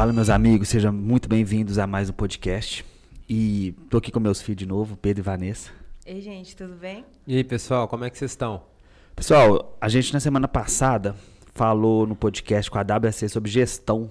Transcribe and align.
Fala, 0.00 0.14
meus 0.14 0.30
amigos, 0.30 0.70
sejam 0.70 0.94
muito 0.94 1.28
bem-vindos 1.28 1.76
a 1.76 1.86
mais 1.86 2.08
um 2.08 2.14
podcast. 2.14 2.82
E 3.28 3.74
tô 3.90 3.98
aqui 3.98 4.10
com 4.10 4.18
meus 4.18 4.40
filhos 4.40 4.58
de 4.58 4.64
novo, 4.64 4.96
Pedro 4.96 5.20
e 5.20 5.22
Vanessa. 5.22 5.70
Ei, 6.06 6.22
gente, 6.22 6.56
tudo 6.56 6.74
bem? 6.74 7.04
E 7.26 7.36
aí, 7.36 7.44
pessoal, 7.44 7.86
como 7.86 8.06
é 8.06 8.08
que 8.08 8.16
vocês 8.16 8.30
estão? 8.30 8.62
Pessoal, 9.14 9.76
a 9.78 9.90
gente 9.90 10.10
na 10.14 10.18
semana 10.18 10.48
passada 10.48 11.14
falou 11.54 12.06
no 12.06 12.16
podcast 12.16 12.70
com 12.70 12.78
a 12.78 12.80
WC 12.80 13.28
sobre 13.28 13.50
gestão. 13.50 14.10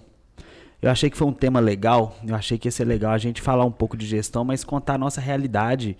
Eu 0.79 0.91
achei 0.91 1.10
que 1.10 1.18
foi 1.18 1.28
um 1.28 1.33
tema 1.33 1.60
legal, 1.60 2.15
eu 2.24 2.36
achei 2.36 2.60
que 2.60 2.68
ia 2.68 2.71
ser 2.71 2.86
legal 2.86 3.11
a 3.11 3.18
gente 3.18 3.42
falar 3.42 3.65
um 3.65 3.71
pouco 3.71 3.97
de 3.97 4.06
gestão, 4.06 4.46
mas 4.46 4.64
contar 4.64 4.93
a 4.93 5.00
nossa 5.00 5.19
realidade 5.19 5.97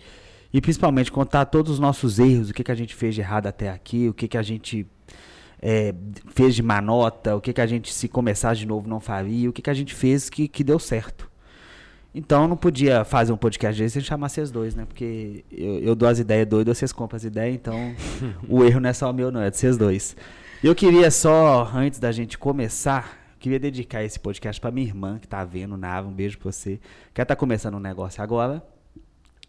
e 0.54 0.62
principalmente 0.62 1.12
contar 1.12 1.46
todos 1.46 1.72
os 1.72 1.80
nossos 1.80 2.20
erros, 2.20 2.52
o 2.52 2.54
que, 2.54 2.64
que 2.64 2.72
a 2.72 2.76
gente 2.76 2.94
fez 2.94 3.16
de 3.16 3.22
errado 3.22 3.48
até 3.48 3.72
aqui, 3.72 4.08
o 4.08 4.14
que, 4.14 4.28
que 4.28 4.38
a 4.38 4.44
gente 4.44 4.86
é, 5.62 5.94
fez 6.34 6.56
de 6.56 6.64
manota, 6.64 7.36
o 7.36 7.42
que, 7.42 7.54
que 7.54 7.62
a 7.62 7.68
gente, 7.68 7.94
se 7.94 8.08
começasse 8.08 8.62
de 8.62 8.68
novo, 8.68 8.88
não 8.88 9.00
faria, 9.00 9.50
o 9.50 9.54
que, 9.54 9.62
que 9.62 9.70
a 9.70 9.74
gente 9.74 9.94
fez 9.94 10.30
que, 10.30 10.48
que 10.48 10.64
deu 10.64 10.80
certo. 10.80 11.30
Então 12.14 12.44
eu 12.44 12.48
não 12.48 12.58
podia 12.58 13.04
fazer 13.06 13.32
um 13.32 13.38
podcast 13.38 13.80
desse 13.80 13.94
sem 13.94 14.02
chamar 14.02 14.30
vocês 14.30 14.50
dois, 14.50 14.74
né? 14.74 14.86
Porque 14.86 15.44
eu, 15.52 15.80
eu 15.80 15.96
dou 15.96 16.10
as 16.10 16.18
ideias 16.18 16.48
doidas, 16.48 16.78
vocês 16.78 16.92
compram 16.92 17.18
as 17.18 17.24
ideias, 17.24 17.56
então 17.56 17.76
o 18.48 18.64
erro 18.64 18.80
não 18.80 18.90
é 18.90 18.94
só 18.94 19.14
meu, 19.14 19.32
não, 19.32 19.42
é 19.42 19.50
de 19.50 19.58
vocês 19.58 19.78
dois. 19.78 20.16
Eu 20.64 20.74
queria 20.74 21.12
só, 21.12 21.70
antes 21.74 22.00
da 22.00 22.12
gente 22.12 22.38
começar, 22.38 23.18
queria 23.40 23.60
dedicar 23.60 24.04
esse 24.04 24.20
podcast 24.20 24.60
para 24.60 24.72
minha 24.72 24.88
irmã 24.88 25.20
que 25.20 25.28
tá 25.28 25.44
vendo, 25.46 25.78
Nava, 25.78 26.08
um 26.08 26.12
beijo 26.12 26.38
pra 26.38 26.52
você. 26.52 26.80
Que 27.14 27.22
ela 27.22 27.26
tá 27.26 27.36
começando 27.36 27.76
um 27.76 27.80
negócio 27.80 28.22
agora. 28.22 28.62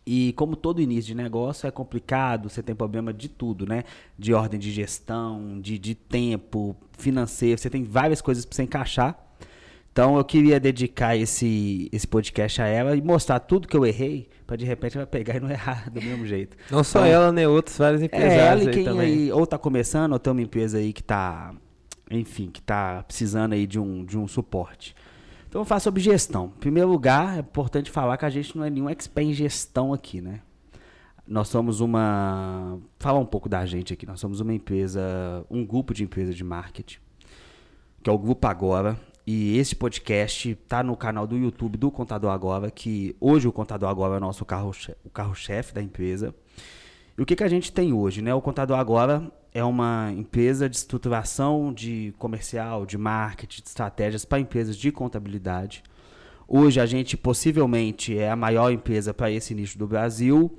E 0.07 0.33
como 0.33 0.57
todo 0.57 0.81
início 0.81 1.09
de 1.09 1.15
negócio 1.15 1.67
é 1.67 1.71
complicado, 1.71 2.49
você 2.49 2.63
tem 2.63 2.75
problema 2.75 3.13
de 3.13 3.29
tudo, 3.29 3.67
né? 3.67 3.85
De 4.19 4.33
ordem 4.33 4.59
de 4.59 4.71
gestão, 4.71 5.61
de, 5.61 5.79
de 5.79 5.95
tempo, 5.95 6.75
financeiro, 6.99 7.61
você 7.61 7.71
tem 7.71 7.85
várias 7.85 8.21
coisas 8.21 8.45
para 8.45 8.57
você 8.57 8.63
encaixar. 8.63 9.19
Então 9.93 10.17
eu 10.17 10.25
queria 10.25 10.61
dedicar 10.61 11.17
esse, 11.17 11.89
esse 11.93 12.07
podcast 12.07 12.63
a 12.63 12.67
ela 12.67 12.97
e 12.97 13.03
mostrar 13.03 13.41
tudo 13.41 13.67
que 13.67 13.77
eu 13.77 13.85
errei, 13.85 14.29
para 14.47 14.57
de 14.57 14.65
repente 14.65 14.97
ela 14.97 15.07
pegar 15.07 15.37
e 15.37 15.41
não 15.41 15.51
errar 15.51 15.91
do 15.91 16.01
mesmo 16.01 16.27
jeito. 16.27 16.57
Não 16.71 16.85
só 16.85 17.01
Então, 17.01 17.11
ela, 17.11 17.33
né? 17.33 17.47
Outros 17.47 17.77
vários 17.77 18.01
é, 18.01 18.07
empresários 18.07 18.39
ela 18.39 18.65
e 18.65 18.69
aí 18.69 18.75
quem 18.75 18.85
também. 18.85 19.07
aí 19.07 19.33
ou 19.33 19.47
tá 19.47 19.59
começando 19.59 20.13
ou 20.13 20.19
tem 20.19 20.33
uma 20.33 20.43
empresa 20.43 20.79
aí 20.79 20.93
que 20.93 21.03
tá, 21.03 21.53
enfim, 22.11 22.51
que 22.51 22.63
tá 22.63 23.03
precisando 23.03 23.53
aí 23.53 23.67
de 23.67 23.79
um, 23.79 24.05
de 24.05 24.17
um 24.17 24.27
suporte. 24.29 24.95
Então 25.51 25.59
vamos 25.59 25.69
falar 25.69 25.81
sobre 25.81 26.01
gestão. 26.01 26.53
Em 26.57 26.61
primeiro 26.61 26.89
lugar, 26.89 27.37
é 27.37 27.41
importante 27.41 27.91
falar 27.91 28.17
que 28.17 28.25
a 28.25 28.31
gente 28.31 28.57
não 28.57 28.65
é 28.65 28.71
nenhum 28.71 28.89
expert 28.89 29.27
em 29.27 29.33
gestão 29.33 29.93
aqui, 29.93 30.21
né? 30.21 30.43
Nós 31.27 31.49
somos 31.49 31.81
uma. 31.81 32.79
Falar 33.01 33.19
um 33.19 33.27
pouco 33.27 33.49
da 33.49 33.67
gente 33.67 33.93
aqui. 33.93 34.07
Nós 34.07 34.21
somos 34.21 34.39
uma 34.39 34.55
empresa, 34.55 35.45
um 35.51 35.67
grupo 35.67 35.93
de 35.93 36.05
empresas 36.05 36.37
de 36.37 36.45
marketing, 36.45 37.01
que 38.01 38.09
é 38.09 38.13
o 38.13 38.19
Grupo 38.19 38.47
Agora. 38.47 38.97
E 39.27 39.59
esse 39.59 39.75
podcast 39.75 40.55
tá 40.69 40.85
no 40.85 40.97
canal 40.97 41.27
do 41.27 41.37
YouTube 41.37 41.77
do 41.77 41.91
Contador 41.91 42.31
Agora, 42.31 42.71
que 42.71 43.17
hoje 43.21 43.49
o 43.49 43.53
Contador 43.53 43.89
Agora 43.89 44.15
é 44.15 44.17
o 44.19 44.21
nosso 44.21 44.45
carro-chefe 44.45 44.95
carro 45.13 45.35
da 45.75 45.83
empresa. 45.83 46.33
E 47.19 47.23
o 47.23 47.27
que, 47.27 47.35
que 47.35 47.43
a 47.43 47.49
gente 47.49 47.73
tem 47.73 47.93
hoje, 47.93 48.23
né? 48.23 48.33
O 48.33 48.41
Contador 48.41 48.79
Agora 48.79 49.33
é 49.53 49.65
uma 49.65 50.13
empresa 50.17 50.69
de 50.69 50.77
estruturação 50.77 51.73
de 51.73 52.15
comercial, 52.19 52.87
de 52.87 52.97
marketing, 52.97 53.63
de 53.63 53.69
estratégias 53.69 54.25
para 54.25 54.39
empresas 54.41 54.77
de 54.77 54.93
contabilidade. 54.93 55.83
Hoje 56.47 56.81
a 56.81 56.87
gente 56.87 57.17
possivelmente 57.17 58.17
é 58.17 58.31
a 58.31 58.37
maior 58.37 58.73
empresa 58.73 59.13
para 59.15 59.31
esse 59.31 59.55
nicho 59.55 59.79
do 59.79 59.87
Brasil. 59.87 60.53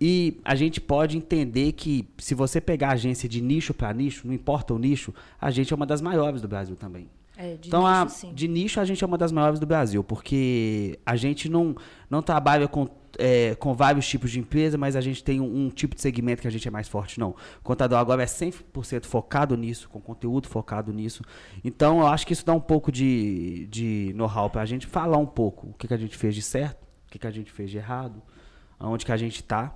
E 0.00 0.38
a 0.44 0.54
gente 0.56 0.80
pode 0.80 1.16
entender 1.16 1.72
que 1.72 2.06
se 2.18 2.34
você 2.34 2.60
pegar 2.60 2.88
a 2.88 2.92
agência 2.92 3.28
de 3.28 3.40
nicho 3.40 3.72
para 3.72 3.92
nicho, 3.92 4.26
não 4.26 4.34
importa 4.34 4.74
o 4.74 4.78
nicho, 4.78 5.14
a 5.40 5.50
gente 5.50 5.72
é 5.72 5.76
uma 5.76 5.86
das 5.86 6.00
maiores 6.00 6.42
do 6.42 6.48
Brasil 6.48 6.74
também. 6.76 7.08
É, 7.36 7.54
de 7.56 7.68
então, 7.68 7.82
nicho, 7.82 8.26
a- 8.26 8.32
de 8.32 8.48
nicho 8.48 8.80
a 8.80 8.84
gente 8.84 9.02
é 9.02 9.06
uma 9.06 9.16
das 9.18 9.32
maiores 9.32 9.58
do 9.60 9.66
Brasil, 9.66 10.02
porque 10.04 10.98
a 11.06 11.16
gente 11.16 11.48
não, 11.48 11.74
não 12.10 12.22
trabalha 12.22 12.66
com, 12.68 12.88
é, 13.18 13.54
com 13.54 13.74
vários 13.74 14.06
tipos 14.06 14.30
de 14.30 14.38
empresa, 14.38 14.76
mas 14.76 14.96
a 14.96 15.00
gente 15.00 15.22
tem 15.22 15.40
um, 15.40 15.66
um 15.66 15.70
tipo 15.70 15.94
de 15.94 16.00
segmento 16.00 16.42
que 16.42 16.48
a 16.48 16.50
gente 16.50 16.66
é 16.66 16.70
mais 16.70 16.88
forte, 16.88 17.18
não. 17.18 17.30
O 17.30 17.62
contador 17.62 17.98
agora 17.98 18.22
é 18.22 18.26
100% 18.26 19.04
focado 19.04 19.56
nisso, 19.56 19.88
com 19.88 20.00
conteúdo 20.00 20.48
focado 20.48 20.92
nisso. 20.92 21.22
Então, 21.62 22.00
eu 22.00 22.06
acho 22.06 22.26
que 22.26 22.32
isso 22.32 22.44
dá 22.44 22.52
um 22.52 22.60
pouco 22.60 22.90
de, 22.90 23.66
de 23.66 24.12
know-how 24.14 24.50
para 24.50 24.62
a 24.62 24.66
gente 24.66 24.86
falar 24.86 25.18
um 25.18 25.26
pouco 25.26 25.68
o 25.68 25.74
que, 25.74 25.88
que 25.88 25.94
a 25.94 25.98
gente 25.98 26.16
fez 26.16 26.34
de 26.34 26.42
certo, 26.42 26.82
o 27.06 27.10
que, 27.10 27.18
que 27.18 27.26
a 27.26 27.30
gente 27.30 27.50
fez 27.50 27.70
de 27.70 27.78
errado, 27.78 28.22
aonde 28.78 29.04
que 29.04 29.12
a 29.12 29.16
gente 29.16 29.36
está. 29.36 29.74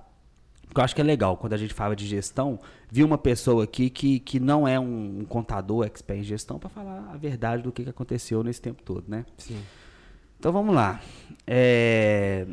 Porque 0.67 0.79
eu 0.79 0.83
acho 0.83 0.93
que 0.93 1.01
é 1.01 1.03
legal, 1.03 1.35
quando 1.35 1.53
a 1.53 1.57
gente 1.57 1.73
fala 1.73 1.95
de 1.95 2.05
gestão, 2.05 2.59
vir 2.91 3.03
uma 3.03 3.17
pessoa 3.17 3.63
aqui 3.63 3.89
que, 3.89 4.19
que 4.19 4.39
não 4.39 4.67
é 4.67 4.79
um, 4.79 5.21
um 5.21 5.25
contador 5.25 5.83
expert 5.83 6.19
em 6.19 6.23
gestão 6.23 6.59
para 6.59 6.69
falar 6.69 7.09
a 7.11 7.17
verdade 7.17 7.63
do 7.63 7.71
que, 7.71 7.83
que 7.83 7.89
aconteceu 7.89 8.43
nesse 8.43 8.61
tempo 8.61 8.83
todo, 8.83 9.05
né? 9.07 9.25
Sim. 9.37 9.59
Então 10.39 10.53
vamos 10.53 10.73
lá. 10.73 11.01
É, 11.45 12.45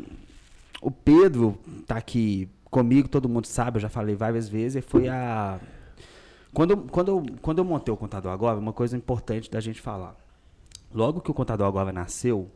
O 0.81 0.91
Pedro 0.91 1.59
tá 1.87 1.97
aqui 1.97 2.49
comigo, 2.71 3.09
todo 3.09 3.29
mundo 3.29 3.47
sabe, 3.47 3.79
eu 3.79 3.81
já 3.81 3.89
falei 3.89 4.15
várias 4.15 4.49
vezes, 4.49 4.85
foi 4.87 5.09
a. 5.09 5.59
Quando, 6.53 6.77
quando, 6.77 7.09
eu, 7.09 7.27
quando 7.43 7.59
eu 7.59 7.65
montei 7.65 7.93
o 7.93 7.97
Contador 7.97 8.33
Agora, 8.33 8.59
uma 8.59 8.73
coisa 8.73 8.97
importante 8.97 9.51
da 9.51 9.61
gente 9.61 9.81
falar. 9.81 10.17
Logo 10.95 11.21
que 11.21 11.31
o 11.31 11.35
Contador 11.35 11.67
Agora 11.67 11.93
nasceu, 11.93 12.51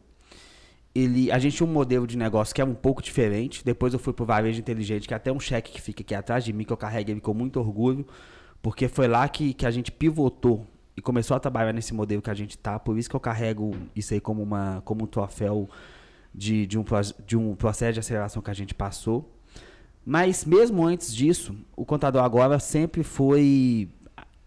ele, 0.94 1.30
a 1.30 1.38
gente 1.38 1.56
tinha 1.56 1.66
um 1.68 1.72
modelo 1.72 2.06
de 2.06 2.16
negócio 2.16 2.54
que 2.54 2.60
é 2.60 2.64
um 2.64 2.74
pouco 2.74 3.02
diferente. 3.02 3.64
Depois 3.64 3.92
eu 3.92 3.98
fui 3.98 4.12
pro 4.12 4.24
varejo 4.24 4.58
inteligente, 4.58 5.06
que 5.06 5.14
é 5.14 5.16
até 5.16 5.30
um 5.32 5.40
cheque 5.40 5.72
que 5.72 5.80
fica 5.80 6.02
aqui 6.02 6.14
atrás 6.14 6.44
de 6.44 6.52
mim, 6.52 6.64
que 6.64 6.72
eu 6.72 6.76
carrego 6.76 7.10
ele 7.10 7.20
com 7.20 7.34
muito 7.34 7.60
orgulho, 7.60 8.06
porque 8.62 8.88
foi 8.88 9.06
lá 9.06 9.28
que, 9.28 9.52
que 9.54 9.66
a 9.66 9.70
gente 9.70 9.92
pivotou 9.92 10.66
e 10.96 11.02
começou 11.02 11.36
a 11.36 11.40
trabalhar 11.40 11.72
nesse 11.72 11.94
modelo 11.94 12.20
que 12.20 12.30
a 12.30 12.34
gente 12.34 12.58
tá. 12.58 12.78
Por 12.78 12.98
isso 12.98 13.08
que 13.08 13.16
eu 13.16 13.20
carrego 13.20 13.74
isso 13.94 14.14
aí 14.14 14.20
como, 14.20 14.42
uma, 14.42 14.82
como 14.84 15.04
um 15.04 15.06
troféu 15.06 15.68
de, 16.34 16.66
de, 16.66 16.78
um, 16.78 16.84
de 17.26 17.36
um 17.36 17.54
processo 17.54 17.94
de 17.94 18.00
aceleração 18.00 18.42
que 18.42 18.50
a 18.50 18.54
gente 18.54 18.74
passou. 18.74 19.30
Mas 20.04 20.44
mesmo 20.44 20.84
antes 20.86 21.14
disso, 21.14 21.54
o 21.76 21.84
contador 21.84 22.22
agora 22.22 22.58
sempre 22.58 23.02
foi. 23.02 23.88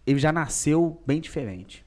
Ele 0.06 0.18
já 0.18 0.32
nasceu 0.32 1.00
bem 1.06 1.20
diferente. 1.20 1.84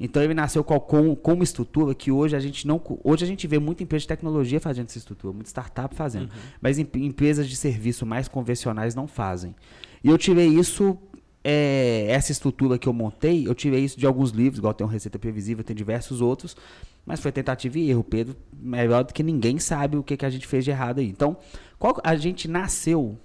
Então 0.00 0.22
ele 0.22 0.34
nasceu 0.34 0.64
com, 0.64 0.78
com, 0.80 1.14
com 1.14 1.32
uma 1.34 1.44
estrutura 1.44 1.94
que 1.94 2.10
hoje 2.10 2.34
a 2.34 2.40
gente 2.40 2.66
não. 2.66 2.80
Hoje 3.04 3.24
a 3.24 3.26
gente 3.28 3.46
vê 3.46 3.58
muita 3.58 3.82
empresa 3.82 4.02
de 4.02 4.08
tecnologia 4.08 4.58
fazendo 4.58 4.86
essa 4.88 4.98
estrutura, 4.98 5.32
muita 5.32 5.48
startup 5.48 5.94
fazendo. 5.94 6.30
Mas 6.60 6.78
em- 6.78 6.88
empresas 6.96 7.48
de 7.48 7.54
serviço 7.54 8.04
mais 8.04 8.26
convencionais 8.26 8.94
não 8.94 9.06
fazem. 9.06 9.54
E 10.02 10.08
eu 10.08 10.18
tirei 10.18 10.48
isso, 10.48 10.98
é, 11.44 12.06
essa 12.08 12.32
estrutura 12.32 12.76
que 12.76 12.88
eu 12.88 12.92
montei, 12.92 13.46
eu 13.46 13.54
tirei 13.54 13.84
isso 13.84 13.98
de 13.98 14.04
alguns 14.06 14.30
livros, 14.30 14.58
igual 14.58 14.74
tem 14.74 14.84
o 14.86 14.90
Receita 14.90 15.18
Previsível, 15.18 15.62
tem 15.62 15.76
diversos 15.76 16.20
outros. 16.20 16.56
Mas 17.04 17.20
foi 17.20 17.30
tentativa 17.32 17.78
e 17.78 17.90
erro. 17.90 18.02
Pedro, 18.02 18.36
melhor 18.52 19.04
do 19.04 19.12
que 19.12 19.22
ninguém, 19.22 19.58
sabe 19.58 19.96
o 19.96 20.02
que, 20.02 20.16
que 20.16 20.24
a 20.24 20.30
gente 20.30 20.46
fez 20.46 20.64
de 20.64 20.70
errado 20.70 21.00
aí. 21.00 21.08
Então, 21.08 21.36
qual, 21.78 22.00
a 22.02 22.16
gente 22.16 22.48
nasceu 22.48 23.18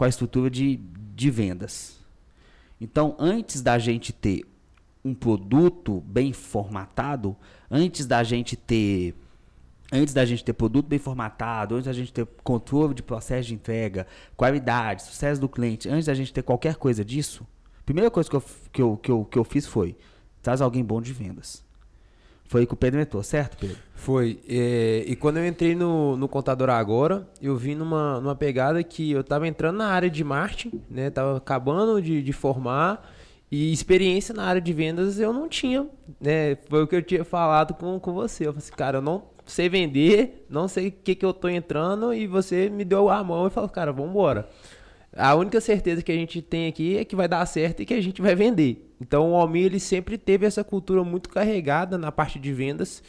com 0.00 0.04
a 0.04 0.08
estrutura 0.08 0.50
de, 0.50 0.76
de 1.14 1.30
vendas. 1.30 1.98
Então, 2.80 3.14
antes 3.18 3.60
da 3.60 3.78
gente 3.78 4.12
ter 4.12 4.46
um 5.04 5.14
produto 5.14 6.00
bem 6.06 6.32
formatado, 6.32 7.36
antes 7.70 8.06
da 8.06 8.22
gente 8.22 8.56
ter 8.56 9.14
antes 9.92 10.14
da 10.14 10.24
gente 10.24 10.42
ter 10.42 10.52
produto 10.52 10.86
bem 10.86 10.98
formatado, 10.98 11.74
antes 11.74 11.86
da 11.86 11.92
gente 11.92 12.12
ter 12.12 12.26
controle 12.42 12.94
de 12.94 13.02
processo 13.02 13.48
de 13.48 13.54
entrega, 13.54 14.06
qualidade, 14.36 15.02
sucesso 15.02 15.38
do 15.38 15.48
cliente, 15.48 15.88
antes 15.88 16.06
da 16.06 16.14
gente 16.14 16.32
ter 16.32 16.42
qualquer 16.42 16.76
coisa 16.76 17.04
disso, 17.04 17.46
a 17.78 17.82
primeira 17.82 18.10
coisa 18.10 18.30
que 18.30 18.36
eu, 18.36 18.44
que 18.72 18.82
eu, 18.82 18.96
que 18.96 19.10
eu, 19.10 19.24
que 19.24 19.38
eu 19.38 19.44
fiz 19.44 19.66
foi 19.66 19.96
traz 20.40 20.62
alguém 20.62 20.82
bom 20.82 21.02
de 21.02 21.12
vendas. 21.12 21.62
Foi 22.50 22.66
que 22.66 22.74
o 22.74 22.76
Pedro 22.76 23.00
entrou, 23.00 23.22
certo, 23.22 23.56
Pedro? 23.58 23.76
Foi. 23.94 24.40
é, 24.48 25.04
e 25.06 25.14
quando 25.14 25.36
eu 25.36 25.46
entrei 25.46 25.76
no, 25.76 26.16
no 26.16 26.26
Contador 26.26 26.68
Agora, 26.68 27.24
eu 27.40 27.56
vim 27.56 27.76
numa, 27.76 28.20
numa 28.20 28.34
pegada 28.34 28.82
que 28.82 29.12
eu 29.12 29.22
tava 29.22 29.46
entrando 29.46 29.76
na 29.76 29.86
área 29.86 30.10
de 30.10 30.24
marketing, 30.24 30.82
né? 30.90 31.10
Tava 31.10 31.36
acabando 31.36 32.02
de, 32.02 32.20
de 32.20 32.32
formar 32.32 33.08
e 33.52 33.72
experiência 33.72 34.34
na 34.34 34.42
área 34.42 34.60
de 34.60 34.72
vendas 34.72 35.20
eu 35.20 35.32
não 35.32 35.48
tinha, 35.48 35.86
né? 36.20 36.56
Foi 36.68 36.82
o 36.82 36.88
que 36.88 36.96
eu 36.96 37.02
tinha 37.02 37.24
falado 37.24 37.72
com, 37.74 38.00
com 38.00 38.12
você. 38.12 38.48
Eu 38.48 38.52
falei 38.52 38.66
assim, 38.66 38.72
cara, 38.72 38.98
eu 38.98 39.02
não 39.02 39.22
sei 39.46 39.68
vender, 39.68 40.44
não 40.50 40.66
sei 40.66 40.88
o 40.88 40.92
que 40.92 41.14
que 41.14 41.24
eu 41.24 41.32
tô 41.32 41.48
entrando 41.48 42.12
e 42.12 42.26
você 42.26 42.68
me 42.68 42.84
deu 42.84 43.08
a 43.08 43.22
mão 43.22 43.46
e 43.46 43.50
falou, 43.50 43.70
cara, 43.70 43.92
vamos 43.92 44.10
embora. 44.10 44.48
A 45.16 45.34
única 45.34 45.60
certeza 45.60 46.02
que 46.02 46.12
a 46.12 46.14
gente 46.14 46.40
tem 46.40 46.68
aqui 46.68 46.96
é 46.96 47.04
que 47.04 47.16
vai 47.16 47.26
dar 47.26 47.44
certo 47.46 47.80
e 47.82 47.86
que 47.86 47.94
a 47.94 48.00
gente 48.00 48.22
vai 48.22 48.34
vender. 48.34 48.94
Então 49.00 49.32
o 49.32 49.36
Almir 49.36 49.66
ele 49.66 49.80
sempre 49.80 50.16
teve 50.16 50.46
essa 50.46 50.62
cultura 50.62 51.02
muito 51.02 51.28
carregada 51.28 51.98
na 51.98 52.12
parte 52.12 52.38
de 52.38 52.52
vendas 52.52 53.02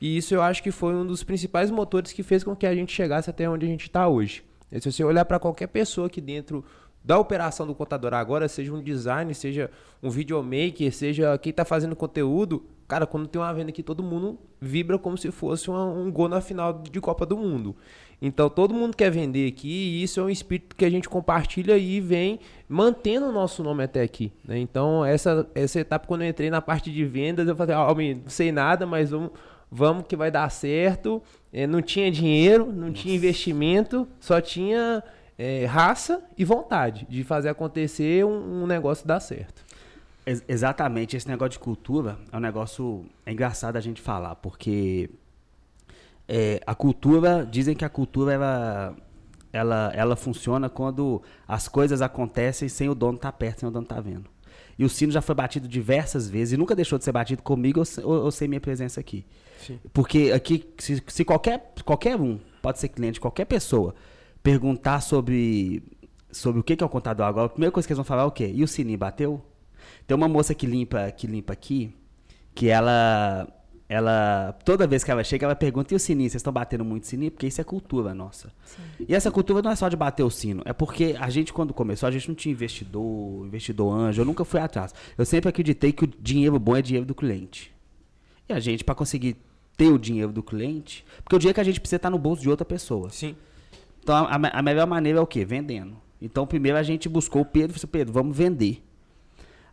e 0.00 0.16
isso 0.16 0.34
eu 0.34 0.42
acho 0.42 0.62
que 0.62 0.70
foi 0.70 0.94
um 0.94 1.06
dos 1.06 1.22
principais 1.22 1.70
motores 1.70 2.12
que 2.12 2.22
fez 2.22 2.44
com 2.44 2.54
que 2.54 2.66
a 2.66 2.74
gente 2.74 2.92
chegasse 2.92 3.30
até 3.30 3.48
onde 3.48 3.64
a 3.64 3.68
gente 3.68 3.82
está 3.86 4.06
hoje. 4.06 4.44
E 4.70 4.80
se 4.80 4.92
você 4.92 5.04
olhar 5.04 5.24
para 5.24 5.38
qualquer 5.38 5.68
pessoa 5.68 6.08
aqui 6.08 6.20
dentro 6.20 6.64
da 7.02 7.18
operação 7.18 7.66
do 7.66 7.74
contador 7.74 8.12
agora, 8.12 8.48
seja 8.48 8.74
um 8.74 8.82
design, 8.82 9.32
seja 9.32 9.70
um 10.02 10.10
videomaker, 10.10 10.92
seja 10.92 11.38
quem 11.38 11.50
está 11.50 11.64
fazendo 11.64 11.94
conteúdo, 11.94 12.64
cara, 12.88 13.06
quando 13.06 13.28
tem 13.28 13.40
uma 13.40 13.54
venda 13.54 13.70
aqui, 13.70 13.82
todo 13.82 14.02
mundo 14.02 14.38
vibra 14.60 14.98
como 14.98 15.16
se 15.16 15.30
fosse 15.30 15.70
um 15.70 16.10
gol 16.10 16.28
na 16.28 16.40
final 16.40 16.82
de 16.82 17.00
Copa 17.00 17.24
do 17.24 17.36
Mundo. 17.36 17.76
Então 18.20 18.48
todo 18.48 18.72
mundo 18.72 18.96
quer 18.96 19.10
vender 19.10 19.48
aqui 19.48 19.68
e 19.68 20.02
isso 20.02 20.20
é 20.20 20.22
um 20.22 20.30
espírito 20.30 20.74
que 20.74 20.84
a 20.84 20.90
gente 20.90 21.08
compartilha 21.08 21.76
e 21.76 22.00
vem 22.00 22.40
mantendo 22.68 23.26
o 23.26 23.32
nosso 23.32 23.62
nome 23.62 23.84
até 23.84 24.02
aqui. 24.02 24.32
Né? 24.44 24.58
Então 24.58 25.04
essa, 25.04 25.46
essa 25.54 25.80
etapa 25.80 26.06
quando 26.06 26.22
eu 26.22 26.28
entrei 26.28 26.48
na 26.48 26.62
parte 26.62 26.90
de 26.90 27.04
vendas, 27.04 27.46
eu 27.46 27.54
falei, 27.54 27.74
ah, 27.74 27.94
não 27.94 28.30
sei 28.30 28.50
nada, 28.50 28.86
mas 28.86 29.10
vamos, 29.10 29.30
vamos 29.70 30.04
que 30.06 30.16
vai 30.16 30.30
dar 30.30 30.50
certo. 30.50 31.22
É, 31.52 31.66
não 31.66 31.82
tinha 31.82 32.10
dinheiro, 32.10 32.66
não 32.66 32.88
Nossa. 32.88 32.92
tinha 32.94 33.14
investimento, 33.14 34.08
só 34.18 34.40
tinha 34.40 35.02
é, 35.38 35.66
raça 35.66 36.22
e 36.36 36.44
vontade 36.44 37.06
de 37.08 37.22
fazer 37.22 37.50
acontecer 37.50 38.24
um, 38.24 38.62
um 38.62 38.66
negócio 38.66 39.06
dar 39.06 39.20
certo. 39.20 39.64
Ex 40.24 40.42
exatamente, 40.48 41.16
esse 41.16 41.28
negócio 41.28 41.52
de 41.52 41.58
cultura 41.60 42.18
é 42.32 42.36
um 42.36 42.40
negócio 42.40 43.04
é 43.24 43.32
engraçado 43.32 43.76
a 43.76 43.80
gente 43.80 44.00
falar, 44.00 44.34
porque 44.36 45.08
é, 46.28 46.60
a 46.66 46.74
cultura, 46.74 47.46
dizem 47.48 47.74
que 47.74 47.84
a 47.84 47.88
cultura 47.88 48.32
ela, 48.32 48.96
ela, 49.52 49.92
ela 49.94 50.16
funciona 50.16 50.68
quando 50.68 51.22
as 51.46 51.68
coisas 51.68 52.02
acontecem 52.02 52.68
sem 52.68 52.88
o 52.88 52.94
dono 52.94 53.16
estar 53.16 53.32
tá 53.32 53.38
perto, 53.38 53.60
sem 53.60 53.68
o 53.68 53.72
dono 53.72 53.84
estar 53.84 53.96
tá 53.96 54.00
vendo. 54.00 54.28
E 54.78 54.84
o 54.84 54.88
sino 54.88 55.10
já 55.10 55.22
foi 55.22 55.34
batido 55.34 55.66
diversas 55.66 56.28
vezes 56.28 56.52
e 56.52 56.56
nunca 56.56 56.74
deixou 56.74 56.98
de 56.98 57.04
ser 57.04 57.12
batido 57.12 57.42
comigo 57.42 57.80
ou, 57.80 58.10
ou, 58.10 58.24
ou 58.24 58.30
sem 58.30 58.46
minha 58.46 58.60
presença 58.60 59.00
aqui. 59.00 59.24
Sim. 59.58 59.78
Porque 59.92 60.32
aqui, 60.34 60.68
se, 60.78 61.02
se, 61.06 61.24
qualquer, 61.24 61.72
qualquer 61.84 62.20
um, 62.20 62.38
pode 62.60 62.78
ser 62.78 62.88
cliente, 62.88 63.18
qualquer 63.18 63.46
pessoa, 63.46 63.94
perguntar 64.42 65.00
sobre, 65.00 65.82
sobre 66.30 66.60
o 66.60 66.64
que, 66.64 66.76
que 66.76 66.84
é 66.84 66.86
o 66.86 66.90
contador 66.90 67.26
agora, 67.26 67.46
a 67.46 67.48
primeira 67.48 67.72
coisa 67.72 67.86
que 67.86 67.92
eles 67.92 67.98
vão 67.98 68.04
falar 68.04 68.22
é 68.22 68.26
o 68.26 68.30
quê? 68.30 68.50
E 68.54 68.62
o 68.62 68.68
sininho 68.68 68.98
bateu? 68.98 69.42
Tem 70.06 70.14
uma 70.14 70.28
moça 70.28 70.54
que 70.54 70.66
limpa, 70.66 71.10
que 71.10 71.26
limpa 71.26 71.52
aqui, 71.52 71.94
que 72.54 72.68
ela 72.68 73.48
ela 73.88 74.52
toda 74.64 74.86
vez 74.86 75.04
que 75.04 75.10
ela 75.10 75.22
chega, 75.22 75.46
ela 75.46 75.54
pergunta: 75.54 75.94
e 75.94 75.96
o 75.96 76.00
sininho? 76.00 76.28
Vocês 76.28 76.40
estão 76.40 76.52
batendo 76.52 76.84
muito 76.84 77.06
sininho? 77.06 77.30
Porque 77.30 77.46
isso 77.46 77.60
é 77.60 77.64
cultura 77.64 78.14
nossa. 78.14 78.52
Sim. 78.64 78.82
E 79.08 79.14
essa 79.14 79.30
cultura 79.30 79.62
não 79.62 79.70
é 79.70 79.76
só 79.76 79.88
de 79.88 79.96
bater 79.96 80.24
o 80.24 80.30
sino, 80.30 80.62
é 80.64 80.72
porque 80.72 81.14
a 81.18 81.30
gente, 81.30 81.52
quando 81.52 81.72
começou, 81.72 82.08
a 82.08 82.10
gente 82.10 82.28
não 82.28 82.34
tinha 82.34 82.52
investidor, 82.52 83.46
investidor 83.46 83.94
anjo, 83.94 84.20
eu 84.20 84.24
nunca 84.26 84.44
fui 84.44 84.58
atrás. 84.58 84.92
Eu 85.16 85.24
sempre 85.24 85.48
acreditei 85.48 85.92
que 85.92 86.04
o 86.04 86.06
dinheiro 86.06 86.58
bom 86.58 86.76
é 86.76 86.82
dinheiro 86.82 87.06
do 87.06 87.14
cliente. 87.14 87.72
E 88.48 88.52
a 88.52 88.58
gente, 88.58 88.82
para 88.82 88.94
conseguir 88.94 89.36
ter 89.76 89.88
o 89.88 89.98
dinheiro 89.98 90.32
do 90.32 90.42
cliente, 90.42 91.04
porque 91.22 91.36
o 91.36 91.38
dinheiro 91.38 91.54
que 91.54 91.60
a 91.60 91.64
gente 91.64 91.80
precisa 91.80 91.96
estar 91.96 92.08
tá 92.08 92.10
no 92.10 92.18
bolso 92.18 92.42
de 92.42 92.50
outra 92.50 92.64
pessoa. 92.64 93.10
Sim. 93.10 93.36
Então 94.02 94.16
a, 94.16 94.34
a 94.34 94.62
melhor 94.62 94.86
maneira 94.86 95.18
é 95.18 95.22
o 95.22 95.26
quê? 95.26 95.44
Vendendo. 95.44 95.96
Então 96.20 96.46
primeiro 96.46 96.76
a 96.76 96.82
gente 96.82 97.08
buscou 97.08 97.42
o 97.42 97.44
Pedro 97.44 97.76
e 97.76 97.80
falou: 97.80 97.92
Pedro, 97.92 98.12
vamos 98.12 98.36
vender. 98.36 98.82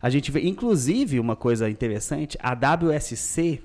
A 0.00 0.10
gente 0.10 0.30
vê, 0.30 0.46
inclusive, 0.46 1.18
uma 1.18 1.34
coisa 1.34 1.70
interessante, 1.70 2.36
a 2.38 2.52
WSC 2.52 3.62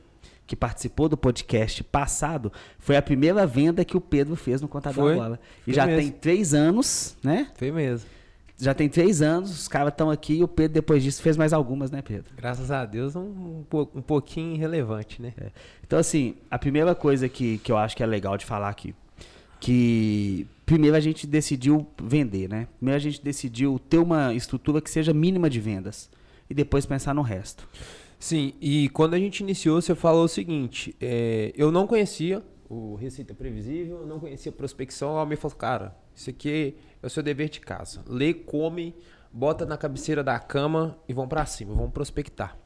que 0.50 0.56
participou 0.56 1.08
do 1.08 1.16
podcast 1.16 1.84
passado, 1.84 2.52
foi 2.80 2.98
a 2.98 3.04
primeira 3.04 3.46
venda 3.46 3.86
que 3.86 3.96
o 3.96 4.02
Pedro 4.02 4.36
fez 4.36 4.60
no 4.60 4.68
Contador 4.68 5.04
foi, 5.04 5.16
Bola. 5.16 5.40
E 5.68 5.72
já 5.72 5.86
mesmo. 5.86 6.02
tem 6.02 6.12
três 6.12 6.56
anos, 6.56 7.16
né? 7.24 7.52
Foi 7.54 7.72
mesmo. 7.72 8.10
Já 8.58 8.74
tem 8.74 8.90
três 8.90 9.22
anos, 9.22 9.52
os 9.52 9.68
caras 9.68 9.94
estão 9.94 10.10
aqui 10.10 10.40
e 10.40 10.44
o 10.44 10.48
Pedro, 10.48 10.74
depois 10.74 11.04
disso, 11.04 11.22
fez 11.22 11.38
mais 11.38 11.54
algumas, 11.54 11.92
né, 11.92 12.02
Pedro? 12.02 12.34
Graças 12.36 12.72
a 12.72 12.84
Deus, 12.84 13.16
um, 13.16 13.64
um 13.72 14.02
pouquinho 14.02 14.56
irrelevante, 14.56 15.22
né? 15.22 15.34
É. 15.40 15.52
Então, 15.86 16.00
assim, 16.00 16.34
a 16.50 16.58
primeira 16.58 16.96
coisa 16.96 17.30
que, 17.30 17.60
que 17.60 17.72
eu 17.72 17.78
acho 17.78 17.96
que 17.96 18.02
é 18.02 18.08
legal 18.08 18.36
de 18.36 18.44
falar 18.44 18.70
aqui, 18.70 18.96
que 19.60 20.48
primeiro 20.66 20.98
a 20.98 21.00
gente 21.00 21.28
decidiu 21.28 21.86
vender, 22.02 22.50
né? 22.50 22.68
Primeiro 22.80 22.98
a 22.98 23.00
gente 23.00 23.24
decidiu 23.24 23.78
ter 23.88 24.00
uma 24.00 24.34
estrutura 24.34 24.82
que 24.82 24.90
seja 24.90 25.14
mínima 25.14 25.48
de 25.48 25.60
vendas 25.60 26.10
e 26.50 26.56
depois 26.56 26.88
pensar 26.88 27.14
no 27.14 27.22
resto. 27.22 27.70
Sim, 28.20 28.54
e 28.60 28.90
quando 28.90 29.14
a 29.14 29.18
gente 29.18 29.40
iniciou, 29.40 29.82
você 29.82 29.96
falou 29.96 30.26
o 30.26 30.28
seguinte: 30.28 30.94
é, 31.00 31.54
eu 31.56 31.72
não 31.72 31.88
conhecia 31.88 32.44
o 32.68 32.96
Receita 32.96 33.34
Previsível, 33.34 34.06
não 34.06 34.20
conhecia 34.20 34.52
prospecção. 34.52 35.12
Ela 35.12 35.26
me 35.26 35.38
falou, 35.38 35.56
cara, 35.58 35.96
isso 36.14 36.30
aqui 36.30 36.76
é 37.02 37.08
o 37.08 37.10
seu 37.10 37.24
dever 37.24 37.50
de 37.50 37.62
casa. 37.62 38.04
Lê, 38.06 38.34
come, 38.34 38.94
bota 39.32 39.66
na 39.66 39.78
cabeceira 39.78 40.22
da 40.22 40.38
cama 40.38 41.00
e 41.08 41.14
vão 41.14 41.28
para 41.28 41.46
cima, 41.46 41.74
vão 41.74 41.90
prospectar. 41.90 42.58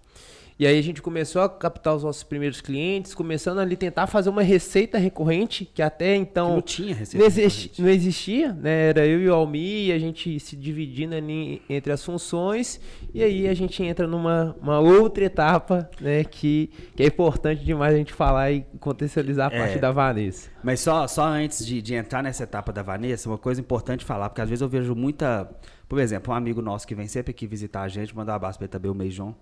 E 0.59 0.67
aí 0.67 0.77
a 0.77 0.83
gente 0.83 1.01
começou 1.01 1.41
a 1.41 1.49
captar 1.49 1.95
os 1.95 2.03
nossos 2.03 2.23
primeiros 2.23 2.61
clientes, 2.61 3.13
começando 3.13 3.59
ali 3.59 3.75
tentar 3.75 4.07
fazer 4.07 4.29
uma 4.29 4.43
receita 4.43 4.97
recorrente, 4.97 5.65
que 5.65 5.81
até 5.81 6.15
então 6.15 6.49
que 6.49 6.53
não 6.55 6.61
tinha 6.61 6.95
receita 6.95 7.17
não, 7.17 7.25
existi, 7.25 7.81
não 7.81 7.89
existia, 7.89 8.53
né? 8.53 8.89
Era 8.89 9.05
eu 9.05 9.21
e 9.21 9.29
o 9.29 9.33
Almi, 9.33 9.91
a 9.91 9.97
gente 9.97 10.39
se 10.39 10.55
dividindo 10.55 11.15
ali 11.15 11.61
entre 11.69 11.91
as 11.91 12.03
funções, 12.03 12.79
e 13.13 13.23
aí 13.23 13.47
a 13.47 13.53
gente 13.53 13.81
entra 13.83 14.05
numa 14.07 14.55
uma 14.61 14.79
outra 14.79 15.25
etapa, 15.25 15.89
né, 15.99 16.23
que, 16.23 16.69
que 16.95 17.03
é 17.03 17.07
importante 17.07 17.63
demais 17.63 17.93
a 17.93 17.97
gente 17.97 18.13
falar 18.13 18.51
e 18.51 18.65
contextualizar 18.79 19.51
a 19.51 19.55
é, 19.55 19.59
parte 19.59 19.79
da 19.79 19.91
Vanessa. 19.91 20.49
Mas 20.63 20.79
só, 20.79 21.07
só 21.07 21.25
antes 21.25 21.65
de, 21.65 21.81
de 21.81 21.95
entrar 21.95 22.21
nessa 22.21 22.43
etapa 22.43 22.71
da 22.71 22.81
Vanessa, 22.83 23.29
uma 23.29 23.37
coisa 23.37 23.59
importante 23.59 24.05
falar, 24.05 24.29
porque 24.29 24.41
às 24.41 24.49
vezes 24.49 24.61
eu 24.61 24.69
vejo 24.69 24.95
muita, 24.95 25.49
por 25.87 25.99
exemplo, 25.99 26.33
um 26.33 26.37
amigo 26.37 26.61
nosso 26.61 26.87
que 26.87 26.95
vem 26.95 27.07
sempre 27.07 27.31
aqui 27.31 27.47
visitar 27.47 27.81
a 27.81 27.87
gente, 27.87 28.15
mandar 28.15 28.33
um 28.33 28.35
abraço 28.35 28.57
para 28.57 28.65
ele 28.65 28.71
também, 28.71 28.91
o 28.91 28.95
Meijão 28.95 29.35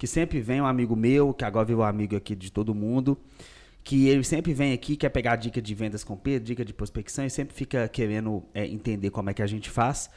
que 0.00 0.06
sempre 0.06 0.40
vem 0.40 0.62
um 0.62 0.66
amigo 0.66 0.96
meu, 0.96 1.34
que 1.34 1.44
agora 1.44 1.66
virou 1.66 1.82
amigo 1.82 2.16
aqui 2.16 2.34
de 2.34 2.50
todo 2.50 2.74
mundo, 2.74 3.18
que 3.84 4.08
ele 4.08 4.24
sempre 4.24 4.54
vem 4.54 4.72
aqui, 4.72 4.96
quer 4.96 5.10
pegar 5.10 5.36
dica 5.36 5.60
de 5.60 5.74
vendas 5.74 6.02
com 6.02 6.16
Pedro, 6.16 6.46
dica 6.46 6.64
de 6.64 6.72
prospecção, 6.72 7.26
e 7.26 7.28
sempre 7.28 7.54
fica 7.54 7.86
querendo 7.86 8.42
é, 8.54 8.66
entender 8.66 9.10
como 9.10 9.28
é 9.28 9.34
que 9.34 9.42
a 9.42 9.46
gente 9.46 9.68
faz. 9.68 10.08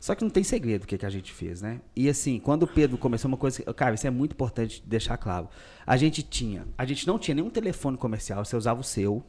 Só 0.00 0.16
que 0.16 0.24
não 0.24 0.30
tem 0.30 0.42
segredo 0.42 0.82
o 0.82 0.86
que, 0.88 0.98
que 0.98 1.06
a 1.06 1.10
gente 1.10 1.32
fez, 1.32 1.62
né? 1.62 1.80
E 1.94 2.08
assim, 2.08 2.40
quando 2.40 2.64
o 2.64 2.66
Pedro 2.66 2.98
começou 2.98 3.28
uma 3.28 3.36
coisa. 3.36 3.62
Cara, 3.74 3.94
isso 3.94 4.08
é 4.08 4.10
muito 4.10 4.32
importante 4.32 4.82
deixar 4.84 5.16
claro. 5.16 5.48
A 5.86 5.96
gente 5.96 6.20
tinha. 6.20 6.66
A 6.76 6.84
gente 6.84 7.06
não 7.06 7.16
tinha 7.16 7.36
nenhum 7.36 7.48
telefone 7.48 7.96
comercial, 7.96 8.44
você 8.44 8.56
usava 8.56 8.80
o 8.80 8.84
seu. 8.84 9.24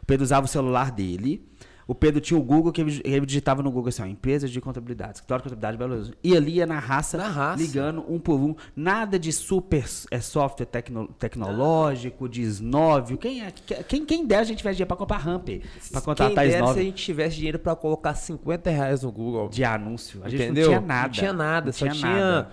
O 0.00 0.06
Pedro 0.06 0.22
usava 0.22 0.46
o 0.46 0.48
celular 0.48 0.92
dele. 0.92 1.44
O 1.86 1.94
Pedro 1.94 2.20
tinha 2.20 2.38
o 2.38 2.42
Google 2.42 2.72
que 2.72 2.80
ele 2.80 3.26
digitava 3.26 3.62
no 3.62 3.70
Google 3.70 3.88
assim, 3.88 4.02
ó, 4.02 4.06
empresas 4.06 4.50
de 4.50 4.60
contabilidade, 4.60 5.14
escritório 5.14 5.42
de 5.42 5.50
contabilidade 5.50 5.76
Belo 5.76 5.94
Horizonte. 5.94 6.18
E 6.22 6.36
ali 6.36 6.54
ia 6.54 6.66
na 6.66 6.78
raça, 6.78 7.16
na 7.16 7.28
raça, 7.28 7.62
ligando 7.62 8.04
um 8.08 8.18
por 8.18 8.40
um. 8.40 8.54
Nada 8.74 9.18
de 9.18 9.32
super 9.32 9.84
é, 10.10 10.20
software 10.20 10.66
tecno, 10.66 11.08
tecnológico, 11.18 12.28
de 12.28 12.42
Snóvio. 12.42 13.18
Quem, 13.18 13.42
é, 13.42 13.50
quem, 13.50 14.04
quem 14.04 14.26
dera 14.26 14.42
a 14.42 14.44
gente 14.44 14.58
tivesse 14.58 14.76
dinheiro 14.76 14.88
para 14.88 14.96
comprar 14.96 15.18
Ramper, 15.18 15.62
para 15.90 16.00
contratar 16.00 16.44
quem 16.44 16.52
se 16.52 16.78
a 16.78 16.82
gente 16.82 17.04
tivesse 17.04 17.36
dinheiro 17.36 17.58
para 17.58 17.76
colocar 17.76 18.14
50 18.14 18.70
reais 18.70 19.02
no 19.02 19.12
Google. 19.12 19.48
De 19.48 19.64
anúncio. 19.64 20.20
A 20.24 20.28
gente 20.28 20.42
Entendeu? 20.42 20.70
não 20.70 20.78
tinha 20.78 20.86
nada. 20.86 21.06
Não 21.06 21.12
tinha 21.12 21.32
nada, 21.32 21.66
não 21.66 21.72
só 21.72 21.88
tinha, 21.88 21.94
tinha... 21.94 22.48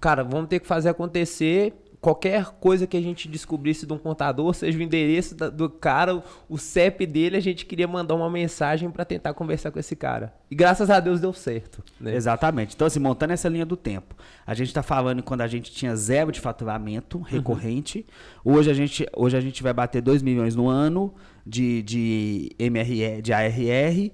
Cara, 0.00 0.22
vamos 0.22 0.48
ter 0.48 0.60
que 0.60 0.66
fazer 0.66 0.88
acontecer 0.88 1.72
qualquer 2.04 2.50
coisa 2.60 2.86
que 2.86 2.98
a 2.98 3.00
gente 3.00 3.26
descobrisse 3.26 3.86
de 3.86 3.92
um 3.94 3.96
contador, 3.96 4.52
seja 4.52 4.78
o 4.78 4.82
endereço 4.82 5.34
do 5.34 5.70
cara, 5.70 6.22
o 6.50 6.58
CEP 6.58 7.06
dele, 7.06 7.34
a 7.34 7.40
gente 7.40 7.64
queria 7.64 7.88
mandar 7.88 8.14
uma 8.14 8.28
mensagem 8.28 8.90
para 8.90 9.06
tentar 9.06 9.32
conversar 9.32 9.70
com 9.70 9.78
esse 9.78 9.96
cara. 9.96 10.34
E 10.50 10.54
graças 10.54 10.90
a 10.90 11.00
Deus 11.00 11.18
deu 11.18 11.32
certo. 11.32 11.82
Né? 11.98 12.14
Exatamente. 12.14 12.74
Então, 12.74 12.86
assim, 12.86 13.00
montando 13.00 13.32
essa 13.32 13.48
linha 13.48 13.64
do 13.64 13.74
tempo, 13.74 14.14
a 14.46 14.52
gente 14.52 14.66
está 14.66 14.82
falando 14.82 15.22
quando 15.22 15.40
a 15.40 15.46
gente 15.46 15.72
tinha 15.72 15.96
zero 15.96 16.30
de 16.30 16.40
faturamento 16.40 17.20
recorrente. 17.20 18.04
Uhum. 18.44 18.52
Hoje, 18.56 18.70
a 18.70 18.74
gente, 18.74 19.06
hoje 19.16 19.38
a 19.38 19.40
gente 19.40 19.62
vai 19.62 19.72
bater 19.72 20.02
2 20.02 20.20
milhões 20.20 20.54
no 20.54 20.68
ano 20.68 21.14
de, 21.46 21.82
de 21.84 22.50
MRE, 22.58 23.22
de 23.22 23.32
ARR. 23.32 24.12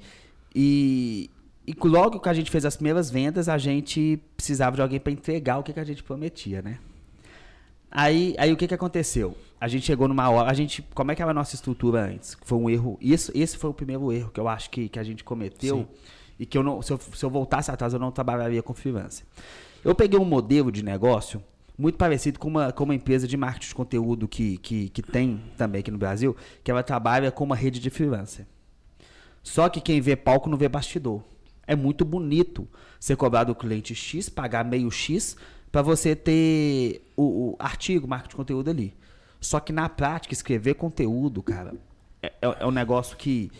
E, 0.54 1.28
e 1.66 1.74
logo 1.82 2.20
que 2.20 2.28
a 2.28 2.34
gente 2.34 2.52
fez 2.52 2.64
as 2.64 2.76
primeiras 2.76 3.10
vendas, 3.10 3.48
a 3.48 3.58
gente 3.58 4.22
precisava 4.36 4.76
de 4.76 4.82
alguém 4.82 5.00
para 5.00 5.10
entregar 5.10 5.58
o 5.58 5.64
que, 5.64 5.72
que 5.72 5.80
a 5.80 5.84
gente 5.84 6.04
prometia, 6.04 6.62
né? 6.62 6.78
Aí, 7.90 8.34
aí 8.38 8.52
o 8.52 8.56
que, 8.56 8.68
que 8.68 8.74
aconteceu? 8.74 9.36
A 9.60 9.66
gente 9.68 9.84
chegou 9.84 10.06
numa 10.06 10.28
hora. 10.30 10.50
A 10.50 10.54
gente. 10.54 10.82
Como 10.94 11.10
é 11.10 11.14
que 11.14 11.22
era 11.22 11.32
a 11.32 11.34
nossa 11.34 11.54
estrutura 11.54 12.06
antes? 12.06 12.36
Foi 12.42 12.56
um 12.56 12.70
erro. 12.70 12.96
Isso, 13.00 13.32
esse 13.34 13.56
foi 13.56 13.70
o 13.70 13.74
primeiro 13.74 14.12
erro 14.12 14.30
que 14.30 14.40
eu 14.40 14.48
acho 14.48 14.70
que, 14.70 14.88
que 14.88 14.98
a 14.98 15.02
gente 15.02 15.24
cometeu. 15.24 15.78
Sim. 15.78 15.86
E 16.38 16.46
que 16.46 16.56
eu 16.56 16.62
não. 16.62 16.80
Se 16.80 16.92
eu, 16.92 16.98
se 16.98 17.24
eu 17.24 17.30
voltasse 17.30 17.70
atrás, 17.70 17.92
eu 17.92 17.98
não 17.98 18.10
trabalharia 18.10 18.62
com 18.62 18.72
freelance. 18.72 19.24
Eu 19.84 19.94
peguei 19.94 20.18
um 20.18 20.24
modelo 20.24 20.70
de 20.70 20.82
negócio 20.82 21.42
muito 21.76 21.96
parecido 21.96 22.38
com 22.38 22.48
uma, 22.48 22.72
com 22.72 22.84
uma 22.84 22.94
empresa 22.94 23.26
de 23.26 23.36
marketing 23.36 23.68
de 23.68 23.74
conteúdo 23.74 24.28
que, 24.28 24.58
que, 24.58 24.90
que 24.90 25.02
tem 25.02 25.42
também 25.56 25.80
aqui 25.80 25.90
no 25.90 25.96
Brasil, 25.96 26.36
que 26.62 26.70
ela 26.70 26.82
trabalha 26.82 27.30
com 27.32 27.42
uma 27.42 27.56
rede 27.56 27.80
de 27.80 27.88
freelancer. 27.88 28.46
Só 29.42 29.68
que 29.70 29.80
quem 29.80 30.00
vê 30.00 30.14
palco 30.14 30.50
não 30.50 30.58
vê 30.58 30.68
bastidor. 30.68 31.22
É 31.66 31.74
muito 31.74 32.04
bonito 32.04 32.68
você 32.98 33.16
cobrar 33.16 33.44
do 33.44 33.54
cliente 33.54 33.94
X, 33.94 34.28
pagar 34.28 34.64
meio 34.64 34.90
X, 34.90 35.36
para 35.70 35.82
você 35.82 36.16
ter 36.16 37.02
o, 37.16 37.50
o, 37.50 37.56
artigo, 37.58 38.08
marca 38.08 38.28
de 38.28 38.36
conteúdo 38.36 38.70
ali. 38.70 38.94
Só 39.40 39.60
que 39.60 39.72
na 39.72 39.88
prática, 39.88 40.34
escrever 40.34 40.74
conteúdo, 40.74 41.42
cara, 41.42 41.74
é, 42.22 42.32
é, 42.42 42.56
é, 42.60 42.66
um 42.66 42.70
negócio 42.70 43.16
que. 43.16 43.50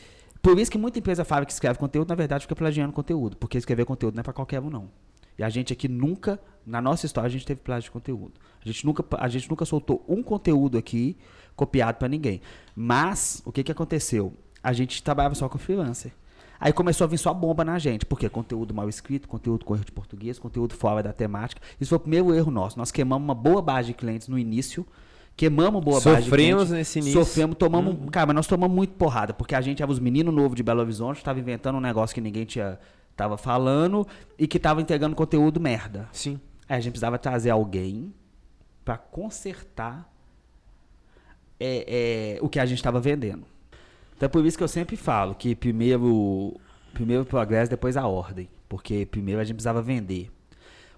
Por 0.43 0.59
isso 0.59 0.71
que 0.71 0.79
muita 0.79 0.99
empresa 0.99 1.25
fala 1.25 1.45
que 1.45 1.53
escreve 1.53 1.79
conteúdo, 1.79 2.09
na 2.09 2.15
verdade, 2.15 2.43
fica 2.43 2.57
plagiando 2.57 2.93
conteúdo. 2.93 3.37
Porque 3.37 3.59
escrever 3.59 3.85
conteúdo 3.85 4.15
não 4.15 4.21
é 4.21 4.25
para 4.25 4.33
qualquer 4.33 4.61
um, 4.61 4.71
não. 4.71 4.91
E 5.39 5.43
a 5.43 5.49
gente 5.49 5.73
aqui 5.73 5.89
nunca, 5.89 6.41
na 6.67 6.81
nossa 6.81 7.07
história, 7.07 7.29
a 7.29 7.31
gente 7.31 7.47
teve 7.47 7.61
plágio 7.61 7.85
de 7.85 7.91
conteúdo. 7.91 8.33
A 8.63 8.69
gente 8.69 8.85
nunca, 8.85 9.05
a 9.19 9.29
gente 9.29 9.49
nunca 9.49 9.65
soltou 9.65 10.05
um 10.09 10.23
conteúdo 10.23 10.77
aqui 10.77 11.17
copiado 11.55 11.99
para 11.99 12.09
ninguém. 12.09 12.41
Mas, 12.75 13.43
o 13.45 13.53
que, 13.53 13.63
que 13.63 13.73
aconteceu? 13.73 14.35
A 14.63 14.73
gente 14.73 15.03
trabalhava 15.03 15.35
só 15.35 15.49
com 15.49 15.59
freelancer. 15.59 16.13
Aí 16.61 16.73
começou 16.73 17.07
a 17.07 17.09
vir 17.09 17.17
só 17.17 17.33
bomba 17.33 17.65
na 17.65 17.79
gente, 17.79 18.05
porque 18.05 18.29
conteúdo 18.29 18.75
mal 18.75 18.89
escrito, 18.89 19.27
conteúdo 19.27 19.65
com 19.65 19.75
erro 19.75 19.85
de 19.85 19.93
português, 19.93 20.39
conteúdo 20.39 20.75
fora 20.75 21.03
da 21.03 21.13
temática. 21.13 21.63
Isso 21.81 21.89
foi 21.89 21.97
o 21.97 22.01
primeiro 22.01 22.35
erro 22.35 22.51
nosso. 22.51 22.79
Nós 22.79 22.91
queimamos 22.91 23.25
uma 23.25 23.35
boa 23.35 23.63
base 23.63 23.89
de 23.89 23.95
clientes 23.95 24.29
no 24.29 24.39
início, 24.39 24.87
Queimamos 25.37 25.83
boa 25.83 25.99
base 25.99 26.19
de 26.19 26.25
Sofremos 26.25 26.65
cliente, 26.65 26.73
nesse 26.73 26.99
início. 26.99 27.25
Sofremos, 27.25 27.57
tomamos. 27.57 28.11
Cara, 28.11 28.27
mas 28.27 28.37
nós 28.37 28.47
tomamos 28.47 28.77
muito 28.77 28.93
porrada, 28.93 29.33
porque 29.33 29.55
a 29.55 29.61
gente 29.63 29.83
era 29.83 29.91
os 29.91 29.99
meninos 29.99 30.35
novos 30.35 30.55
de 30.55 30.63
Belo 30.63 30.81
Horizonte, 30.81 31.17
estava 31.17 31.39
inventando 31.39 31.77
um 31.77 31.81
negócio 31.81 32.15
que 32.15 32.21
ninguém 32.21 32.45
tinha. 32.45 32.79
Tava 33.17 33.39
falando 33.39 34.07
e 34.39 34.47
que 34.47 34.59
tava 34.59 34.83
entregando 34.83 35.17
conteúdo 35.17 35.59
merda. 35.59 36.09
Sim. 36.13 36.39
Aí 36.69 36.77
a 36.77 36.81
gente 36.81 36.93
precisava 36.93 37.19
trazer 37.19 37.51
alguém 37.51 38.15
para 38.85 38.99
consertar 38.99 40.11
é, 41.59 42.37
é, 42.39 42.39
o 42.43 42.49
que 42.49 42.59
a 42.59 42.67
gente 42.67 42.79
estava 42.79 43.01
vendendo. 43.01 43.47
Então 44.21 44.27
é 44.27 44.29
por 44.29 44.45
isso 44.45 44.59
que 44.59 44.63
eu 44.63 44.69
sempre 44.69 44.97
falo 44.97 45.35
que 45.35 45.55
primeiro, 45.55 46.55
primeiro 46.93 47.23
o 47.23 47.27
progresso, 47.27 47.71
depois 47.71 47.97
a 47.97 48.07
ordem. 48.07 48.51
Porque 48.69 49.07
primeiro 49.07 49.41
a 49.41 49.45
gente 49.45 49.55
precisava 49.55 49.81
vender. 49.81 50.31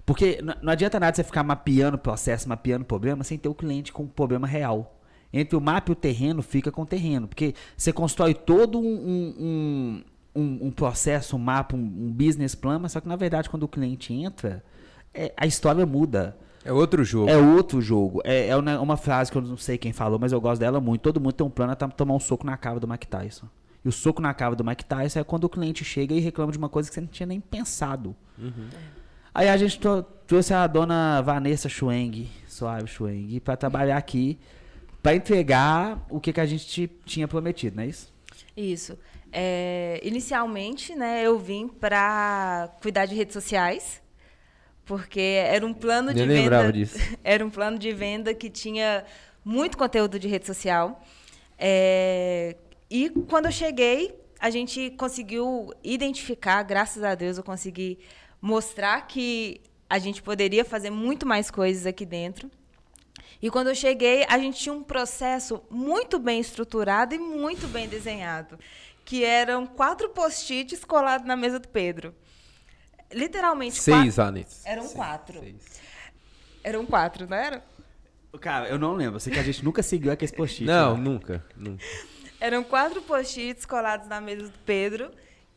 Porque 0.04 0.40
não 0.60 0.72
adianta 0.72 0.98
nada 0.98 1.14
você 1.14 1.22
ficar 1.22 1.44
mapeando 1.44 1.94
o 1.94 2.00
processo, 2.00 2.48
mapeando 2.48 2.82
o 2.82 2.84
problema, 2.84 3.22
sem 3.22 3.38
ter 3.38 3.48
o 3.48 3.54
cliente 3.54 3.92
com 3.92 4.02
o 4.02 4.08
problema 4.08 4.44
real. 4.48 4.98
Entre 5.32 5.54
o 5.56 5.60
mapa 5.60 5.92
e 5.92 5.94
o 5.94 5.94
terreno, 5.94 6.42
fica 6.42 6.72
com 6.72 6.82
o 6.82 6.86
terreno. 6.86 7.28
Porque 7.28 7.54
você 7.76 7.92
constrói 7.92 8.34
todo 8.34 8.80
um, 8.80 8.82
um, 8.82 9.34
um, 9.38 10.42
um- 10.42 10.58
um 10.66 10.70
processo, 10.72 11.36
um 11.36 11.38
mapa, 11.38 11.76
um, 11.76 11.78
um 11.78 12.12
business 12.12 12.56
plan, 12.56 12.80
mas 12.80 12.90
só 12.90 13.00
que 13.00 13.06
na 13.06 13.14
verdade 13.14 13.48
quando 13.48 13.62
o 13.62 13.68
cliente 13.68 14.12
entra, 14.12 14.64
é, 15.14 15.32
a 15.36 15.46
história 15.46 15.86
muda. 15.86 16.36
É 16.64 16.72
outro 16.72 17.02
jogo. 17.04 17.28
É 17.30 17.36
outro 17.36 17.80
jogo. 17.80 18.20
É, 18.24 18.48
é 18.48 18.56
uma 18.56 18.80
uma 18.80 18.96
frase 18.96 19.30
que 19.32 19.38
eu 19.38 19.42
não 19.42 19.56
sei 19.56 19.76
quem 19.78 19.92
falou, 19.92 20.18
mas 20.18 20.32
eu 20.32 20.40
gosto 20.40 20.60
dela 20.60 20.80
muito. 20.80 21.00
Todo 21.02 21.20
mundo 21.20 21.32
tem 21.32 21.46
um 21.46 21.50
plano 21.50 21.74
para 21.76 21.88
tomar 21.88 22.14
um 22.14 22.20
soco 22.20 22.46
na 22.46 22.56
cara 22.56 22.78
do 22.78 22.86
Mike 22.88 23.06
Tyson. 23.06 23.46
E 23.84 23.88
o 23.88 23.92
soco 23.92 24.22
na 24.22 24.32
cara 24.32 24.54
do 24.54 24.64
Mike 24.64 24.84
Tyson 24.84 25.18
é 25.20 25.24
quando 25.24 25.44
o 25.44 25.48
cliente 25.48 25.84
chega 25.84 26.14
e 26.14 26.20
reclama 26.20 26.52
de 26.52 26.58
uma 26.58 26.68
coisa 26.68 26.88
que 26.88 26.94
você 26.94 27.00
não 27.00 27.08
tinha 27.08 27.26
nem 27.26 27.40
pensado. 27.40 28.14
Aí 29.34 29.48
a 29.48 29.56
gente 29.56 29.78
trou- 29.80 30.02
trouxe 30.26 30.52
a 30.52 30.66
dona 30.66 31.20
Vanessa 31.22 31.68
Schweng, 31.68 32.28
Suave 32.46 32.86
Schweng, 32.86 33.40
para 33.40 33.56
trabalhar 33.56 33.96
aqui, 33.96 34.38
para 35.02 35.14
entregar 35.16 36.04
o 36.10 36.20
que, 36.20 36.32
que 36.32 36.40
a 36.40 36.46
gente 36.46 36.66
ti- 36.66 36.90
tinha 37.04 37.26
prometido, 37.26 37.76
não 37.76 37.82
é 37.82 37.86
isso? 37.86 38.12
Isso. 38.56 38.98
É, 39.32 39.98
inicialmente, 40.04 40.94
né, 40.94 41.22
eu 41.26 41.38
vim 41.38 41.66
para 41.66 42.68
cuidar 42.82 43.06
de 43.06 43.14
redes 43.14 43.32
sociais, 43.32 44.01
porque 44.84 45.20
era 45.20 45.64
um 45.64 45.72
plano 45.72 46.12
de 46.12 46.20
Nem 46.20 46.28
venda. 46.28 46.40
lembrava 46.40 46.72
disso. 46.72 46.98
Era 47.22 47.44
um 47.44 47.50
plano 47.50 47.78
de 47.78 47.92
venda 47.92 48.34
que 48.34 48.50
tinha 48.50 49.04
muito 49.44 49.78
conteúdo 49.78 50.18
de 50.18 50.28
rede 50.28 50.46
social. 50.46 51.02
É, 51.58 52.56
e 52.90 53.08
quando 53.28 53.46
eu 53.46 53.52
cheguei, 53.52 54.14
a 54.40 54.50
gente 54.50 54.90
conseguiu 54.90 55.72
identificar, 55.84 56.62
graças 56.64 57.04
a 57.04 57.14
Deus, 57.14 57.38
eu 57.38 57.44
consegui 57.44 57.98
mostrar 58.40 59.06
que 59.06 59.60
a 59.88 59.98
gente 59.98 60.20
poderia 60.20 60.64
fazer 60.64 60.90
muito 60.90 61.24
mais 61.26 61.50
coisas 61.50 61.86
aqui 61.86 62.04
dentro. 62.04 62.50
E 63.40 63.50
quando 63.50 63.68
eu 63.68 63.74
cheguei, 63.74 64.24
a 64.28 64.38
gente 64.38 64.58
tinha 64.58 64.72
um 64.72 64.82
processo 64.82 65.62
muito 65.70 66.18
bem 66.18 66.40
estruturado 66.40 67.14
e 67.14 67.18
muito 67.18 67.68
bem 67.68 67.88
desenhado, 67.88 68.58
que 69.04 69.24
eram 69.24 69.66
quatro 69.66 70.08
post-its 70.08 70.84
colados 70.84 71.26
na 71.26 71.36
mesa 71.36 71.58
do 71.58 71.68
Pedro. 71.68 72.14
Literalmente 73.12 73.80
Seis, 73.80 74.14
quatro. 74.16 74.44
Eram 74.64 74.82
Seis, 74.82 74.94
quatro. 74.94 75.40
seis. 75.40 75.80
Eram 76.64 76.86
quatro, 76.86 77.28
não 77.28 77.36
era? 77.36 77.64
Cara, 78.40 78.68
eu 78.68 78.78
não 78.78 78.94
lembro. 78.94 79.16
Eu 79.16 79.20
sei 79.20 79.32
que 79.32 79.38
a 79.38 79.42
gente 79.42 79.64
nunca 79.64 79.82
seguiu 79.82 80.10
aquele 80.12 80.32
post-it. 80.32 80.64
Não, 80.64 80.92
lá. 80.92 80.98
nunca, 80.98 81.44
nunca. 81.56 81.84
Eram 82.40 82.64
quatro 82.64 83.02
post-its 83.02 83.66
colados 83.66 84.08
na 84.08 84.20
mesa 84.20 84.48
do 84.48 84.58
Pedro, 84.64 85.10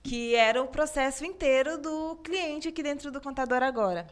que 0.04 0.36
era 0.36 0.62
o 0.62 0.68
processo 0.68 1.26
inteiro 1.26 1.78
do 1.78 2.16
cliente 2.18 2.68
aqui 2.68 2.84
dentro 2.84 3.12
do 3.12 3.22
contador 3.22 3.64
agora. 3.64 4.08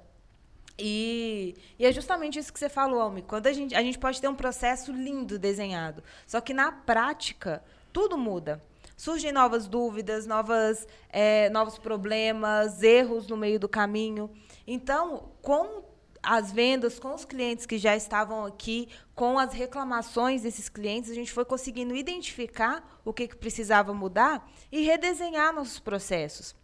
E, 0.79 1.55
e 1.77 1.85
é 1.85 1.91
justamente 1.91 2.39
isso 2.39 2.51
que 2.51 2.57
você 2.57 2.69
falou, 2.69 2.99
Almi. 2.99 3.21
Quando 3.21 3.47
a 3.47 3.53
gente, 3.53 3.75
a 3.75 3.81
gente 3.81 3.99
pode 3.99 4.19
ter 4.19 4.27
um 4.27 4.35
processo 4.35 4.91
lindo 4.91 5.37
desenhado, 5.37 6.03
só 6.25 6.41
que 6.41 6.53
na 6.53 6.71
prática 6.71 7.63
tudo 7.91 8.17
muda. 8.17 8.61
Surgem 9.03 9.33
novas 9.33 9.67
dúvidas, 9.67 10.25
novas, 10.25 10.87
eh, 11.09 11.49
novos 11.49 11.77
problemas, 11.77 12.81
erros 12.81 13.27
no 13.27 13.35
meio 13.35 13.59
do 13.59 13.67
caminho. 13.67 14.31
Então, 14.65 15.33
com 15.41 15.83
as 16.23 16.53
vendas, 16.53 16.99
com 16.99 17.13
os 17.13 17.25
clientes 17.25 17.65
que 17.65 17.77
já 17.77 17.97
estavam 17.97 18.45
aqui, 18.45 18.87
com 19.13 19.37
as 19.37 19.51
reclamações 19.51 20.43
desses 20.43 20.69
clientes, 20.69 21.11
a 21.11 21.13
gente 21.13 21.33
foi 21.33 21.43
conseguindo 21.43 21.93
identificar 21.93 23.01
o 23.03 23.11
que, 23.11 23.27
que 23.27 23.35
precisava 23.35 23.93
mudar 23.93 24.49
e 24.71 24.85
redesenhar 24.85 25.53
nossos 25.53 25.79
processos. 25.79 26.55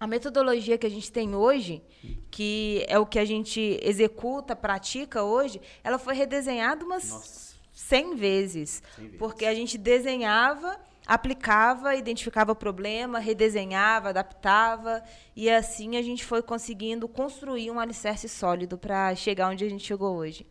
A 0.00 0.06
metodologia 0.06 0.78
que 0.78 0.86
a 0.86 0.90
gente 0.90 1.12
tem 1.12 1.34
hoje, 1.34 1.82
que 2.30 2.86
é 2.88 2.98
o 2.98 3.04
que 3.04 3.18
a 3.18 3.24
gente 3.26 3.78
executa, 3.82 4.56
pratica 4.56 5.24
hoje, 5.24 5.60
ela 5.84 5.98
foi 5.98 6.14
redesenhada 6.14 6.86
umas 6.86 7.54
100 7.76 8.16
vezes, 8.16 8.82
Porque 9.18 9.44
a 9.44 9.54
gente 9.54 9.76
desenhava, 9.76 10.80
aplicava, 11.06 11.94
identificava 11.94 12.52
o 12.52 12.56
problema, 12.56 13.18
redesenhava, 13.18 14.08
adaptava, 14.08 15.02
e 15.34 15.48
assim 15.48 15.96
a 15.96 16.02
gente 16.02 16.24
foi 16.24 16.42
conseguindo 16.42 17.06
construir 17.06 17.70
um 17.70 17.78
alicerce 17.78 18.28
sólido 18.28 18.76
para 18.76 19.14
chegar 19.14 19.48
onde 19.48 19.64
a 19.64 19.68
gente 19.68 19.84
chegou 19.84 20.16
hoje. 20.16 20.46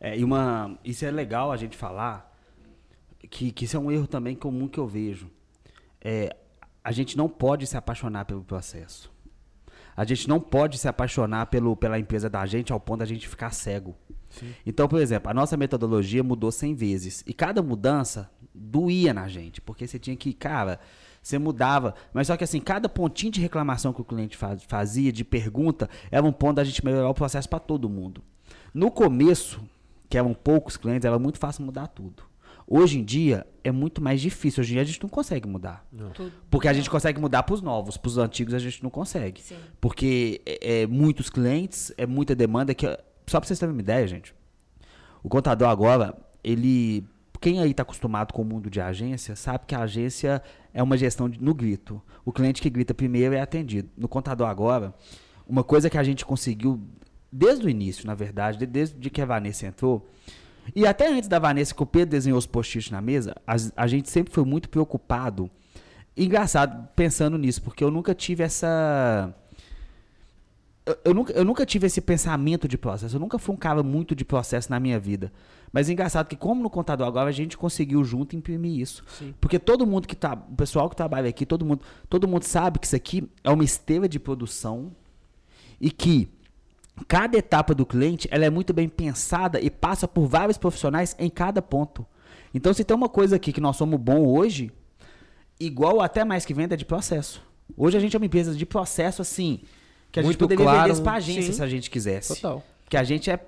É, 0.00 0.16
e 0.16 0.22
uma, 0.22 0.78
isso 0.84 1.04
é 1.04 1.10
legal 1.10 1.50
a 1.50 1.56
gente 1.56 1.76
falar, 1.76 2.32
que, 3.28 3.50
que 3.50 3.64
isso 3.64 3.76
é 3.76 3.80
um 3.80 3.90
erro 3.90 4.06
também 4.06 4.36
comum 4.36 4.68
que 4.68 4.78
eu 4.78 4.86
vejo. 4.86 5.28
É, 6.00 6.36
a 6.84 6.92
gente 6.92 7.16
não 7.16 7.28
pode 7.28 7.66
se 7.66 7.76
apaixonar 7.76 8.24
pelo 8.24 8.44
processo. 8.44 9.12
A 9.96 10.04
gente 10.04 10.28
não 10.28 10.38
pode 10.38 10.78
se 10.78 10.86
apaixonar 10.86 11.46
pelo, 11.46 11.76
pela 11.76 11.98
empresa 11.98 12.30
da 12.30 12.46
gente 12.46 12.72
ao 12.72 12.78
ponto 12.78 13.00
da 13.00 13.04
gente 13.04 13.28
ficar 13.28 13.50
cego. 13.50 13.96
Então, 14.64 14.86
por 14.86 15.00
exemplo, 15.00 15.30
a 15.30 15.34
nossa 15.34 15.56
metodologia 15.56 16.22
mudou 16.22 16.52
100 16.52 16.74
vezes. 16.74 17.24
E 17.26 17.32
cada 17.32 17.62
mudança 17.62 18.30
doía 18.58 19.14
na 19.14 19.28
gente. 19.28 19.60
Porque 19.60 19.86
você 19.86 19.98
tinha 19.98 20.16
que, 20.16 20.32
cara, 20.32 20.78
você 21.22 21.38
mudava. 21.38 21.94
Mas 22.12 22.26
só 22.26 22.36
que 22.36 22.44
assim, 22.44 22.60
cada 22.60 22.88
pontinho 22.88 23.32
de 23.32 23.40
reclamação 23.40 23.92
que 23.92 24.00
o 24.00 24.04
cliente 24.04 24.36
faz- 24.36 24.62
fazia, 24.64 25.12
de 25.12 25.24
pergunta, 25.24 25.88
era 26.10 26.24
um 26.24 26.32
ponto 26.32 26.56
da 26.56 26.64
gente 26.64 26.84
melhorar 26.84 27.08
o 27.08 27.14
processo 27.14 27.48
para 27.48 27.58
todo 27.58 27.88
mundo. 27.88 28.22
No 28.74 28.90
começo, 28.90 29.60
que 30.08 30.16
eram 30.18 30.34
poucos 30.34 30.76
clientes, 30.76 31.04
era 31.04 31.18
muito 31.18 31.38
fácil 31.38 31.64
mudar 31.64 31.86
tudo. 31.88 32.22
Hoje 32.70 32.98
em 32.98 33.04
dia, 33.04 33.46
é 33.64 33.72
muito 33.72 34.02
mais 34.02 34.20
difícil. 34.20 34.60
Hoje 34.60 34.72
em 34.72 34.74
dia, 34.74 34.82
a 34.82 34.84
gente 34.84 35.02
não 35.02 35.08
consegue 35.08 35.48
mudar. 35.48 35.86
Tudo. 36.12 36.32
Porque 36.50 36.68
a 36.68 36.72
gente 36.74 36.90
consegue 36.90 37.18
mudar 37.18 37.42
para 37.42 37.54
os 37.54 37.62
novos, 37.62 37.96
para 37.96 38.08
os 38.08 38.18
antigos 38.18 38.52
a 38.52 38.58
gente 38.58 38.82
não 38.82 38.90
consegue. 38.90 39.40
Sim. 39.40 39.56
Porque 39.80 40.42
é, 40.44 40.82
é 40.82 40.86
muitos 40.86 41.30
clientes, 41.30 41.90
é 41.96 42.04
muita 42.04 42.34
demanda 42.34 42.74
que 42.74 42.86
só 43.26 43.40
para 43.40 43.46
vocês 43.46 43.58
terem 43.58 43.72
uma 43.74 43.80
ideia, 43.80 44.06
gente. 44.06 44.34
O 45.22 45.30
contador 45.30 45.68
agora, 45.68 46.14
ele 46.44 47.04
quem 47.40 47.60
aí 47.60 47.70
está 47.70 47.82
acostumado 47.82 48.32
com 48.32 48.42
o 48.42 48.44
mundo 48.44 48.68
de 48.70 48.80
agência, 48.80 49.34
sabe 49.36 49.64
que 49.66 49.74
a 49.74 49.80
agência 49.80 50.42
é 50.72 50.82
uma 50.82 50.96
gestão 50.96 51.28
de- 51.28 51.42
no 51.42 51.54
grito. 51.54 52.00
O 52.24 52.32
cliente 52.32 52.60
que 52.60 52.68
grita 52.70 52.92
primeiro 52.94 53.34
é 53.34 53.40
atendido. 53.40 53.88
No 53.96 54.08
contador 54.08 54.48
agora, 54.48 54.94
uma 55.46 55.64
coisa 55.64 55.88
que 55.88 55.96
a 55.98 56.02
gente 56.02 56.24
conseguiu 56.24 56.80
desde 57.30 57.66
o 57.66 57.68
início, 57.70 58.06
na 58.06 58.14
verdade, 58.14 58.58
de- 58.58 58.66
desde 58.66 59.10
que 59.10 59.20
a 59.20 59.26
Vanessa 59.26 59.66
entrou, 59.66 60.08
e 60.74 60.86
até 60.86 61.08
antes 61.08 61.28
da 61.28 61.38
Vanessa, 61.38 61.74
que 61.74 61.82
o 61.82 61.86
Pedro 61.86 62.10
desenhou 62.10 62.38
os 62.38 62.46
post-its 62.46 62.90
na 62.90 63.00
mesa, 63.00 63.34
as- 63.46 63.72
a, 63.76 63.86
gente 63.86 64.08
sempre 64.10 64.32
foi 64.32 64.44
muito 64.44 64.68
preocupado. 64.68 65.50
Engraçado, 66.16 66.88
pensando 66.96 67.38
nisso, 67.38 67.62
porque 67.62 67.82
eu 67.84 67.90
nunca 67.90 68.14
tive 68.14 68.42
essa. 68.42 69.32
Eu, 70.84 70.98
eu 71.04 71.14
nunca, 71.14 71.32
eu 71.32 71.44
nunca 71.44 71.64
tive 71.64 71.86
esse 71.86 72.00
pensamento 72.00 72.66
de 72.66 72.76
processo. 72.76 73.16
Eu 73.16 73.20
nunca 73.20 73.38
fui 73.38 73.54
um 73.54 73.58
cara 73.58 73.82
muito 73.82 74.14
de 74.14 74.24
processo 74.24 74.70
na 74.70 74.80
minha 74.80 74.98
vida. 74.98 75.32
Mas 75.72 75.88
é 75.88 75.92
engraçado 75.92 76.28
que, 76.28 76.36
como 76.36 76.62
no 76.62 76.70
contador 76.70 77.06
agora, 77.06 77.28
a 77.28 77.32
gente 77.32 77.56
conseguiu 77.56 78.02
junto 78.04 78.34
imprimir 78.34 78.80
isso. 78.80 79.04
Sim. 79.18 79.34
Porque 79.40 79.58
todo 79.58 79.86
mundo 79.86 80.08
que 80.08 80.16
tá. 80.16 80.34
O 80.34 80.54
pessoal 80.54 80.88
que 80.88 80.96
trabalha 80.96 81.28
aqui, 81.28 81.44
todo 81.44 81.64
mundo, 81.64 81.82
todo 82.08 82.26
mundo 82.26 82.44
sabe 82.44 82.78
que 82.78 82.86
isso 82.86 82.96
aqui 82.96 83.28
é 83.44 83.50
uma 83.50 83.64
esteira 83.64 84.08
de 84.08 84.18
produção 84.18 84.92
e 85.80 85.90
que 85.90 86.28
cada 87.06 87.36
etapa 87.38 87.74
do 87.74 87.86
cliente 87.86 88.26
ela 88.30 88.44
é 88.44 88.50
muito 88.50 88.72
bem 88.72 88.88
pensada 88.88 89.60
e 89.60 89.70
passa 89.70 90.08
por 90.08 90.26
vários 90.26 90.58
profissionais 90.58 91.14
em 91.18 91.30
cada 91.30 91.60
ponto. 91.62 92.04
Então, 92.52 92.72
se 92.72 92.82
tem 92.82 92.96
uma 92.96 93.08
coisa 93.08 93.36
aqui 93.36 93.52
que 93.52 93.60
nós 93.60 93.76
somos 93.76 94.00
bom 94.00 94.26
hoje, 94.26 94.72
igual 95.60 95.96
ou 95.96 96.00
até 96.00 96.24
mais 96.24 96.44
que 96.44 96.54
venda, 96.54 96.74
é 96.74 96.76
de 96.76 96.84
processo. 96.84 97.42
Hoje 97.76 97.96
a 97.96 98.00
gente 98.00 98.16
é 98.16 98.18
uma 98.18 98.26
empresa 98.26 98.54
de 98.54 98.64
processo 98.64 99.20
assim, 99.20 99.60
que 100.10 100.18
a 100.18 100.22
gente 100.22 100.30
Muito 100.30 100.38
poderia 100.38 100.64
claro, 100.64 100.80
vender 100.80 100.92
isso 100.92 101.02
pra 101.02 101.12
agência 101.14 101.42
sim. 101.42 101.52
se 101.52 101.62
a 101.62 101.68
gente 101.68 101.90
quisesse. 101.90 102.34
Total. 102.34 102.64
Que 102.88 102.96
a 102.96 103.04
gente 103.04 103.30
é, 103.30 103.38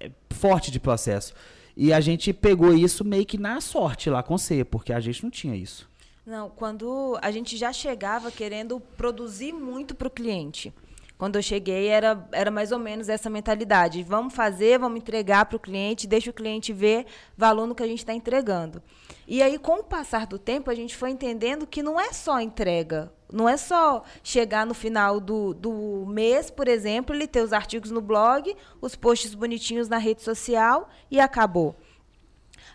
é 0.00 0.10
forte 0.30 0.70
de 0.70 0.80
processo. 0.80 1.34
E 1.76 1.92
a 1.92 2.00
gente 2.00 2.32
pegou 2.32 2.72
isso 2.74 3.04
meio 3.04 3.26
que 3.26 3.36
na 3.36 3.60
sorte 3.60 4.08
lá 4.08 4.22
com 4.22 4.38
C, 4.38 4.64
porque 4.64 4.92
a 4.92 5.00
gente 5.00 5.22
não 5.22 5.30
tinha 5.30 5.54
isso. 5.54 5.88
Não, 6.24 6.48
quando 6.48 7.18
a 7.20 7.30
gente 7.30 7.56
já 7.56 7.72
chegava 7.72 8.32
querendo 8.32 8.80
produzir 8.80 9.52
muito 9.52 9.94
para 9.94 10.08
o 10.08 10.10
cliente. 10.10 10.72
Quando 11.18 11.36
eu 11.36 11.42
cheguei, 11.42 11.86
era, 11.86 12.26
era 12.32 12.50
mais 12.50 12.72
ou 12.72 12.78
menos 12.78 13.08
essa 13.08 13.30
mentalidade. 13.30 14.02
Vamos 14.02 14.34
fazer, 14.34 14.78
vamos 14.78 14.98
entregar 14.98 15.46
para 15.46 15.56
o 15.56 15.60
cliente, 15.60 16.06
deixa 16.06 16.30
o 16.30 16.34
cliente 16.34 16.72
ver 16.72 17.06
valor 17.36 17.66
no 17.66 17.74
que 17.74 17.82
a 17.82 17.86
gente 17.86 18.00
está 18.00 18.12
entregando. 18.12 18.82
E 19.26 19.42
aí, 19.42 19.58
com 19.58 19.80
o 19.80 19.84
passar 19.84 20.26
do 20.26 20.38
tempo, 20.38 20.70
a 20.70 20.74
gente 20.74 20.96
foi 20.96 21.10
entendendo 21.10 21.66
que 21.66 21.82
não 21.82 21.98
é 21.98 22.12
só 22.12 22.40
entrega. 22.40 23.12
Não 23.32 23.48
é 23.48 23.56
só 23.56 24.04
chegar 24.22 24.64
no 24.64 24.74
final 24.74 25.18
do, 25.18 25.52
do 25.52 26.04
mês, 26.06 26.50
por 26.50 26.68
exemplo, 26.68 27.14
ele 27.14 27.26
ter 27.26 27.42
os 27.42 27.52
artigos 27.52 27.90
no 27.90 28.00
blog, 28.00 28.56
os 28.80 28.94
posts 28.94 29.34
bonitinhos 29.34 29.88
na 29.88 29.98
rede 29.98 30.22
social 30.22 30.88
e 31.10 31.18
acabou. 31.18 31.76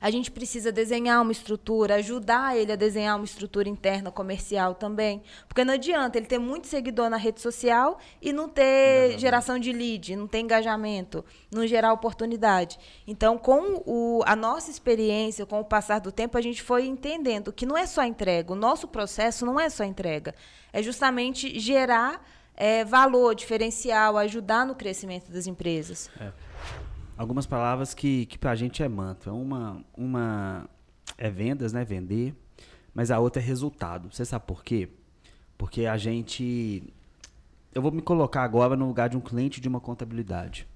A 0.02 0.10
gente 0.10 0.32
precisa 0.32 0.72
desenhar 0.72 1.22
uma 1.22 1.32
estrutura, 1.32 1.96
ajudar 1.96 2.58
ele 2.58 2.72
a 2.72 2.76
desenhar 2.76 3.16
uma 3.16 3.24
estrutura 3.24 3.70
interna 3.70 4.12
comercial 4.12 4.74
também. 4.74 5.22
Porque 5.48 5.64
não 5.64 5.76
adianta 5.76 6.18
ele 6.18 6.26
ter 6.26 6.40
muito 6.40 6.66
seguidor 6.66 7.08
na 7.08 7.18
rede 7.18 7.40
social 7.40 8.00
e 8.20 8.34
não 8.34 8.50
ter 8.50 9.20
geração 9.20 9.60
de 9.60 9.72
lead, 9.72 10.16
não 10.16 10.26
ter 10.26 10.40
engajamento, 10.40 11.24
não 11.52 11.68
gerar 11.68 11.94
oportunidade. 11.94 12.80
Então, 13.06 13.38
com 13.38 13.84
o, 13.86 14.24
a 14.26 14.36
nossa 14.36 14.72
experiência, 14.72 15.46
com 15.46 15.60
o 15.60 15.66
passar 15.66 16.00
do 16.00 16.12
tempo, 16.12 16.36
a 16.36 16.42
gente 16.42 16.64
foi 16.64 16.88
entendendo 16.88 17.54
que 17.54 17.66
não 17.66 17.78
é 17.78 17.86
só 17.86 18.04
entrega. 18.04 18.52
O 18.52 18.56
nosso 18.56 18.88
processo 18.88 19.46
não 19.46 19.60
é 19.60 19.70
só 19.70 19.84
entrega. 19.84 20.34
É 20.74 20.82
justamente 20.82 21.60
gerar 21.60 22.26
é, 22.58 22.84
valor, 22.84 23.36
diferencial, 23.36 24.18
ajudar 24.18 24.66
no 24.66 24.74
crescimento 24.74 25.32
das 25.32 25.46
empresas. 25.46 26.10
É. 26.20 26.51
Algumas 27.22 27.46
palavras 27.46 27.94
que, 27.94 28.26
que 28.26 28.36
para 28.36 28.50
a 28.50 28.56
gente 28.56 28.82
é 28.82 28.90
mantra. 28.90 29.32
Uma, 29.32 29.86
uma 29.96 30.68
é 31.20 31.30
vendas, 31.30 31.72
né? 31.72 31.86
Vender. 31.86 32.34
Mas 32.96 33.12
a 33.12 33.20
outra 33.20 33.40
é 33.40 33.46
resultado. 33.46 34.12
Você 34.12 34.26
sabe 34.26 34.44
por 34.48 34.64
quê? 34.64 34.90
Porque 35.56 35.86
a 35.86 35.98
gente. 35.98 36.82
Eu 37.76 37.80
vou 37.80 37.92
me 37.92 38.02
colocar 38.02 38.42
agora 38.42 38.76
no 38.76 38.88
lugar 38.88 39.08
de 39.08 39.16
um 39.16 39.22
cliente 39.22 39.62
de 39.62 39.68
uma 39.68 39.80
contabilidade. 39.80 40.68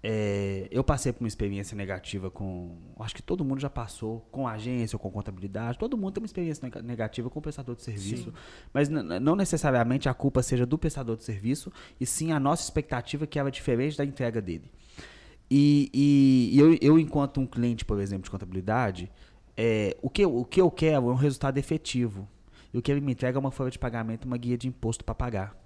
É, 0.00 0.68
eu 0.70 0.84
passei 0.84 1.12
por 1.12 1.24
uma 1.24 1.28
experiência 1.28 1.76
negativa 1.76 2.30
com. 2.30 2.76
Acho 3.00 3.16
que 3.16 3.22
todo 3.22 3.44
mundo 3.44 3.60
já 3.60 3.68
passou 3.68 4.20
com 4.30 4.46
agência 4.46 4.94
ou 4.94 5.00
com 5.00 5.10
contabilidade. 5.10 5.76
Todo 5.76 5.98
mundo 5.98 6.12
tem 6.12 6.22
uma 6.22 6.26
experiência 6.26 6.70
negativa 6.84 7.28
com 7.28 7.40
o 7.40 7.42
prestador 7.42 7.74
de 7.74 7.82
serviço. 7.82 8.30
Sim. 8.30 8.36
Mas 8.72 8.88
não 8.88 9.34
necessariamente 9.34 10.08
a 10.08 10.14
culpa 10.14 10.40
seja 10.40 10.64
do 10.64 10.78
prestador 10.78 11.16
de 11.16 11.24
serviço, 11.24 11.72
e 12.00 12.06
sim 12.06 12.30
a 12.30 12.38
nossa 12.38 12.62
expectativa 12.62 13.26
que 13.26 13.40
era 13.40 13.50
diferente 13.50 13.98
da 13.98 14.04
entrega 14.04 14.40
dele. 14.40 14.70
E, 15.50 15.90
e 16.52 16.58
eu, 16.58 16.76
eu, 16.80 16.98
enquanto 16.98 17.40
um 17.40 17.46
cliente, 17.46 17.84
por 17.84 17.98
exemplo, 18.00 18.24
de 18.24 18.30
contabilidade, 18.30 19.10
é, 19.56 19.96
o, 20.02 20.10
que, 20.10 20.24
o 20.24 20.44
que 20.44 20.60
eu 20.60 20.70
quero 20.70 21.08
é 21.08 21.12
um 21.12 21.16
resultado 21.16 21.58
efetivo. 21.58 22.28
E 22.72 22.78
o 22.78 22.82
que 22.82 22.92
ele 22.92 23.00
me 23.00 23.12
entrega 23.12 23.38
é 23.38 23.40
uma 23.40 23.50
folha 23.50 23.70
de 23.70 23.78
pagamento, 23.78 24.26
uma 24.26 24.36
guia 24.36 24.58
de 24.58 24.68
imposto 24.68 25.04
para 25.04 25.14
pagar. 25.14 25.56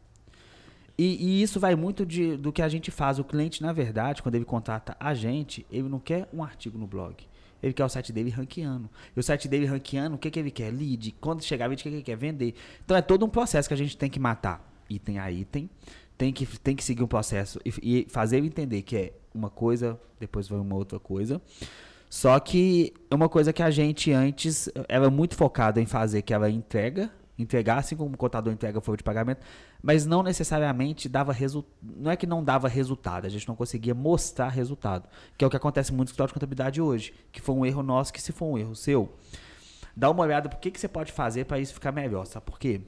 E, 0.96 1.16
e, 1.40 1.42
isso 1.42 1.58
vai 1.58 1.74
muito 1.74 2.06
de, 2.06 2.36
do 2.36 2.52
que 2.52 2.62
a 2.62 2.68
gente 2.68 2.90
faz. 2.90 3.18
O 3.18 3.24
cliente, 3.24 3.62
na 3.62 3.72
verdade, 3.72 4.22
quando 4.22 4.34
ele 4.34 4.44
contrata 4.44 4.96
a 5.00 5.14
gente, 5.14 5.66
ele 5.70 5.88
não 5.88 5.98
quer 5.98 6.28
um 6.32 6.44
artigo 6.44 6.78
no 6.78 6.86
blog. 6.86 7.16
Ele 7.62 7.72
quer 7.72 7.84
o 7.84 7.88
site 7.88 8.12
dele 8.12 8.30
ranqueando. 8.30 8.90
E 9.16 9.20
o 9.20 9.22
site 9.22 9.48
dele 9.48 9.66
ranqueando, 9.66 10.16
o 10.16 10.18
que, 10.18 10.30
que 10.30 10.38
ele 10.38 10.50
quer? 10.50 10.70
Lead. 10.70 11.14
Quando 11.20 11.42
chegar 11.42 11.66
lead, 11.66 11.80
o 11.80 11.82
que, 11.82 11.90
que 11.90 11.96
ele 11.96 12.02
quer? 12.02 12.16
Vender. 12.16 12.54
Então 12.84 12.96
é 12.96 13.02
todo 13.02 13.24
um 13.24 13.28
processo 13.28 13.68
que 13.68 13.74
a 13.74 13.76
gente 13.76 13.96
tem 13.96 14.10
que 14.10 14.18
matar, 14.18 14.68
item 14.88 15.18
a 15.18 15.30
item. 15.30 15.68
Tem 16.18 16.32
que, 16.32 16.46
tem 16.60 16.76
que 16.76 16.84
seguir 16.84 17.02
um 17.02 17.06
processo 17.06 17.58
e, 17.64 17.72
e 17.82 18.06
fazer 18.08 18.36
ele 18.36 18.46
entender 18.46 18.82
que 18.82 18.96
é 18.96 19.12
uma 19.34 19.50
coisa, 19.50 19.98
depois 20.18 20.48
vai 20.48 20.58
uma 20.58 20.74
outra 20.74 20.98
coisa. 20.98 21.40
Só 22.08 22.38
que 22.38 22.92
é 23.10 23.14
uma 23.14 23.28
coisa 23.28 23.52
que 23.52 23.62
a 23.62 23.70
gente 23.70 24.12
antes 24.12 24.68
era 24.88 25.08
muito 25.08 25.34
focado 25.34 25.80
em 25.80 25.86
fazer, 25.86 26.20
que 26.22 26.34
era 26.34 26.50
entrega, 26.50 27.10
entregar, 27.38 27.78
assim 27.78 27.96
como 27.96 28.14
o 28.14 28.18
contador 28.18 28.52
entrega 28.52 28.80
folha 28.80 28.98
de 28.98 29.02
pagamento, 29.02 29.40
mas 29.82 30.04
não 30.04 30.22
necessariamente 30.22 31.08
dava 31.08 31.32
resultado. 31.32 31.72
Não 31.82 32.10
é 32.10 32.16
que 32.16 32.26
não 32.26 32.44
dava 32.44 32.68
resultado, 32.68 33.26
a 33.26 33.28
gente 33.28 33.48
não 33.48 33.56
conseguia 33.56 33.94
mostrar 33.94 34.48
resultado, 34.48 35.08
que 35.36 35.44
é 35.44 35.46
o 35.46 35.50
que 35.50 35.56
acontece 35.56 35.90
muito 35.90 36.08
no 36.08 36.10
escritório 36.10 36.28
de 36.28 36.34
contabilidade 36.34 36.80
hoje, 36.80 37.14
que 37.32 37.40
foi 37.40 37.54
um 37.54 37.64
erro 37.64 37.82
nosso, 37.82 38.12
que 38.12 38.20
se 38.20 38.32
for 38.32 38.46
um 38.46 38.58
erro 38.58 38.76
seu, 38.76 39.12
dá 39.96 40.10
uma 40.10 40.22
olhada 40.22 40.48
por 40.48 40.58
que, 40.58 40.70
que 40.70 40.78
você 40.78 40.88
pode 40.88 41.12
fazer 41.12 41.46
para 41.46 41.58
isso 41.58 41.74
ficar 41.74 41.92
melhor, 41.92 42.26
sabe 42.26 42.44
por 42.44 42.58
quê? 42.58 42.82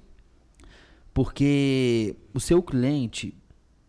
Porque 1.13 2.17
o 2.35 2.41
seu 2.41 2.63
cliente, 2.63 3.35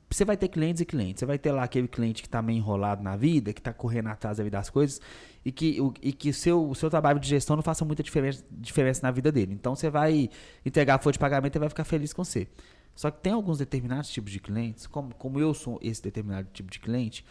você 0.10 0.24
vai 0.24 0.38
ter 0.38 0.48
clientes 0.48 0.82
e 0.82 0.86
clientes. 0.86 1.20
Você 1.20 1.26
vai 1.26 1.38
ter 1.38 1.52
lá 1.52 1.64
aquele 1.64 1.88
cliente 1.88 2.22
que 2.22 2.28
está 2.28 2.42
meio 2.42 2.58
enrolado 2.58 3.04
na 3.04 3.16
vida, 3.16 3.54
que 3.54 3.60
está 3.60 3.74
correndo 3.74 4.08
atrás 4.08 4.38
das 4.38 4.70
coisas, 4.70 5.02
e 5.44 5.52
que 5.52 5.82
o 5.82 5.94
e 6.02 6.14
que 6.14 6.32
seu, 6.32 6.74
seu 6.76 6.90
trabalho 6.90 7.20
de 7.20 7.28
gestão 7.28 7.56
não 7.56 7.64
faça 7.64 7.84
muita 7.84 8.04
diferença, 8.04 8.44
diferença 8.52 9.02
na 9.04 9.12
vida 9.12 9.32
dele. 9.32 9.54
Então 9.54 9.76
você 9.76 9.90
vai 9.90 10.30
entregar 10.66 10.96
a 10.96 11.00
folha 11.00 11.14
de 11.14 11.20
pagamento 11.20 11.56
e 11.56 11.60
vai 11.60 11.70
ficar 11.70 11.84
feliz 11.84 12.14
com 12.14 12.24
você. 12.24 12.48
Só 12.96 13.12
que 13.12 13.20
tem 13.22 13.34
alguns 13.34 13.58
determinados 13.58 14.10
tipos 14.10 14.32
de 14.32 14.40
clientes, 14.40 14.88
como, 14.88 15.14
como 15.16 15.40
eu 15.40 15.54
sou 15.54 15.80
esse 15.82 16.02
determinado 16.02 16.48
tipo 16.54 16.72
de 16.72 16.80
cliente, 16.80 17.26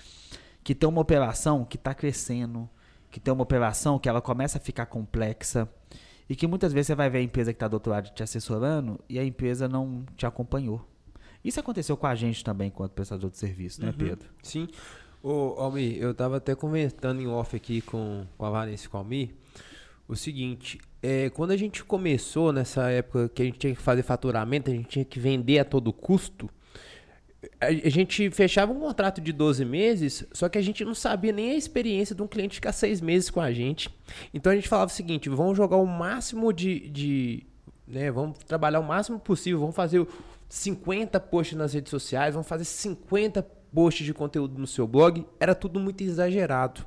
que 0.63 0.75
tem 0.75 0.89
uma 0.89 1.01
operação 1.01 1.65
que 1.65 1.77
está 1.77 1.95
crescendo, 1.95 2.69
que 3.11 3.19
tem 3.19 3.33
uma 3.33 3.43
operação 3.43 3.99
que 3.99 4.09
ela 4.09 4.21
começa 4.21 4.59
a 4.59 4.61
ficar 4.61 4.87
complexa, 4.87 5.69
e 6.29 6.35
que 6.37 6.47
muitas 6.47 6.73
vezes 6.73 6.89
você 6.89 6.95
vai 6.95 7.09
ver 7.11 7.19
a 7.19 7.23
empresa 7.23 7.53
que 7.53 7.57
está 7.57 7.69
do 7.69 7.75
outro 7.75 7.93
lado 7.93 8.11
te 8.11 8.23
assessorando 8.23 8.99
e 9.09 9.19
a 9.19 9.25
empresa 9.25 9.69
não 9.69 10.05
te 10.17 10.27
acompanhou. 10.27 10.87
Isso 11.45 11.61
aconteceu 11.61 11.97
com 11.97 12.07
a 12.07 12.15
gente 12.15 12.43
também, 12.43 12.69
enquanto 12.69 12.93
prestador 12.93 13.31
de 13.31 13.37
serviço, 13.37 13.83
né, 13.83 13.89
uhum. 13.89 13.95
Pedro? 13.95 14.29
Sim. 14.43 14.69
Ô, 15.23 15.55
Almir, 15.59 15.97
eu 15.99 16.13
estava 16.13 16.39
até 16.39 16.55
comentando 16.55 17.21
em 17.21 17.27
off 17.27 17.55
aqui 17.55 17.81
com, 17.81 18.27
com 18.37 18.45
a 18.47 18.51
Vanessa 18.51 18.87
e 18.87 18.89
com 18.89 18.97
o 18.97 19.01
Almir 19.01 19.31
o 20.07 20.15
seguinte, 20.15 20.79
é, 21.03 21.31
quando 21.31 21.53
a 21.53 21.57
gente 21.57 21.83
começou 21.83 22.53
nessa 22.53 22.91
época 22.91 23.29
que 23.29 23.43
a 23.43 23.45
gente 23.45 23.59
tinha 23.59 23.75
que 23.75 23.81
fazer 23.81 24.03
faturamento, 24.03 24.71
a 24.71 24.75
gente 24.75 24.89
tinha 24.89 25.05
que 25.05 25.19
vender 25.19 25.59
a 25.59 25.65
todo 25.65 25.93
custo, 25.93 26.49
a, 27.61 27.67
a 27.67 27.91
gente 27.91 28.31
fechava 28.31 28.73
um 28.73 28.81
contrato 28.81 29.21
de 29.21 29.33
12 29.33 29.65
meses, 29.65 30.27
só 30.33 30.49
que 30.49 30.59
a 30.59 30.63
gente 30.63 30.85
não 30.85 30.95
sabia 30.95 31.33
nem 31.33 31.53
a 31.53 31.55
experiência 31.55 32.15
de 32.15 32.23
um 32.23 32.27
cliente 32.27 32.57
ficar 32.57 32.73
seis 32.73 33.01
meses 33.01 33.31
com 33.31 33.41
a 33.41 33.53
gente. 33.53 33.89
Então 34.33 34.53
a 34.53 34.55
gente 34.55 34.69
falava 34.69 34.91
o 34.91 34.95
seguinte, 34.95 35.29
vamos 35.29 35.57
jogar 35.57 35.77
o 35.77 35.87
máximo 35.87 36.53
de... 36.53 36.89
de 36.91 37.47
né, 37.87 38.11
vamos 38.11 38.39
trabalhar 38.39 38.81
o 38.81 38.85
máximo 38.85 39.19
possível, 39.19 39.61
vamos 39.61 39.77
fazer 39.77 40.07
50 40.49 41.19
posts 41.21 41.57
nas 41.57 41.73
redes 41.75 41.91
sociais, 41.91 42.35
vão 42.35 42.43
fazer 42.43 42.65
50 42.65 43.43
posts 43.75 44.07
de 44.07 44.15
conteúdo 44.15 44.59
no 44.59 44.67
seu 44.67 44.87
blog. 44.87 45.27
Era 45.41 45.55
tudo 45.55 45.81
muito 45.81 46.03
exagerado. 46.03 46.87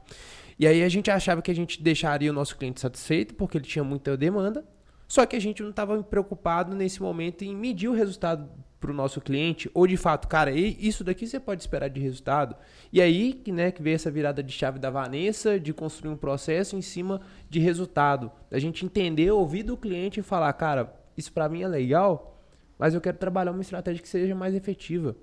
E 0.59 0.65
aí 0.65 0.83
a 0.83 0.89
gente 0.89 1.11
achava 1.11 1.41
que 1.41 1.51
a 1.51 1.55
gente 1.55 1.81
deixaria 1.81 2.31
o 2.31 2.33
nosso 2.33 2.57
cliente 2.57 2.79
satisfeito 2.79 3.35
porque 3.35 3.57
ele 3.57 3.65
tinha 3.65 3.83
muita 3.83 4.17
demanda. 4.17 4.65
Só 5.07 5.25
que 5.25 5.35
a 5.35 5.39
gente 5.39 5.61
não 5.61 5.69
estava 5.69 6.01
preocupado 6.03 6.75
nesse 6.75 7.01
momento 7.01 7.43
em 7.43 7.55
medir 7.55 7.87
o 7.87 7.93
resultado 7.93 8.49
para 8.79 8.91
o 8.91 8.93
nosso 8.93 9.19
cliente, 9.19 9.69
ou 9.73 9.87
de 9.87 9.97
fato, 9.97 10.27
cara, 10.27 10.51
isso 10.51 11.03
daqui 11.03 11.25
você 11.25 11.39
pode 11.39 11.61
esperar 11.61 11.89
de 11.89 11.99
resultado. 11.99 12.55
E 12.91 13.01
aí 13.01 13.41
né, 13.47 13.71
que 13.71 13.81
veio 13.81 13.95
essa 13.95 14.11
virada 14.11 14.43
de 14.43 14.51
chave 14.51 14.77
da 14.77 14.89
Vanessa, 14.89 15.59
de 15.59 15.73
construir 15.73 16.11
um 16.11 16.17
processo 16.17 16.75
em 16.75 16.81
cima 16.81 17.21
de 17.49 17.59
resultado. 17.59 18.31
A 18.51 18.59
gente 18.59 18.85
entender, 18.85 19.31
ouvir 19.31 19.63
do 19.63 19.75
cliente 19.75 20.19
e 20.19 20.23
falar, 20.23 20.53
cara, 20.53 20.93
isso 21.17 21.33
para 21.33 21.49
mim 21.49 21.63
é 21.63 21.67
legal, 21.67 22.36
mas 22.77 22.93
eu 22.93 23.01
quero 23.01 23.17
trabalhar 23.17 23.51
uma 23.51 23.61
estratégia 23.61 24.01
que 24.01 24.09
seja 24.09 24.35
mais 24.35 24.53
efetiva. 24.53 25.15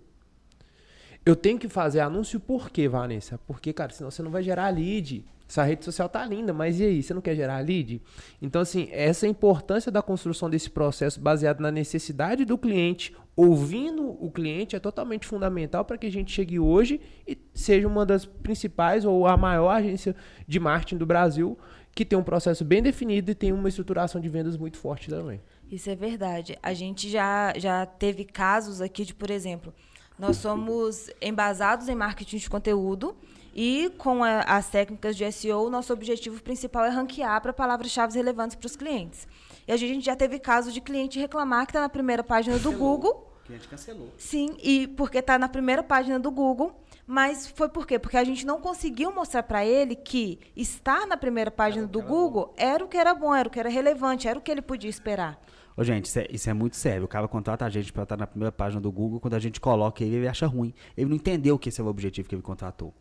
Eu 1.25 1.35
tenho 1.35 1.59
que 1.59 1.69
fazer 1.69 2.01
anúncio 2.01 2.39
por 2.39 2.71
quê, 2.71 2.87
Vanessa? 2.87 3.39
Porque, 3.47 3.73
cara, 3.73 3.93
senão 3.93 4.11
você 4.11 4.23
não 4.23 4.31
vai 4.31 4.43
gerar 4.43 4.69
lead. 4.69 5.25
Essa 5.49 5.63
rede 5.63 5.85
social 5.85 6.09
tá 6.09 6.25
linda, 6.25 6.53
mas 6.53 6.81
e 6.81 6.85
aí? 6.85 7.03
Você 7.03 7.15
não 7.15 7.21
quer 7.21 7.35
gerar 7.35 7.59
lead? 7.61 8.03
Então, 8.43 8.61
assim, 8.61 8.89
essa 8.91 9.27
importância 9.27 9.91
da 9.91 10.03
construção 10.03 10.51
desse 10.51 10.69
processo 10.69 11.21
baseado 11.21 11.61
na 11.61 11.71
necessidade 11.71 12.45
do 12.45 12.59
cliente, 12.59 13.15
ouvindo 13.37 14.07
o 14.23 14.31
cliente, 14.31 14.77
é 14.77 14.79
totalmente 14.79 15.27
fundamental 15.27 15.85
para 15.85 15.97
que 15.97 16.07
a 16.07 16.11
gente 16.11 16.33
chegue 16.33 16.59
hoje 16.59 17.01
e 17.27 17.39
seja 17.55 17.87
uma 17.89 18.05
das 18.05 18.27
principais 18.27 19.05
ou 19.05 19.27
a 19.27 19.37
maior 19.37 19.71
agência 19.71 20.15
de 20.47 20.61
marketing 20.61 20.99
do 20.99 21.07
Brasil 21.07 21.59
que 21.95 22.05
tem 22.05 22.19
um 22.19 22.25
processo 22.25 22.65
bem 22.65 22.83
definido 22.83 23.31
e 23.31 23.35
tem 23.35 23.53
uma 23.53 23.69
estruturação 23.69 24.21
de 24.21 24.29
vendas 24.29 24.57
muito 24.57 24.77
forte 24.77 25.09
também. 25.09 25.41
Isso 25.75 25.91
é 25.91 25.97
verdade. 25.97 26.57
A 26.63 26.73
gente 26.73 27.11
já, 27.11 27.53
já 27.57 27.85
teve 27.85 28.25
casos 28.25 28.81
aqui 28.81 29.05
de, 29.05 29.13
por 29.13 29.29
exemplo, 29.29 29.75
nós 30.17 30.37
somos 30.37 31.11
embasados 31.21 31.89
em 31.89 31.97
marketing 31.97 32.37
de 32.37 32.49
conteúdo 32.49 33.17
e 33.53 33.91
com 33.99 34.23
a, 34.23 34.43
as 34.43 34.69
técnicas 34.69 35.17
de 35.17 35.31
SEO, 35.33 35.69
nosso 35.69 35.93
objetivo 35.93 36.41
principal 36.41 36.85
é 36.85 36.91
ranquear 36.91 37.41
para 37.43 37.53
palavras-chave 37.53 38.15
relevantes 38.15 38.55
para 38.55 38.67
os 38.67 38.77
clientes. 38.77 39.27
E 39.67 39.73
a 39.73 39.77
gente 39.77 40.05
já 40.05 40.15
teve 40.15 40.39
casos 40.39 40.73
de 40.73 40.81
cliente 40.81 41.19
reclamar 41.19 41.67
que 41.67 41.71
está 41.71 41.81
na 41.81 41.89
primeira 41.89 42.23
página 42.23 42.57
do 42.57 42.71
Google. 42.71 43.33
O 43.43 43.47
cliente 43.47 43.67
cancelou. 43.67 44.13
Sim, 44.17 44.57
e 44.63 44.87
porque 44.87 45.19
está 45.19 45.37
na 45.37 45.49
primeira 45.49 45.83
página 45.83 46.21
do 46.21 46.31
Google. 46.31 46.73
Mas 47.05 47.49
foi 47.49 47.69
por 47.69 47.85
quê? 47.85 47.99
Porque 47.99 48.17
a 48.17 48.25
gente 48.25 48.47
não 48.47 48.61
conseguiu 48.61 49.13
mostrar 49.13 49.43
para 49.43 49.67
ele 49.67 49.97
que 49.97 50.39
estar 50.57 51.05
na 51.07 51.17
primeira 51.17 51.51
página 51.51 51.87
do 51.87 52.01
Google 52.01 52.55
era 52.57 52.83
o 52.83 52.89
que 52.89 52.97
era 52.97 53.13
bom, 53.13 53.35
era 53.35 53.49
o 53.49 53.51
que 53.51 53.59
era 53.59 53.69
relevante, 53.69 54.29
era 54.29 54.39
o 54.39 54.43
que 54.43 54.51
ele 54.51 54.63
podia 54.63 54.89
esperar. 54.89 55.39
Ô, 55.77 55.83
gente, 55.83 56.05
isso 56.05 56.19
é, 56.19 56.27
isso 56.31 56.49
é, 56.49 56.53
muito 56.53 56.77
sério. 56.77 57.05
O 57.05 57.09
cara 57.09 57.27
contrata 57.27 57.65
a 57.65 57.69
gente 57.69 57.93
para 57.93 58.05
estar 58.05 58.17
na 58.17 58.27
primeira 58.27 58.53
página 58.53 58.81
do 58.81 58.93
Google, 58.93 59.19
quando 59.19 59.35
a 59.35 59.39
gente 59.41 59.61
coloca 59.61 60.05
ele, 60.05 60.17
ele 60.17 60.29
acha 60.29 60.47
ruim. 60.47 60.73
Ele 60.97 61.11
não 61.11 61.17
entendeu 61.17 61.59
que 61.59 61.69
esse 61.69 61.81
é 61.81 61.85
o 61.85 61.89
objetivo 61.89 62.29
que 62.29 62.35
ele 62.35 62.43
contratou. 62.43 62.95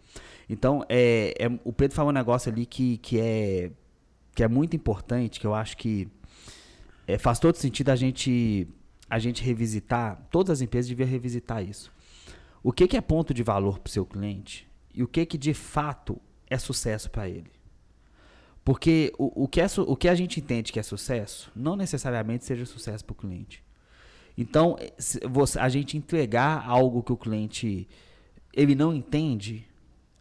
Então, 0.50 0.84
é, 0.90 1.34
é, 1.38 1.48
o 1.64 1.72
Pedro 1.72 1.96
falou 1.96 2.10
um 2.10 2.14
negócio 2.14 2.52
ali 2.52 2.66
que, 2.66 2.98
que, 2.98 3.20
é, 3.20 3.72
que 4.34 4.44
é 4.44 4.48
muito 4.48 4.76
importante, 4.76 5.40
que 5.40 5.46
eu 5.46 5.54
acho 5.54 5.78
que 5.78 6.08
é, 7.08 7.18
faz 7.18 7.38
todo 7.38 7.56
sentido 7.56 7.90
a 7.90 7.96
gente, 7.96 8.68
a 9.10 9.20
gente 9.20 9.44
revisitar, 9.44 10.28
todas 10.32 10.58
as 10.58 10.62
empresas 10.62 10.90
deviam 10.90 11.08
revisitar 11.08 11.64
isso. 11.64 11.92
O 12.64 12.72
que, 12.72 12.88
que 12.88 12.98
é 12.98 13.02
ponto 13.02 13.34
de 13.34 13.44
valor 13.44 13.78
para 13.78 13.90
o 13.90 13.92
seu 13.92 14.06
cliente 14.06 14.68
e 14.96 15.04
o 15.04 15.08
que, 15.08 15.26
que 15.26 15.38
de 15.38 15.54
fato 15.54 16.20
é 16.50 16.58
sucesso 16.58 17.10
para 17.12 17.28
ele. 17.28 17.52
Porque 18.64 19.12
o, 19.18 19.44
o, 19.44 19.48
que 19.48 19.60
é, 19.60 19.68
o 19.86 19.96
que 19.96 20.08
a 20.08 20.16
gente 20.16 20.40
entende 20.40 20.72
que 20.72 20.80
é 20.80 20.84
sucesso, 20.84 21.52
não 21.56 21.76
necessariamente 21.76 22.46
seja 22.46 22.66
sucesso 22.66 23.04
para 23.04 23.14
o 23.14 23.16
cliente. 23.16 23.64
Então, 24.38 24.78
você, 25.30 25.60
a 25.60 25.70
gente 25.70 25.98
entregar 25.98 26.66
algo 26.68 27.04
que 27.04 27.12
o 27.12 27.18
cliente 27.18 27.88
ele 28.54 28.74
não 28.74 28.94
entende, 28.94 29.68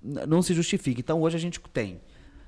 não 0.02 0.42
se 0.42 0.54
justifica. 0.54 1.00
Então, 1.00 1.20
hoje 1.20 1.36
a 1.36 1.40
gente 1.40 1.60
tem 1.72 2.00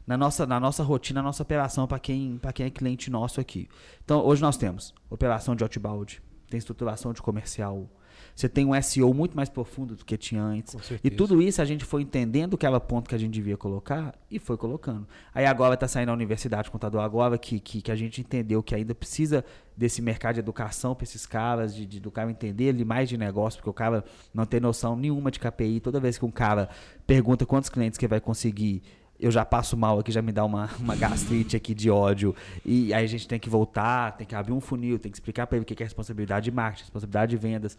na 0.06 0.16
nossa, 0.16 0.46
na 0.46 0.60
nossa 0.60 0.82
rotina, 0.82 1.20
na 1.20 1.28
nossa 1.28 1.42
operação 1.42 1.86
para 1.86 1.98
quem, 1.98 2.40
quem 2.54 2.66
é 2.66 2.70
cliente 2.70 3.10
nosso 3.10 3.40
aqui. 3.40 3.68
Então, 4.04 4.24
hoje 4.24 4.42
nós 4.42 4.56
temos 4.56 4.92
operação 5.08 5.54
de 5.54 5.62
outbound, 5.62 6.20
tem 6.48 6.58
estruturação 6.58 7.12
de 7.12 7.22
comercial, 7.22 7.88
você 8.34 8.48
tem 8.48 8.64
um 8.64 8.82
SEO 8.82 9.12
muito 9.14 9.36
mais 9.36 9.48
profundo 9.48 9.94
do 9.94 10.04
que 10.04 10.16
tinha 10.16 10.42
antes. 10.42 10.74
E 11.02 11.10
tudo 11.10 11.40
isso 11.40 11.62
a 11.62 11.64
gente 11.64 11.84
foi 11.84 12.02
entendendo 12.02 12.58
que 12.58 12.66
era 12.66 12.80
ponto 12.80 13.08
que 13.08 13.14
a 13.14 13.18
gente 13.18 13.32
devia 13.32 13.56
colocar 13.56 14.14
e 14.30 14.38
foi 14.38 14.56
colocando. 14.56 15.06
Aí 15.34 15.46
agora 15.46 15.74
está 15.74 15.86
saindo 15.86 16.10
a 16.10 16.12
Universidade 16.12 16.70
Contador 16.70 17.02
agora, 17.02 17.38
que, 17.38 17.60
que, 17.60 17.80
que, 17.80 17.92
a 17.92 17.96
gente 17.96 18.20
entendeu 18.20 18.62
que 18.62 18.74
ainda 18.74 18.94
precisa 18.94 19.44
desse 19.76 20.02
mercado 20.02 20.34
de 20.34 20.40
educação 20.40 20.94
para 20.94 21.04
esses 21.04 21.26
caras, 21.26 21.74
de, 21.74 21.86
de, 21.86 22.00
do 22.00 22.10
cara 22.10 22.30
entender 22.30 22.64
ele 22.64 22.84
mais 22.84 23.08
de 23.08 23.16
negócio, 23.16 23.58
porque 23.58 23.70
o 23.70 23.74
cara 23.74 24.04
não 24.32 24.44
tem 24.44 24.60
noção 24.60 24.96
nenhuma 24.96 25.30
de 25.30 25.38
KPI. 25.38 25.80
Toda 25.80 26.00
vez 26.00 26.18
que 26.18 26.24
um 26.24 26.30
cara 26.30 26.68
pergunta 27.06 27.46
quantos 27.46 27.68
clientes 27.68 27.98
que 27.98 28.06
vai 28.06 28.20
conseguir 28.20 28.82
eu 29.24 29.30
já 29.30 29.42
passo 29.42 29.74
mal 29.74 29.98
aqui, 29.98 30.12
já 30.12 30.20
me 30.20 30.32
dá 30.32 30.44
uma, 30.44 30.68
uma 30.78 30.94
gastrite 30.94 31.56
aqui 31.56 31.74
de 31.74 31.90
ódio. 31.90 32.36
E 32.64 32.92
aí 32.92 33.04
a 33.04 33.08
gente 33.08 33.26
tem 33.26 33.40
que 33.40 33.48
voltar, 33.48 34.16
tem 34.18 34.26
que 34.26 34.34
abrir 34.34 34.52
um 34.52 34.60
funil, 34.60 34.98
tem 34.98 35.10
que 35.10 35.16
explicar 35.16 35.46
para 35.46 35.56
ele 35.56 35.62
o 35.62 35.66
que 35.66 35.82
é 35.82 35.84
responsabilidade 35.84 36.44
de 36.44 36.50
marketing, 36.50 36.82
responsabilidade 36.82 37.30
de 37.30 37.36
vendas. 37.38 37.78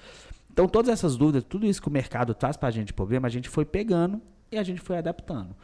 Então, 0.51 0.67
todas 0.67 0.89
essas 0.91 1.15
dúvidas, 1.15 1.43
tudo 1.43 1.67
isso 1.67 1.79
que 1.79 1.87
o 1.87 1.91
mercado 1.91 2.33
traz 2.33 2.57
para 2.57 2.69
a 2.69 2.71
gente 2.71 2.87
de 2.87 2.93
problema, 2.93 3.27
a 3.27 3.29
gente 3.29 3.47
foi 3.47 3.63
pegando 3.63 4.19
e 4.51 4.57
a 4.57 4.63
gente 4.63 4.81
foi 4.81 4.97
adaptando. 4.97 5.55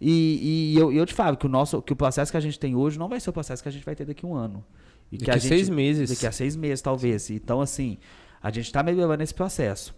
E, 0.00 0.72
e 0.72 0.78
eu, 0.78 0.92
eu, 0.92 1.04
te 1.04 1.14
falo 1.14 1.36
que 1.36 1.46
o, 1.46 1.48
nosso, 1.48 1.82
que 1.82 1.92
o 1.92 1.96
processo 1.96 2.30
que 2.30 2.36
a 2.36 2.40
gente 2.40 2.58
tem 2.58 2.76
hoje 2.76 2.96
não 2.96 3.08
vai 3.08 3.18
ser 3.18 3.30
o 3.30 3.32
processo 3.32 3.60
que 3.60 3.68
a 3.68 3.72
gente 3.72 3.84
vai 3.84 3.96
ter 3.96 4.04
daqui 4.04 4.24
a 4.24 4.28
um 4.28 4.34
ano. 4.34 4.64
E 5.10 5.18
daqui 5.18 5.30
a, 5.32 5.34
gente, 5.34 5.48
seis 5.48 5.68
meses. 5.68 6.10
Daqui 6.10 6.26
a 6.26 6.32
seis 6.32 6.54
meses, 6.54 6.80
talvez. 6.80 7.28
Então, 7.30 7.60
assim, 7.60 7.98
a 8.40 8.50
gente 8.50 8.66
está 8.66 8.84
melhorando 8.84 9.22
esse 9.22 9.34
processo. 9.34 9.94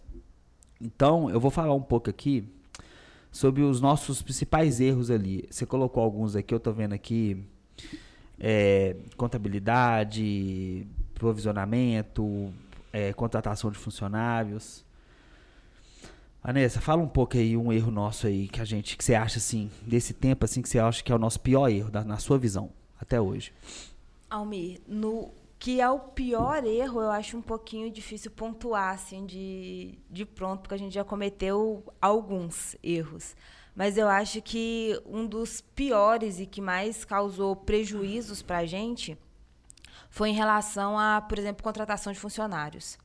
Então, 0.81 1.29
eu 1.29 1.39
vou 1.39 1.51
falar 1.51 1.75
um 1.75 1.83
pouco 1.83 2.09
aqui 2.09 2.49
sobre 3.37 3.61
os 3.61 3.83
nossos 3.83 4.23
principais 4.23 4.81
erros 4.81 5.11
ali. 5.11 5.47
Você 5.51 5.67
colocou 5.67 6.03
alguns 6.03 6.35
aqui, 6.35 6.55
eu 6.55 6.57
estou 6.57 6.73
vendo 6.73 6.95
aqui. 6.95 7.45
É, 8.41 8.97
contabilidade, 9.15 10.87
provisionamento, 11.13 12.51
é, 12.91 13.13
contratação 13.13 13.71
de 13.71 13.77
funcionários. 13.77 14.83
Vanessa, 16.43 16.81
fala 16.81 17.03
um 17.03 17.09
pouco 17.09 17.37
aí 17.37 17.55
um 17.59 17.71
erro 17.71 17.91
nosso 17.91 18.27
aí 18.27 18.49
que 18.49 18.61
a 18.61 18.65
gente 18.65 18.97
que 18.97 19.05
você 19.05 19.15
acha 19.15 19.37
assim 19.37 19.71
desse 19.83 20.15
tempo 20.15 20.45
assim 20.45 20.63
que 20.63 20.69
você 20.69 20.79
acha 20.79 21.03
que 21.03 21.13
é 21.13 21.15
o 21.15 21.19
nosso 21.19 21.41
pior 21.41 21.69
erro 21.69 21.91
da, 21.91 22.05
na 22.05 22.17
sua 22.17 22.39
visão 22.39 22.71
até 22.99 23.21
hoje. 23.21 23.53
Almir, 24.31 24.81
no 24.89 25.31
que 25.67 25.81
é 25.81 25.91
o 25.91 25.99
pior 25.99 26.65
erro, 26.65 27.01
eu 27.01 27.11
acho 27.11 27.37
um 27.37 27.43
pouquinho 27.43 27.91
difícil 27.91 28.31
pontuar 28.31 28.95
assim 28.95 29.27
de, 29.27 29.99
de 30.09 30.25
pronto, 30.25 30.61
porque 30.61 30.77
a 30.77 30.79
gente 30.79 30.95
já 30.95 31.03
cometeu 31.03 31.83
alguns 32.01 32.77
erros. 32.85 33.35
Mas 33.75 33.99
eu 33.99 34.07
acho 34.07 34.41
que 34.41 34.97
um 35.05 35.27
dos 35.27 35.61
piores 35.61 36.39
e 36.39 36.47
que 36.47 36.61
mais 36.61 37.05
causou 37.05 37.57
prejuízos 37.57 38.43
para 38.43 38.59
a 38.59 38.65
gente 38.65 39.19
foi 40.09 40.29
em 40.29 40.35
relação 40.35 40.97
a, 40.97 41.21
por 41.21 41.37
exemplo, 41.37 41.65
contratação 41.65 42.13
de 42.13 42.21
funcionários. 42.21 42.97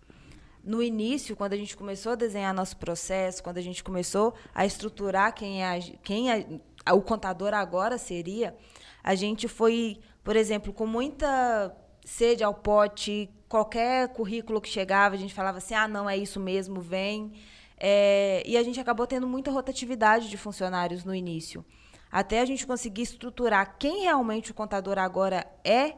No 0.63 0.83
início, 0.83 1.35
quando 1.35 1.53
a 1.53 1.57
gente 1.57 1.75
começou 1.75 2.11
a 2.11 2.15
desenhar 2.15 2.53
nosso 2.53 2.77
processo, 2.77 3.41
quando 3.41 3.57
a 3.57 3.63
gente 3.63 3.83
começou 3.83 4.35
a 4.53 4.67
estruturar 4.67 5.33
quem, 5.33 5.65
é, 5.65 5.79
quem 6.03 6.31
é, 6.31 6.45
o 6.93 7.01
contador 7.01 7.55
agora 7.55 7.97
seria, 7.97 8.55
a 9.03 9.15
gente 9.15 9.47
foi, 9.47 9.97
por 10.23 10.35
exemplo, 10.35 10.71
com 10.71 10.85
muita 10.85 11.75
sede 12.03 12.43
ao 12.43 12.53
pote, 12.53 13.29
qualquer 13.47 14.09
currículo 14.09 14.61
que 14.61 14.69
chegava, 14.69 15.15
a 15.15 15.17
gente 15.17 15.33
falava 15.33 15.57
assim: 15.57 15.73
ah, 15.73 15.87
não, 15.87 16.09
é 16.09 16.17
isso 16.17 16.39
mesmo, 16.39 16.79
vem. 16.79 17.33
É, 17.77 18.43
e 18.45 18.57
a 18.57 18.63
gente 18.63 18.79
acabou 18.79 19.07
tendo 19.07 19.27
muita 19.27 19.49
rotatividade 19.51 20.29
de 20.29 20.37
funcionários 20.37 21.03
no 21.03 21.15
início. 21.15 21.65
Até 22.11 22.41
a 22.41 22.45
gente 22.45 22.67
conseguir 22.67 23.03
estruturar 23.03 23.77
quem 23.79 24.01
realmente 24.01 24.51
o 24.51 24.53
contador 24.53 24.99
agora 24.99 25.47
é 25.63 25.95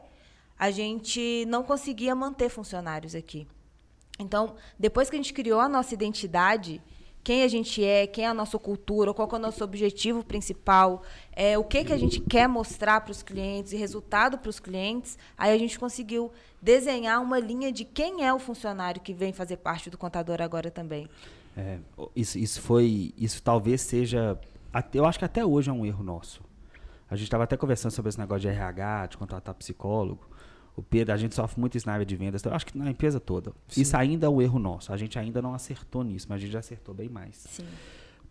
a 0.58 0.70
gente 0.70 1.44
não 1.46 1.62
conseguia 1.62 2.14
manter 2.14 2.48
funcionários 2.48 3.14
aqui. 3.14 3.46
Então, 4.18 4.54
depois 4.78 5.10
que 5.10 5.16
a 5.16 5.18
gente 5.18 5.32
criou 5.32 5.60
a 5.60 5.68
nossa 5.68 5.92
identidade, 5.92 6.80
quem 7.24 7.42
a 7.42 7.48
gente 7.48 7.82
é, 7.82 8.06
quem 8.06 8.26
é 8.26 8.28
a 8.28 8.34
nossa 8.34 8.58
cultura, 8.58 9.14
qual 9.14 9.26
é 9.32 9.36
o 9.36 9.38
nosso 9.38 9.64
objetivo 9.64 10.22
principal, 10.22 11.02
é, 11.32 11.56
o 11.56 11.64
que, 11.64 11.82
que 11.82 11.92
a 11.92 11.96
gente 11.96 12.20
quer 12.20 12.46
mostrar 12.46 13.00
para 13.00 13.10
os 13.12 13.22
clientes 13.22 13.72
e 13.72 13.76
resultado 13.76 14.36
para 14.36 14.50
os 14.50 14.60
clientes, 14.60 15.18
aí 15.36 15.52
a 15.52 15.58
gente 15.58 15.78
conseguiu 15.78 16.30
desenhar 16.60 17.22
uma 17.22 17.38
linha 17.38 17.72
de 17.72 17.84
quem 17.84 18.26
é 18.26 18.32
o 18.32 18.38
funcionário 18.38 19.00
que 19.00 19.14
vem 19.14 19.32
fazer 19.32 19.56
parte 19.56 19.88
do 19.88 19.96
contador 19.96 20.42
agora 20.42 20.70
também. 20.70 21.08
É, 21.56 21.78
isso, 22.14 22.38
isso 22.38 22.60
foi, 22.60 23.14
isso 23.16 23.42
talvez 23.42 23.80
seja, 23.80 24.38
eu 24.92 25.06
acho 25.06 25.18
que 25.18 25.24
até 25.24 25.44
hoje 25.44 25.70
é 25.70 25.72
um 25.72 25.86
erro 25.86 26.04
nosso. 26.04 26.42
A 27.08 27.16
gente 27.16 27.24
estava 27.24 27.44
até 27.44 27.56
conversando 27.56 27.92
sobre 27.92 28.10
esse 28.10 28.18
negócio 28.18 28.40
de 28.40 28.48
RH, 28.48 29.06
de 29.06 29.16
contratar 29.16 29.54
psicólogo. 29.54 30.26
O 30.76 30.82
Pedro, 30.82 31.14
a 31.14 31.16
gente 31.16 31.34
sofre 31.34 31.60
muito 31.60 31.76
isso 31.76 31.86
na 31.86 31.92
área 31.92 32.04
de 32.04 32.16
vendas. 32.16 32.40
Então, 32.40 32.50
eu 32.50 32.56
acho 32.56 32.66
que 32.66 32.76
na 32.76 32.90
empresa 32.90 33.20
toda. 33.20 33.52
Sim. 33.68 33.82
Isso 33.82 33.96
ainda 33.96 34.26
é 34.26 34.28
um 34.28 34.42
erro 34.42 34.58
nosso. 34.58 34.92
A 34.92 34.96
gente 34.96 35.18
ainda 35.18 35.40
não 35.40 35.54
acertou 35.54 36.02
nisso, 36.02 36.26
mas 36.28 36.36
a 36.36 36.40
gente 36.40 36.52
já 36.52 36.58
acertou 36.58 36.94
bem 36.94 37.08
mais. 37.08 37.36
Sim. 37.48 37.64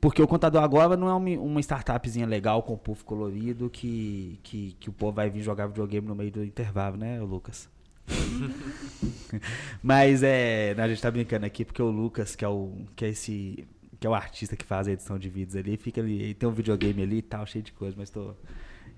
Porque 0.02 0.22
o 0.22 0.28
contador 0.28 0.62
agora 0.62 0.98
não 0.98 1.08
é 1.08 1.14
uma, 1.14 1.42
uma 1.42 1.60
startupzinha 1.62 2.26
legal 2.26 2.62
com 2.62 2.78
puff 2.78 3.06
colorido 3.06 3.70
que, 3.70 4.38
que, 4.44 4.76
que 4.78 4.90
o 4.90 4.92
povo 4.92 5.14
vai 5.14 5.30
vir 5.30 5.42
jogar 5.42 5.68
videogame 5.68 6.06
no 6.06 6.14
meio 6.14 6.30
do 6.30 6.44
intervalo, 6.44 6.98
né, 6.98 7.22
Lucas? 7.22 7.70
mas 9.82 10.22
é. 10.22 10.76
A 10.78 10.88
gente 10.90 11.02
tá 11.02 11.10
brincando 11.10 11.46
aqui 11.46 11.64
porque 11.64 11.82
o 11.82 11.90
Lucas, 11.90 12.36
que 12.36 12.44
é 12.44 12.48
o. 12.50 12.74
que 12.98 13.06
é 13.06 13.10
esse. 13.10 13.66
que 13.98 14.06
é 14.06 14.10
o 14.10 14.14
artista 14.14 14.58
que 14.58 14.66
faz 14.66 14.90
a 14.90 14.92
edição 14.92 15.18
de 15.18 15.30
vídeos 15.30 15.56
ali, 15.56 15.78
fica 15.78 16.02
ali. 16.02 16.22
Ele 16.22 16.34
tem 16.34 16.50
um 16.50 16.52
videogame 16.52 17.02
ali 17.02 17.20
e 17.20 17.22
tal, 17.22 17.46
cheio 17.46 17.64
de 17.64 17.72
coisa, 17.72 17.96
mas 17.98 18.10
tô 18.10 18.36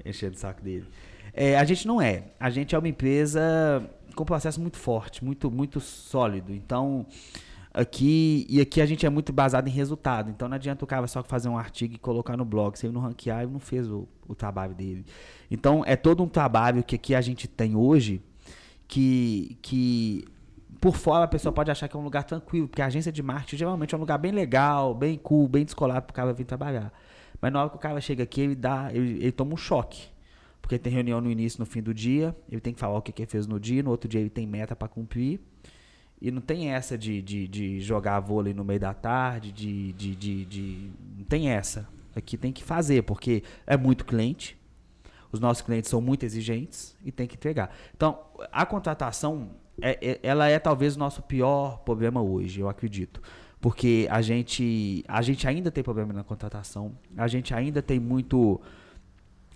enchendo 0.03 0.35
o 0.35 0.39
saco 0.39 0.63
dele. 0.63 0.87
É, 1.35 1.57
a 1.57 1.65
gente 1.65 1.85
não 1.85 2.01
é. 2.01 2.23
A 2.39 2.49
gente 2.49 2.73
é 2.73 2.79
uma 2.79 2.87
empresa 2.87 3.83
com 4.15 4.23
um 4.23 4.25
processo 4.25 4.61
muito 4.61 4.77
forte, 4.77 5.23
muito, 5.23 5.51
muito 5.51 5.81
sólido. 5.81 6.53
Então, 6.53 7.05
aqui 7.73 8.47
e 8.49 8.61
aqui 8.61 8.79
a 8.79 8.85
gente 8.85 9.05
é 9.05 9.09
muito 9.09 9.33
baseado 9.33 9.67
em 9.67 9.71
resultado. 9.71 10.31
Então 10.31 10.47
não 10.47 10.55
adianta 10.55 10.85
o 10.85 10.87
cara 10.87 11.05
só 11.07 11.21
fazer 11.21 11.49
um 11.49 11.57
artigo 11.57 11.93
e 11.93 11.97
colocar 11.97 12.37
no 12.37 12.45
blog. 12.45 12.79
Se 12.79 12.85
ele 12.87 12.93
não 12.93 13.01
ranquear, 13.01 13.43
ele 13.43 13.51
não 13.51 13.59
fez 13.59 13.89
o, 13.89 14.07
o 14.25 14.33
trabalho 14.33 14.73
dele. 14.73 15.05
Então 15.51 15.83
é 15.85 15.97
todo 15.97 16.23
um 16.23 16.27
trabalho 16.29 16.83
que 16.83 16.95
aqui 16.95 17.13
a 17.13 17.21
gente 17.21 17.47
tem 17.47 17.75
hoje 17.75 18.21
que, 18.87 19.57
que 19.61 20.25
por 20.79 20.95
fora 20.95 21.25
a 21.25 21.27
pessoa 21.27 21.51
pode 21.51 21.69
achar 21.69 21.89
que 21.89 21.97
é 21.97 21.99
um 21.99 22.03
lugar 22.03 22.23
tranquilo, 22.23 22.67
porque 22.67 22.81
a 22.81 22.85
agência 22.85 23.11
de 23.11 23.21
marketing 23.21 23.57
geralmente 23.57 23.93
é 23.93 23.97
um 23.97 24.01
lugar 24.01 24.17
bem 24.17 24.31
legal, 24.31 24.93
bem 24.93 25.17
cool, 25.17 25.47
bem 25.49 25.65
descolado 25.65 26.03
para 26.03 26.11
o 26.11 26.15
cara 26.15 26.33
vir 26.33 26.45
trabalhar. 26.45 26.93
Mas 27.41 27.51
na 27.51 27.59
hora 27.59 27.69
que 27.69 27.75
o 27.75 27.79
cara 27.79 27.99
chega 27.99 28.23
aqui, 28.23 28.39
ele 28.39 28.55
dá, 28.55 28.89
ele, 28.93 29.17
ele 29.21 29.31
toma 29.33 29.53
um 29.53 29.57
choque 29.57 30.14
porque 30.65 30.79
tem 30.79 30.91
reunião 30.91 31.21
no 31.21 31.29
início 31.29 31.59
no 31.59 31.65
fim 31.67 31.79
do 31.79 31.93
dia, 31.93 32.35
ele 32.49 32.59
tem 32.59 32.73
que 32.73 32.79
falar 32.79 32.97
o 32.97 33.01
que, 33.03 33.11
que 33.11 33.21
ele 33.21 33.29
fez 33.29 33.45
no 33.45 33.59
dia, 33.59 33.83
no 33.83 33.91
outro 33.91 34.09
dia 34.09 34.19
ele 34.19 34.31
tem 34.31 34.47
meta 34.47 34.75
para 34.75 34.87
cumprir. 34.87 35.39
E 36.19 36.31
não 36.31 36.41
tem 36.41 36.73
essa 36.73 36.97
de, 36.97 37.21
de, 37.21 37.47
de, 37.47 37.79
jogar 37.81 38.19
vôlei 38.19 38.51
no 38.51 38.63
meio 38.63 38.79
da 38.79 38.91
tarde, 38.91 39.51
de, 39.51 39.93
de, 39.93 40.15
de, 40.15 40.45
de. 40.45 40.89
Não 41.19 41.25
tem 41.25 41.49
essa. 41.49 41.87
Aqui 42.15 42.35
tem 42.35 42.51
que 42.51 42.63
fazer, 42.63 43.03
porque 43.03 43.43
é 43.67 43.77
muito 43.77 44.05
cliente. 44.05 44.57
Os 45.31 45.39
nossos 45.39 45.61
clientes 45.61 45.87
são 45.87 46.01
muito 46.01 46.25
exigentes 46.25 46.97
e 47.05 47.11
tem 47.11 47.27
que 47.27 47.35
entregar. 47.35 47.69
Então, 47.95 48.17
a 48.51 48.65
contratação, 48.65 49.51
é, 49.79 49.99
é, 50.01 50.19
ela 50.23 50.49
é 50.49 50.57
talvez 50.57 50.95
o 50.95 50.99
nosso 50.99 51.21
pior 51.21 51.77
problema 51.85 52.23
hoje, 52.23 52.59
eu 52.59 52.67
acredito. 52.67 53.21
Porque 53.61 54.07
a 54.09 54.19
gente, 54.19 55.05
a 55.07 55.21
gente 55.21 55.47
ainda 55.47 55.69
tem 55.69 55.83
problema 55.83 56.11
na 56.11 56.23
contratação, 56.23 56.97
a 57.15 57.27
gente 57.27 57.53
ainda 57.53 57.83
tem 57.83 57.99
muito 57.99 58.59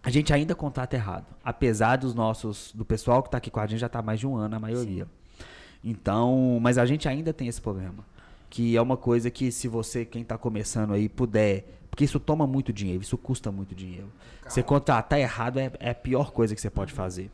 a 0.02 0.10
gente 0.10 0.34
ainda 0.34 0.56
contrata 0.56 0.96
errado. 0.96 1.26
Apesar 1.44 1.98
dos 1.98 2.14
nossos, 2.14 2.72
do 2.74 2.86
pessoal 2.86 3.22
que 3.22 3.28
está 3.28 3.38
aqui 3.38 3.50
com 3.50 3.60
a 3.60 3.68
gente 3.68 3.80
já 3.80 3.88
está 3.88 4.02
mais 4.02 4.20
de 4.20 4.28
um 4.28 4.36
ano, 4.36 4.56
a 4.56 4.60
maioria. 4.60 5.06
Sim. 5.06 5.46
Então, 5.84 6.60
mas 6.62 6.78
a 6.78 6.86
gente 6.86 7.08
ainda 7.08 7.34
tem 7.34 7.48
esse 7.48 7.62
problema. 7.62 8.06
Que 8.50 8.76
é 8.76 8.82
uma 8.82 8.98
coisa 8.98 9.30
que 9.30 9.52
se 9.52 9.68
você, 9.68 10.06
quem 10.06 10.24
está 10.24 10.38
começando 10.38 10.94
aí, 10.94 11.08
puder. 11.08 11.66
Porque 11.90 12.04
isso 12.04 12.20
toma 12.20 12.48
muito 12.48 12.72
dinheiro, 12.72 13.02
isso 13.02 13.18
custa 13.18 13.52
muito 13.52 13.76
dinheiro. 13.76 14.08
Calma. 14.42 14.50
Você 14.50 14.64
contratar 14.64 15.20
errado 15.20 15.60
é, 15.60 15.72
é 15.80 15.90
a 15.92 15.96
pior 15.96 16.32
coisa 16.32 16.56
que 16.56 16.62
você 16.62 16.70
pode 16.70 16.94
fazer. 16.94 17.30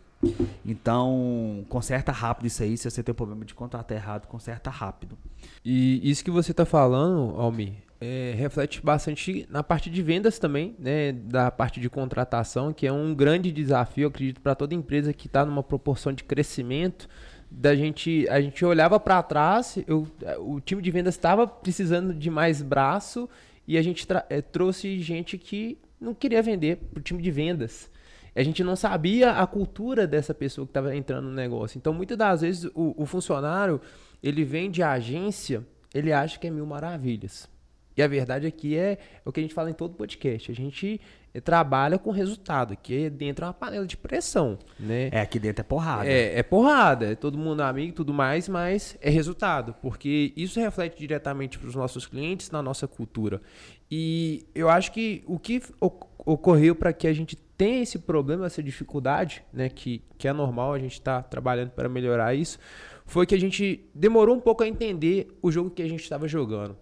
Então, 0.66 1.64
conserta 1.70 2.12
rápido 2.12 2.48
isso 2.48 2.64
aí. 2.64 2.78
Se 2.78 2.90
você 2.90 3.04
tem 3.04 3.14
problema 3.14 3.46
de 3.46 3.54
contratar 3.54 3.98
errado, 3.98 4.28
conserta 4.28 4.70
rápido. 4.70 5.18
E 5.64 6.10
isso 6.10 6.24
que 6.24 6.32
você 6.32 6.52
está 6.52 6.66
falando, 6.66 7.40
Almir, 7.40 7.74
é, 8.06 8.36
reflete 8.38 8.86
bastante 8.86 9.48
na 9.50 9.64
parte 9.64 9.90
de 9.90 10.04
vendas 10.04 10.38
também, 10.38 10.76
né, 10.78 11.12
da 11.12 11.50
parte 11.50 11.80
de 11.80 11.90
contratação, 11.90 12.72
que 12.72 12.86
é 12.86 12.92
um 12.92 13.16
grande 13.16 13.52
desafio, 13.52 14.08
acredito, 14.08 14.40
para 14.42 14.54
toda 14.54 14.76
empresa 14.76 15.12
que 15.12 15.26
está 15.26 15.44
numa 15.44 15.64
proporção 15.64 16.14
de 16.14 16.24
crescimento. 16.24 17.10
Da 17.50 17.76
gente, 17.76 18.28
a 18.30 18.40
gente 18.40 18.64
olhava 18.64 19.00
para 19.00 19.24
trás, 19.24 19.80
eu, 19.88 20.08
o 20.40 20.60
time 20.60 20.84
de 20.84 20.92
vendas 20.92 21.16
estava 21.16 21.48
precisando 21.48 22.14
de 22.14 22.30
mais 22.30 22.62
braço 22.62 23.28
e 23.68 23.76
a 23.76 23.82
gente 23.82 24.06
é, 24.30 24.40
trouxe 24.40 25.00
gente 25.00 25.36
que 25.36 25.80
não 26.00 26.14
queria 26.14 26.44
vender 26.44 26.78
para 26.78 27.00
o 27.00 27.04
time 27.04 27.24
de 27.24 27.32
vendas. 27.32 27.90
A 28.36 28.44
gente 28.44 28.64
não 28.64 28.76
sabia 28.76 29.32
a 29.32 29.48
cultura 29.48 30.06
dessa 30.06 30.34
pessoa 30.34 30.68
que 30.68 30.72
estava 30.72 30.96
entrando 30.96 31.26
no 31.26 31.34
negócio. 31.34 31.78
Então, 31.78 31.94
muitas 31.94 32.18
das 32.18 32.42
vezes, 32.42 32.66
o, 32.76 32.94
o 33.02 33.06
funcionário 33.06 33.82
ele 34.22 34.44
vem 34.44 34.70
de 34.70 34.84
agência, 34.84 35.66
ele 35.94 36.14
acha 36.14 36.38
que 36.38 36.46
é 36.46 36.52
mil 36.52 36.66
maravilhas 36.66 37.50
E 37.96 38.04
a 38.04 38.08
verdade 38.08 38.46
aqui 38.46 38.78
é, 38.78 38.92
é 38.94 38.98
o 39.24 39.32
que 39.32 39.40
a 39.40 39.44
gente 39.44 39.54
fala 39.54 39.70
em 39.70 39.74
todo 39.74 39.94
podcast. 39.94 40.52
A 40.52 40.56
gente 40.56 41.00
eh, 41.34 41.40
trabalha 41.40 41.98
com 41.98 42.12
resultado, 42.12 42.76
que 42.76 43.10
dentro 43.10 43.46
é 43.46 43.48
uma 43.48 43.54
panela 43.54 43.86
de 43.86 43.96
pressão, 43.96 44.58
né? 44.80 45.10
É, 45.12 45.22
aqui 45.22 45.40
dentro 45.40 45.62
é 45.62 45.64
porrada. 45.64 46.08
É, 46.08 46.40
é 46.40 46.44
porrada, 46.44 47.12
é 47.12 47.16
todo 47.16 47.38
mundo 47.38 47.62
amigo 47.62 47.90
e 47.90 47.94
tudo 47.94 48.14
mais, 48.14 48.50
mas 48.50 48.98
é 49.02 49.10
resultado, 49.10 49.76
porque 49.82 50.34
isso 50.36 50.60
reflete 50.60 50.98
diretamente 50.98 51.58
para 51.58 51.70
os 51.70 51.76
nossos 51.76 52.06
clientes, 52.06 52.52
na 52.52 52.62
nossa 52.62 52.88
cultura. 52.88 53.42
E 53.90 54.46
eu 54.54 54.70
acho 54.70 54.92
que 54.92 55.24
o 55.26 55.40
que 55.40 55.62
ocorreu 55.80 56.76
para 56.76 56.92
que 56.92 57.08
a 57.08 57.14
gente 57.14 57.36
tenha 57.36 57.84
esse 57.84 58.00
problema, 58.00 58.46
essa 58.46 58.62
dificuldade, 58.62 59.44
né, 59.54 59.70
que, 59.70 60.02
que 60.18 60.28
é 60.28 60.34
normal, 60.34 60.74
a 60.74 60.80
gente 60.80 60.94
está 60.94 61.22
trabalhando 61.22 61.70
para 61.70 61.88
melhorar 61.88 62.34
isso, 62.34 62.60
foi 63.06 63.26
que 63.26 63.36
a 63.36 63.40
gente 63.40 63.88
demorou 63.94 64.36
um 64.36 64.40
pouco 64.40 64.64
a 64.64 64.68
entender 64.68 65.28
o 65.42 65.52
jogo 65.52 65.70
que 65.70 65.82
a 65.82 65.88
gente 65.88 66.02
estava 66.02 66.28
jogando. 66.28 66.76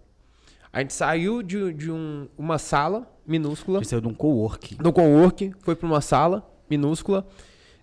A 0.74 0.80
gente 0.80 0.94
saiu 0.94 1.44
de, 1.44 1.72
de 1.72 1.92
um, 1.92 2.28
uma 2.36 2.58
sala 2.58 3.08
minúscula. 3.28 3.78
A 3.78 3.82
gente 3.84 3.92
saiu 3.92 4.02
de 4.02 4.08
um 4.08 4.14
coworking. 4.14 4.76
Do 4.78 4.92
coworking, 4.92 5.54
foi 5.60 5.76
para 5.76 5.86
uma 5.86 6.02
sala 6.02 6.52
minúscula. 6.68 7.28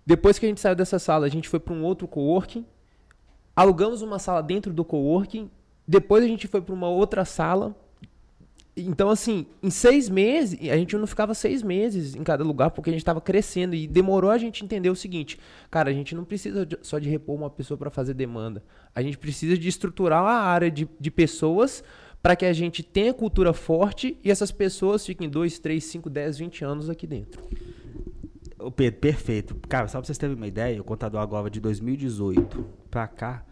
Depois 0.04 0.40
que 0.40 0.46
a 0.46 0.48
gente 0.48 0.60
saiu 0.60 0.74
dessa 0.74 0.98
sala, 0.98 1.24
a 1.24 1.28
gente 1.28 1.48
foi 1.48 1.60
para 1.60 1.72
um 1.72 1.84
outro 1.84 2.08
coworking. 2.08 2.66
Alugamos 3.54 4.02
uma 4.02 4.18
sala 4.18 4.42
dentro 4.42 4.72
do 4.72 4.84
coworking. 4.84 5.48
Depois 5.86 6.24
a 6.24 6.26
gente 6.26 6.48
foi 6.48 6.60
para 6.60 6.74
uma 6.74 6.88
outra 6.88 7.24
sala. 7.24 7.76
Então, 8.76 9.08
assim, 9.08 9.46
em 9.62 9.70
seis 9.70 10.08
meses, 10.08 10.58
a 10.68 10.76
gente 10.76 10.96
não 10.96 11.06
ficava 11.06 11.32
seis 11.32 11.62
meses 11.62 12.16
em 12.16 12.24
cada 12.24 12.42
lugar 12.42 12.70
porque 12.70 12.90
a 12.90 12.92
gente 12.92 13.02
estava 13.02 13.20
crescendo 13.20 13.74
e 13.74 13.86
demorou 13.86 14.30
a 14.30 14.38
gente 14.38 14.64
entender 14.64 14.90
o 14.90 14.96
seguinte: 14.96 15.38
cara, 15.70 15.90
a 15.90 15.92
gente 15.92 16.12
não 16.14 16.24
precisa 16.24 16.66
só 16.82 16.98
de 16.98 17.08
repor 17.08 17.36
uma 17.36 17.50
pessoa 17.50 17.78
para 17.78 17.90
fazer 17.90 18.14
demanda. 18.14 18.64
A 18.92 19.00
gente 19.00 19.16
precisa 19.16 19.56
de 19.56 19.68
estruturar 19.68 20.24
a 20.24 20.40
área 20.40 20.70
de, 20.70 20.88
de 20.98 21.10
pessoas 21.10 21.84
para 22.22 22.36
que 22.36 22.44
a 22.44 22.52
gente 22.52 22.82
tenha 22.82 23.14
cultura 23.14 23.52
forte 23.52 24.18
e 24.22 24.30
essas 24.30 24.50
pessoas 24.50 25.04
fiquem 25.04 25.28
2, 25.28 25.58
3, 25.58 25.82
5, 25.82 26.10
10, 26.10 26.38
20 26.38 26.64
anos 26.64 26.90
aqui 26.90 27.06
dentro. 27.06 27.42
O 28.58 28.70
Pedro, 28.70 29.00
perfeito. 29.00 29.54
Cara, 29.68 29.88
só 29.88 29.98
para 29.98 30.06
vocês 30.06 30.18
terem 30.18 30.36
uma 30.36 30.46
ideia, 30.46 30.80
o 30.80 30.84
contador 30.84 31.20
agora 31.20 31.48
de 31.48 31.60
2018 31.60 32.66
para 32.90 33.08
cá, 33.08 33.44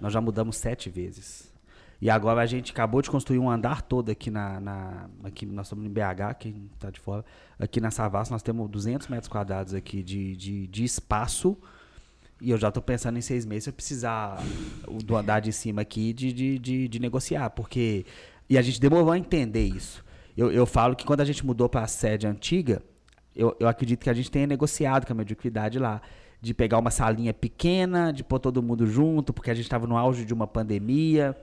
nós 0.00 0.12
já 0.12 0.20
mudamos 0.20 0.56
sete 0.56 0.90
vezes. 0.90 1.50
E 2.00 2.08
agora 2.08 2.40
a 2.40 2.46
gente 2.46 2.72
acabou 2.72 3.02
de 3.02 3.10
construir 3.10 3.38
um 3.38 3.50
andar 3.50 3.82
todo 3.82 4.10
aqui 4.10 4.30
na. 4.30 4.58
na 4.58 5.10
aqui 5.22 5.44
nós 5.44 5.66
estamos 5.66 5.84
em 5.84 5.90
BH, 5.90 6.34
quem 6.38 6.70
está 6.74 6.90
de 6.90 6.98
fora. 6.98 7.24
Aqui 7.58 7.80
na 7.80 7.90
Savas 7.90 8.30
nós 8.30 8.42
temos 8.42 8.70
200 8.70 9.08
metros 9.08 9.28
quadrados 9.28 9.74
aqui 9.74 10.02
de, 10.02 10.34
de, 10.34 10.66
de 10.66 10.84
espaço 10.84 11.58
e 12.40 12.50
eu 12.50 12.58
já 12.58 12.68
estou 12.68 12.82
pensando 12.82 13.18
em 13.18 13.20
seis 13.20 13.44
meses 13.44 13.64
se 13.64 13.70
eu 13.70 13.74
precisar 13.74 14.42
do 15.04 15.16
andar 15.16 15.40
de 15.40 15.52
cima 15.52 15.82
aqui 15.82 16.12
de, 16.12 16.32
de, 16.32 16.58
de, 16.58 16.88
de, 16.88 16.98
negociar, 16.98 17.50
porque. 17.50 18.06
E 18.48 18.56
a 18.56 18.62
gente 18.62 18.80
demorou 18.80 19.12
a 19.12 19.18
entender 19.18 19.64
isso. 19.64 20.04
Eu, 20.36 20.50
eu 20.50 20.64
falo 20.66 20.96
que 20.96 21.04
quando 21.04 21.20
a 21.20 21.24
gente 21.24 21.44
mudou 21.44 21.68
para 21.68 21.82
a 21.82 21.86
sede 21.86 22.26
antiga, 22.26 22.82
eu, 23.36 23.54
eu 23.60 23.68
acredito 23.68 24.02
que 24.02 24.10
a 24.10 24.14
gente 24.14 24.30
tenha 24.30 24.46
negociado 24.46 25.06
com 25.06 25.12
a 25.12 25.16
mediocridade 25.16 25.78
lá. 25.78 26.00
De 26.42 26.54
pegar 26.54 26.78
uma 26.78 26.90
salinha 26.90 27.34
pequena, 27.34 28.10
de 28.10 28.24
pôr 28.24 28.38
todo 28.38 28.62
mundo 28.62 28.86
junto, 28.86 29.30
porque 29.30 29.50
a 29.50 29.54
gente 29.54 29.66
estava 29.66 29.86
no 29.86 29.94
auge 29.94 30.24
de 30.24 30.32
uma 30.32 30.46
pandemia. 30.46 31.36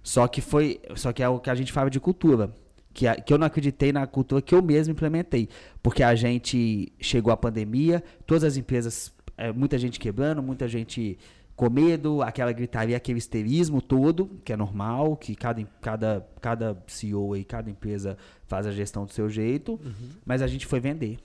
Só 0.00 0.28
que 0.28 0.40
foi. 0.40 0.80
Só 0.94 1.12
que 1.12 1.24
é 1.24 1.28
o 1.28 1.40
que 1.40 1.50
a 1.50 1.56
gente 1.56 1.72
fala 1.72 1.90
de 1.90 1.98
cultura. 1.98 2.48
Que, 2.94 3.08
a, 3.08 3.16
que 3.16 3.32
eu 3.32 3.38
não 3.38 3.48
acreditei 3.48 3.92
na 3.92 4.06
cultura 4.06 4.40
que 4.40 4.54
eu 4.54 4.62
mesmo 4.62 4.92
implementei. 4.92 5.48
Porque 5.82 6.04
a 6.04 6.14
gente 6.14 6.92
chegou 7.00 7.32
à 7.32 7.36
pandemia, 7.36 8.02
todas 8.24 8.44
as 8.44 8.56
empresas 8.56 9.12
é, 9.38 9.52
muita 9.52 9.78
gente 9.78 9.98
quebrando, 9.98 10.42
muita 10.42 10.68
gente 10.68 11.16
com 11.58 11.68
medo, 11.68 12.22
aquela 12.22 12.52
gritaria, 12.52 12.96
aquele 12.96 13.18
histerismo 13.18 13.82
todo, 13.82 14.30
que 14.44 14.52
é 14.52 14.56
normal, 14.56 15.16
que 15.16 15.34
cada, 15.34 15.64
cada, 15.80 16.28
cada 16.40 16.84
CEO 16.86 17.36
e 17.36 17.44
cada 17.44 17.68
empresa 17.68 18.16
faz 18.46 18.64
a 18.64 18.70
gestão 18.70 19.04
do 19.04 19.12
seu 19.12 19.28
jeito, 19.28 19.72
uhum. 19.72 20.10
mas 20.24 20.40
a 20.40 20.46
gente 20.46 20.66
foi 20.66 20.78
vender. 20.78 21.18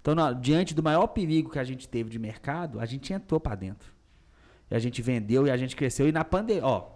Então, 0.00 0.14
diante 0.40 0.74
do 0.74 0.82
maior 0.82 1.08
perigo 1.08 1.50
que 1.50 1.58
a 1.58 1.64
gente 1.64 1.86
teve 1.86 2.08
de 2.08 2.18
mercado, 2.18 2.80
a 2.80 2.86
gente 2.86 3.12
entrou 3.12 3.38
para 3.38 3.56
dentro. 3.56 3.92
E 4.70 4.74
a 4.74 4.78
gente 4.78 5.02
vendeu 5.02 5.46
e 5.46 5.50
a 5.50 5.56
gente 5.58 5.76
cresceu. 5.76 6.08
E 6.08 6.12
na 6.12 6.24
pandemia, 6.24 6.64
ó, 6.64 6.88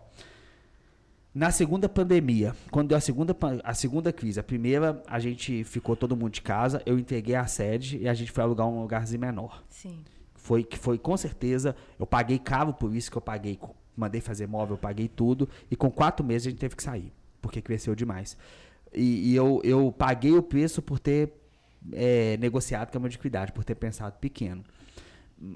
na 1.35 1.51
segunda 1.51 1.91
pandemia, 1.91 2.55
quando 2.71 2.89
deu 2.89 2.97
a 2.97 3.01
segunda, 3.03 3.37
a 3.63 3.75
segunda 3.75 4.13
crise, 4.15 4.41
a 4.41 4.43
primeira 4.43 5.03
a 5.07 5.19
gente 5.19 5.63
ficou 5.65 5.95
todo 5.95 6.17
mundo 6.17 6.33
de 6.33 6.41
casa, 6.41 6.81
eu 6.87 6.99
entreguei 6.99 7.35
a 7.35 7.47
sede 7.47 7.99
e 7.99 8.09
a 8.09 8.15
gente 8.15 8.33
foi 8.33 8.45
alugar 8.45 8.67
um 8.67 8.81
lugarzinho 8.81 9.21
menor. 9.21 9.63
Sim 9.69 10.03
foi 10.43 10.65
que 10.65 10.77
foi 10.77 10.99
com 10.99 11.17
certeza, 11.17 11.75
eu 11.99 12.07
paguei 12.07 12.39
caro 12.39 12.75
por 12.75 12.95
isso 12.95 13.11
que 13.11 13.17
eu 13.17 13.23
paguei, 13.23 13.59
mandei 13.97 14.21
fazer 14.21 14.49
móvel, 14.49 14.75
eu 14.75 14.79
paguei 14.79 15.07
tudo, 15.07 15.49
e 15.71 15.77
com 15.77 15.91
quatro 15.91 16.27
meses 16.27 16.49
a 16.49 16.51
gente 16.51 16.59
teve 16.59 16.75
que 16.75 16.83
sair, 16.83 17.13
porque 17.41 17.63
cresceu 17.63 17.95
demais. 17.95 18.37
E, 18.93 19.31
e 19.31 19.37
eu, 19.37 19.61
eu 19.63 19.95
paguei 19.97 20.33
o 20.33 20.43
preço 20.43 20.83
por 20.83 20.99
ter 20.99 21.33
é, 21.93 22.37
negociado 22.39 22.91
com 22.91 22.99
a 22.99 23.01
modiquidade, 23.01 23.53
por 23.53 23.65
ter 23.65 23.77
pensado 23.77 24.19
pequeno. 24.19 24.65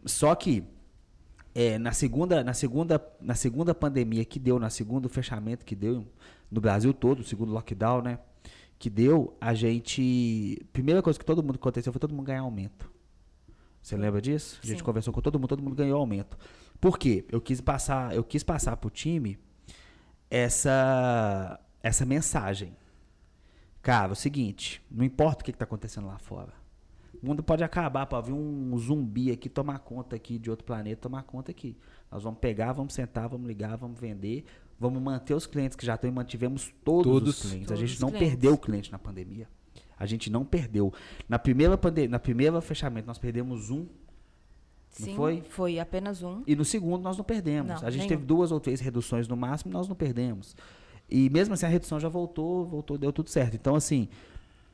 Só 0.04 0.32
que 0.36 0.62
é, 1.52 1.78
na 1.78 1.92
segunda 1.92 2.44
na 2.44 2.54
segunda 2.54 3.04
na 3.20 3.34
segunda 3.34 3.74
pandemia 3.74 4.24
que 4.24 4.38
deu, 4.38 4.58
na 4.60 4.70
segundo 4.70 5.08
fechamento 5.08 5.64
que 5.64 5.74
deu 5.74 6.06
no 6.48 6.60
Brasil 6.60 6.94
todo, 6.94 7.20
o 7.20 7.24
segundo 7.24 7.52
lockdown, 7.52 8.02
né? 8.02 8.18
Que 8.78 8.88
deu, 8.88 9.36
a 9.40 9.52
gente. 9.52 10.64
Primeira 10.72 11.02
coisa 11.02 11.18
que 11.18 11.24
todo 11.24 11.42
mundo 11.42 11.56
aconteceu 11.56 11.92
foi 11.92 11.98
todo 11.98 12.14
mundo 12.14 12.26
ganhar 12.26 12.42
aumento. 12.42 12.95
Você 13.86 13.96
lembra 13.96 14.20
disso? 14.20 14.58
A 14.64 14.66
gente 14.66 14.78
Sim. 14.78 14.84
conversou 14.84 15.14
com 15.14 15.20
todo 15.20 15.38
mundo, 15.38 15.46
todo 15.46 15.62
mundo 15.62 15.76
ganhou 15.76 16.00
aumento. 16.00 16.36
Por 16.80 16.98
quê? 16.98 17.24
Eu 17.30 17.40
quis 17.40 17.60
passar, 17.60 18.12
eu 18.12 18.24
quis 18.24 18.42
passar 18.42 18.76
pro 18.76 18.90
time 18.90 19.38
essa 20.28 21.60
essa 21.80 22.04
mensagem. 22.04 22.76
Cara, 23.80 24.08
é 24.08 24.12
o 24.12 24.16
seguinte, 24.16 24.82
não 24.90 25.04
importa 25.04 25.42
o 25.42 25.44
que 25.44 25.52
está 25.52 25.62
acontecendo 25.62 26.08
lá 26.08 26.18
fora. 26.18 26.52
O 27.22 27.24
mundo 27.24 27.44
pode 27.44 27.62
acabar, 27.62 28.06
pode 28.06 28.26
vir 28.26 28.32
um 28.32 28.76
zumbi 28.76 29.30
aqui 29.30 29.48
tomar 29.48 29.78
conta 29.78 30.16
aqui 30.16 30.36
de 30.36 30.50
outro 30.50 30.66
planeta, 30.66 31.02
tomar 31.02 31.22
conta 31.22 31.52
aqui. 31.52 31.76
Nós 32.10 32.24
vamos 32.24 32.40
pegar, 32.40 32.72
vamos 32.72 32.92
sentar, 32.92 33.28
vamos 33.28 33.46
ligar, 33.46 33.76
vamos 33.76 34.00
vender, 34.00 34.46
vamos 34.80 35.00
manter 35.00 35.34
os 35.34 35.46
clientes 35.46 35.76
que 35.76 35.86
já 35.86 35.94
estão 35.94 36.10
e 36.10 36.12
mantivemos 36.12 36.74
todos, 36.82 37.04
todos 37.04 37.28
os 37.28 37.40
clientes. 37.40 37.68
Todos 37.68 37.80
a 37.84 37.86
gente 37.86 38.00
não 38.00 38.08
clientes. 38.08 38.30
perdeu 38.30 38.54
o 38.54 38.58
cliente 38.58 38.90
na 38.90 38.98
pandemia. 38.98 39.48
A 39.98 40.04
gente 40.04 40.30
não 40.30 40.44
perdeu. 40.44 40.92
Na 41.28 41.38
primeira 41.38 41.76
pandemia, 41.78 42.10
na 42.10 42.18
primeira 42.18 42.60
fechamento, 42.60 43.06
nós 43.06 43.18
perdemos 43.18 43.70
um. 43.70 43.86
Sim, 44.90 45.10
não 45.10 45.16
foi? 45.16 45.42
Foi 45.48 45.78
apenas 45.78 46.22
um. 46.22 46.42
E 46.46 46.54
no 46.54 46.64
segundo 46.64 47.02
nós 47.02 47.16
não 47.16 47.24
perdemos. 47.24 47.80
Não, 47.80 47.88
a 47.88 47.90
gente 47.90 48.00
nenhum. 48.00 48.08
teve 48.08 48.24
duas 48.24 48.52
ou 48.52 48.60
três 48.60 48.80
reduções 48.80 49.26
no 49.26 49.36
máximo, 49.36 49.72
nós 49.72 49.88
não 49.88 49.96
perdemos. 49.96 50.54
E 51.08 51.30
mesmo 51.30 51.54
assim 51.54 51.66
a 51.66 51.68
redução 51.68 51.98
já 51.98 52.08
voltou, 52.08 52.66
voltou, 52.66 52.98
deu 52.98 53.12
tudo 53.12 53.30
certo. 53.30 53.54
Então, 53.54 53.74
assim, 53.74 54.08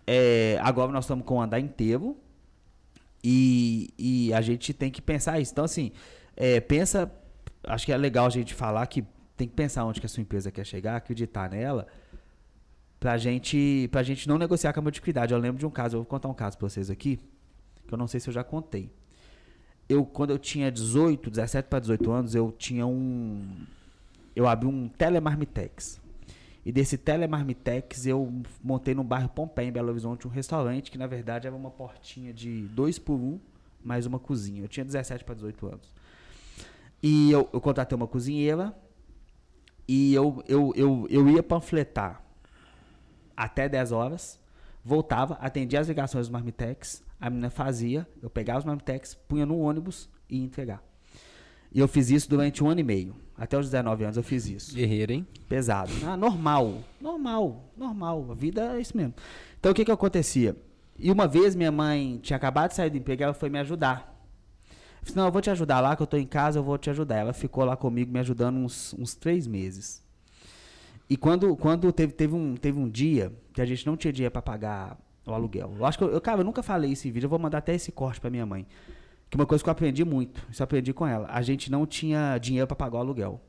é, 0.06 0.58
agora 0.60 0.90
nós 0.90 1.04
estamos 1.04 1.24
com 1.24 1.36
o 1.36 1.40
andar 1.40 1.60
inteiro 1.60 2.16
e, 3.22 3.92
e 3.98 4.34
a 4.34 4.40
gente 4.40 4.72
tem 4.72 4.90
que 4.90 5.00
pensar 5.00 5.40
isso. 5.40 5.52
Então, 5.52 5.64
assim, 5.64 5.92
é, 6.36 6.60
pensa. 6.60 7.10
Acho 7.64 7.86
que 7.86 7.92
é 7.92 7.96
legal 7.96 8.26
a 8.26 8.30
gente 8.30 8.54
falar 8.54 8.84
que 8.88 9.04
tem 9.36 9.46
que 9.46 9.54
pensar 9.54 9.84
onde 9.84 10.00
que 10.00 10.06
a 10.06 10.08
sua 10.08 10.20
empresa 10.20 10.50
quer 10.50 10.66
chegar, 10.66 10.96
acreditar 10.96 11.48
nela 11.48 11.86
pra 13.02 13.18
gente, 13.18 13.88
pra 13.90 14.04
gente 14.04 14.28
não 14.28 14.38
negociar 14.38 14.72
com 14.72 14.78
a 14.78 14.82
modificidade. 14.84 15.34
Eu 15.34 15.40
lembro 15.40 15.58
de 15.58 15.66
um 15.66 15.70
caso, 15.70 15.96
eu 15.96 16.00
vou 16.02 16.06
contar 16.06 16.28
um 16.28 16.34
caso 16.34 16.56
pra 16.56 16.68
vocês 16.68 16.88
aqui, 16.88 17.18
que 17.88 17.92
eu 17.92 17.98
não 17.98 18.06
sei 18.06 18.20
se 18.20 18.28
eu 18.28 18.32
já 18.32 18.44
contei. 18.44 18.92
Eu, 19.88 20.06
quando 20.06 20.30
eu 20.30 20.38
tinha 20.38 20.70
18, 20.70 21.28
17 21.28 21.68
para 21.68 21.80
18 21.80 22.12
anos, 22.12 22.34
eu 22.36 22.52
tinha 22.56 22.86
um. 22.86 23.66
Eu 24.36 24.46
abri 24.46 24.68
um 24.68 24.88
Telemarmitex. 24.88 26.00
E 26.64 26.70
desse 26.70 26.96
Telemarmitex 26.96 28.06
eu 28.06 28.32
montei 28.62 28.94
no 28.94 29.02
bairro 29.02 29.28
Pompeia, 29.30 29.66
em 29.66 29.72
Belo 29.72 29.90
Horizonte, 29.90 30.28
um 30.28 30.30
restaurante 30.30 30.88
que 30.88 30.96
na 30.96 31.08
verdade 31.08 31.48
era 31.48 31.56
uma 31.56 31.72
portinha 31.72 32.32
de 32.32 32.68
dois 32.68 33.00
por 33.00 33.14
um, 33.14 33.40
mais 33.82 34.06
uma 34.06 34.20
cozinha. 34.20 34.62
Eu 34.62 34.68
tinha 34.68 34.84
17 34.84 35.24
para 35.24 35.34
18 35.34 35.66
anos. 35.66 35.92
E 37.02 37.32
eu, 37.32 37.50
eu 37.52 37.60
contratei 37.60 37.96
uma 37.96 38.06
cozinheira 38.06 38.72
e 39.88 40.14
eu, 40.14 40.40
eu, 40.46 40.72
eu, 40.76 41.08
eu 41.10 41.28
ia 41.28 41.42
panfletar 41.42 42.21
até 43.36 43.68
10 43.68 43.92
horas, 43.92 44.40
voltava, 44.84 45.34
atendia 45.34 45.80
as 45.80 45.88
ligações 45.88 46.26
dos 46.26 46.32
Marmitex, 46.32 47.02
a 47.20 47.30
menina 47.30 47.50
fazia, 47.50 48.06
eu 48.20 48.28
pegava 48.28 48.58
os 48.58 48.64
Marmitex, 48.64 49.14
punha 49.14 49.46
no 49.46 49.58
ônibus 49.58 50.08
e 50.28 50.38
ia 50.38 50.44
entregar. 50.44 50.82
E 51.74 51.80
eu 51.80 51.88
fiz 51.88 52.10
isso 52.10 52.28
durante 52.28 52.62
um 52.62 52.68
ano 52.68 52.80
e 52.80 52.84
meio. 52.84 53.16
Até 53.36 53.58
os 53.58 53.66
19 53.70 54.04
anos 54.04 54.16
eu 54.16 54.22
fiz 54.22 54.46
isso. 54.46 54.74
Guerreiro, 54.74 55.12
hein? 55.12 55.26
Pesado. 55.48 55.90
Ah, 56.04 56.16
normal. 56.16 56.78
Normal. 57.00 57.64
Normal. 57.76 58.26
A 58.30 58.34
vida 58.34 58.76
é 58.76 58.80
isso 58.80 58.96
mesmo. 58.96 59.14
Então 59.58 59.72
o 59.72 59.74
que 59.74 59.84
que 59.84 59.90
acontecia? 59.90 60.54
E 60.98 61.10
uma 61.10 61.26
vez 61.26 61.54
minha 61.54 61.72
mãe 61.72 62.18
tinha 62.22 62.36
acabado 62.36 62.70
de 62.70 62.76
sair 62.76 62.90
do 62.90 62.98
emprego, 62.98 63.22
ela 63.22 63.34
foi 63.34 63.48
me 63.48 63.58
ajudar. 63.58 64.12
Eu 64.68 65.04
disse, 65.04 65.16
não, 65.16 65.24
eu 65.24 65.32
vou 65.32 65.40
te 65.40 65.50
ajudar 65.50 65.80
lá, 65.80 65.96
que 65.96 66.02
eu 66.02 66.06
tô 66.06 66.16
em 66.16 66.26
casa, 66.26 66.58
eu 66.58 66.62
vou 66.62 66.76
te 66.76 66.90
ajudar. 66.90 67.16
Ela 67.16 67.32
ficou 67.32 67.64
lá 67.64 67.76
comigo 67.76 68.12
me 68.12 68.20
ajudando 68.20 68.56
uns, 68.58 68.94
uns 68.98 69.14
três 69.14 69.46
meses. 69.46 70.02
E 71.12 71.16
quando, 71.18 71.54
quando 71.58 71.92
teve, 71.92 72.10
teve, 72.14 72.34
um, 72.34 72.56
teve 72.56 72.78
um 72.78 72.88
dia 72.88 73.30
que 73.52 73.60
a 73.60 73.66
gente 73.66 73.84
não 73.84 73.98
tinha 73.98 74.10
dinheiro 74.10 74.32
para 74.32 74.40
pagar 74.40 74.98
o 75.26 75.32
aluguel. 75.34 75.74
Eu 75.78 75.84
acho 75.84 75.98
que 75.98 76.04
eu, 76.04 76.10
eu, 76.10 76.18
cara, 76.22 76.40
eu 76.40 76.44
nunca 76.44 76.62
falei 76.62 76.92
esse 76.92 77.10
vídeo, 77.10 77.26
eu 77.26 77.28
vou 77.28 77.38
mandar 77.38 77.58
até 77.58 77.74
esse 77.74 77.92
corte 77.92 78.18
para 78.18 78.30
minha 78.30 78.46
mãe. 78.46 78.66
Que 79.28 79.36
uma 79.36 79.44
coisa 79.44 79.62
que 79.62 79.68
eu 79.68 79.72
aprendi 79.72 80.06
muito, 80.06 80.42
isso 80.50 80.62
eu 80.62 80.64
aprendi 80.64 80.90
com 80.94 81.06
ela. 81.06 81.28
A 81.30 81.42
gente 81.42 81.70
não 81.70 81.84
tinha 81.84 82.38
dinheiro 82.38 82.66
para 82.66 82.76
pagar 82.76 82.96
o 82.96 83.00
aluguel. 83.00 83.42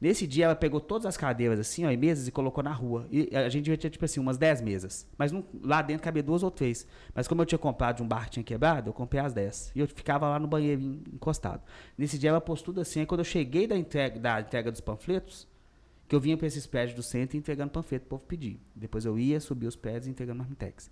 Nesse 0.00 0.26
dia 0.26 0.46
ela 0.46 0.56
pegou 0.56 0.80
todas 0.80 1.06
as 1.06 1.16
cadeiras 1.16 1.60
assim, 1.60 1.86
ó, 1.86 1.92
e 1.92 1.96
mesas 1.96 2.26
e 2.26 2.32
colocou 2.32 2.64
na 2.64 2.72
rua. 2.72 3.06
E 3.08 3.30
a 3.36 3.48
gente 3.48 3.76
ter, 3.76 3.88
tipo 3.88 4.04
assim, 4.04 4.18
umas 4.18 4.36
10 4.36 4.60
mesas. 4.62 5.06
Mas 5.16 5.30
não, 5.30 5.44
lá 5.62 5.82
dentro 5.82 6.02
cabia 6.02 6.24
duas 6.24 6.42
ou 6.42 6.50
três. 6.50 6.88
Mas 7.14 7.28
como 7.28 7.40
eu 7.40 7.46
tinha 7.46 7.58
comprado 7.58 7.98
de 7.98 8.02
um 8.02 8.08
bar 8.08 8.28
tinha 8.28 8.42
quebrado, 8.42 8.88
eu 8.90 8.92
comprei 8.92 9.22
as 9.22 9.32
10. 9.32 9.70
E 9.76 9.78
eu 9.78 9.86
ficava 9.86 10.28
lá 10.28 10.40
no 10.40 10.48
banheiro 10.48 10.82
encostado. 11.14 11.62
Nesse 11.96 12.18
dia 12.18 12.30
ela 12.30 12.40
pôs 12.40 12.62
tudo 12.62 12.80
assim. 12.80 12.98
Aí 12.98 13.06
quando 13.06 13.20
eu 13.20 13.24
cheguei 13.24 13.68
da 13.68 13.76
entrega, 13.76 14.18
da 14.18 14.40
entrega 14.40 14.72
dos 14.72 14.80
panfletos, 14.80 15.46
que 16.08 16.14
eu 16.14 16.20
vinha 16.20 16.36
para 16.36 16.46
esses 16.46 16.66
prédios 16.66 16.94
do 16.94 17.02
centro 17.02 17.36
entregando 17.36 17.70
panfleto 17.70 18.06
o 18.06 18.08
povo 18.08 18.24
pedir. 18.24 18.60
Depois 18.74 19.04
eu 19.04 19.18
ia, 19.18 19.40
subia 19.40 19.68
os 19.68 19.76
prédios 19.76 20.06
entregando 20.06 20.38
marmitex. 20.38 20.90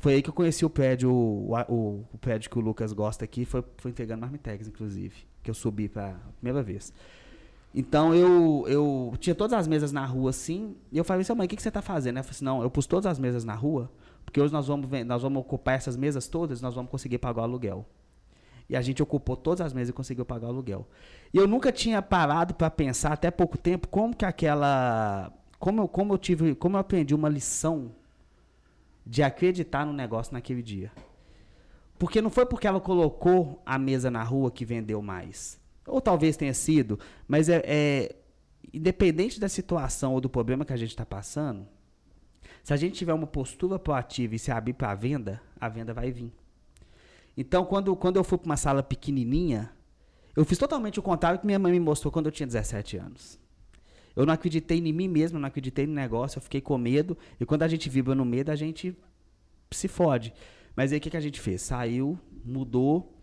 Foi 0.00 0.14
aí 0.14 0.22
que 0.22 0.30
eu 0.30 0.34
conheci 0.34 0.64
o 0.64 0.70
prédio, 0.70 1.12
o, 1.12 1.52
o, 1.68 2.04
o 2.12 2.18
prédio 2.18 2.50
que 2.50 2.58
o 2.58 2.60
Lucas 2.60 2.92
gosta 2.92 3.24
aqui, 3.24 3.44
foi, 3.44 3.62
foi 3.76 3.90
entregando 3.90 4.22
marmitex, 4.22 4.68
inclusive. 4.68 5.14
Que 5.42 5.50
eu 5.50 5.54
subi 5.54 5.88
para 5.88 6.16
primeira 6.40 6.62
vez. 6.62 6.92
Então 7.74 8.14
eu, 8.14 8.64
eu 8.68 9.12
tinha 9.20 9.34
todas 9.34 9.52
as 9.52 9.68
mesas 9.68 9.92
na 9.92 10.04
rua 10.06 10.30
assim, 10.30 10.74
e 10.90 10.96
eu 10.96 11.04
falei 11.04 11.20
assim, 11.20 11.34
mãe, 11.34 11.44
o 11.44 11.48
que, 11.48 11.56
que 11.56 11.62
você 11.62 11.68
está 11.68 11.82
fazendo? 11.82 12.16
Ela 12.16 12.22
falou 12.22 12.34
assim, 12.34 12.44
não, 12.44 12.62
eu 12.62 12.70
pus 12.70 12.86
todas 12.86 13.04
as 13.04 13.18
mesas 13.18 13.44
na 13.44 13.54
rua, 13.54 13.92
porque 14.24 14.40
hoje 14.40 14.50
nós 14.50 14.66
vamos, 14.66 14.88
nós 15.04 15.22
vamos 15.22 15.40
ocupar 15.40 15.74
essas 15.74 15.94
mesas 15.94 16.26
todas, 16.26 16.62
nós 16.62 16.74
vamos 16.74 16.90
conseguir 16.90 17.18
pagar 17.18 17.42
o 17.42 17.44
aluguel. 17.44 17.86
E 18.68 18.76
a 18.76 18.80
gente 18.80 19.02
ocupou 19.02 19.36
todas 19.36 19.64
as 19.64 19.72
mesas 19.72 19.90
e 19.90 19.92
conseguiu 19.92 20.24
pagar 20.24 20.46
o 20.46 20.50
aluguel. 20.50 20.88
E 21.32 21.38
eu 21.38 21.46
nunca 21.46 21.70
tinha 21.70 22.02
parado 22.02 22.54
para 22.54 22.70
pensar 22.70 23.12
até 23.12 23.30
pouco 23.30 23.56
tempo 23.56 23.88
como 23.88 24.14
que 24.14 24.24
aquela 24.24 25.32
como 25.58 25.82
eu, 25.82 25.88
como 25.88 26.14
eu 26.14 26.18
tive, 26.18 26.54
como 26.54 26.76
eu 26.76 26.80
aprendi 26.80 27.14
uma 27.14 27.28
lição 27.28 27.92
de 29.04 29.22
acreditar 29.22 29.86
no 29.86 29.92
negócio 29.92 30.32
naquele 30.32 30.62
dia. 30.62 30.90
Porque 31.98 32.20
não 32.20 32.28
foi 32.28 32.44
porque 32.44 32.66
ela 32.66 32.80
colocou 32.80 33.62
a 33.64 33.78
mesa 33.78 34.10
na 34.10 34.22
rua 34.22 34.50
que 34.50 34.64
vendeu 34.64 35.00
mais. 35.00 35.58
Ou 35.86 36.00
talvez 36.00 36.36
tenha 36.36 36.52
sido, 36.52 36.98
mas 37.26 37.48
é, 37.48 37.62
é 37.64 38.16
independente 38.72 39.40
da 39.40 39.48
situação 39.48 40.12
ou 40.12 40.20
do 40.20 40.28
problema 40.28 40.64
que 40.64 40.72
a 40.72 40.76
gente 40.76 40.90
está 40.90 41.06
passando, 41.06 41.66
se 42.62 42.72
a 42.74 42.76
gente 42.76 42.94
tiver 42.96 43.14
uma 43.14 43.26
postura 43.26 43.78
proativa 43.78 44.34
e 44.34 44.38
se 44.38 44.50
abrir 44.50 44.72
para 44.72 44.90
a 44.90 44.94
venda, 44.94 45.40
a 45.60 45.68
venda 45.68 45.94
vai 45.94 46.10
vir. 46.10 46.32
Então, 47.36 47.64
quando, 47.64 47.94
quando 47.94 48.16
eu 48.16 48.24
fui 48.24 48.38
para 48.38 48.46
uma 48.46 48.56
sala 48.56 48.82
pequenininha, 48.82 49.70
eu 50.34 50.44
fiz 50.44 50.58
totalmente 50.58 50.98
o 50.98 51.02
contrário 51.02 51.38
que 51.38 51.46
minha 51.46 51.58
mãe 51.58 51.72
me 51.72 51.80
mostrou 51.80 52.10
quando 52.10 52.26
eu 52.26 52.32
tinha 52.32 52.46
17 52.46 52.96
anos. 52.96 53.38
Eu 54.14 54.24
não 54.24 54.32
acreditei 54.32 54.78
em 54.78 54.92
mim 54.92 55.08
mesmo, 55.08 55.38
não 55.38 55.48
acreditei 55.48 55.86
no 55.86 55.92
negócio, 55.92 56.38
eu 56.38 56.42
fiquei 56.42 56.60
com 56.60 56.78
medo. 56.78 57.16
E 57.38 57.44
quando 57.44 57.62
a 57.62 57.68
gente 57.68 57.88
vibra 57.90 58.14
no 58.14 58.24
medo, 58.24 58.50
a 58.50 58.56
gente 58.56 58.96
se 59.70 59.88
fode. 59.88 60.32
Mas 60.74 60.92
aí 60.92 60.98
o 60.98 61.00
que, 61.00 61.10
que 61.10 61.16
a 61.16 61.20
gente 61.20 61.40
fez? 61.40 61.60
Saiu, 61.62 62.18
mudou, 62.44 63.16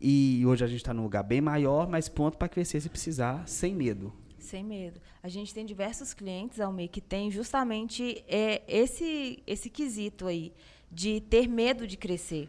e 0.00 0.44
hoje 0.46 0.64
a 0.64 0.66
gente 0.66 0.78
está 0.78 0.92
num 0.92 1.02
lugar 1.02 1.22
bem 1.22 1.40
maior, 1.40 1.88
mas 1.88 2.08
pronto 2.08 2.36
para 2.36 2.48
crescer 2.48 2.80
se 2.80 2.88
precisar, 2.88 3.46
sem 3.48 3.74
medo. 3.74 4.12
Sem 4.38 4.62
medo. 4.62 5.00
A 5.22 5.28
gente 5.28 5.52
tem 5.52 5.64
diversos 5.64 6.12
clientes, 6.12 6.60
Almir, 6.60 6.90
que 6.90 7.00
tem 7.00 7.30
justamente 7.30 8.22
é, 8.28 8.62
esse, 8.68 9.42
esse 9.46 9.70
quesito 9.70 10.26
aí, 10.26 10.52
de 10.90 11.20
ter 11.20 11.48
medo 11.48 11.86
de 11.86 11.96
crescer. 11.96 12.48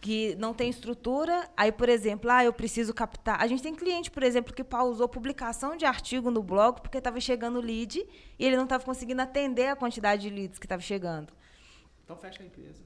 Que 0.00 0.36
não 0.36 0.54
tem 0.54 0.70
estrutura, 0.70 1.50
aí, 1.56 1.72
por 1.72 1.88
exemplo, 1.88 2.30
ah, 2.30 2.44
eu 2.44 2.52
preciso 2.52 2.94
captar. 2.94 3.42
A 3.42 3.46
gente 3.48 3.62
tem 3.62 3.74
cliente, 3.74 4.10
por 4.10 4.22
exemplo, 4.22 4.54
que 4.54 4.62
pausou 4.62 5.08
publicação 5.08 5.76
de 5.76 5.84
artigo 5.84 6.30
no 6.30 6.42
blog 6.42 6.80
porque 6.80 6.98
estava 6.98 7.20
chegando 7.20 7.60
lead 7.60 8.06
e 8.38 8.44
ele 8.44 8.56
não 8.56 8.64
estava 8.64 8.84
conseguindo 8.84 9.20
atender 9.22 9.66
a 9.68 9.76
quantidade 9.76 10.22
de 10.22 10.30
leads 10.30 10.58
que 10.58 10.66
estava 10.66 10.82
chegando. 10.82 11.32
Então 12.04 12.16
fecha 12.16 12.42
a 12.42 12.46
empresa. 12.46 12.82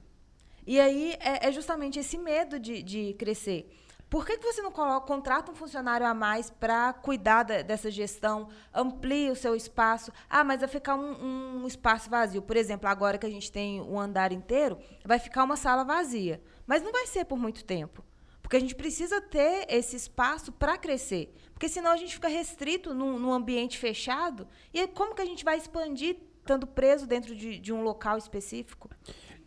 E 0.65 0.79
aí 0.79 1.15
é, 1.19 1.47
é 1.47 1.51
justamente 1.51 1.99
esse 1.99 2.17
medo 2.17 2.59
de, 2.59 2.81
de 2.81 3.13
crescer. 3.13 3.69
Por 4.13 4.27
que, 4.27 4.37
que 4.37 4.45
você 4.45 4.61
não 4.61 4.71
coloca, 4.71 5.07
contrata 5.07 5.51
um 5.51 5.55
funcionário 5.55 6.05
a 6.05 6.13
mais 6.13 6.47
para 6.47 6.93
cuidar 6.93 7.41
da, 7.41 7.63
dessa 7.63 7.89
gestão, 7.89 8.47
amplie 8.71 9.31
o 9.31 9.35
seu 9.35 9.55
espaço? 9.55 10.11
Ah, 10.29 10.43
mas 10.43 10.59
vai 10.59 10.69
ficar 10.69 10.93
um, 10.93 11.63
um, 11.63 11.65
espaço 11.65 12.11
vazio. 12.11 12.39
Por 12.39 12.55
exemplo, 12.55 12.87
agora 12.87 13.17
que 13.17 13.25
a 13.25 13.29
gente 13.29 13.51
tem 13.51 13.81
um 13.81 13.99
andar 13.99 14.31
inteiro, 14.31 14.77
vai 15.03 15.17
ficar 15.17 15.43
uma 15.43 15.55
sala 15.55 15.83
vazia. 15.83 16.39
Mas 16.65 16.81
não 16.81 16.91
vai 16.91 17.07
ser 17.07 17.25
por 17.25 17.37
muito 17.37 17.63
tempo. 17.63 18.03
Porque 18.41 18.57
a 18.57 18.59
gente 18.59 18.75
precisa 18.75 19.21
ter 19.21 19.65
esse 19.69 19.95
espaço 19.95 20.51
para 20.51 20.77
crescer. 20.77 21.33
Porque 21.53 21.69
senão 21.69 21.91
a 21.91 21.97
gente 21.97 22.13
fica 22.13 22.27
restrito 22.27 22.93
num, 22.93 23.17
num, 23.17 23.31
ambiente 23.31 23.77
fechado. 23.77 24.47
E 24.73 24.85
como 24.87 25.15
que 25.15 25.21
a 25.21 25.25
gente 25.25 25.45
vai 25.45 25.57
expandir 25.57 26.17
estando 26.39 26.67
preso 26.67 27.07
dentro 27.07 27.35
de, 27.35 27.57
de 27.57 27.71
um 27.71 27.81
local 27.83 28.17
específico? 28.17 28.89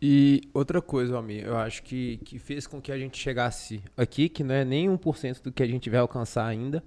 E 0.01 0.41
outra 0.53 0.81
coisa, 0.81 1.15
Almir, 1.15 1.45
eu 1.45 1.57
acho 1.57 1.83
que, 1.83 2.17
que 2.17 2.37
fez 2.37 2.67
com 2.67 2.81
que 2.81 2.91
a 2.91 2.97
gente 2.97 3.17
chegasse 3.17 3.81
aqui, 3.95 4.29
que 4.29 4.43
não 4.43 4.53
é 4.53 4.65
nem 4.65 4.87
1% 4.89 5.41
do 5.41 5.51
que 5.51 5.63
a 5.63 5.67
gente 5.67 5.89
vai 5.89 5.99
alcançar 5.99 6.45
ainda, 6.45 6.83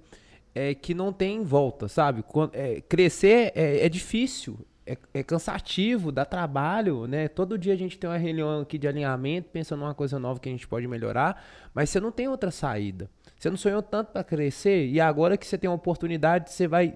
é 0.55 0.73
que 0.73 0.93
não 0.93 1.11
tem 1.11 1.43
volta, 1.43 1.87
sabe? 1.87 2.23
Quando, 2.23 2.55
é, 2.55 2.81
crescer 2.81 3.51
é, 3.55 3.85
é 3.85 3.89
difícil, 3.89 4.59
é, 4.85 4.97
é, 5.13 5.23
cansativo, 5.23 6.11
dá 6.11 6.25
trabalho, 6.25 7.05
né? 7.05 7.27
Todo 7.27 7.57
dia 7.57 7.73
a 7.73 7.77
gente 7.77 7.97
tem 7.97 8.09
uma 8.09 8.17
reunião 8.17 8.61
aqui 8.61 8.77
de 8.77 8.87
alinhamento, 8.87 9.49
pensando 9.49 9.81
numa 9.81 9.93
coisa 9.93 10.19
nova 10.19 10.39
que 10.39 10.49
a 10.49 10.51
gente 10.51 10.67
pode 10.67 10.87
melhorar, 10.87 11.43
mas 11.73 11.89
você 11.89 11.99
não 11.99 12.11
tem 12.11 12.27
outra 12.27 12.51
saída. 12.51 13.09
Você 13.37 13.49
não 13.49 13.57
sonhou 13.57 13.81
tanto 13.81 14.11
para 14.11 14.23
crescer 14.23 14.87
e 14.87 14.99
agora 14.99 15.37
que 15.37 15.45
você 15.45 15.57
tem 15.57 15.69
uma 15.69 15.75
oportunidade, 15.75 16.51
você 16.51 16.67
vai 16.67 16.95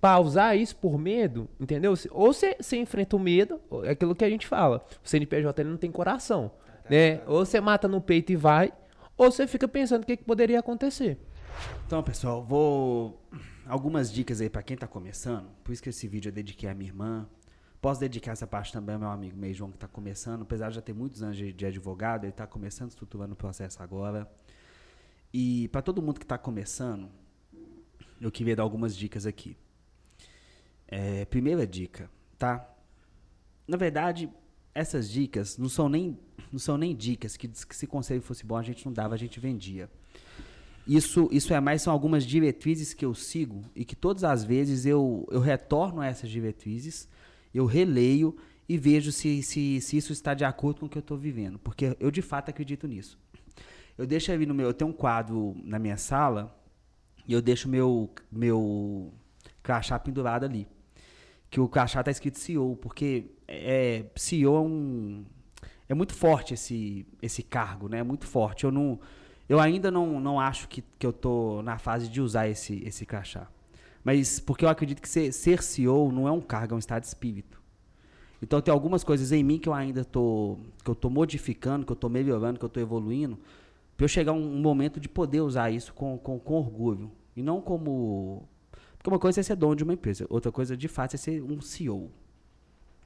pausar 0.00 0.56
isso 0.56 0.74
por 0.76 0.98
medo, 0.98 1.48
entendeu? 1.60 1.94
Ou 2.10 2.32
você, 2.32 2.56
você 2.58 2.76
enfrenta 2.76 3.14
o 3.14 3.20
medo, 3.20 3.60
é 3.84 3.90
aquilo 3.90 4.14
que 4.14 4.24
a 4.24 4.30
gente 4.30 4.46
fala. 4.46 4.84
O 5.04 5.08
CNPJ 5.08 5.62
ele 5.62 5.70
não 5.70 5.76
tem 5.76 5.90
coração, 5.90 6.50
né? 6.88 7.20
Ou 7.26 7.44
você 7.44 7.60
mata 7.60 7.86
no 7.86 8.00
peito 8.00 8.32
e 8.32 8.36
vai, 8.36 8.72
ou 9.16 9.30
você 9.30 9.46
fica 9.46 9.68
pensando 9.68 10.02
o 10.02 10.06
que, 10.06 10.16
que 10.16 10.24
poderia 10.24 10.58
acontecer. 10.58 11.18
Então, 11.86 12.02
pessoal, 12.02 12.42
vou 12.42 13.22
algumas 13.66 14.12
dicas 14.12 14.40
aí 14.40 14.50
para 14.50 14.62
quem 14.62 14.76
tá 14.76 14.86
começando. 14.86 15.48
Por 15.62 15.72
isso 15.72 15.82
que 15.82 15.88
esse 15.88 16.06
vídeo 16.08 16.28
eu 16.28 16.32
dediquei 16.32 16.68
à 16.68 16.74
minha 16.74 16.90
irmã. 16.90 17.28
Posso 17.80 18.00
dedicar 18.00 18.32
essa 18.32 18.46
parte 18.46 18.72
também 18.72 18.94
ao 18.94 19.00
meu 19.00 19.10
amigo 19.10 19.36
meio 19.36 19.54
João 19.54 19.70
que 19.70 19.76
está 19.76 19.88
começando, 19.88 20.42
apesar 20.42 20.68
de 20.68 20.76
já 20.76 20.80
ter 20.80 20.92
muitos 20.92 21.22
anos 21.22 21.36
de, 21.36 21.66
advogado, 21.66 22.24
ele 22.24 22.30
está 22.30 22.46
começando, 22.46 22.90
estruturando 22.90 23.32
o 23.32 23.36
processo 23.36 23.82
agora. 23.82 24.30
E 25.34 25.68
para 25.68 25.82
todo 25.82 26.00
mundo 26.00 26.20
que 26.20 26.24
está 26.24 26.38
começando, 26.38 27.10
eu 28.20 28.30
queria 28.30 28.54
dar 28.54 28.62
algumas 28.62 28.96
dicas 28.96 29.26
aqui. 29.26 29.56
É, 30.86 31.24
primeira 31.24 31.66
dica, 31.66 32.08
tá? 32.38 32.68
Na 33.66 33.76
verdade, 33.76 34.30
essas 34.74 35.10
dicas 35.10 35.58
não 35.58 35.68
são 35.68 35.88
nem, 35.88 36.16
não 36.52 36.58
são 36.58 36.76
nem 36.76 36.94
dicas 36.94 37.36
que, 37.36 37.48
que 37.48 37.74
se 37.74 37.86
conselho 37.86 38.22
fosse 38.22 38.44
bom 38.44 38.56
a 38.56 38.62
gente 38.62 38.86
não 38.86 38.92
dava, 38.92 39.14
a 39.14 39.18
gente 39.18 39.40
vendia. 39.40 39.90
Isso, 40.86 41.28
isso 41.30 41.54
é 41.54 41.60
mais, 41.60 41.82
são 41.82 41.92
algumas 41.92 42.24
diretrizes 42.24 42.92
que 42.92 43.04
eu 43.04 43.14
sigo 43.14 43.62
e 43.74 43.84
que 43.84 43.94
todas 43.94 44.24
as 44.24 44.44
vezes 44.44 44.84
eu, 44.84 45.26
eu 45.30 45.40
retorno 45.40 46.00
a 46.00 46.06
essas 46.06 46.28
diretrizes, 46.28 47.08
eu 47.54 47.66
releio 47.66 48.36
e 48.68 48.76
vejo 48.76 49.12
se, 49.12 49.42
se, 49.42 49.80
se 49.80 49.96
isso 49.96 50.12
está 50.12 50.34
de 50.34 50.44
acordo 50.44 50.80
com 50.80 50.86
o 50.86 50.88
que 50.88 50.98
eu 50.98 51.00
estou 51.00 51.16
vivendo. 51.16 51.58
Porque 51.58 51.96
eu 52.00 52.10
de 52.10 52.22
fato 52.22 52.48
acredito 52.48 52.88
nisso. 52.88 53.18
Eu 53.96 54.06
deixo 54.06 54.32
ali 54.32 54.46
no 54.46 54.54
meu. 54.54 54.66
Eu 54.66 54.74
tenho 54.74 54.90
um 54.90 54.94
quadro 54.94 55.54
na 55.62 55.78
minha 55.78 55.96
sala 55.96 56.58
e 57.28 57.32
eu 57.32 57.42
deixo 57.42 57.68
meu, 57.68 58.10
meu 58.30 59.12
crachá 59.62 59.98
pendurado 59.98 60.44
ali 60.44 60.66
que 61.52 61.60
o 61.60 61.68
crachá 61.68 62.02
tá 62.02 62.10
escrito 62.10 62.38
CEO, 62.38 62.76
porque 62.76 63.26
é, 63.46 64.06
CEO 64.16 64.56
é 64.56 64.60
um. 64.60 65.24
É 65.86 65.92
muito 65.92 66.14
forte 66.14 66.54
esse, 66.54 67.06
esse 67.20 67.42
cargo, 67.42 67.90
né? 67.90 67.98
É 67.98 68.02
muito 68.02 68.26
forte. 68.26 68.64
Eu 68.64 68.72
não. 68.72 68.98
Eu 69.52 69.60
ainda 69.60 69.90
não, 69.90 70.18
não 70.18 70.40
acho 70.40 70.66
que, 70.66 70.82
que 70.98 71.06
eu 71.06 71.12
tô 71.12 71.60
na 71.60 71.76
fase 71.76 72.08
de 72.08 72.22
usar 72.22 72.48
esse, 72.48 72.82
esse 72.86 73.04
crachá. 73.04 73.46
Mas 74.02 74.40
porque 74.40 74.64
eu 74.64 74.68
acredito 74.70 75.02
que 75.02 75.08
ser, 75.08 75.30
ser 75.30 75.62
CEO 75.62 76.10
não 76.10 76.26
é 76.26 76.32
um 76.32 76.40
cargo, 76.40 76.72
é 76.72 76.76
um 76.76 76.78
estado 76.78 77.02
de 77.02 77.08
espírito. 77.08 77.60
Então 78.40 78.62
tem 78.62 78.72
algumas 78.72 79.04
coisas 79.04 79.30
em 79.30 79.44
mim 79.44 79.58
que 79.58 79.68
eu 79.68 79.74
ainda 79.74 80.06
tô, 80.06 80.56
que 80.82 80.90
eu 80.90 80.94
tô 80.94 81.10
modificando, 81.10 81.84
que 81.84 81.92
eu 81.92 81.96
tô 81.96 82.08
melhorando, 82.08 82.58
que 82.58 82.64
eu 82.64 82.68
tô 82.70 82.80
evoluindo, 82.80 83.38
para 83.94 84.04
eu 84.04 84.08
chegar 84.08 84.32
um, 84.32 84.56
um 84.56 84.62
momento 84.62 84.98
de 84.98 85.06
poder 85.06 85.42
usar 85.42 85.70
isso 85.70 85.92
com, 85.92 86.16
com, 86.16 86.38
com 86.38 86.54
orgulho. 86.54 87.12
E 87.36 87.42
não 87.42 87.60
como 87.60 88.48
porque 88.96 89.10
uma 89.10 89.18
coisa 89.18 89.40
é 89.40 89.42
ser 89.42 89.56
dono 89.56 89.76
de 89.76 89.84
uma 89.84 89.92
empresa, 89.92 90.26
outra 90.30 90.50
coisa 90.50 90.74
de 90.74 90.88
fato 90.88 91.12
é 91.12 91.18
ser 91.18 91.42
um 91.42 91.60
CEO. 91.60 92.10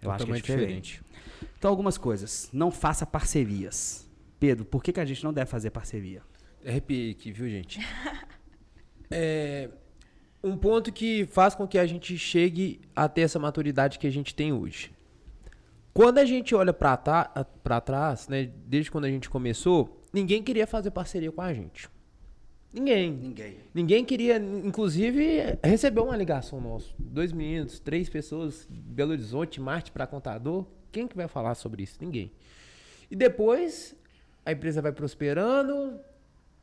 Eu 0.00 0.12
acho 0.12 0.24
que 0.24 0.30
é 0.30 0.34
diferente. 0.36 1.02
diferente. 1.02 1.02
Então, 1.58 1.68
algumas 1.68 1.98
coisas. 1.98 2.48
Não 2.52 2.70
faça 2.70 3.04
parcerias. 3.04 4.08
Pedro, 4.38 4.64
por 4.64 4.80
que, 4.80 4.92
que 4.92 5.00
a 5.00 5.04
gente 5.04 5.24
não 5.24 5.32
deve 5.32 5.50
fazer 5.50 5.70
parceria? 5.70 6.22
Arrepiei 6.66 7.12
aqui, 7.12 7.30
viu, 7.30 7.48
gente? 7.48 7.80
é, 9.08 9.70
um 10.42 10.56
ponto 10.56 10.92
que 10.92 11.24
faz 11.26 11.54
com 11.54 11.66
que 11.66 11.78
a 11.78 11.86
gente 11.86 12.18
chegue 12.18 12.80
a 12.94 13.08
ter 13.08 13.22
essa 13.22 13.38
maturidade 13.38 13.98
que 13.98 14.06
a 14.06 14.10
gente 14.10 14.34
tem 14.34 14.52
hoje. 14.52 14.90
Quando 15.94 16.18
a 16.18 16.24
gente 16.24 16.54
olha 16.54 16.74
para 16.74 17.80
trás, 17.80 18.28
né, 18.28 18.50
desde 18.66 18.90
quando 18.90 19.04
a 19.04 19.08
gente 19.08 19.30
começou, 19.30 20.02
ninguém 20.12 20.42
queria 20.42 20.66
fazer 20.66 20.90
parceria 20.90 21.30
com 21.32 21.40
a 21.40 21.54
gente. 21.54 21.88
Ninguém. 22.72 23.12
Ninguém. 23.12 23.56
Ninguém 23.72 24.04
queria, 24.04 24.36
inclusive, 24.36 25.58
receber 25.62 26.00
uma 26.00 26.16
ligação 26.16 26.60
nossa. 26.60 26.88
Dois 26.98 27.32
meninos, 27.32 27.78
três 27.78 28.08
pessoas, 28.08 28.66
Belo 28.68 29.12
Horizonte, 29.12 29.60
Marte 29.60 29.90
para 29.90 30.06
contador. 30.06 30.66
Quem 30.92 31.06
que 31.06 31.16
vai 31.16 31.28
falar 31.28 31.54
sobre 31.54 31.84
isso? 31.84 31.96
Ninguém. 32.00 32.30
E 33.10 33.16
depois, 33.16 33.94
a 34.44 34.52
empresa 34.52 34.82
vai 34.82 34.92
prosperando, 34.92 35.98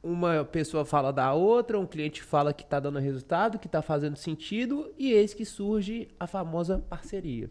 uma 0.03 0.43
pessoa 0.43 0.83
fala 0.83 1.13
da 1.13 1.33
outra, 1.33 1.79
um 1.79 1.87
cliente 1.87 2.21
fala 2.21 2.53
que 2.53 2.63
está 2.63 2.77
dando 2.79 2.99
resultado, 2.99 3.57
que 3.57 3.67
está 3.67 3.81
fazendo 3.81 4.17
sentido, 4.17 4.93
e 4.97 5.13
eis 5.13 5.33
que 5.33 5.45
surge 5.45 6.09
a 6.19 6.27
famosa 6.27 6.77
parceria. 6.77 7.49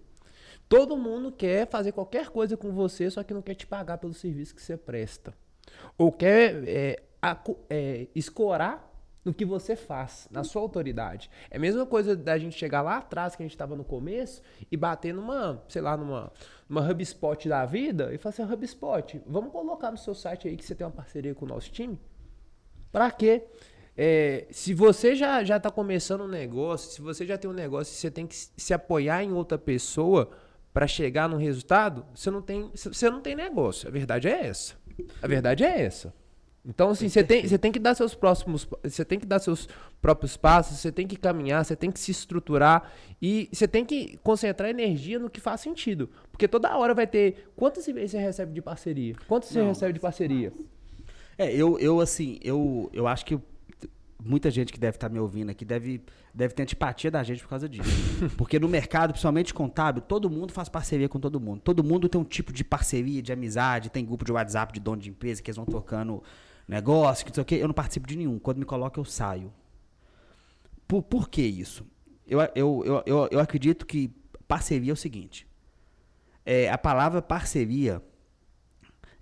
Todo 0.69 0.97
mundo 0.97 1.33
quer 1.33 1.67
fazer 1.67 1.93
qualquer 1.93 2.29
coisa 2.29 2.57
com 2.57 2.71
você, 2.73 3.11
só 3.11 3.23
que 3.23 3.33
não 3.33 3.43
quer 3.43 3.55
te 3.55 3.67
pagar 3.67 3.99
pelo 3.99 4.13
serviço 4.13 4.55
que 4.55 4.63
você 4.63 4.77
presta. 4.77 5.35
Ou 5.97 6.13
quer 6.13 6.63
é, 6.69 7.03
é, 7.71 8.07
escorar 8.15 8.91
no 9.25 9.33
que 9.33 9.45
você 9.45 9.77
faz, 9.77 10.29
na 10.31 10.43
sua 10.43 10.61
autoridade. 10.61 11.31
É 11.51 11.57
a 11.57 11.61
mesma 11.61 11.87
coisa 11.87 12.17
da 12.17 12.37
gente 12.37 12.59
chegar 12.59 12.83
lá 12.83 12.99
atrás, 12.99 13.37
que 13.37 13.43
a 13.43 13.47
gente 13.47 13.55
estava 13.55 13.77
no 13.77 13.85
começo, 13.85 14.43
e 14.71 14.77
bater 14.77 15.15
numa, 15.15 15.63
sei 15.69 15.81
lá, 15.81 15.97
numa, 15.97 16.33
numa 16.69 16.91
HubSpot 16.91 17.49
da 17.49 17.65
vida, 17.65 18.13
e 18.13 18.19
falar 18.19 18.35
assim, 18.35 18.53
HubSpot, 18.53 19.23
vamos 19.27 19.53
colocar 19.53 19.91
no 19.91 19.99
seu 19.99 20.15
site 20.15 20.49
aí 20.49 20.57
que 20.57 20.65
você 20.65 20.75
tem 20.75 20.87
uma 20.87 20.93
parceria 20.93 21.35
com 21.35 21.45
o 21.45 21.49
nosso 21.49 21.71
time? 21.71 21.99
Pra 22.93 23.11
quê? 23.11 23.43
É, 23.97 24.47
se 24.51 24.73
você 24.73 25.15
já, 25.15 25.43
já 25.43 25.59
tá 25.59 25.71
começando 25.71 26.23
um 26.23 26.29
negócio, 26.29 26.91
se 26.91 27.01
você 27.01 27.27
já 27.27 27.37
tem 27.37 27.51
um 27.51 27.55
negócio 27.55 27.93
e 27.93 27.97
você 27.97 28.11
tem 28.11 28.27
que 28.27 28.37
se 28.37 28.73
apoiar 28.73 29.25
em 29.25 29.33
outra 29.33 29.59
pessoa 29.59 30.31
para 30.73 30.87
chegar 30.87 31.29
num 31.29 31.37
resultado, 31.37 32.05
você 32.15 32.31
não 32.31 32.41
tem, 32.41 32.71
você 32.75 33.11
não 33.11 33.21
tem 33.21 33.35
negócio. 33.35 33.89
A 33.89 33.91
verdade 33.91 34.29
é 34.29 34.47
essa. 34.47 34.75
A 35.21 35.27
verdade 35.27 35.65
é 35.65 35.83
essa. 35.83 36.15
Então, 36.65 36.91
assim, 36.91 37.09
você 37.09 37.25
tem, 37.25 37.47
você 37.47 37.59
tem 37.59 37.73
que 37.73 37.79
dar 37.79 37.95
seus 37.95 38.15
próximos, 38.15 38.67
você 38.85 39.05
tem 39.05 39.19
que 39.19 39.27
dar 39.27 39.41
seus 39.41 39.69
próprios 40.01 40.37
passos, 40.37 40.79
você 40.79 40.93
tem 40.93 41.09
que 41.09 41.17
caminhar, 41.17 41.65
você 41.65 41.75
tem 41.75 41.91
que 41.91 41.99
se 41.99 42.13
estruturar 42.13 42.93
e 43.21 43.49
você 43.53 43.67
tem 43.67 43.85
que 43.85 44.17
concentrar 44.19 44.71
energia 44.71 45.19
no 45.19 45.29
que 45.29 45.41
faz 45.41 45.61
sentido. 45.61 46.09
Porque 46.31 46.47
toda 46.47 46.77
hora 46.77 46.95
vai 46.95 47.07
ter. 47.07 47.51
Quantos 47.57 47.87
e-mails 47.89 48.13
você 48.13 48.19
recebe 48.19 48.53
de 48.53 48.63
parceria? 48.63 49.17
Quantos 49.27 49.49
você 49.49 49.61
recebe 49.61 49.93
de 49.93 50.01
parceria? 50.01 50.53
É, 51.43 51.55
eu, 51.55 51.79
eu 51.79 52.01
assim, 52.01 52.39
eu, 52.43 52.89
eu 52.93 53.07
acho 53.07 53.25
que 53.25 53.39
muita 54.25 54.51
gente 54.51 54.73
que 54.73 54.79
deve 54.79 54.97
estar 54.97 55.09
me 55.09 55.19
ouvindo 55.19 55.51
aqui 55.51 55.65
deve, 55.65 56.01
deve 56.33 56.55
ter 56.55 56.63
antipatia 56.63 57.11
da 57.11 57.23
gente 57.23 57.43
por 57.43 57.49
causa 57.49 57.69
disso. 57.69 57.91
Porque 58.39 58.59
no 58.59 58.69
mercado, 58.69 59.11
principalmente 59.11 59.53
contábil, 59.53 60.03
todo 60.03 60.31
mundo 60.31 60.53
faz 60.53 60.69
parceria 60.69 61.09
com 61.09 61.19
todo 61.19 61.41
mundo. 61.41 61.61
Todo 61.61 61.83
mundo 61.83 62.09
tem 62.09 62.21
um 62.21 62.25
tipo 62.25 62.53
de 62.53 62.63
parceria, 62.63 63.21
de 63.21 63.33
amizade, 63.33 63.91
tem 63.91 64.05
grupo 64.05 64.25
de 64.25 64.33
WhatsApp 64.33 64.73
de 64.73 64.81
dono 64.81 65.03
de 65.03 65.11
empresa 65.11 65.43
que 65.43 65.51
eles 65.51 65.57
vão 65.57 65.67
tocando 65.67 66.23
negócio, 66.69 67.25
que 67.25 67.31
não 67.31 67.35
sei 67.35 67.43
o 67.43 67.45
quê. 67.45 67.55
Eu 67.57 67.67
não 67.67 67.75
participo 67.75 68.07
de 68.07 68.17
nenhum. 68.17 68.39
Quando 68.39 68.59
me 68.59 68.65
coloca, 68.65 69.01
eu 69.01 69.05
saio. 69.05 69.53
Por, 70.87 71.03
por 71.03 71.29
que 71.29 71.43
isso? 71.43 71.85
Eu, 72.27 72.41
eu, 72.55 72.83
eu, 72.85 73.03
eu, 73.05 73.29
eu 73.33 73.41
acredito 73.41 73.85
que 73.85 74.11
parceria 74.47 74.93
é 74.93 74.95
o 74.95 74.97
seguinte. 74.97 75.47
É, 76.45 76.71
a 76.71 76.79
palavra 76.79 77.21
parceria, 77.21 78.03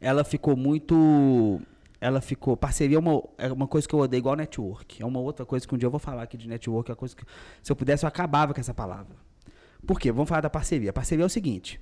ela 0.01 0.25
ficou 0.25 0.57
muito. 0.57 1.61
Ela 2.01 2.21
ficou. 2.21 2.57
Parceria 2.57 2.97
é 2.97 2.99
uma, 2.99 3.23
é 3.37 3.53
uma 3.53 3.67
coisa 3.67 3.87
que 3.87 3.95
eu 3.95 3.99
odeio 3.99 4.21
igual 4.21 4.35
network. 4.37 5.03
É 5.03 5.07
uma 5.07 5.21
outra 5.21 5.45
coisa 5.45 5.67
que 5.67 5.75
um 5.75 5.79
dia 5.79 5.87
eu 5.87 5.91
vou 5.91 6.01
falar 6.01 6.23
aqui 6.23 6.37
de 6.37 6.49
network. 6.49 6.91
É 6.91 6.95
coisa 6.95 7.15
que, 7.15 7.25
se 7.63 7.71
eu 7.71 7.77
pudesse, 7.77 8.05
eu 8.05 8.09
acabava 8.09 8.55
com 8.55 8.61
essa 8.61 8.73
palavra. 8.73 9.17
Por 9.87 10.01
quê? 10.01 10.11
Vamos 10.11 10.29
falar 10.29 10.41
da 10.41 10.51
parceria. 10.51 10.91
A 10.91 10.93
parceria 10.93 11.25
é 11.25 11.27
o 11.27 11.31
seguinte: 11.31 11.81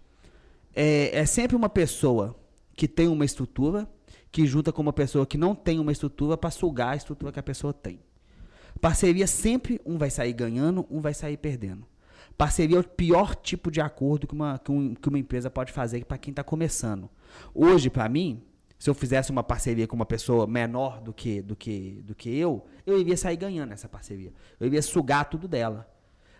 é, 0.74 1.18
é 1.18 1.26
sempre 1.26 1.56
uma 1.56 1.68
pessoa 1.68 2.36
que 2.74 2.88
tem 2.88 3.08
uma 3.08 3.24
estrutura 3.24 3.88
que 4.30 4.46
junta 4.46 4.72
com 4.72 4.82
uma 4.82 4.92
pessoa 4.92 5.26
que 5.26 5.38
não 5.38 5.54
tem 5.54 5.78
uma 5.78 5.92
estrutura 5.92 6.36
para 6.36 6.50
sugar 6.50 6.92
a 6.92 6.96
estrutura 6.96 7.32
que 7.32 7.40
a 7.40 7.42
pessoa 7.42 7.72
tem. 7.72 8.00
Parceria 8.80 9.26
sempre 9.26 9.80
um 9.84 9.98
vai 9.98 10.10
sair 10.10 10.32
ganhando, 10.32 10.86
um 10.90 11.00
vai 11.00 11.14
sair 11.14 11.36
perdendo. 11.36 11.84
Parceria 12.36 12.76
é 12.76 12.80
o 12.80 12.84
pior 12.84 13.34
tipo 13.34 13.70
de 13.70 13.80
acordo 13.80 14.26
que 14.26 14.34
uma, 14.34 14.58
que 14.58 14.70
um- 14.70 14.94
que 14.94 15.08
uma 15.08 15.18
empresa 15.18 15.50
pode 15.50 15.72
fazer 15.72 16.04
para 16.04 16.18
quem 16.18 16.30
está 16.30 16.44
começando. 16.44 17.10
Hoje, 17.52 17.90
para 17.90 18.08
mim, 18.08 18.42
se 18.78 18.88
eu 18.88 18.94
fizesse 18.94 19.30
uma 19.30 19.42
parceria 19.42 19.86
com 19.86 19.96
uma 19.96 20.06
pessoa 20.06 20.46
menor 20.46 21.00
do 21.00 21.12
que, 21.12 21.42
do, 21.42 21.56
que, 21.56 22.00
do 22.04 22.14
que 22.14 22.36
eu, 22.36 22.64
eu 22.86 22.98
iria 22.98 23.16
sair 23.16 23.36
ganhando 23.36 23.72
essa 23.72 23.88
parceria. 23.88 24.32
Eu 24.60 24.68
iria 24.68 24.82
sugar 24.82 25.24
tudo 25.24 25.48
dela. 25.48 25.88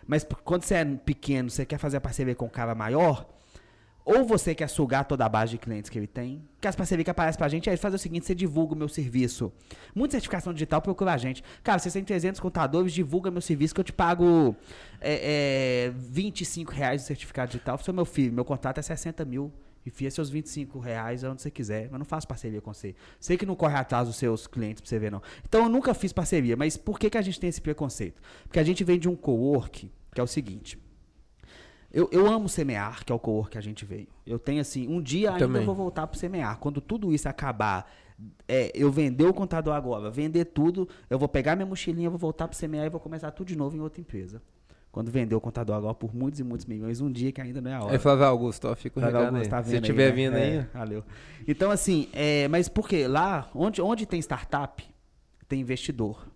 Mas 0.07 0.25
quando 0.43 0.63
você 0.63 0.75
é 0.75 0.85
pequeno, 0.85 1.49
você 1.49 1.65
quer 1.65 1.77
fazer 1.77 1.97
a 1.97 2.01
parceria 2.01 2.33
com 2.33 2.45
um 2.45 2.49
cara 2.49 2.73
maior, 2.73 3.27
ou 4.05 4.25
você 4.25 4.55
quer 4.55 4.67
sugar 4.67 5.05
toda 5.05 5.23
a 5.23 5.29
base 5.29 5.51
de 5.51 5.57
clientes 5.59 5.87
que 5.87 5.99
ele 5.99 6.07
tem, 6.07 6.41
que 6.59 6.67
as 6.67 6.75
parcerias 6.75 7.03
que 7.03 7.11
aparecem 7.11 7.37
pra 7.37 7.47
gente 7.47 7.69
é 7.69 7.77
fazer 7.77 7.95
o 7.95 7.99
seguinte, 7.99 8.25
você 8.25 8.33
divulga 8.33 8.73
o 8.73 8.77
meu 8.77 8.89
serviço. 8.89 9.51
Muita 9.93 10.13
certificação 10.13 10.51
digital 10.51 10.81
procura 10.81 11.13
a 11.13 11.17
gente. 11.17 11.43
Cara, 11.61 11.77
vocês 11.77 11.93
têm 11.93 12.03
300 12.03 12.39
contadores, 12.39 12.91
divulga 12.91 13.29
meu 13.29 13.41
serviço 13.41 13.75
que 13.75 13.81
eu 13.81 13.83
te 13.83 13.93
pago 13.93 14.55
é, 14.99 15.89
é, 15.89 15.93
25 15.95 16.71
reais 16.71 17.01
de 17.01 17.07
certificado 17.07 17.51
digital. 17.51 17.77
Você 17.77 17.91
é 17.91 17.93
meu 17.93 18.05
filho, 18.05 18.33
meu 18.33 18.45
contrato 18.45 18.79
é 18.79 18.81
60 18.81 19.23
mil. 19.25 19.53
Enfia 19.85 20.11
seus 20.11 20.29
25 20.29 20.79
reais 20.79 21.23
onde 21.23 21.41
você 21.41 21.49
quiser, 21.49 21.89
mas 21.89 21.99
não 21.99 22.05
faço 22.05 22.27
parceria 22.27 22.61
com 22.61 22.73
você. 22.73 22.95
Sei 23.19 23.37
que 23.37 23.45
não 23.45 23.55
corre 23.55 23.75
atrás 23.75 24.07
dos 24.07 24.17
seus 24.17 24.45
clientes 24.45 24.81
pra 24.81 24.89
você 24.89 24.99
ver, 24.99 25.11
não. 25.11 25.21
Então 25.47 25.63
eu 25.63 25.69
nunca 25.69 25.93
fiz 25.93 26.13
parceria, 26.13 26.55
mas 26.55 26.77
por 26.77 26.99
que, 26.99 27.09
que 27.09 27.17
a 27.17 27.21
gente 27.21 27.39
tem 27.39 27.49
esse 27.49 27.61
preconceito? 27.61 28.21
Porque 28.43 28.59
a 28.59 28.63
gente 28.63 28.83
vem 28.83 28.99
de 28.99 29.07
um 29.07 29.15
co-work, 29.15 29.91
que 30.13 30.21
é 30.21 30.23
o 30.23 30.27
seguinte. 30.27 30.77
Eu, 31.91 32.07
eu 32.11 32.27
amo 32.27 32.47
semear, 32.47 33.03
que 33.03 33.11
é 33.11 33.15
o 33.15 33.19
co 33.19 33.45
que 33.45 33.57
a 33.57 33.61
gente 33.61 33.83
veio. 33.83 34.07
Eu 34.25 34.37
tenho 34.37 34.61
assim, 34.61 34.87
um 34.87 35.01
dia 35.01 35.29
ainda 35.29 35.39
Também. 35.39 35.61
eu 35.61 35.65
vou 35.65 35.75
voltar 35.75 36.05
pro 36.05 36.19
semear. 36.19 36.59
Quando 36.59 36.79
tudo 36.79 37.11
isso 37.11 37.27
acabar, 37.27 37.91
é, 38.47 38.71
eu 38.75 38.91
vender 38.91 39.25
o 39.25 39.33
contador 39.33 39.73
agora, 39.73 40.11
vender 40.11 40.45
tudo, 40.45 40.87
eu 41.09 41.17
vou 41.17 41.27
pegar 41.27 41.55
minha 41.55 41.65
mochilinha, 41.65 42.09
vou 42.09 42.19
voltar 42.19 42.47
pro 42.47 42.55
semear 42.55 42.85
e 42.85 42.89
vou 42.89 42.99
começar 42.99 43.31
tudo 43.31 43.47
de 43.47 43.57
novo 43.57 43.75
em 43.75 43.79
outra 43.79 43.99
empresa. 43.99 44.41
Quando 44.91 45.11
vender 45.11 45.35
o 45.35 45.41
contador 45.41 45.75
agora 45.75 45.93
por 45.93 46.15
muitos 46.15 46.39
e 46.39 46.43
muitos 46.43 46.65
milhões, 46.65 46.99
um 46.99 47.11
dia 47.11 47.31
que 47.31 47.39
ainda 47.39 47.61
não 47.61 47.69
é 47.69 47.75
a 47.75 47.83
hora. 47.83 47.91
Aí 47.93 47.99
Flávio 47.99 48.25
Augusto, 48.25 48.67
ó, 48.67 48.75
fica 48.75 48.99
o 48.99 49.01
Flávio. 49.01 49.27
Augusto, 49.27 49.49
tá 49.49 49.63
Se 49.63 49.69
vendo 49.71 49.83
estiver 49.83 50.09
né? 50.09 50.15
vindo 50.15 50.35
É, 50.35 50.59
aí, 50.59 50.65
Valeu. 50.73 51.03
Então, 51.47 51.69
assim, 51.69 52.09
é, 52.11 52.47
mas 52.47 52.67
por 52.67 52.87
quê? 52.89 53.07
Lá, 53.07 53.47
onde, 53.53 53.81
onde 53.81 54.05
tem 54.07 54.19
startup, 54.19 54.83
tem 55.47 55.61
investidor. 55.61 56.27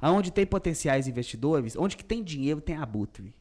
Aonde 0.00 0.30
tem 0.30 0.44
potenciais 0.44 1.08
investidores, 1.08 1.76
onde 1.76 1.96
que 1.96 2.04
tem 2.04 2.22
dinheiro, 2.22 2.60
tem 2.60 2.76
abutre. 2.76 3.34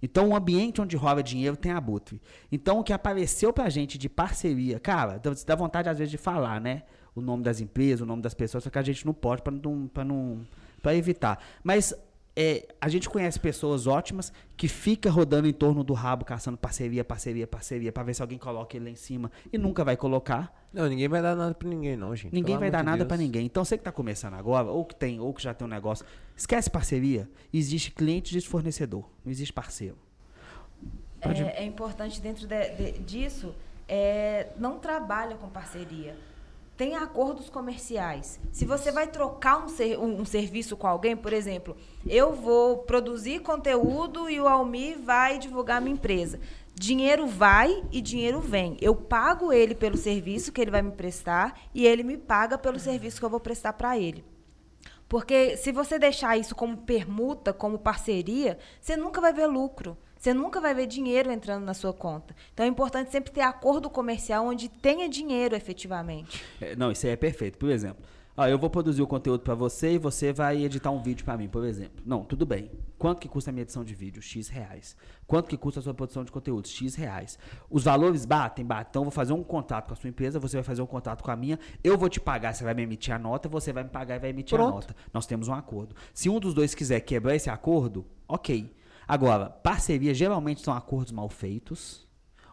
Então, 0.00 0.28
o 0.28 0.36
ambiente 0.36 0.80
onde 0.80 0.96
rola 0.96 1.22
dinheiro 1.22 1.56
tem 1.56 1.72
abutre. 1.72 2.20
Então, 2.52 2.78
o 2.78 2.84
que 2.84 2.92
apareceu 2.92 3.52
pra 3.52 3.68
gente 3.68 3.98
de 3.98 4.08
parceria, 4.08 4.78
cara, 4.78 5.18
dá- 5.44 5.54
vontade 5.56 5.88
às 5.88 5.98
vezes 5.98 6.10
de 6.12 6.18
falar, 6.18 6.60
né? 6.60 6.82
O 7.16 7.20
nome 7.20 7.42
das 7.42 7.60
empresas, 7.60 8.02
o 8.02 8.06
nome 8.06 8.22
das 8.22 8.34
pessoas, 8.34 8.62
só 8.62 8.70
que 8.70 8.78
a 8.78 8.82
gente 8.82 9.04
não 9.06 9.14
pode 9.14 9.42
pra 9.42 9.52
não, 9.52 9.88
pra 9.88 10.04
não, 10.04 10.46
pra 10.82 10.94
evitar. 10.94 11.42
Mas 11.64 11.94
é, 12.36 12.68
a 12.78 12.88
gente 12.88 13.08
conhece 13.08 13.40
pessoas 13.40 13.86
ótimas 13.86 14.30
que 14.56 14.68
fica 14.68 15.10
rodando 15.10 15.48
em 15.48 15.52
torno 15.52 15.82
do 15.82 15.94
rabo, 15.94 16.22
caçando 16.24 16.58
parceria, 16.58 17.02
parceria, 17.02 17.46
parceria, 17.46 17.90
pra 17.90 18.02
ver 18.02 18.14
se 18.14 18.20
alguém 18.20 18.36
coloca 18.36 18.76
ele 18.76 18.84
lá 18.84 18.90
em 18.90 18.94
cima 18.94 19.32
e 19.50 19.56
nunca 19.56 19.82
vai 19.82 19.96
colocar. 19.96 20.54
Não, 20.72 20.86
ninguém 20.86 21.08
vai 21.08 21.22
dar 21.22 21.34
nada 21.34 21.54
pra 21.54 21.66
ninguém, 21.68 21.96
não, 21.96 22.14
gente. 22.14 22.34
Ninguém 22.34 22.54
Pelo 22.56 22.60
vai 22.60 22.70
dar 22.70 22.80
de 22.80 22.84
nada 22.84 23.06
pra 23.06 23.16
ninguém. 23.16 23.46
Então, 23.46 23.64
você 23.64 23.78
que 23.78 23.84
tá 23.84 23.90
começando 23.90 24.34
agora, 24.34 24.68
ou 24.68 24.84
que 24.84 24.94
tem, 24.94 25.18
ou 25.18 25.32
que 25.32 25.42
já 25.42 25.54
tem 25.54 25.66
um 25.66 25.70
negócio, 25.70 26.04
esquece 26.36 26.68
parceria. 26.68 27.26
Existe 27.52 27.90
cliente, 27.90 28.32
existe 28.32 28.50
fornecedor, 28.50 29.08
não 29.24 29.32
existe 29.32 29.52
parceiro. 29.52 29.96
Pode- 31.22 31.42
É, 31.42 31.60
é 31.62 31.64
importante 31.64 32.20
dentro 32.20 32.46
de- 32.46 32.68
de- 32.76 32.98
disso, 32.98 33.54
é, 33.88 34.48
não 34.58 34.78
trabalha 34.78 35.36
com 35.36 35.48
parceria. 35.48 36.16
Tem 36.76 36.94
acordos 36.94 37.48
comerciais. 37.48 38.38
Se 38.52 38.66
você 38.66 38.92
vai 38.92 39.06
trocar 39.06 39.64
um, 39.64 39.68
ser- 39.68 39.98
um- 39.98 40.20
um 40.20 40.24
serviço 40.26 40.76
com 40.76 40.86
alguém, 40.86 41.16
por 41.16 41.32
exemplo, 41.32 41.74
eu 42.06 42.34
vou 42.34 42.78
produzir 42.78 43.40
conteúdo 43.40 44.28
e 44.28 44.38
o 44.38 44.46
Almir 44.46 44.98
vai 44.98 45.38
divulgar 45.38 45.80
minha 45.80 45.94
empresa. 45.94 46.38
Dinheiro 46.74 47.26
vai 47.26 47.82
e 47.90 48.02
dinheiro 48.02 48.40
vem. 48.40 48.76
Eu 48.82 48.94
pago 48.94 49.50
ele 49.50 49.74
pelo 49.74 49.96
serviço 49.96 50.52
que 50.52 50.60
ele 50.60 50.70
vai 50.70 50.82
me 50.82 50.90
prestar 50.92 51.58
e 51.74 51.86
ele 51.86 52.02
me 52.02 52.18
paga 52.18 52.58
pelo 52.58 52.78
serviço 52.78 53.18
que 53.18 53.24
eu 53.24 53.30
vou 53.30 53.40
prestar 53.40 53.72
para 53.72 53.98
ele. 53.98 54.22
Porque 55.08 55.56
se 55.56 55.72
você 55.72 55.98
deixar 55.98 56.36
isso 56.36 56.54
como 56.54 56.76
permuta, 56.76 57.52
como 57.54 57.78
parceria, 57.78 58.58
você 58.78 58.96
nunca 58.96 59.20
vai 59.20 59.32
ver 59.32 59.46
lucro. 59.46 59.96
Você 60.18 60.32
nunca 60.34 60.60
vai 60.60 60.74
ver 60.74 60.86
dinheiro 60.86 61.30
entrando 61.30 61.64
na 61.64 61.74
sua 61.74 61.92
conta. 61.92 62.34
Então 62.52 62.64
é 62.64 62.68
importante 62.68 63.10
sempre 63.10 63.30
ter 63.32 63.42
acordo 63.42 63.88
comercial 63.90 64.46
onde 64.46 64.68
tenha 64.68 65.08
dinheiro 65.08 65.54
efetivamente. 65.54 66.42
É, 66.60 66.74
não, 66.74 66.90
isso 66.90 67.06
aí 67.06 67.12
é 67.12 67.16
perfeito. 67.16 67.58
Por 67.58 67.70
exemplo, 67.70 68.04
ó, 68.36 68.46
eu 68.46 68.58
vou 68.58 68.70
produzir 68.70 69.02
o 69.02 69.06
conteúdo 69.06 69.42
pra 69.42 69.54
você 69.54 69.92
e 69.92 69.98
você 69.98 70.32
vai 70.32 70.64
editar 70.64 70.90
um 70.90 71.02
vídeo 71.02 71.24
pra 71.24 71.36
mim, 71.36 71.48
por 71.48 71.64
exemplo. 71.64 72.02
Não, 72.04 72.24
tudo 72.24 72.46
bem. 72.46 72.70
Quanto 72.98 73.20
que 73.20 73.28
custa 73.28 73.50
a 73.50 73.52
minha 73.52 73.62
edição 73.62 73.84
de 73.84 73.94
vídeo? 73.94 74.22
X 74.22 74.48
reais. 74.48 74.96
Quanto 75.26 75.48
que 75.48 75.56
custa 75.56 75.80
a 75.80 75.82
sua 75.82 75.92
produção 75.92 76.24
de 76.24 76.32
conteúdo? 76.32 76.66
X 76.66 76.94
reais. 76.94 77.38
Os 77.68 77.84
valores 77.84 78.24
batem, 78.24 78.64
batem. 78.64 78.88
Então 78.90 79.02
eu 79.02 79.04
vou 79.04 79.12
fazer 79.12 79.34
um 79.34 79.44
contrato 79.44 79.88
com 79.88 79.92
a 79.92 79.96
sua 79.96 80.08
empresa, 80.08 80.40
você 80.40 80.56
vai 80.56 80.64
fazer 80.64 80.80
um 80.80 80.86
contrato 80.86 81.22
com 81.22 81.30
a 81.30 81.36
minha. 81.36 81.58
Eu 81.84 81.98
vou 81.98 82.08
te 82.08 82.18
pagar, 82.18 82.54
você 82.54 82.64
vai 82.64 82.72
me 82.72 82.82
emitir 82.82 83.14
a 83.14 83.18
nota, 83.18 83.48
você 83.48 83.72
vai 83.72 83.84
me 83.84 83.90
pagar 83.90 84.16
e 84.16 84.18
vai 84.18 84.30
emitir 84.30 84.58
a 84.58 84.62
Pronto. 84.62 84.74
nota. 84.74 84.96
Nós 85.12 85.26
temos 85.26 85.46
um 85.48 85.54
acordo. 85.54 85.94
Se 86.14 86.30
um 86.30 86.40
dos 86.40 86.54
dois 86.54 86.74
quiser 86.74 87.00
quebrar 87.00 87.36
esse 87.36 87.50
acordo, 87.50 88.06
ok. 88.26 88.74
Agora, 89.06 89.48
parceria 89.50 90.12
geralmente 90.12 90.60
são 90.62 90.74
acordos 90.74 91.12
mal 91.12 91.28
feitos, 91.28 92.06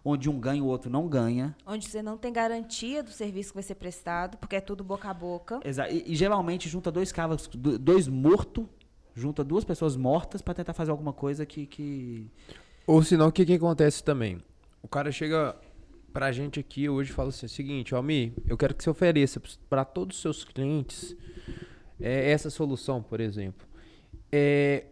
onde 0.06 0.30
um 0.30 0.39
ganha 0.39 0.60
e 0.60 0.62
o 0.62 0.66
outro 0.66 0.89
não 0.89 1.08
ganha. 1.08 1.56
Onde 1.66 1.88
você 1.88 2.01
não 2.01 2.18
tem 2.18 2.32
garantia 2.32 3.01
do 3.01 3.12
serviço 3.12 3.49
que 3.49 3.56
vai 3.56 3.64
ser 3.64 3.76
prestado, 3.76 4.38
porque 4.38 4.56
é 4.56 4.62
tudo 4.62 4.84
boca 4.84 5.10
a 5.10 5.14
boca. 5.14 5.60
Exa 5.64 5.89
e, 5.89 6.04
e 6.12 6.16
geralmente 6.16 6.70
junta 6.70 6.91
dois 6.91 7.12
do- 7.56 7.80
dois 7.80 8.08
mortos, 8.08 8.66
junta 9.16 9.43
duas 9.43 9.64
pessoas 9.64 9.95
mortas 9.95 10.41
pra 10.41 10.54
tentar 10.54 10.74
fazer 10.74 10.91
alguma 10.91 11.14
coisa 11.14 11.45
que. 11.45 11.66
que... 11.66 12.28
Ou 12.86 13.01
senão, 13.01 13.28
o 13.28 13.32
que, 13.32 13.45
que 13.45 13.54
acontece 13.54 14.04
também? 14.04 14.39
O 14.82 14.88
cara 14.88 15.12
chega 15.12 15.56
pra 16.12 16.32
gente 16.32 16.60
aqui 16.60 16.88
hoje 16.88 17.12
fala 17.12 17.30
assim, 17.30 17.45
o 17.47 17.49
seguinte, 17.49 17.95
Almi, 17.95 18.34
eu 18.47 18.56
quero 18.58 18.76
que 18.76 18.84
você 18.84 18.89
ofereça 18.89 19.41
para 19.68 19.84
todos 19.84 20.18
os 20.18 20.22
seus 20.22 20.43
clientes 20.43 21.16
é, 21.99 22.30
essa 22.30 22.49
solução, 22.51 23.01
por 23.01 23.20
exemplo. 23.20 23.66
É, 24.32 24.86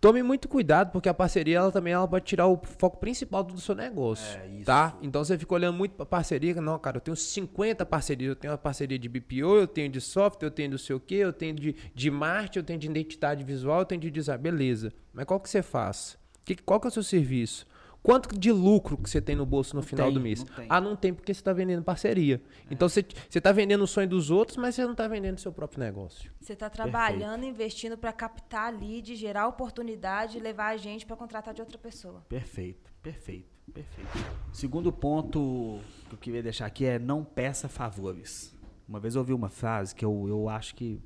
tome 0.00 0.22
muito 0.22 0.48
cuidado, 0.48 0.90
porque 0.92 1.08
a 1.08 1.14
parceria 1.14 1.58
ela 1.58 1.72
também 1.72 1.92
ela 1.92 2.06
pode 2.08 2.24
tirar 2.24 2.46
o 2.46 2.60
foco 2.78 2.98
principal 2.98 3.42
do 3.44 3.60
seu 3.60 3.74
negócio, 3.74 4.38
É, 4.38 4.46
isso. 4.48 4.64
tá? 4.66 4.96
Então 5.02 5.24
você 5.24 5.36
fica 5.38 5.54
olhando 5.54 5.76
muito 5.76 5.92
pra 5.94 6.04
parceria, 6.06 6.54
não, 6.60 6.78
cara, 6.78 6.96
eu 6.96 7.00
tenho 7.00 7.16
50 7.16 7.84
parcerias, 7.86 8.30
eu 8.30 8.36
tenho 8.36 8.52
uma 8.52 8.58
parceria 8.58 8.98
de 8.98 9.08
BPO, 9.08 9.56
eu 9.56 9.66
tenho 9.66 9.88
de 9.88 10.00
software, 10.00 10.46
eu 10.46 10.50
tenho 10.50 10.70
do 10.70 10.78
sei 10.78 10.96
o 10.96 11.00
quê, 11.00 11.16
eu 11.16 11.32
tenho 11.32 11.54
de, 11.54 11.74
de 11.94 12.10
marketing, 12.10 12.58
eu 12.58 12.64
tenho 12.64 12.78
de 12.78 12.88
identidade 12.88 13.44
visual, 13.44 13.80
eu 13.80 13.84
tenho 13.84 14.00
de 14.00 14.10
design, 14.10 14.42
beleza. 14.42 14.92
Mas 15.12 15.24
qual 15.24 15.38
que 15.40 15.48
você 15.48 15.62
faz? 15.62 16.16
Que, 16.44 16.56
qual 16.56 16.80
que 16.80 16.86
é 16.86 16.90
o 16.90 16.92
seu 16.92 17.02
serviço? 17.02 17.66
Quanto 18.02 18.36
de 18.36 18.50
lucro 18.50 18.96
que 18.96 19.08
você 19.08 19.20
tem 19.20 19.36
no 19.36 19.46
bolso 19.46 19.76
no 19.76 19.80
Não 19.80 19.86
final 19.86 20.06
tem, 20.06 20.14
do 20.14 20.20
mês? 20.20 20.44
não. 20.44 20.66
Ah, 20.68 20.80
não 20.80 20.96
tem 20.96 21.14
porque 21.14 21.32
você 21.32 21.40
está 21.40 21.52
vendendo 21.52 21.84
parceria. 21.84 22.42
Então 22.68 22.88
você 22.88 23.06
está 23.32 23.52
vendendo 23.52 23.84
o 23.84 23.86
sonho 23.86 24.08
dos 24.08 24.28
outros, 24.28 24.56
mas 24.56 24.74
você 24.74 24.82
não 24.84 24.90
está 24.92 25.06
vendendo 25.06 25.36
o 25.36 25.40
seu 25.40 25.52
próprio 25.52 25.78
negócio. 25.78 26.30
Você 26.40 26.54
está 26.54 26.68
trabalhando, 26.68 27.44
investindo 27.44 27.96
para 27.96 28.12
captar 28.12 28.74
lead, 28.74 29.14
gerar 29.14 29.46
oportunidade 29.46 30.36
e 30.36 30.40
levar 30.40 30.68
a 30.70 30.76
gente 30.76 31.06
para 31.06 31.14
contratar 31.16 31.54
de 31.54 31.60
outra 31.60 31.78
pessoa. 31.78 32.24
Perfeito, 32.28 32.92
perfeito, 33.00 33.48
perfeito. 33.72 34.10
Segundo 34.52 34.92
ponto 34.92 35.78
que 36.08 36.14
eu 36.14 36.18
queria 36.18 36.42
deixar 36.42 36.66
aqui 36.66 36.84
é 36.84 36.98
não 36.98 37.22
peça 37.22 37.68
favores. 37.68 38.52
Uma 38.88 38.98
vez 38.98 39.14
eu 39.14 39.20
ouvi 39.20 39.32
uma 39.32 39.48
frase 39.48 39.94
que 39.94 40.04
eu, 40.04 40.26
eu 40.28 40.48
acho 40.48 40.74
que 40.74 41.00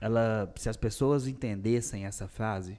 ela, 0.00 0.52
se 0.56 0.68
as 0.68 0.76
pessoas 0.76 1.26
entendessem 1.26 2.04
essa 2.06 2.28
frase, 2.28 2.78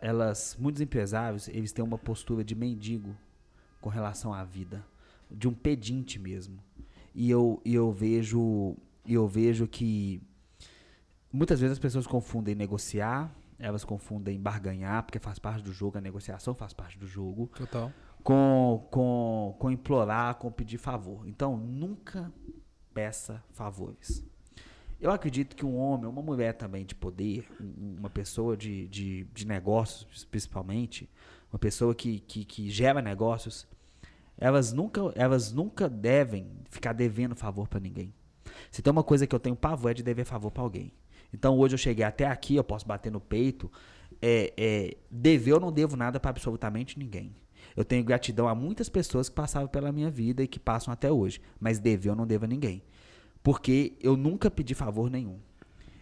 elas, 0.00 0.56
muitos 0.58 0.80
empresários, 0.80 1.48
eles 1.48 1.72
têm 1.72 1.84
uma 1.84 1.98
postura 1.98 2.44
de 2.44 2.54
mendigo 2.54 3.14
com 3.80 3.90
relação 3.90 4.32
à 4.32 4.44
vida, 4.44 4.84
de 5.28 5.48
um 5.48 5.52
pedinte 5.52 6.18
mesmo. 6.18 6.62
E 7.12 7.28
eu, 7.28 7.60
e 7.64 7.74
eu 7.74 7.90
vejo, 7.90 8.76
eu 9.06 9.26
vejo 9.26 9.66
que 9.66 10.22
muitas 11.32 11.60
vezes 11.60 11.72
as 11.72 11.78
pessoas 11.80 12.06
confundem 12.06 12.54
negociar, 12.54 13.34
elas 13.58 13.84
confundem 13.84 14.40
barganhar, 14.40 15.02
porque 15.02 15.18
faz 15.18 15.38
parte 15.38 15.62
do 15.62 15.72
jogo, 15.72 15.98
a 15.98 16.00
negociação 16.00 16.54
faz 16.54 16.72
parte 16.72 16.96
do 16.96 17.06
jogo, 17.06 17.48
Total. 17.48 17.92
com, 18.22 18.86
com, 18.90 19.56
com 19.58 19.70
implorar, 19.70 20.36
com 20.36 20.50
pedir 20.50 20.78
favor. 20.78 21.26
Então, 21.26 21.56
nunca 21.56 22.32
peça 22.94 23.42
favores. 23.50 24.24
Eu 25.02 25.10
acredito 25.10 25.56
que 25.56 25.66
um 25.66 25.76
homem, 25.76 26.06
uma 26.08 26.22
mulher 26.22 26.54
também 26.54 26.86
de 26.86 26.94
poder, 26.94 27.44
um- 27.60 27.96
uma 27.98 28.08
pessoa 28.08 28.56
de, 28.56 28.86
de, 28.86 29.24
de 29.34 29.44
negócios, 29.44 30.24
principalmente, 30.24 31.10
uma 31.52 31.58
pessoa 31.58 31.92
que, 31.92 32.20
que, 32.20 32.44
que 32.44 32.70
gera 32.70 33.02
negócios, 33.02 33.66
elas 34.38 34.72
nunca, 34.72 35.00
elas 35.16 35.52
nunca 35.52 35.88
devem 35.88 36.46
ficar 36.70 36.92
devendo 36.92 37.34
favor 37.34 37.66
para 37.66 37.80
ninguém. 37.80 38.14
Se 38.70 38.80
tem 38.80 38.92
uma 38.92 39.02
coisa 39.02 39.26
que 39.26 39.34
eu 39.34 39.40
tenho 39.40 39.56
pavor 39.56 39.90
é 39.90 39.94
de 39.94 40.04
dever 40.04 40.24
favor 40.24 40.52
para 40.52 40.62
alguém. 40.62 40.92
Então 41.34 41.58
hoje 41.58 41.74
eu 41.74 41.78
cheguei 41.78 42.04
até 42.04 42.26
aqui, 42.26 42.54
eu 42.54 42.62
posso 42.64 42.86
bater 42.86 43.10
no 43.10 43.20
peito. 43.20 43.68
É, 44.20 44.52
é, 44.56 44.96
dever 45.10 45.50
eu 45.50 45.58
não 45.60 45.72
devo 45.72 45.96
nada 45.96 46.20
para 46.20 46.30
absolutamente 46.30 46.96
ninguém. 46.96 47.34
Eu 47.76 47.84
tenho 47.84 48.04
gratidão 48.04 48.46
a 48.46 48.54
muitas 48.54 48.88
pessoas 48.88 49.28
que 49.28 49.34
passaram 49.34 49.66
pela 49.66 49.90
minha 49.90 50.10
vida 50.10 50.44
e 50.44 50.46
que 50.46 50.60
passam 50.60 50.92
até 50.92 51.10
hoje. 51.10 51.40
Mas 51.58 51.80
dever 51.80 52.10
eu 52.10 52.14
não 52.14 52.26
devo 52.26 52.44
a 52.44 52.48
ninguém. 52.48 52.82
Porque 53.42 53.94
eu 54.00 54.16
nunca 54.16 54.50
pedi 54.50 54.74
favor 54.74 55.10
nenhum. 55.10 55.38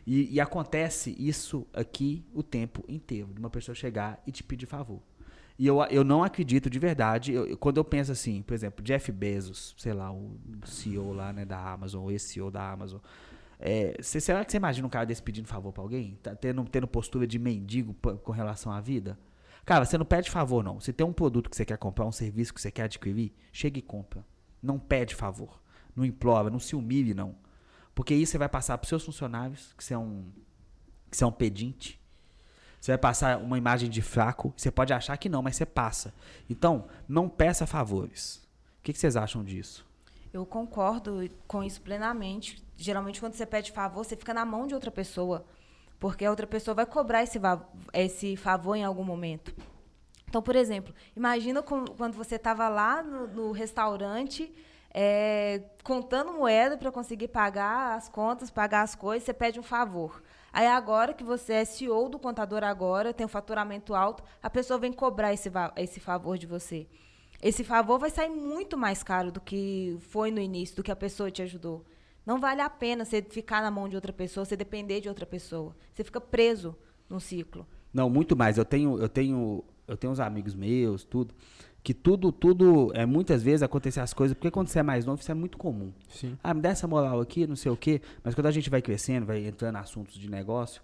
E, 0.07 0.34
e 0.34 0.41
acontece 0.41 1.14
isso 1.18 1.66
aqui 1.72 2.24
o 2.34 2.43
tempo 2.43 2.82
inteiro, 2.88 3.28
de 3.32 3.38
uma 3.38 3.51
pessoa 3.51 3.74
chegar 3.74 4.20
e 4.26 4.32
te 4.32 4.43
pedir 4.43 4.66
favor. 4.66 5.01
E 5.59 5.66
eu, 5.66 5.80
eu 5.91 6.03
não 6.03 6.24
acredito 6.24 6.70
de 6.70 6.78
verdade, 6.78 7.32
eu- 7.32 7.57
quando 7.59 7.76
eu 7.76 7.84
penso 7.84 8.11
assim, 8.11 8.41
por 8.43 8.55
exemplo, 8.55 8.82
Jeff 8.82 9.12
Bezos, 9.12 9.74
sei 9.78 9.93
lá, 9.93 10.11
o 10.11 10.36
CEO 10.64 11.12
lá 11.12 11.32
né, 11.32 11.45
da 11.45 11.59
Amazon, 11.72 12.03
ou 12.05 12.11
esse 12.11 12.28
CEO 12.32 12.51
da 12.51 12.70
Amazon, 12.72 12.99
é, 13.59 13.95
cê- 14.03 14.20
será 14.20 14.43
que 14.45 14.51
você 14.51 14.57
imagina 14.57 14.86
um 14.86 14.91
cara 14.91 15.05
desse 15.05 15.22
pedindo 15.22 15.47
favor 15.47 15.70
pra 15.70 15.82
alguém? 15.82 16.18
Tá 16.22 16.34
tendo, 16.34 16.64
tendo 16.64 16.88
postura 16.88 17.26
de 17.26 17.38
mendigo 17.38 17.95
com 18.22 18.32
relação 18.32 18.72
à 18.72 18.80
vida? 18.80 19.18
Cara, 19.66 19.84
você 19.84 19.99
não 19.99 20.07
pede 20.07 20.30
favor, 20.30 20.64
não. 20.64 20.80
Se 20.80 20.95
tem 20.95 21.07
um 21.07 21.12
produto 21.12 21.51
que 21.51 21.57
você 21.57 21.64
quer 21.66 21.76
comprar, 21.76 22.07
um 22.07 22.12
serviço 22.12 22.55
que 22.55 22.61
você 22.61 22.70
quer 22.70 22.84
adquirir, 22.84 23.30
chega 23.53 23.78
e 23.78 23.82
compra. 23.82 24.24
Não 24.62 24.78
pede 24.78 25.14
favor. 25.14 25.60
Não 25.95 26.05
implora, 26.05 26.51
não 26.51 26.61
se 26.61 26.76
humilhe, 26.76 27.14
não. 27.14 27.34
Porque 27.95 28.14
isso 28.14 28.32
você 28.32 28.38
vai 28.38 28.49
passar 28.49 28.78
pros 28.78 28.88
seus 28.88 29.05
funcionários, 29.05 29.74
que 29.76 29.84
você 29.84 29.95
é 29.95 29.99
um, 29.99 30.24
que 31.11 31.16
você 31.16 31.24
é 31.24 31.26
um 31.26 31.32
pedinte. 31.32 32.01
Você 32.80 32.93
vai 32.93 32.99
passar 32.99 33.38
uma 33.38 33.59
imagem 33.59 33.91
de 33.91 34.01
fraco. 34.01 34.55
Você 34.57 34.70
pode 34.70 34.93
achar 34.93 35.16
que 35.18 35.28
não, 35.28 35.43
mas 35.43 35.57
você 35.57 35.66
passa. 35.66 36.14
Então, 36.49 36.86
não 37.07 37.28
peça 37.28 37.66
favores. 37.66 38.36
O 38.78 38.82
que, 38.82 38.93
que 38.93 38.99
vocês 38.99 39.16
acham 39.16 39.45
disso? 39.45 39.86
Eu 40.32 40.47
concordo 40.47 41.28
com 41.47 41.62
isso 41.62 41.80
plenamente. 41.82 42.64
Geralmente, 42.78 43.20
quando 43.20 43.34
você 43.34 43.45
pede 43.45 43.72
favor, 43.72 44.05
você 44.05 44.16
fica 44.16 44.32
na 44.32 44.47
mão 44.47 44.66
de 44.66 44.74
outra 44.74 44.91
pessoa. 44.91 45.45
Porque 45.99 46.24
a 46.24 46.30
outra 46.30 46.47
pessoa 46.47 46.74
vai 46.74 46.86
cobrar 46.86 47.22
esse, 47.22 47.38
esse 47.93 48.36
favor 48.36 48.74
em 48.74 48.84
algum 48.84 49.05
momento. 49.05 49.55
Então, 50.26 50.41
por 50.41 50.57
exemplo, 50.57 50.95
imagina 51.14 51.62
quando 51.62 52.14
você 52.14 52.36
estava 52.36 52.68
lá 52.68 53.03
no, 53.03 53.26
no 53.26 53.53
restaurante, 53.53 54.51
é, 54.93 55.62
contando 55.84 56.32
moeda 56.32 56.76
para 56.76 56.91
conseguir 56.91 57.28
pagar 57.28 57.97
as 57.97 58.09
contas, 58.09 58.51
pagar 58.51 58.82
as 58.82 58.95
coisas, 58.95 59.24
você 59.24 59.32
pede 59.32 59.59
um 59.61 59.62
favor. 59.62 60.22
Aí 60.53 60.66
agora 60.66 61.14
que 61.14 61.22
você 61.22 61.55
é 61.55 61.64
CEO 61.64 62.09
do 62.09 62.18
contador 62.18 62.64
agora, 62.64 63.14
tem 63.14 63.24
um 63.24 63.28
faturamento 63.28 63.95
alto, 63.95 64.22
a 64.43 64.51
pessoa 64.51 64.78
vem 64.78 64.93
cobrar 64.93 65.32
esse, 65.32 65.51
esse 65.76 66.01
favor 66.01 66.36
de 66.36 66.47
você. 66.47 66.86
Esse 67.41 67.64
favor 67.64 67.99
vai 67.99 68.11
sair 68.11 68.28
muito 68.28 68.76
mais 68.76 69.03
caro 69.03 69.30
do 69.32 69.41
que 69.41 69.97
foi 70.01 70.30
no 70.30 70.41
início, 70.41 70.76
do 70.76 70.82
que 70.82 70.91
a 70.91 70.97
pessoa 70.97 71.30
te 71.30 71.41
ajudou. 71.41 71.84
Não 72.26 72.38
vale 72.38 72.61
a 72.61 72.68
pena 72.68 73.05
você 73.05 73.22
ficar 73.22 73.62
na 73.62 73.70
mão 73.70 73.88
de 73.88 73.95
outra 73.95 74.12
pessoa, 74.12 74.45
você 74.45 74.57
depender 74.57 75.01
de 75.01 75.09
outra 75.09 75.24
pessoa. 75.24 75.74
Você 75.93 76.05
fica 76.05 76.20
preso 76.20 76.76
num 77.09 77.18
ciclo. 77.18 77.66
Não, 77.93 78.11
muito 78.11 78.36
mais. 78.36 78.59
Eu 78.59 78.64
tenho, 78.64 78.99
eu 79.01 79.09
tenho, 79.09 79.64
eu 79.88 79.97
tenho 79.97 80.12
uns 80.12 80.20
amigos 80.20 80.55
meus, 80.55 81.03
tudo, 81.03 81.34
que 81.83 81.95
tudo, 81.95 82.31
tudo, 82.31 82.91
é 82.95 83.07
muitas 83.07 83.43
vezes 83.43 83.62
acontecer 83.62 84.01
as 84.01 84.12
coisas, 84.12 84.35
porque 84.35 84.51
quando 84.51 84.68
você 84.68 84.81
é 84.81 84.83
mais 84.83 85.05
novo, 85.05 85.20
isso 85.20 85.31
é 85.31 85.35
muito 85.35 85.57
comum. 85.57 85.93
Sim. 86.09 86.37
Ah, 86.43 86.53
me 86.53 86.61
dá 86.61 86.70
essa 86.70 86.87
moral 86.87 87.20
aqui, 87.20 87.47
não 87.47 87.57
sei 87.57 87.72
o 87.72 87.76
quê. 87.76 88.01
Mas 88.22 88.35
quando 88.35 88.47
a 88.47 88.51
gente 88.51 88.68
vai 88.68 88.83
crescendo, 88.83 89.26
vai 89.26 89.47
entrando 89.47 89.76
em 89.76 89.78
assuntos 89.78 90.14
de 90.14 90.31
negócio, 90.31 90.83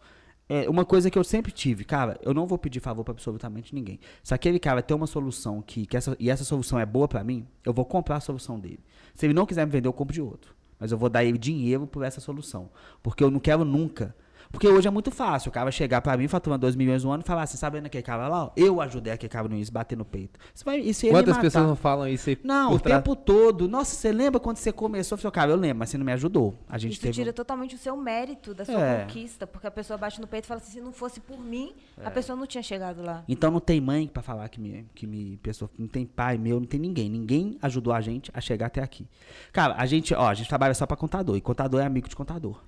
é 0.49 0.69
uma 0.71 0.85
coisa 0.85 1.11
que 1.11 1.19
eu 1.19 1.25
sempre 1.25 1.51
tive, 1.51 1.85
cara, 1.85 2.19
eu 2.23 2.33
não 2.33 2.47
vou 2.47 2.57
pedir 2.57 2.81
favor 2.81 3.03
pra 3.03 3.13
absolutamente 3.13 3.75
ninguém. 3.75 3.99
Se 4.23 4.33
aquele 4.33 4.59
cara 4.59 4.81
tem 4.81 4.97
uma 4.97 5.07
solução 5.07 5.61
que, 5.61 5.87
que 5.87 5.97
essa, 5.97 6.17
e 6.21 6.31
essa 6.31 6.45
solução 6.45 6.79
é 6.79 6.87
boa 6.87 7.09
pra 7.09 7.25
mim, 7.25 7.47
eu 7.65 7.73
vou 7.73 7.85
comprar 7.85 8.17
a 8.17 8.21
solução 8.21 8.59
dele. 8.59 8.81
Se 9.15 9.27
ele 9.27 9.35
não 9.35 9.45
quiser 9.45 9.67
me 9.67 9.73
vender, 9.73 9.89
eu 9.89 9.93
compro 9.93 10.15
de 10.15 10.23
outro. 10.23 10.55
Mas 10.79 10.93
eu 10.93 10.99
vou 10.99 11.09
dar 11.09 11.25
ele 11.25 11.39
dinheiro 11.39 11.87
por 11.87 12.05
essa 12.05 12.21
solução. 12.21 12.71
Porque 13.03 13.25
eu 13.25 13.31
não 13.31 13.41
quero 13.41 13.65
nunca. 13.65 14.15
Porque 14.57 14.69
hoje 14.69 14.89
é 14.89 14.91
muito 14.91 15.11
fácil. 15.11 15.51
O 15.51 15.53
cara 15.53 15.71
chegar 15.71 16.01
pra 16.01 16.17
mim, 16.17 16.27
faturando 16.29 16.63
2 16.63 16.75
milhões 16.77 17.05
no 17.05 17.11
ano, 17.11 17.23
e 17.23 17.27
falar 17.27 17.43
assim: 17.43 17.59
sabendo 17.59 17.85
aquele 17.87 18.03
cara 18.03 18.27
lá, 18.27 18.45
ó, 18.47 18.51
eu 18.57 18.81
ajudei 18.81 19.13
aquele 19.13 19.29
cara 19.29 19.47
no 19.49 19.57
isso, 19.57 19.71
bater 19.71 19.97
no 19.99 20.05
peito. 20.05 20.41
Isso 20.55 20.65
vai, 20.65 20.79
isso 20.81 21.05
ia 21.05 21.13
me 21.13 21.19
Quantas 21.19 21.35
matar. 21.37 21.43
pessoas 21.43 21.67
não 21.67 21.77
falam 21.77 22.09
isso 22.09 22.31
aí? 22.31 22.39
Não, 22.43 22.71
por 22.71 22.77
o 22.77 22.81
tempo 22.81 23.15
todo. 23.15 23.69
Nossa, 23.69 23.95
você 23.95 24.11
lembra 24.11 24.41
quando 24.41 24.57
você 24.57 24.73
começou? 24.73 25.17
Eu 25.17 25.21
falei, 25.21 25.33
cara, 25.33 25.51
eu 25.51 25.57
lembro, 25.57 25.79
mas 25.81 25.91
você 25.91 25.99
não 25.99 26.07
me 26.07 26.13
ajudou. 26.13 26.55
A 26.69 26.79
gente 26.79 26.93
Isso 26.93 27.03
teve. 27.03 27.11
um 27.13 27.15
tira 27.25 27.33
totalmente 27.33 27.75
o 27.75 27.79
seu 27.79 27.97
mérito 27.97 28.55
da 28.55 28.65
sua 28.65 28.81
É. 28.81 29.05
conquista, 29.05 29.47
porque 29.47 29.67
a 29.67 29.71
pessoa 29.71 29.99
bate 29.99 30.21
no 30.21 30.27
peito 30.27 30.45
e 30.45 30.47
fala 30.49 30.61
assim, 30.61 30.73
se 30.73 30.81
não 30.81 30.93
fosse 30.93 31.21
por 31.21 31.39
mim, 31.39 31.75
a 32.03 32.11
pessoa 32.11 32.35
não 32.35 32.47
tinha 32.47 32.63
chegado 32.63 33.03
lá. 33.03 33.25
Então 33.29 33.51
não 33.51 33.61
tem 33.61 33.79
mãe 33.81 34.07
pra 34.09 34.23
falar 34.23 34.49
que 34.49 34.59
me, 34.59 34.87
que 34.95 35.07
me 35.07 35.37
pessoa, 35.43 35.71
não 35.79 35.87
tem 35.87 36.07
pai 36.07 36.39
meu, 36.39 36.59
não 36.61 36.67
tem 36.67 36.81
ninguém. 36.81 37.11
Ninguém 37.11 37.59
ajudou 37.61 37.93
a 37.93 38.01
gente 38.01 38.31
a 38.33 38.41
chegar 38.41 38.67
até 38.67 38.83
aqui. 38.83 39.07
Cara, 39.53 39.75
a 39.77 39.85
gente, 39.85 40.15
ó, 40.15 40.29
a 40.29 40.35
gente 40.35 40.49
trabalha 40.49 40.73
só 40.73 40.87
pra 40.87 40.97
contador 40.97 41.37
e 41.37 41.43
contador 41.43 41.83
é 41.83 41.85
amigo 41.85 42.09
de 42.09 42.17
contador. 42.17 42.63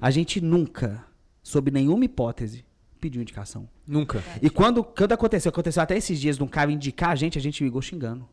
A 0.00 0.10
gente 0.10 0.40
nunca, 0.40 1.04
sob 1.44 1.70
nenhuma 1.70 2.04
hipótese, 2.06 2.64
pediu 2.98 3.20
indicação. 3.22 3.68
Nunca. 3.86 4.24
E 4.40 4.48
quando, 4.48 4.82
quando 4.82 5.12
aconteceu, 5.12 5.50
aconteceu 5.50 5.82
até 5.82 5.96
esses 5.96 6.18
dias 6.18 6.38
de 6.38 6.42
um 6.42 6.48
cara 6.48 6.72
indicar 6.72 7.10
a 7.10 7.14
gente, 7.14 7.38
a 7.38 7.40
gente 7.40 7.62
ligou 7.62 7.82
xingando. 7.82 8.26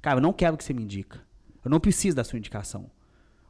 Cara, 0.00 0.18
eu 0.18 0.22
não 0.22 0.32
quero 0.32 0.56
que 0.56 0.62
você 0.62 0.72
me 0.72 0.84
indica. 0.84 1.20
Eu 1.64 1.70
não 1.70 1.80
preciso 1.80 2.16
da 2.16 2.22
sua 2.22 2.38
indicação. 2.38 2.88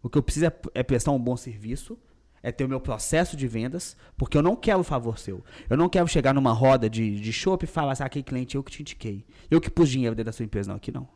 O 0.02 0.08
que 0.08 0.16
eu 0.16 0.22
preciso 0.22 0.46
é, 0.46 0.52
é 0.74 0.82
prestar 0.82 1.12
um 1.12 1.18
bom 1.18 1.36
serviço, 1.36 1.98
é 2.42 2.50
ter 2.50 2.64
o 2.64 2.68
meu 2.68 2.80
processo 2.80 3.36
de 3.36 3.46
vendas, 3.46 3.96
porque 4.16 4.38
eu 4.38 4.42
não 4.42 4.56
quero 4.56 4.80
o 4.80 4.84
favor 4.84 5.18
seu. 5.18 5.44
Eu 5.68 5.76
não 5.76 5.88
quero 5.88 6.08
chegar 6.08 6.32
numa 6.32 6.52
roda 6.52 6.88
de, 6.88 7.20
de 7.20 7.32
chopp 7.32 7.64
e 7.64 7.66
falar 7.66 7.92
assim, 7.92 8.02
ah, 8.02 8.06
aquele 8.06 8.22
cliente 8.22 8.54
eu 8.54 8.62
que 8.62 8.70
te 8.70 8.80
indiquei. 8.80 9.26
Eu 9.50 9.60
que 9.60 9.70
pus 9.70 9.88
dinheiro 9.88 10.14
dentro 10.14 10.26
da 10.26 10.32
sua 10.32 10.44
empresa. 10.44 10.70
Não, 10.70 10.76
aqui 10.76 10.90
não. 10.90 11.08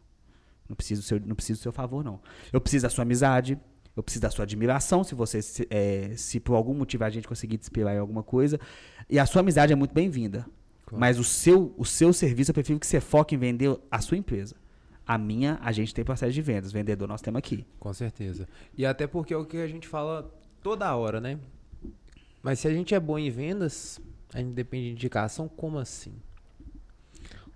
Não 0.69 0.77
preciso, 0.77 1.03
seu, 1.03 1.19
não 1.21 1.35
preciso 1.35 1.61
do 1.61 1.63
seu 1.63 1.73
favor, 1.73 2.05
não. 2.05 2.21
Eu 2.53 2.61
preciso 2.61 2.83
da 2.83 2.91
sua 2.91 3.03
amizade, 3.03 3.59
eu 3.99 4.03
preciso 4.03 4.23
da 4.23 4.31
sua 4.31 4.45
admiração, 4.45 5.03
se 5.03 5.13
você, 5.13 5.43
se, 5.43 5.67
é, 5.69 6.13
se 6.15 6.39
por 6.39 6.55
algum 6.55 6.73
motivo 6.73 7.03
a 7.03 7.11
gente 7.11 7.27
conseguir 7.27 7.59
te 7.59 7.63
inspirar 7.63 7.93
em 7.97 7.99
alguma 7.99 8.23
coisa. 8.23 8.61
E 9.11 9.19
a 9.19 9.27
sua 9.27 9.41
amizade 9.41 9.73
é 9.73 9.77
muito 9.77 9.93
bem-vinda. 9.93 10.47
Claro. 10.87 11.01
Mas 11.01 11.19
o 11.19 11.25
seu, 11.25 11.75
o 11.77 11.85
seu 11.85 12.13
serviço, 12.13 12.53
eu 12.53 12.55
prefiro 12.55 12.79
que 12.79 12.87
você 12.87 13.01
foque 13.01 13.35
em 13.35 13.39
vender 13.39 13.77
a 13.91 14.01
sua 14.01 14.17
empresa. 14.17 14.55
A 15.05 15.19
minha, 15.19 15.59
a 15.61 15.73
gente 15.73 15.93
tem 15.93 16.05
processo 16.05 16.33
de 16.33 16.41
vendas. 16.41 16.71
Vendedor 16.71 17.09
nós 17.09 17.21
temos 17.21 17.41
aqui. 17.41 17.67
Com 17.81 17.93
certeza. 17.93 18.47
E 18.77 18.87
até 18.87 19.05
porque 19.05 19.35
é 19.35 19.37
o 19.37 19.45
que 19.45 19.57
a 19.57 19.67
gente 19.67 19.89
fala 19.89 20.33
toda 20.63 20.95
hora, 20.95 21.21
né? 21.21 21.37
Mas 22.41 22.61
se 22.61 22.69
a 22.69 22.73
gente 22.73 22.95
é 22.95 23.01
bom 23.01 23.19
em 23.19 23.31
vendas, 23.31 24.01
a 24.33 24.39
gente 24.39 24.53
depende 24.53 24.87
de 24.87 24.93
indicação, 24.93 25.49
como 25.49 25.77
assim? 25.77 26.15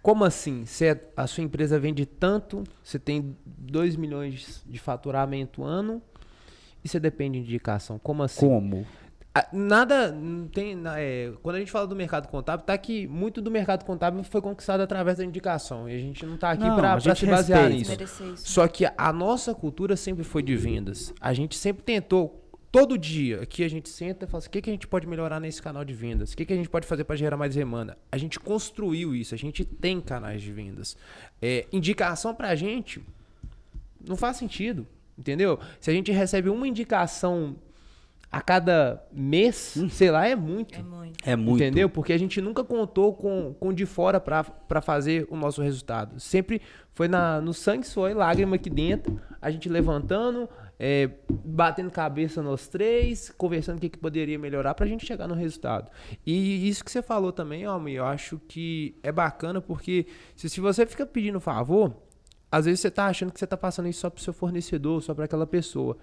Como 0.02 0.24
assim? 0.24 0.64
Você, 0.64 1.00
a 1.16 1.28
sua 1.28 1.44
empresa 1.44 1.78
vende 1.78 2.04
tanto, 2.04 2.64
você 2.82 2.98
tem 2.98 3.36
2 3.46 3.94
milhões 3.94 4.64
de 4.66 4.80
faturamento 4.80 5.62
ano 5.62 6.02
e 6.84 6.88
você 6.88 6.98
depende 7.00 7.38
de 7.40 7.44
indicação. 7.44 7.98
Como 7.98 8.22
assim? 8.22 8.46
Como? 8.46 8.86
Ah, 9.34 9.48
Nada, 9.50 10.14
tem. 10.52 10.78
é, 10.96 11.32
quando 11.42 11.56
a 11.56 11.58
gente 11.58 11.72
fala 11.72 11.86
do 11.86 11.96
mercado 11.96 12.28
contábil, 12.28 12.66
tá 12.66 12.76
que 12.76 13.06
muito 13.06 13.40
do 13.40 13.50
mercado 13.50 13.82
contábil 13.84 14.22
foi 14.24 14.42
conquistado 14.42 14.82
através 14.82 15.18
da 15.18 15.24
indicação. 15.24 15.88
E 15.88 15.94
a 15.94 15.98
gente 15.98 16.26
não 16.26 16.36
tá 16.36 16.50
aqui 16.50 16.64
Não, 16.64 16.76
para 16.76 16.94
a 16.94 17.00
se 17.00 17.24
basear 17.26 17.60
respeita. 17.62 17.68
nisso. 17.70 17.90
Merecer 17.92 18.26
isso. 18.34 18.48
Só 18.50 18.68
que 18.68 18.84
a 18.96 19.12
nossa 19.12 19.54
cultura 19.54 19.96
sempre 19.96 20.22
foi 20.22 20.42
de 20.42 20.54
vendas. 20.54 21.14
A 21.18 21.32
gente 21.32 21.56
sempre 21.56 21.82
tentou, 21.82 22.46
todo 22.70 22.98
dia, 22.98 23.40
aqui 23.40 23.64
a 23.64 23.68
gente 23.68 23.88
senta 23.88 24.26
e 24.26 24.28
fala 24.28 24.38
assim, 24.40 24.48
o 24.48 24.50
que, 24.50 24.60
que 24.60 24.68
a 24.68 24.72
gente 24.74 24.86
pode 24.86 25.06
melhorar 25.06 25.40
nesse 25.40 25.62
canal 25.62 25.82
de 25.82 25.94
vendas? 25.94 26.32
O 26.32 26.36
que, 26.36 26.44
que 26.44 26.52
a 26.52 26.56
gente 26.56 26.68
pode 26.68 26.86
fazer 26.86 27.04
para 27.04 27.16
gerar 27.16 27.38
mais 27.38 27.54
demanda? 27.54 27.96
A 28.10 28.18
gente 28.18 28.38
construiu 28.38 29.14
isso, 29.14 29.34
a 29.34 29.38
gente 29.38 29.64
tem 29.64 29.98
canais 29.98 30.42
de 30.42 30.52
vendas. 30.52 30.94
É, 31.40 31.66
indicação 31.72 32.34
pra 32.34 32.54
gente 32.54 33.02
não 34.06 34.16
faz 34.16 34.36
sentido, 34.36 34.86
entendeu? 35.16 35.58
Se 35.80 35.90
a 35.90 35.94
gente 35.94 36.10
recebe 36.12 36.48
uma 36.48 36.66
indicação 36.66 37.56
a 38.32 38.40
cada 38.40 39.04
mês, 39.12 39.76
sei 39.90 40.10
lá, 40.10 40.26
é 40.26 40.34
muito. 40.34 40.74
É 40.74 40.82
muito. 40.82 41.28
É 41.28 41.36
muito. 41.36 41.62
Entendeu? 41.62 41.90
Porque 41.90 42.14
a 42.14 42.18
gente 42.18 42.40
nunca 42.40 42.64
contou 42.64 43.12
com, 43.12 43.54
com 43.60 43.72
de 43.74 43.84
fora 43.84 44.18
pra 44.18 44.42
pra 44.42 44.80
fazer 44.80 45.26
o 45.28 45.36
nosso 45.36 45.60
resultado. 45.60 46.18
Sempre 46.18 46.62
foi 46.94 47.08
na, 47.08 47.42
no 47.42 47.52
sangue, 47.52 47.86
foi 47.86 48.14
lágrima 48.14 48.56
aqui 48.56 48.70
dentro, 48.70 49.20
a 49.40 49.50
gente 49.50 49.68
levantando, 49.68 50.48
é, 50.78 51.10
batendo 51.28 51.90
cabeça 51.90 52.42
nós 52.42 52.68
três, 52.68 53.30
conversando 53.30 53.76
o 53.76 53.80
que, 53.80 53.90
que 53.90 53.98
poderia 53.98 54.38
melhorar 54.38 54.74
pra 54.74 54.86
gente 54.86 55.06
chegar 55.06 55.28
no 55.28 55.34
resultado. 55.34 55.90
E 56.26 56.68
isso 56.68 56.82
que 56.84 56.90
você 56.90 57.02
falou 57.02 57.32
também, 57.32 57.66
ó, 57.66 57.78
eu 57.86 58.04
acho 58.04 58.40
que 58.48 58.96
é 59.02 59.12
bacana 59.12 59.60
porque 59.60 60.06
se, 60.34 60.48
se 60.48 60.60
você 60.60 60.86
fica 60.86 61.06
pedindo 61.06 61.38
favor, 61.38 61.94
às 62.52 62.66
vezes 62.66 62.80
você 62.80 62.90
tá 62.90 63.06
achando 63.06 63.32
que 63.32 63.38
você 63.38 63.46
tá 63.46 63.56
passando 63.56 63.88
isso 63.88 64.00
só 64.00 64.10
pro 64.10 64.22
seu 64.22 64.34
fornecedor, 64.34 65.02
só 65.02 65.14
para 65.14 65.24
aquela 65.24 65.46
pessoa. 65.46 65.96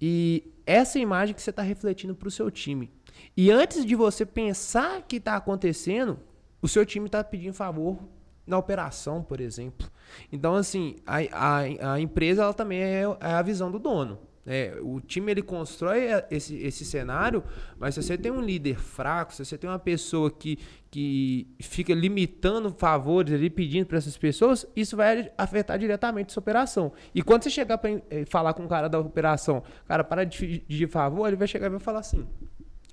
E 0.00 0.44
essa 0.64 0.96
imagem 0.96 1.34
que 1.34 1.42
você 1.42 1.52
tá 1.52 1.60
refletindo 1.60 2.14
pro 2.14 2.30
seu 2.30 2.48
time. 2.52 2.88
E 3.36 3.50
antes 3.50 3.84
de 3.84 3.96
você 3.96 4.24
pensar 4.24 5.02
que 5.02 5.18
tá 5.18 5.34
acontecendo, 5.34 6.20
o 6.62 6.68
seu 6.68 6.86
time 6.86 7.08
tá 7.08 7.24
pedindo 7.24 7.52
favor 7.52 7.98
na 8.46 8.56
operação, 8.56 9.24
por 9.24 9.40
exemplo. 9.40 9.90
Então, 10.30 10.54
assim, 10.54 10.94
a, 11.04 11.16
a, 11.32 11.94
a 11.94 12.00
empresa 12.00 12.44
ela 12.44 12.54
também 12.54 12.80
é, 12.80 13.02
é 13.20 13.32
a 13.32 13.42
visão 13.42 13.68
do 13.68 13.80
dono. 13.80 14.20
É, 14.50 14.78
o 14.80 14.98
time 14.98 15.30
ele 15.30 15.42
constrói 15.42 16.06
esse, 16.30 16.56
esse 16.56 16.82
cenário, 16.82 17.44
mas 17.78 17.94
se 17.94 18.02
você 18.02 18.16
tem 18.16 18.32
um 18.32 18.40
líder 18.40 18.78
fraco, 18.78 19.34
se 19.34 19.44
você 19.44 19.58
tem 19.58 19.68
uma 19.68 19.78
pessoa 19.78 20.30
que, 20.30 20.58
que 20.90 21.46
fica 21.60 21.92
limitando 21.92 22.72
favores 22.72 23.34
ali, 23.34 23.50
pedindo 23.50 23.84
para 23.84 23.98
essas 23.98 24.16
pessoas, 24.16 24.66
isso 24.74 24.96
vai 24.96 25.30
afetar 25.36 25.78
diretamente 25.78 26.32
sua 26.32 26.40
operação. 26.40 26.90
E 27.14 27.22
quando 27.22 27.42
você 27.42 27.50
chegar 27.50 27.76
para 27.76 27.90
falar 28.26 28.54
com 28.54 28.64
o 28.64 28.68
cara 28.68 28.88
da 28.88 28.98
operação, 28.98 29.62
cara, 29.86 30.02
para 30.02 30.24
de 30.24 30.38
pedir 30.38 30.88
favor, 30.88 31.26
ele 31.26 31.36
vai 31.36 31.46
chegar 31.46 31.66
e 31.66 31.70
vai 31.70 31.78
falar 31.78 31.98
assim: 31.98 32.26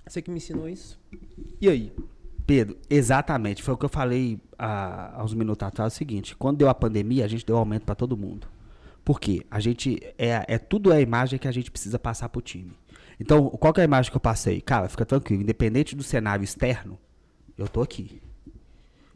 Você 0.06 0.22
que 0.22 0.30
me 0.30 0.38
ensinou 0.38 0.68
isso? 0.68 1.00
E 1.62 1.70
aí? 1.70 1.94
Pedro, 2.46 2.78
exatamente. 2.90 3.64
Foi 3.64 3.74
o 3.74 3.78
que 3.78 3.86
eu 3.86 3.90
falei 3.90 4.40
há, 4.60 5.20
há 5.20 5.24
uns 5.24 5.34
minutos 5.34 5.66
atrás. 5.66 5.94
É 5.94 5.96
o 5.96 5.98
seguinte: 5.98 6.36
quando 6.36 6.58
deu 6.58 6.68
a 6.68 6.76
pandemia, 6.76 7.24
a 7.24 7.28
gente 7.30 7.46
deu 7.46 7.56
aumento 7.56 7.86
para 7.86 7.96
todo 7.96 8.18
mundo. 8.18 8.55
Por 9.06 9.20
quê? 9.20 9.46
A 9.50 9.60
gente. 9.60 10.02
É, 10.18 10.44
é 10.48 10.58
tudo 10.58 10.92
a 10.92 11.00
imagem 11.00 11.38
que 11.40 11.48
a 11.48 11.52
gente 11.52 11.70
precisa 11.72 11.98
passar 12.00 12.28
pro 12.28 12.42
time. 12.42 12.74
Então, 13.20 13.50
qual 13.52 13.72
que 13.72 13.80
é 13.80 13.84
a 13.84 13.86
imagem 13.86 14.12
que 14.12 14.18
eu 14.18 14.22
passei? 14.22 14.60
Cara, 14.60 14.90
fica 14.90 15.06
tranquilo. 15.06 15.42
Independente 15.44 15.96
do 15.96 16.04
cenário 16.04 16.44
externo, 16.44 16.98
eu 17.58 17.68
tô 17.68 17.82
aqui. 17.82 18.20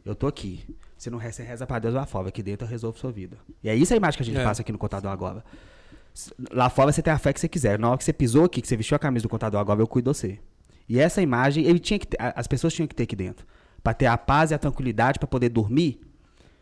Eu 0.04 0.14
tô 0.14 0.26
aqui. 0.26 0.64
Se 0.96 1.10
não 1.10 1.18
reza, 1.18 1.42
reza 1.42 1.66
pra 1.66 1.78
Deus 1.78 1.92
lá 1.92 2.06
fora. 2.06 2.28
Aqui 2.28 2.42
dentro 2.42 2.66
eu 2.66 2.70
resolvo 2.70 2.98
sua 2.98 3.10
vida. 3.10 3.36
E 3.62 3.68
é 3.68 3.74
isso 3.74 3.92
a 3.92 3.96
imagem 3.96 4.16
que 4.16 4.22
a 4.22 4.26
gente 4.26 4.38
É. 4.38 4.44
passa 4.44 4.62
aqui 4.62 4.70
no 4.72 4.78
contador 4.78 5.10
agora. 5.10 5.44
Lá 6.52 6.70
fora 6.70 6.92
você 6.92 7.02
tem 7.02 7.12
a 7.12 7.18
fé 7.18 7.32
que 7.32 7.40
você 7.40 7.48
quiser. 7.48 7.78
Na 7.78 7.88
hora 7.88 7.98
que 7.98 8.04
você 8.04 8.12
pisou 8.12 8.44
aqui, 8.44 8.60
que 8.62 8.68
você 8.68 8.76
vestiu 8.76 8.94
a 8.96 8.98
camisa 8.98 9.24
do 9.24 9.28
contador 9.28 9.60
agora, 9.60 9.80
eu 9.80 9.86
cuido 9.88 10.10
de 10.12 10.16
você. 10.18 10.38
E 10.88 10.98
essa 10.98 11.20
imagem, 11.22 11.64
ele 11.64 11.78
tinha 11.78 11.98
que 11.98 12.06
ter- 12.06 12.16
as 12.20 12.46
pessoas 12.46 12.72
tinham 12.74 12.86
que 12.86 12.94
ter 12.94 13.04
aqui 13.04 13.16
dentro. 13.16 13.46
Pra 13.82 13.92
ter 13.94 14.06
a 14.06 14.16
paz 14.18 14.50
e 14.50 14.54
a 14.54 14.58
tranquilidade 14.58 15.18
pra 15.18 15.26
poder 15.28 15.48
dormir, 15.48 16.00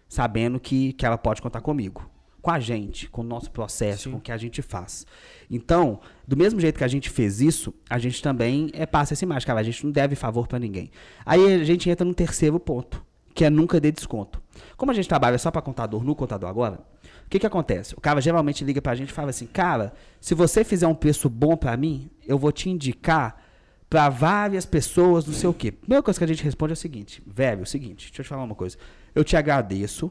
sabendo 0.08 0.58
que, 0.60 0.92
que 0.94 1.04
ela 1.06 1.18
pode 1.18 1.40
contar 1.42 1.60
comigo. 1.60 2.08
Com 2.40 2.50
a 2.50 2.60
gente, 2.60 3.08
com 3.08 3.20
o 3.20 3.24
nosso 3.24 3.50
processo, 3.50 4.10
com 4.10 4.18
o 4.18 4.20
que 4.20 4.30
a 4.30 4.36
gente 4.36 4.62
faz. 4.62 5.04
Então, 5.50 6.00
do 6.26 6.36
mesmo 6.36 6.60
jeito 6.60 6.78
que 6.78 6.84
a 6.84 6.88
gente 6.88 7.10
fez 7.10 7.40
isso, 7.40 7.74
a 7.90 7.98
gente 7.98 8.22
também 8.22 8.70
é, 8.72 8.86
passa 8.86 9.14
essa 9.14 9.24
imagem, 9.24 9.46
cara. 9.46 9.60
A 9.60 9.64
gente 9.64 9.84
não 9.84 9.90
deve 9.90 10.14
favor 10.14 10.46
pra 10.46 10.58
ninguém. 10.58 10.90
Aí 11.26 11.54
a 11.54 11.64
gente 11.64 11.90
entra 11.90 12.04
no 12.04 12.14
terceiro 12.14 12.60
ponto, 12.60 13.04
que 13.34 13.44
é 13.44 13.50
nunca 13.50 13.80
dê 13.80 13.90
desconto. 13.90 14.40
Como 14.76 14.92
a 14.92 14.94
gente 14.94 15.08
trabalha 15.08 15.38
só 15.38 15.50
pra 15.50 15.60
contador, 15.60 16.04
no 16.04 16.14
contador 16.14 16.48
agora, 16.48 16.80
o 17.26 17.28
que 17.28 17.38
que 17.38 17.46
acontece? 17.46 17.94
O 17.94 18.00
cara 18.00 18.20
geralmente 18.20 18.64
liga 18.64 18.80
pra 18.80 18.94
gente 18.94 19.10
e 19.10 19.12
fala 19.12 19.30
assim, 19.30 19.46
cara, 19.46 19.92
se 20.20 20.34
você 20.34 20.64
fizer 20.64 20.86
um 20.86 20.94
preço 20.94 21.28
bom 21.28 21.56
pra 21.56 21.76
mim, 21.76 22.08
eu 22.26 22.38
vou 22.38 22.52
te 22.52 22.70
indicar 22.70 23.42
pra 23.90 24.08
várias 24.08 24.64
pessoas, 24.66 25.26
não 25.26 25.34
sei 25.34 25.48
o 25.48 25.54
quê. 25.54 25.72
Primeira 25.72 26.02
coisa 26.02 26.18
que 26.18 26.24
a 26.24 26.28
gente 26.28 26.42
responde 26.42 26.72
é 26.72 26.74
o 26.74 26.76
seguinte, 26.76 27.22
velho, 27.26 27.60
é 27.60 27.62
o 27.62 27.66
seguinte, 27.66 28.06
deixa 28.06 28.20
eu 28.20 28.24
te 28.24 28.28
falar 28.28 28.44
uma 28.44 28.54
coisa. 28.54 28.76
Eu 29.14 29.24
te 29.24 29.36
agradeço, 29.36 30.10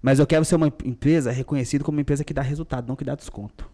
mas 0.00 0.18
eu 0.18 0.26
quero 0.26 0.44
ser 0.44 0.56
uma 0.56 0.72
empresa 0.84 1.30
reconhecida 1.30 1.84
como 1.84 1.96
uma 1.96 2.02
empresa 2.02 2.24
que 2.24 2.34
dá 2.34 2.42
resultado, 2.42 2.88
não 2.88 2.96
que 2.96 3.04
dá 3.04 3.14
desconto. 3.14 3.68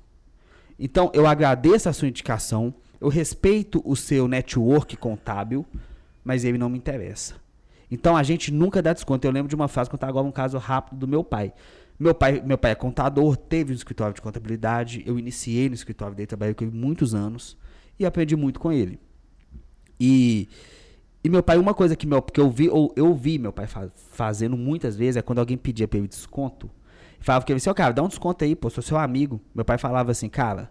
Então, 0.78 1.10
eu 1.14 1.26
agradeço 1.26 1.88
a 1.88 1.92
sua 1.92 2.08
indicação, 2.08 2.74
eu 3.00 3.08
respeito 3.08 3.82
o 3.84 3.94
seu 3.94 4.26
network 4.26 4.96
contábil, 4.96 5.64
mas 6.24 6.44
ele 6.44 6.58
não 6.58 6.68
me 6.68 6.78
interessa. 6.78 7.34
Então, 7.90 8.16
a 8.16 8.22
gente 8.22 8.52
nunca 8.52 8.82
dá 8.82 8.92
desconto. 8.92 9.26
Eu 9.26 9.30
lembro 9.30 9.48
de 9.48 9.54
uma 9.54 9.68
frase, 9.68 9.90
contar 9.90 10.08
agora 10.08 10.26
um 10.26 10.32
caso 10.32 10.58
rápido 10.58 10.98
do 10.98 11.06
meu 11.06 11.22
pai. 11.22 11.52
Meu 11.98 12.14
pai, 12.14 12.42
meu 12.44 12.58
pai 12.58 12.72
é 12.72 12.74
contador, 12.74 13.36
teve 13.36 13.72
um 13.72 13.76
escritório 13.76 14.14
de 14.14 14.20
contabilidade, 14.20 15.04
eu 15.06 15.16
iniciei 15.16 15.68
no 15.68 15.76
escritório 15.76 16.14
dele, 16.16 16.26
trabalhei 16.26 16.54
com 16.54 16.64
ele 16.64 16.76
muitos 16.76 17.14
anos 17.14 17.56
e 17.98 18.04
aprendi 18.04 18.34
muito 18.34 18.58
com 18.58 18.72
ele. 18.72 18.98
E, 20.00 20.48
e 21.24 21.28
meu 21.30 21.42
pai, 21.42 21.56
uma 21.56 21.72
coisa 21.74 21.96
que, 21.96 22.06
meu, 22.06 22.20
que 22.22 22.38
eu, 22.40 22.50
vi, 22.50 22.66
eu, 22.66 22.92
eu 22.94 23.14
vi 23.14 23.38
meu 23.38 23.52
pai 23.52 23.66
fa- 23.66 23.90
fazendo 24.12 24.56
muitas 24.56 24.94
vezes 24.94 25.16
é 25.16 25.22
quando 25.22 25.38
alguém 25.38 25.56
pedia 25.56 25.88
pra 25.88 25.98
ele 25.98 26.06
desconto, 26.06 26.70
falava 27.18 27.44
que 27.44 27.50
ele 27.50 27.56
disse, 27.58 27.70
ô 27.70 27.74
cara, 27.74 27.92
dá 27.94 28.02
um 28.02 28.08
desconto 28.08 28.44
aí, 28.44 28.54
pô, 28.54 28.68
sou 28.68 28.82
seu 28.82 28.98
amigo. 28.98 29.40
Meu 29.54 29.64
pai 29.64 29.78
falava 29.78 30.10
assim, 30.10 30.28
cara, 30.28 30.70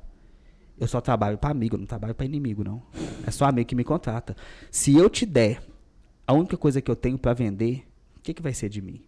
eu 0.80 0.88
só 0.88 1.02
trabalho 1.02 1.38
pra 1.38 1.50
amigo, 1.50 1.76
eu 1.76 1.80
não 1.80 1.88
trabalho 1.88 2.14
pra 2.14 2.26
inimigo, 2.26 2.64
não. 2.64 2.82
É 3.26 3.32
só 3.32 3.46
amigo 3.46 3.68
que 3.68 3.76
me 3.76 3.84
contrata. 3.84 4.36
Se 4.70 4.96
eu 4.96 5.10
te 5.10 5.26
der 5.26 5.62
a 6.28 6.34
única 6.34 6.56
coisa 6.56 6.82
que 6.82 6.90
eu 6.92 6.96
tenho 6.96 7.18
pra 7.18 7.34
vender, 7.34 7.86
o 8.18 8.22
que, 8.22 8.34
que 8.34 8.42
vai 8.42 8.54
ser 8.54 8.70
de 8.70 8.82
mim? 8.82 9.02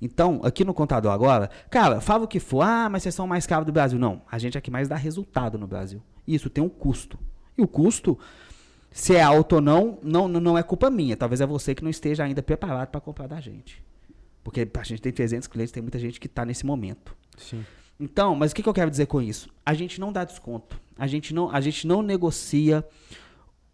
Então, 0.00 0.40
aqui 0.44 0.64
no 0.64 0.72
contador 0.72 1.10
agora, 1.10 1.50
cara, 1.68 2.00
fala 2.00 2.24
o 2.24 2.28
que 2.28 2.38
for, 2.38 2.62
ah, 2.62 2.88
mas 2.88 3.02
vocês 3.02 3.14
são 3.14 3.26
mais 3.26 3.46
caro 3.46 3.64
do 3.64 3.72
Brasil. 3.72 3.98
Não, 3.98 4.22
a 4.30 4.38
gente 4.38 4.56
é 4.56 4.60
que 4.60 4.70
mais 4.70 4.86
dá 4.88 4.94
resultado 4.94 5.58
no 5.58 5.66
Brasil. 5.66 6.00
Isso 6.26 6.48
tem 6.48 6.62
um 6.62 6.68
custo. 6.68 7.18
E 7.56 7.62
o 7.62 7.66
custo, 7.66 8.16
se 8.90 9.14
é 9.14 9.22
alto 9.22 9.56
ou 9.56 9.60
não, 9.60 9.98
não, 10.02 10.28
não 10.28 10.58
é 10.58 10.62
culpa 10.62 10.90
minha. 10.90 11.16
Talvez 11.16 11.40
é 11.40 11.46
você 11.46 11.74
que 11.74 11.82
não 11.82 11.90
esteja 11.90 12.24
ainda 12.24 12.42
preparado 12.42 12.88
para 12.88 13.00
comprar 13.00 13.26
da 13.26 13.40
gente. 13.40 13.82
Porque 14.42 14.68
a 14.72 14.82
gente 14.82 15.02
tem 15.02 15.12
300 15.12 15.46
clientes, 15.46 15.72
tem 15.72 15.82
muita 15.82 15.98
gente 15.98 16.18
que 16.18 16.26
está 16.26 16.44
nesse 16.44 16.64
momento. 16.64 17.14
Sim. 17.36 17.64
Então, 18.00 18.34
mas 18.34 18.52
o 18.52 18.54
que, 18.54 18.62
que 18.62 18.68
eu 18.68 18.74
quero 18.74 18.90
dizer 18.90 19.06
com 19.06 19.20
isso? 19.20 19.48
A 19.66 19.74
gente 19.74 20.00
não 20.00 20.12
dá 20.12 20.24
desconto. 20.24 20.80
A 20.96 21.06
gente 21.06 21.34
não, 21.34 21.50
a 21.50 21.60
gente 21.60 21.86
não 21.86 22.02
negocia 22.02 22.84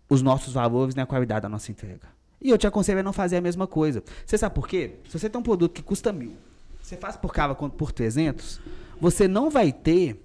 os 0.09 0.23
nossos 0.23 0.53
valores 0.53 0.95
nem 0.95 1.03
a 1.03 1.07
qualidade 1.07 1.43
da 1.43 1.49
nossa 1.49 1.71
entrega. 1.71 2.09
E 2.41 2.51
eu 2.51 2.59
te 2.59 2.67
aconselho 2.67 3.01
a 3.01 3.03
não 3.03 3.13
fazer 3.13 3.37
a 3.37 3.41
mesma 3.41 3.67
coisa. 3.67 4.03
Você 4.25 4.37
sabe 4.37 4.55
por 4.55 4.69
quê? 4.69 4.97
Se 5.09 5.19
você 5.19 5.31
tem 5.31 5.39
um 5.39 5.45
produto 5.45 5.73
que 5.73 5.83
custa 5.83 6.13
mil, 6.13 6.33
você 6.81 6.97
faz 6.97 7.17
por 7.17 7.33
cava 7.33 7.55
quanto 7.55 7.75
por 7.77 7.93
300, 7.93 8.61
você 9.01 9.27
não 9.27 9.49
vai 9.49 9.73
ter 9.73 10.23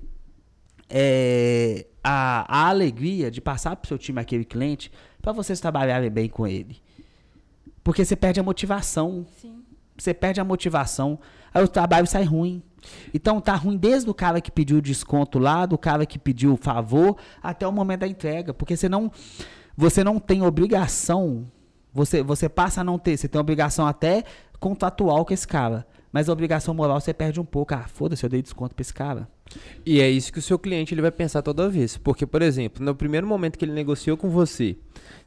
é, 0.90 1.86
a, 2.04 2.46
a 2.48 2.70
alegria 2.70 3.30
de 3.30 3.42
passar 3.42 3.76
para 3.76 3.86
o 3.86 3.88
seu 3.88 3.98
time 3.98 4.20
aquele 4.20 4.46
cliente 4.46 4.92
para 5.22 5.32
vocês 5.32 5.60
trabalharem 5.60 6.10
bem 6.10 6.30
com 6.30 6.48
ele. 6.48 6.78
Porque 7.84 8.04
você 8.04 8.16
perde 8.16 8.40
a 8.40 8.44
motivação 8.44 9.26
Sim. 9.42 9.64
você 9.98 10.14
perde 10.14 10.40
a 10.40 10.44
motivação, 10.44 11.20
aí 11.54 11.64
o 11.64 11.68
trabalho 11.68 12.08
sai 12.08 12.24
ruim. 12.24 12.64
Então 13.14 13.42
tá 13.42 13.56
ruim 13.56 13.78
desde 13.78 14.10
o 14.10 14.14
cara 14.14 14.40
que 14.40 14.52
pediu 14.52 14.78
o 14.78 14.82
desconto 14.82 15.38
lá, 15.38 15.66
do 15.66 15.78
cara 15.78 16.06
que 16.06 16.18
pediu 16.18 16.54
o 16.54 16.58
favor, 16.58 17.18
até 17.42 17.68
o 17.68 17.72
momento 17.72 18.02
da 18.02 18.08
entrega, 18.08 18.54
porque 18.54 18.78
você 18.78 18.88
não 18.88 19.12
você 19.76 20.04
não 20.04 20.20
tem 20.20 20.42
obrigação, 20.42 21.46
você 21.94 22.22
você 22.24 22.48
passa 22.48 22.82
a 22.82 22.84
não 22.84 22.98
ter, 22.98 23.18
você 23.18 23.28
tem 23.28 23.40
obrigação 23.40 23.86
até 23.86 24.24
contratual 24.60 25.26
com 25.26 25.34
esse 25.34 25.48
cara, 25.48 25.86
mas 26.12 26.30
a 26.30 26.34
obrigação 26.34 26.74
moral 26.74 27.00
você 27.00 27.14
perde 27.14 27.40
um 27.40 27.46
pouco. 27.46 27.74
Ah, 27.74 27.86
foda-se, 27.88 28.24
eu 28.24 28.30
dei 28.30 28.42
desconto 28.42 28.76
pra 28.76 28.82
esse 28.82 28.94
cara. 28.94 29.28
E 29.86 30.02
é 30.02 30.10
isso 30.10 30.32
que 30.32 30.40
o 30.40 30.42
seu 30.42 30.60
cliente 30.60 30.94
ele 30.94 31.02
vai 31.02 31.12
pensar 31.12 31.42
toda 31.42 31.70
vez. 31.70 31.98
Porque, 31.98 32.26
por 32.26 32.42
exemplo, 32.42 32.84
no 32.84 32.96
primeiro 32.96 33.26
momento 33.26 33.58
que 33.58 33.66
ele 33.66 33.72
negociou 33.72 34.16
com 34.16 34.30
você, 34.30 34.78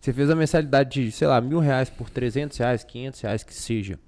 você 0.01 0.12
fez 0.12 0.31
a 0.31 0.37
mensalidade 0.37 1.05
de, 1.05 1.12
sei 1.12 1.29
lá, 1.29 1.41
mil 1.41 1.59
reais 1.59 1.91
por 1.91 2.11
300 2.11 2.57
reais, 2.59 2.85
500 2.85 3.20
reais, 3.20 3.43
que 3.43 3.55
seja. 3.55 3.99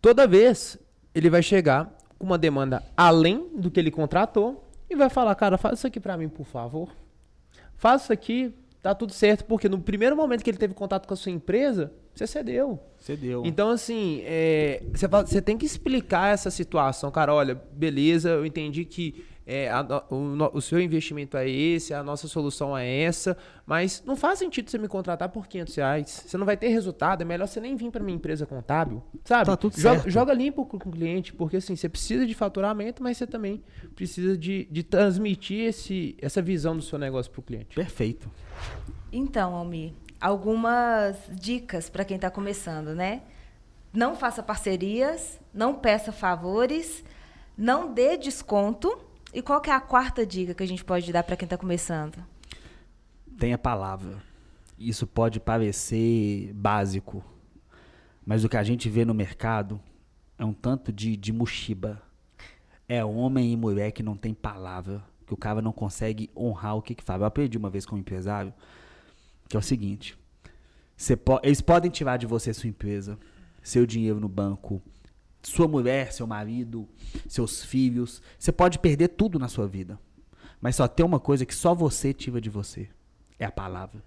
Toda 0.00 0.26
vez 0.26 0.78
ele 1.14 1.30
vai 1.30 1.42
chegar 1.42 1.96
com 2.18 2.26
uma 2.26 2.38
demanda 2.38 2.82
além 2.96 3.48
do 3.56 3.70
que 3.70 3.80
ele 3.80 3.90
contratou 3.90 4.64
e 4.88 4.96
vai 4.96 5.08
falar, 5.08 5.34
cara, 5.34 5.56
faz 5.56 5.78
isso 5.78 5.86
aqui 5.86 5.98
pra 5.98 6.16
mim, 6.16 6.28
por 6.28 6.44
favor. 6.44 6.90
Faz 7.76 8.02
isso 8.02 8.12
aqui, 8.12 8.54
tá 8.84 8.94
tudo 8.94 9.12
certo. 9.12 9.44
Porque 9.46 9.68
no 9.68 9.80
primeiro 9.80 10.14
momento 10.14 10.44
que 10.44 10.50
ele 10.50 10.58
teve 10.58 10.74
contato 10.74 11.08
com 11.08 11.14
a 11.14 11.16
sua 11.16 11.32
empresa, 11.32 11.90
Você 12.14 12.26
cedeu. 12.26 12.78
Cedeu. 12.98 13.42
Então, 13.44 13.70
assim, 13.70 14.20
é, 14.24 14.82
você, 14.92 15.08
você 15.08 15.42
tem 15.42 15.58
que 15.58 15.66
explicar 15.66 16.32
essa 16.32 16.50
situação, 16.50 17.10
cara. 17.10 17.34
Olha, 17.34 17.60
beleza, 17.72 18.28
eu 18.28 18.46
entendi 18.46 18.84
que 18.84 19.24
é, 19.46 19.70
a 19.70 19.82
o, 20.10 20.56
o 20.56 20.60
seu 20.60 20.80
investimento 20.80 21.36
é 21.36 21.48
esse, 21.48 21.92
a 21.92 22.02
nossa 22.02 22.26
solução 22.26 22.76
é 22.76 23.02
essa, 23.02 23.36
mas 23.66 24.02
não 24.06 24.16
faz 24.16 24.38
sentido 24.38 24.70
você 24.70 24.78
me 24.78 24.88
contratar 24.88 25.28
por 25.28 25.46
500 25.46 25.74
reais. 25.74 26.24
Você 26.26 26.38
não 26.38 26.46
vai 26.46 26.56
ter 26.56 26.68
resultado, 26.68 27.22
é 27.22 27.24
melhor 27.24 27.46
você 27.46 27.60
nem 27.60 27.76
vir 27.76 27.90
para 27.90 28.02
minha 28.02 28.16
empresa 28.16 28.46
contábil, 28.46 29.02
sabe? 29.24 29.46
Tá 29.46 29.56
tudo 29.56 29.78
joga, 29.78 29.96
certo. 29.96 30.10
joga 30.10 30.32
limpo 30.32 30.64
com 30.64 30.76
o 30.76 30.92
cliente, 30.92 31.32
porque 31.32 31.58
assim, 31.58 31.76
você 31.76 31.88
precisa 31.88 32.26
de 32.26 32.34
faturamento, 32.34 33.02
mas 33.02 33.18
você 33.18 33.26
também 33.26 33.62
precisa 33.94 34.36
de, 34.36 34.66
de 34.70 34.82
transmitir 34.82 35.66
esse, 35.66 36.16
essa 36.20 36.40
visão 36.40 36.76
do 36.76 36.82
seu 36.82 36.98
negócio 36.98 37.30
para 37.30 37.40
o 37.40 37.42
cliente. 37.42 37.74
Perfeito. 37.74 38.30
Então, 39.12 39.54
Almir, 39.54 39.92
algumas 40.20 41.16
dicas 41.30 41.90
para 41.90 42.04
quem 42.04 42.16
está 42.16 42.30
começando, 42.30 42.94
né? 42.94 43.22
Não 43.92 44.16
faça 44.16 44.42
parcerias, 44.42 45.38
não 45.52 45.74
peça 45.74 46.10
favores, 46.10 47.04
não 47.56 47.92
dê 47.92 48.16
desconto. 48.16 48.98
E 49.34 49.42
qual 49.42 49.60
que 49.60 49.68
é 49.68 49.72
a 49.74 49.80
quarta 49.80 50.24
dica 50.24 50.54
que 50.54 50.62
a 50.62 50.66
gente 50.66 50.84
pode 50.84 51.12
dar 51.12 51.24
para 51.24 51.36
quem 51.36 51.44
está 51.44 51.58
começando? 51.58 52.24
Tenha 53.36 53.58
palavra. 53.58 54.22
Isso 54.78 55.06
pode 55.08 55.40
parecer 55.40 56.52
básico, 56.54 57.24
mas 58.24 58.44
o 58.44 58.48
que 58.48 58.56
a 58.56 58.62
gente 58.62 58.88
vê 58.88 59.04
no 59.04 59.12
mercado 59.12 59.80
é 60.38 60.44
um 60.44 60.52
tanto 60.52 60.92
de, 60.92 61.16
de 61.16 61.32
mochiba. 61.32 62.00
É 62.88 63.04
homem 63.04 63.52
e 63.52 63.56
mulher 63.56 63.90
que 63.90 64.02
não 64.04 64.16
tem 64.16 64.32
palavra, 64.32 65.02
que 65.26 65.34
o 65.34 65.36
cara 65.36 65.60
não 65.60 65.72
consegue 65.72 66.30
honrar 66.36 66.76
o 66.76 66.82
que 66.82 66.94
que 66.94 67.02
fala. 67.02 67.22
Eu 67.22 67.26
aprendi 67.26 67.58
uma 67.58 67.70
vez 67.70 67.84
com 67.84 67.96
um 67.96 67.98
empresário, 67.98 68.54
que 69.48 69.56
é 69.56 69.58
o 69.58 69.62
seguinte, 69.62 70.16
po- 71.24 71.40
eles 71.42 71.60
podem 71.60 71.90
tirar 71.90 72.18
de 72.18 72.26
você 72.26 72.52
sua 72.54 72.68
empresa, 72.68 73.18
seu 73.62 73.84
dinheiro 73.86 74.20
no 74.20 74.28
banco, 74.28 74.80
sua 75.44 75.68
mulher, 75.68 76.12
seu 76.12 76.26
marido, 76.26 76.88
seus 77.28 77.64
filhos. 77.64 78.22
Você 78.38 78.50
pode 78.50 78.78
perder 78.78 79.08
tudo 79.08 79.38
na 79.38 79.48
sua 79.48 79.66
vida. 79.66 79.98
Mas 80.60 80.76
só 80.76 80.88
tem 80.88 81.04
uma 81.04 81.20
coisa 81.20 81.44
que 81.44 81.54
só 81.54 81.74
você 81.74 82.12
tira 82.12 82.40
de 82.40 82.50
você. 82.50 82.88
É 83.38 83.44
a 83.44 83.52
palavra. 83.52 84.02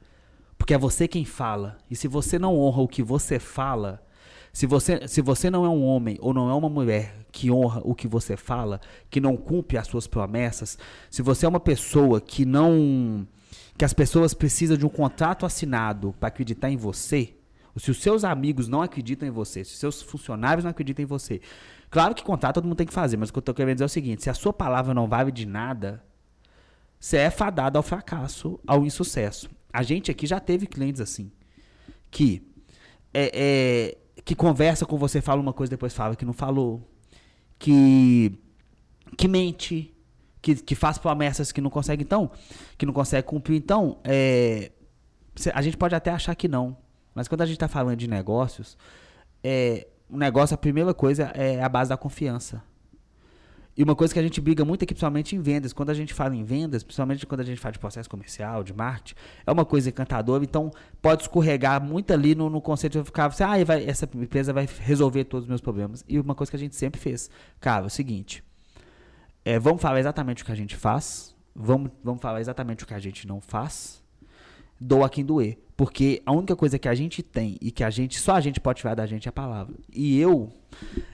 Porque 0.58 0.74
é 0.74 0.78
você 0.78 1.08
quem 1.08 1.24
fala. 1.24 1.78
E 1.90 1.96
se 1.96 2.08
você 2.08 2.40
não 2.40 2.58
honra 2.58 2.82
o 2.82 2.88
que 2.88 3.04
você 3.04 3.38
fala, 3.38 4.04
se 4.52 4.66
você, 4.66 5.08
se 5.08 5.22
você 5.22 5.52
não 5.52 5.64
é 5.64 5.70
um 5.70 5.84
homem 5.84 6.18
ou 6.20 6.34
não 6.34 6.50
é 6.50 6.54
uma 6.56 6.68
mulher 6.68 7.28
que 7.32 7.52
honra 7.52 7.80
o 7.84 7.94
que 7.94 8.08
você 8.08 8.36
fala, 8.36 8.82
que 9.08 9.22
não 9.22 9.38
cumpre 9.38 9.78
as 9.78 9.86
suas 9.86 10.08
promessas, 10.08 10.80
se 11.12 11.22
você 11.22 11.46
é 11.46 11.50
uma 11.50 11.60
pessoa 11.60 12.20
que 12.20 12.44
não. 12.44 13.28
que 13.78 13.86
as 13.86 13.94
pessoas 13.94 14.34
precisam 14.34 14.76
de 14.76 14.86
um 14.86 14.90
contrato 14.90 15.46
assinado 15.46 16.16
para 16.20 16.30
acreditar 16.30 16.72
em 16.72 16.78
você, 16.78 17.37
se 17.80 17.92
os 17.92 18.02
seus 18.02 18.24
amigos 18.24 18.68
não 18.68 18.82
acreditam 18.82 19.28
em 19.28 19.32
você, 19.32 19.64
se 19.64 19.74
os 19.74 19.80
seus 19.80 20.02
funcionários 20.02 20.64
não 20.64 20.72
acreditam 20.72 21.04
em 21.04 21.06
você. 21.06 21.42
Claro 21.90 22.16
que 22.16 22.24
contrato 22.24 22.56
todo 22.56 22.66
mundo 22.66 22.78
tem 22.78 22.88
que 22.88 22.94
fazer, 22.94 23.18
mas 23.18 23.30
o 23.30 23.34
que 23.34 23.40
eu 23.40 23.44
tô 23.44 23.54
querendo 23.54 23.76
dizer 23.76 23.84
é 23.84 23.88
o 23.88 23.90
seguinte: 23.90 24.24
se 24.24 24.30
a 24.30 24.34
sua 24.34 24.54
palavra 24.54 24.94
não 24.94 25.08
vale 25.08 25.32
de 25.32 25.46
nada, 25.46 26.04
você 27.00 27.18
é 27.18 27.30
fadado 27.30 27.78
ao 27.78 27.84
fracasso, 27.84 28.60
ao 28.66 28.86
insucesso. 28.86 29.50
A 29.72 29.84
gente 29.84 30.10
aqui 30.10 30.26
já 30.26 30.40
teve 30.40 30.66
clientes 30.66 31.00
assim, 31.02 31.32
que 32.10 32.42
é, 33.14 33.32
é, 33.34 33.98
que 34.24 34.36
conversa 34.36 34.86
com 34.86 34.98
você, 34.98 35.22
fala 35.22 35.42
uma 35.42 35.54
coisa, 35.54 35.70
depois 35.70 35.94
fala 35.94 36.16
que 36.16 36.26
não 36.26 36.34
falou, 36.34 36.82
que 37.60 38.38
que 39.16 39.28
mente, 39.28 39.94
que, 40.42 40.56
que 40.56 40.76
faz 40.76 40.98
promessas 40.98 41.52
que 41.52 41.62
não 41.62 41.70
consegue 41.70 42.04
então, 42.04 42.32
que 42.78 42.86
não 42.86 42.94
consegue 42.94 43.28
cumprir. 43.28 43.58
Então, 43.58 44.00
é, 44.04 44.72
a 45.54 45.62
gente 45.62 45.78
pode 45.78 45.96
até 45.96 46.12
achar 46.12 46.36
que 46.36 46.48
não, 46.48 46.78
mas 47.18 47.28
quando 47.28 47.42
a 47.42 47.46
gente 47.48 47.56
está 47.56 47.68
falando 47.68 47.98
de 47.98 48.08
negócios, 48.08 48.78
é, 49.44 49.88
o 50.08 50.16
negócio, 50.16 50.54
a 50.54 50.58
primeira 50.58 50.94
coisa 50.94 51.32
é 51.34 51.64
a 51.64 51.68
base 51.68 51.90
da 51.90 51.98
confiança. 51.98 52.62
E 53.76 53.82
uma 53.84 53.96
coisa 53.96 54.14
que 54.14 54.20
a 54.20 54.24
gente 54.24 54.40
briga 54.40 54.64
muito 54.64 54.84
aqui, 54.84 54.94
principalmente 54.94 55.36
em 55.36 55.42
vendas, 55.42 55.74
quando 55.74 55.90
a 55.90 55.96
gente 55.96 56.14
fala 56.14 56.36
em 56.36 56.44
vendas, 56.44 56.84
principalmente 56.84 57.26
quando 57.26 57.42
a 57.42 57.44
gente 57.44 57.60
fala 57.60 57.72
de 57.72 57.80
processo 57.80 58.08
comercial, 58.08 58.64
de 58.64 58.72
marketing, 58.72 59.16
é 59.48 59.52
uma 59.52 59.66
coisa 59.66 59.90
encantadora, 59.90 60.44
então 60.44 60.72
pode 61.02 61.24
escorregar 61.24 61.84
muito 61.84 62.14
ali 62.14 62.36
no, 62.36 62.52
no 62.52 62.62
conceito 62.62 63.00
de 63.00 63.06
ficar, 63.06 63.30
você, 63.30 63.44
ah, 63.44 63.64
vai, 63.66 63.84
essa 63.90 64.08
empresa 64.16 64.54
vai 64.54 64.70
resolver 64.82 65.24
todos 65.24 65.46
os 65.46 65.50
meus 65.50 65.62
problemas. 65.62 66.06
E 66.08 66.20
uma 66.20 66.36
coisa 66.36 66.52
que 66.52 66.56
a 66.56 66.60
gente 66.60 66.76
sempre 66.76 67.02
fez, 67.02 67.32
cara, 67.60 67.86
é 67.86 67.88
o 67.88 67.90
seguinte, 67.90 68.44
é, 69.44 69.58
vamos 69.58 69.82
falar 69.82 70.00
exatamente 70.00 70.44
o 70.44 70.46
que 70.46 70.52
a 70.52 70.56
gente 70.56 70.76
faz, 70.76 71.36
vamos, 71.56 71.90
vamos 72.04 72.22
falar 72.22 72.42
exatamente 72.42 72.84
o 72.84 72.88
que 72.88 72.94
a 72.94 73.00
gente 73.00 73.26
não 73.26 73.42
faz, 73.42 74.04
doa 74.80 75.10
quem 75.10 75.26
doer. 75.26 75.58
Porque 75.76 76.24
a 76.26 76.32
única 76.32 76.56
coisa 76.56 76.80
que 76.80 76.88
a 76.88 76.96
gente 76.96 77.22
tem 77.22 77.56
e 77.62 77.70
que 77.70 77.84
a 77.84 77.90
gente, 77.92 78.20
só 78.20 78.34
a 78.34 78.42
gente 78.42 78.60
pode 78.60 78.80
tirar 78.80 78.96
da 78.96 79.06
gente 79.06 79.28
é 79.28 79.30
a 79.30 79.32
palavra. 79.32 79.76
E 79.94 80.20
eu, 80.20 80.52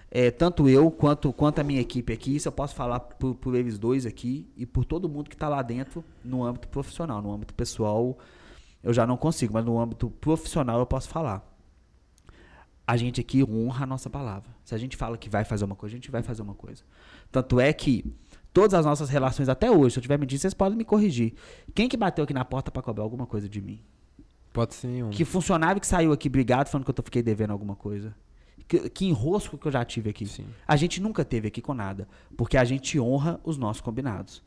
é, 0.10 0.32
tanto 0.32 0.70
eu 0.70 0.90
quanto, 0.90 1.34
quanto 1.34 1.60
a 1.60 1.64
minha 1.64 1.82
equipe 1.82 2.14
aqui, 2.14 2.38
isso 2.38 2.48
eu 2.48 2.52
posso 2.52 2.74
falar 2.74 3.02
por, 3.02 3.36
por 3.36 3.56
eles 3.56 3.78
dois 3.78 4.06
aqui 4.06 4.50
e 4.56 4.66
por 4.66 4.86
todo 4.86 5.10
mundo 5.10 5.30
que 5.30 5.36
está 5.36 5.50
lá 5.50 5.62
dentro 5.62 6.04
no 6.24 6.46
âmbito 6.46 6.70
profissional. 6.70 7.22
No 7.22 7.34
âmbito 7.34 7.54
pessoal, 7.54 8.18
eu 8.82 8.94
já 8.94 9.06
não 9.06 9.18
consigo, 9.18 9.54
mas 9.54 9.66
no 9.66 9.78
âmbito 9.78 10.10
profissional 10.10 10.80
eu 10.80 10.86
posso 10.86 11.10
falar. 11.10 11.46
A 12.88 12.96
gente 12.96 13.20
aqui 13.20 13.44
honra 13.44 13.84
a 13.84 13.88
nossa 13.88 14.10
palavra. 14.10 14.50
Se 14.64 14.74
a 14.74 14.78
gente 14.78 14.96
fala 14.96 15.18
que 15.18 15.30
vai 15.30 15.44
fazer 15.44 15.66
uma 15.66 15.76
coisa, 15.76 15.94
a 15.94 15.98
gente 15.98 16.10
vai 16.10 16.24
fazer 16.24 16.42
uma 16.42 16.54
coisa. 16.54 16.84
Tanto 17.30 17.60
é 17.60 17.74
que 17.74 18.14
todas 18.54 18.74
as 18.76 18.86
nossas 18.86 19.10
relações 19.10 19.50
até 19.50 19.70
hoje, 19.72 19.94
se 19.94 20.00
eu 20.00 20.02
tiver 20.02 20.18
mentindo, 20.18 20.40
vocês 20.40 20.54
podem 20.54 20.78
me 20.78 20.86
corrigir. 20.86 21.34
Quem 21.74 21.90
que 21.90 21.98
bateu 21.98 22.24
aqui 22.24 22.34
na 22.34 22.46
porta 22.46 22.72
para 22.72 22.82
cobrar 22.82 23.04
alguma 23.04 23.26
coisa 23.26 23.50
de 23.50 23.62
mim? 23.62 23.82
Pode 24.54 24.76
ser 24.76 24.88
nenhum. 24.88 25.10
Que 25.10 25.26
funcionário 25.26 25.82
que 25.82 25.88
saiu 25.88 26.14
aqui 26.14 26.30
brigado 26.30 26.70
falando 26.70 26.86
que 26.86 26.92
eu 26.92 27.04
fiquei 27.04 27.24
devendo 27.24 27.52
alguma 27.52 27.76
coisa? 27.76 28.16
Que, 28.68 28.88
que 28.90 29.06
enrosco 29.06 29.58
que 29.58 29.66
eu 29.66 29.72
já 29.72 29.84
tive 29.84 30.12
aqui? 30.12 30.28
Sim. 30.28 30.46
A 30.68 30.76
gente 30.76 31.02
nunca 31.02 31.26
teve 31.26 31.48
aqui 31.48 31.62
com 31.62 31.74
nada. 31.74 32.08
Porque 32.38 32.56
a 32.56 32.64
gente 32.64 33.00
honra 33.00 33.40
os 33.44 33.58
nossos 33.58 33.82
combinados. 33.82 34.44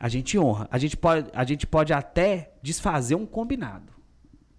A 0.00 0.08
gente 0.08 0.38
honra. 0.38 0.66
A 0.70 0.78
gente 0.78 0.96
pode, 0.96 1.30
a 1.34 1.44
gente 1.44 1.66
pode 1.66 1.92
até 1.92 2.54
desfazer 2.62 3.14
um 3.14 3.26
combinado. 3.26 3.92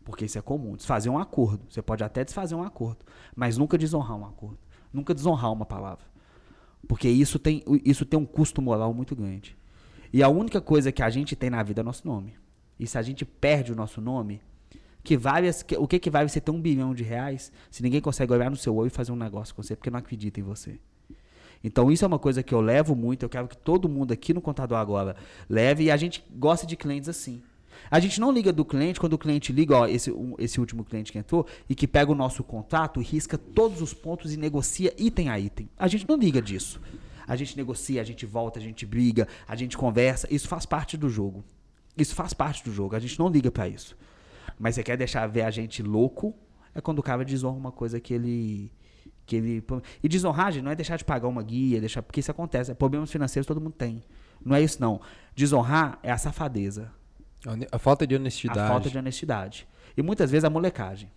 Porque 0.06 0.26
isso 0.26 0.38
é 0.38 0.42
comum. 0.42 0.76
Desfazer 0.76 1.10
um 1.10 1.18
acordo. 1.18 1.66
Você 1.68 1.82
pode 1.82 2.04
até 2.04 2.24
desfazer 2.24 2.54
um 2.54 2.64
acordo. 2.64 3.04
Mas 3.36 3.58
nunca 3.58 3.78
desonrar 3.78 4.16
um 4.16 4.26
acordo. 4.26 4.60
Nunca 4.94 5.16
desonrar 5.16 5.52
uma 5.52 5.66
palavra. 5.66 6.13
Porque 6.88 7.08
isso 7.08 7.40
tem, 7.40 7.64
isso 7.86 8.06
tem 8.06 8.20
um 8.20 8.26
custo 8.26 8.62
moral 8.62 8.94
muito 8.94 9.16
grande. 9.16 9.56
E 10.12 10.22
a 10.22 10.30
única 10.30 10.62
coisa 10.62 10.92
que 10.92 11.02
a 11.02 11.10
gente 11.10 11.36
tem 11.36 11.50
na 11.50 11.64
vida 11.64 11.82
é 11.82 11.84
nosso 11.84 12.08
nome. 12.08 12.36
E 12.80 12.86
se 12.86 12.98
a 12.98 13.02
gente 13.02 13.26
perde 13.26 13.72
o 13.72 13.76
nosso 13.76 14.02
nome, 14.02 14.42
que 15.04 15.18
que- 15.64 15.78
o 15.78 15.88
que, 15.88 16.00
que 16.00 16.10
vale 16.10 16.30
você 16.30 16.40
ter 16.40 16.52
um 16.52 16.62
bilhão 16.62 16.94
de 16.94 17.04
reais 17.04 17.52
se 17.70 17.84
ninguém 17.84 18.02
consegue 18.02 18.32
olhar 18.32 18.50
no 18.50 18.56
seu 18.56 18.76
olho 18.76 18.88
e 18.88 18.90
fazer 18.92 19.12
um 19.12 19.16
negócio 19.16 19.54
com 19.54 19.62
você 19.62 19.76
porque 19.76 19.90
não 19.90 20.00
acredita 20.00 20.40
em 20.40 20.44
você? 20.44 20.80
Então 21.64 21.92
isso 21.92 22.04
é 22.04 22.08
uma 22.08 22.20
coisa 22.20 22.44
que 22.44 22.54
eu 22.54 22.60
levo 22.62 22.96
muito, 22.96 23.24
eu 23.24 23.30
quero 23.30 23.48
que 23.48 23.58
todo 23.58 23.88
mundo 23.88 24.12
aqui 24.12 24.34
no 24.34 24.42
Contador 24.42 24.78
Agora 24.78 25.16
leve 25.50 25.86
e 25.86 25.92
a 25.92 25.98
gente 25.98 26.24
gosta 26.36 26.68
de 26.68 26.76
clientes 26.76 27.08
assim. 27.08 27.42
A 27.94 28.00
gente 28.00 28.20
não 28.20 28.32
liga 28.32 28.52
do 28.52 28.66
cliente 28.66 29.00
quando 29.00 29.14
o 29.14 29.20
cliente 29.20 29.54
liga, 29.54 29.78
ó, 29.78 29.86
esse, 29.86 30.12
um- 30.12 30.34
esse 30.40 30.60
último 30.60 30.84
cliente 30.84 31.12
que 31.12 31.18
entrou, 31.20 31.46
e 31.70 31.76
que 31.76 31.88
pega 31.88 32.12
o 32.12 32.16
nosso 32.16 32.44
contrato 32.44 33.00
risca 33.00 33.38
todos 33.38 33.84
os 33.84 33.94
pontos 33.94 34.34
e 34.34 34.38
negocia 34.38 34.92
item 34.98 35.30
a 35.30 35.40
item. 35.40 35.70
A 35.78 35.88
gente 35.88 36.10
não 36.10 36.16
liga 36.18 36.42
disso. 36.42 36.82
A 37.28 37.36
gente 37.36 37.56
negocia, 37.56 38.02
a 38.02 38.04
gente 38.04 38.26
volta, 38.26 38.58
a 38.58 38.62
gente 38.64 38.84
briga, 38.84 39.28
a 39.48 39.56
gente 39.56 39.78
conversa. 39.78 40.28
Isso 40.34 40.48
faz 40.48 40.66
parte 40.66 40.98
do 40.98 41.08
jogo. 41.08 41.44
Isso 41.96 42.16
faz 42.16 42.34
parte 42.34 42.64
do 42.64 42.74
jogo. 42.74 42.96
A 42.96 43.00
gente 43.00 43.20
não 43.20 43.30
liga 43.30 43.52
pra 43.52 43.68
isso. 43.70 43.96
Mas 44.58 44.74
você 44.74 44.82
quer 44.82 44.98
deixar 44.98 45.28
ver 45.28 45.44
a 45.44 45.52
gente 45.52 45.84
louco, 45.84 46.34
é 46.74 46.82
quando 46.82 46.98
o 46.98 47.04
cara 47.04 47.24
desonra 47.24 47.60
uma 47.60 47.72
coisa 47.72 48.00
que 48.00 48.12
ele. 48.12 48.72
Que 49.28 49.36
ele 49.36 49.64
e 50.02 50.10
desonragem 50.10 50.64
não 50.64 50.72
é 50.72 50.76
deixar 50.76 50.98
de 50.98 51.06
pagar 51.06 51.28
uma 51.28 51.44
guia, 51.44 51.80
deixar, 51.80 52.02
porque 52.02 52.22
isso 52.22 52.32
acontece. 52.32 52.74
Problemas 52.74 53.12
financeiros 53.12 53.46
todo 53.46 53.62
mundo 53.62 53.74
tem. 53.78 54.02
Não 54.44 54.56
é 54.56 54.64
isso, 54.64 54.82
não. 54.82 55.00
Desonrar 55.36 56.00
é 56.02 56.12
a 56.12 56.18
safadeza. 56.18 56.92
A 57.72 57.80
falta 57.80 58.08
de 58.08 58.16
honestidade. 58.16 58.60
A 58.60 58.68
falta 58.68 58.90
de 58.90 58.98
honestidade. 58.98 59.68
E 59.96 60.02
muitas 60.02 60.32
vezes 60.32 60.44
a 60.44 60.50
molecagem. 60.50 61.12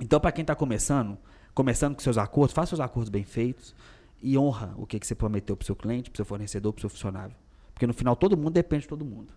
Então, 0.00 0.20
para 0.20 0.32
quem 0.32 0.42
está 0.42 0.54
começando, 0.54 1.16
começando 1.54 1.94
com 1.94 2.00
seus 2.00 2.18
acordos, 2.18 2.54
faça 2.54 2.70
seus 2.70 2.80
acordos 2.80 3.08
bem 3.08 3.24
feitos 3.24 3.74
e 4.22 4.36
honra 4.36 4.74
o 4.76 4.86
que, 4.86 4.98
que 4.98 5.06
você 5.06 5.14
prometeu 5.14 5.56
para 5.56 5.62
o 5.62 5.66
seu 5.66 5.76
cliente, 5.76 6.10
para 6.10 6.16
o 6.16 6.18
seu 6.18 6.24
fornecedor, 6.24 6.72
para 6.72 6.78
o 6.78 6.82
seu 6.82 6.90
funcionário. 6.90 7.34
Porque 7.72 7.86
no 7.86 7.94
final 7.94 8.16
todo 8.16 8.36
mundo 8.36 8.50
depende 8.50 8.82
de 8.82 8.88
todo 8.88 9.04
mundo. 9.04 9.32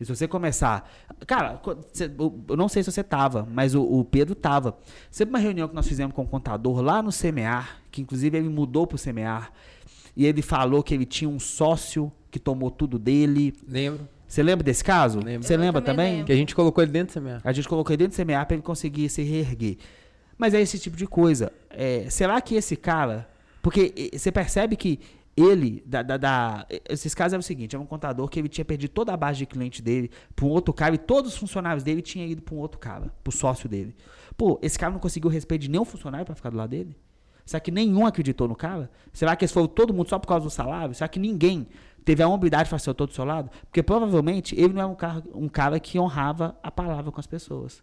E 0.00 0.04
se 0.04 0.14
você 0.14 0.26
começar. 0.26 0.90
Cara, 1.26 1.60
eu 2.48 2.56
não 2.56 2.68
sei 2.68 2.82
se 2.82 2.90
você 2.90 3.02
tava, 3.02 3.46
mas 3.50 3.74
o, 3.74 3.82
o 3.82 4.04
Pedro 4.04 4.34
tava. 4.34 4.76
Sempre 5.10 5.34
uma 5.34 5.38
reunião 5.38 5.68
que 5.68 5.74
nós 5.74 5.86
fizemos 5.86 6.14
com 6.14 6.22
o 6.22 6.26
contador 6.26 6.80
lá 6.80 7.02
no 7.02 7.10
CMEAR, 7.12 7.80
que 7.90 8.02
inclusive 8.02 8.36
ele 8.36 8.48
mudou 8.48 8.86
pro 8.86 8.98
CMEAR, 8.98 9.52
e 10.16 10.26
ele 10.26 10.42
falou 10.42 10.82
que 10.82 10.94
ele 10.94 11.06
tinha 11.06 11.28
um 11.28 11.38
sócio 11.38 12.10
que 12.30 12.38
tomou 12.38 12.70
tudo 12.70 12.98
dele. 12.98 13.54
Lembro. 13.68 14.08
Você 14.26 14.42
lembra 14.42 14.64
desse 14.64 14.82
caso? 14.82 15.20
Lembro. 15.20 15.46
Você 15.46 15.56
lembra 15.56 15.80
também 15.82 16.10
também? 16.12 16.24
Que 16.24 16.32
a 16.32 16.36
gente 16.36 16.54
colocou 16.54 16.82
ele 16.82 16.92
dentro 16.92 17.20
do 17.20 17.24
CMA. 17.24 17.40
A 17.44 17.52
gente 17.52 17.68
colocou 17.68 17.92
ele 17.92 18.04
dentro 18.06 18.16
do 18.16 18.24
CMA 18.26 18.44
para 18.44 18.54
ele 18.56 18.62
conseguir 18.62 19.08
se 19.08 19.22
reerguer. 19.22 19.76
Mas 20.36 20.54
é 20.54 20.60
esse 20.60 20.78
tipo 20.78 20.96
de 20.96 21.06
coisa. 21.06 21.52
É, 21.70 22.08
será 22.10 22.40
que 22.40 22.54
esse 22.54 22.76
cara. 22.76 23.28
Porque 23.62 24.10
você 24.12 24.32
percebe 24.32 24.76
que 24.76 24.98
ele, 25.36 25.82
da, 25.86 26.02
da, 26.02 26.16
da- 26.16 26.66
esses 26.88 27.14
casos 27.14 27.32
eram 27.32 27.40
o 27.40 27.42
seguinte, 27.42 27.74
era 27.74 27.82
um 27.82 27.86
contador 27.86 28.28
que 28.28 28.38
ele 28.38 28.48
tinha 28.48 28.64
perdido 28.64 28.90
toda 28.90 29.12
a 29.12 29.16
base 29.16 29.38
de 29.38 29.46
cliente 29.46 29.82
dele 29.82 30.10
para 30.36 30.44
um 30.44 30.48
outro 30.48 30.72
cara 30.72 30.94
e 30.94 30.98
todos 30.98 31.32
os 31.32 31.36
funcionários 31.38 31.82
dele 31.82 32.02
tinham 32.02 32.28
ido 32.28 32.40
para 32.42 32.54
um 32.54 32.58
outro 32.58 32.78
cara, 32.78 33.12
pro 33.22 33.32
sócio 33.32 33.68
dele. 33.68 33.94
Pô, 34.36 34.58
esse 34.62 34.78
cara 34.78 34.92
não 34.92 35.00
conseguiu 35.00 35.28
o 35.28 35.32
respeito 35.32 35.62
de 35.62 35.70
nenhum 35.70 35.84
funcionário 35.84 36.24
para 36.26 36.34
ficar 36.34 36.50
do 36.50 36.56
lado 36.56 36.70
dele? 36.70 36.96
Será 37.44 37.58
que 37.60 37.70
nenhum 37.70 38.06
acreditou 38.06 38.46
no 38.46 38.54
cara? 38.54 38.90
Será 39.12 39.34
que 39.34 39.44
eles 39.44 39.52
foram 39.52 39.66
todo 39.66 39.92
mundo 39.92 40.08
só 40.08 40.18
por 40.18 40.28
causa 40.28 40.44
do 40.44 40.50
salário? 40.50 40.94
Será 40.94 41.08
que 41.08 41.18
ninguém 41.18 41.66
teve 42.04 42.22
a 42.22 42.28
humildade 42.28 42.64
de 42.64 42.70
fazer 42.70 42.90
eu 42.90 42.94
tô 42.94 43.06
do 43.06 43.12
seu 43.12 43.24
lado? 43.24 43.50
Porque 43.62 43.82
provavelmente 43.82 44.54
ele 44.54 44.72
não 44.72 44.82
é 44.82 44.86
um 44.86 44.94
cara, 44.94 45.22
um 45.34 45.48
cara 45.48 45.80
que 45.80 45.98
honrava 45.98 46.56
a 46.62 46.70
palavra 46.70 47.10
com 47.10 47.20
as 47.20 47.26
pessoas 47.26 47.82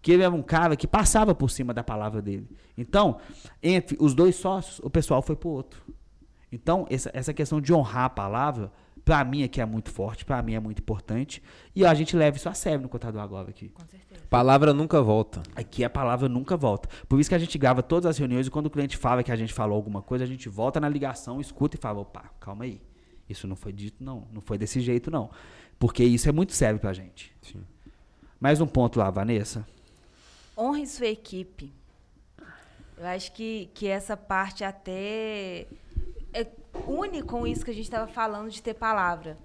que 0.00 0.12
ele 0.12 0.22
era 0.22 0.34
um 0.34 0.42
cara 0.42 0.76
que 0.76 0.86
passava 0.86 1.34
por 1.34 1.50
cima 1.50 1.74
da 1.74 1.82
palavra 1.82 2.22
dele. 2.22 2.48
Então, 2.76 3.18
entre 3.62 3.96
os 4.00 4.14
dois 4.14 4.36
sócios, 4.36 4.80
o 4.82 4.90
pessoal 4.90 5.20
foi 5.22 5.36
pro 5.36 5.48
outro. 5.48 5.82
Então, 6.50 6.86
essa, 6.88 7.10
essa 7.12 7.34
questão 7.34 7.60
de 7.60 7.72
honrar 7.72 8.04
a 8.04 8.10
palavra, 8.10 8.72
para 9.04 9.22
mim 9.24 9.42
aqui 9.42 9.60
é 9.60 9.66
muito 9.66 9.90
forte, 9.90 10.24
para 10.24 10.40
mim 10.42 10.54
é 10.54 10.60
muito 10.60 10.78
importante, 10.80 11.42
e 11.74 11.84
a 11.84 11.92
gente 11.94 12.16
leva 12.16 12.36
isso 12.36 12.48
a 12.48 12.54
sério 12.54 12.80
no 12.80 12.88
Contador 12.88 13.20
Agora 13.20 13.50
aqui. 13.50 13.68
Com 13.68 13.84
certeza. 13.86 14.22
Palavra 14.30 14.72
nunca 14.72 15.02
volta. 15.02 15.42
Aqui 15.54 15.84
a 15.84 15.90
palavra 15.90 16.28
nunca 16.28 16.56
volta. 16.56 16.88
Por 17.08 17.18
isso 17.18 17.28
que 17.28 17.34
a 17.34 17.38
gente 17.38 17.58
grava 17.58 17.82
todas 17.82 18.06
as 18.06 18.18
reuniões 18.18 18.46
e 18.46 18.50
quando 18.50 18.66
o 18.66 18.70
cliente 18.70 18.96
fala 18.96 19.22
que 19.22 19.32
a 19.32 19.36
gente 19.36 19.52
falou 19.52 19.76
alguma 19.76 20.00
coisa, 20.00 20.24
a 20.24 20.26
gente 20.26 20.48
volta 20.48 20.78
na 20.78 20.88
ligação, 20.88 21.40
escuta 21.40 21.76
e 21.76 21.80
fala, 21.80 22.00
opa, 22.00 22.24
calma 22.40 22.64
aí. 22.64 22.80
Isso 23.28 23.46
não 23.46 23.56
foi 23.56 23.72
dito, 23.72 24.02
não. 24.02 24.26
Não 24.32 24.40
foi 24.40 24.56
desse 24.58 24.80
jeito, 24.80 25.10
não. 25.10 25.30
Porque 25.78 26.02
isso 26.02 26.28
é 26.28 26.32
muito 26.32 26.52
sério 26.52 26.78
pra 26.80 26.92
gente. 26.92 27.32
Sim. 27.42 27.62
Mais 28.40 28.60
um 28.60 28.66
ponto 28.66 28.98
lá, 28.98 29.10
Vanessa. 29.10 29.66
Honre 30.56 30.86
sua 30.86 31.06
equipe. 31.06 31.72
Eu 32.96 33.06
acho 33.06 33.32
que, 33.32 33.70
que 33.74 33.86
essa 33.86 34.16
parte 34.16 34.64
até 34.64 35.66
é 36.32 36.46
une 36.86 37.22
com 37.22 37.46
isso 37.46 37.64
que 37.64 37.70
a 37.70 37.74
gente 37.74 37.84
estava 37.84 38.10
falando 38.10 38.50
de 38.50 38.60
ter 38.62 38.74
palavra. 38.74 39.38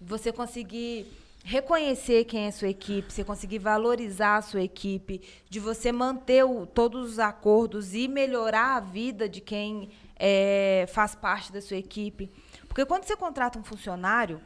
Você 0.00 0.32
conseguir 0.32 1.06
reconhecer 1.44 2.24
quem 2.24 2.46
é 2.46 2.50
sua 2.50 2.68
equipe, 2.68 3.12
você 3.12 3.24
conseguir 3.24 3.58
valorizar 3.58 4.36
a 4.36 4.42
sua 4.42 4.62
equipe, 4.62 5.20
de 5.50 5.58
você 5.60 5.90
manter 5.92 6.44
o- 6.44 6.66
todos 6.66 7.10
os 7.12 7.18
acordos 7.18 7.94
e 7.94 8.06
melhorar 8.08 8.76
a 8.76 8.80
vida 8.80 9.28
de 9.28 9.40
quem 9.40 9.90
é, 10.16 10.86
faz 10.92 11.14
parte 11.16 11.52
da 11.52 11.60
sua 11.60 11.76
equipe. 11.76 12.30
Porque 12.72 12.86
quando 12.86 13.04
você 13.04 13.14
contrata 13.14 13.58
um 13.58 13.62
funcionário, 13.62 14.40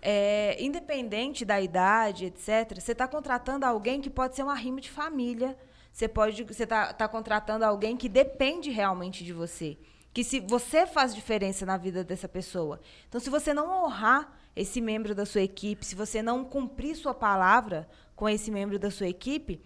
é, 0.00 0.56
independente 0.62 1.44
da 1.44 1.60
idade, 1.60 2.26
etc., 2.26 2.80
você 2.80 2.92
está 2.92 3.08
contratando 3.08 3.66
alguém 3.66 4.00
que 4.00 4.08
pode 4.08 4.36
ser 4.36 4.44
uma 4.44 4.54
rima 4.54 4.80
de 4.80 4.88
família. 4.88 5.58
Você 5.92 6.06
pode, 6.06 6.44
você 6.44 6.62
está 6.62 6.92
tá 6.92 7.08
contratando 7.08 7.64
alguém 7.64 7.96
que 7.96 8.08
depende 8.08 8.70
realmente 8.70 9.24
de 9.24 9.32
você. 9.32 9.76
Que 10.14 10.22
se 10.22 10.38
você 10.38 10.86
faz 10.86 11.12
diferença 11.12 11.66
na 11.66 11.76
vida 11.76 12.04
dessa 12.04 12.28
pessoa. 12.28 12.80
Então, 13.08 13.20
se 13.20 13.28
você 13.28 13.52
não 13.52 13.68
honrar 13.84 14.32
esse 14.54 14.80
membro 14.80 15.12
da 15.12 15.26
sua 15.26 15.40
equipe, 15.40 15.84
se 15.84 15.96
você 15.96 16.22
não 16.22 16.44
cumprir 16.44 16.94
sua 16.94 17.12
palavra 17.12 17.88
com 18.14 18.28
esse 18.28 18.48
membro 18.48 18.78
da 18.78 18.92
sua 18.92 19.08
equipe, 19.08 19.60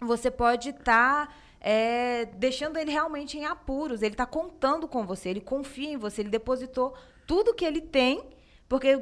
você 0.00 0.28
pode 0.28 0.70
estar 0.70 1.32
deixando 2.36 2.78
ele 2.78 2.90
realmente 2.90 3.38
em 3.38 3.44
apuros. 3.44 4.02
Ele 4.02 4.14
está 4.14 4.26
contando 4.26 4.88
com 4.88 5.06
você, 5.06 5.28
ele 5.28 5.40
confia 5.40 5.92
em 5.92 5.96
você, 5.96 6.20
ele 6.22 6.30
depositou 6.30 6.94
tudo 7.26 7.54
que 7.54 7.64
ele 7.64 7.80
tem, 7.80 8.22
porque 8.68 9.00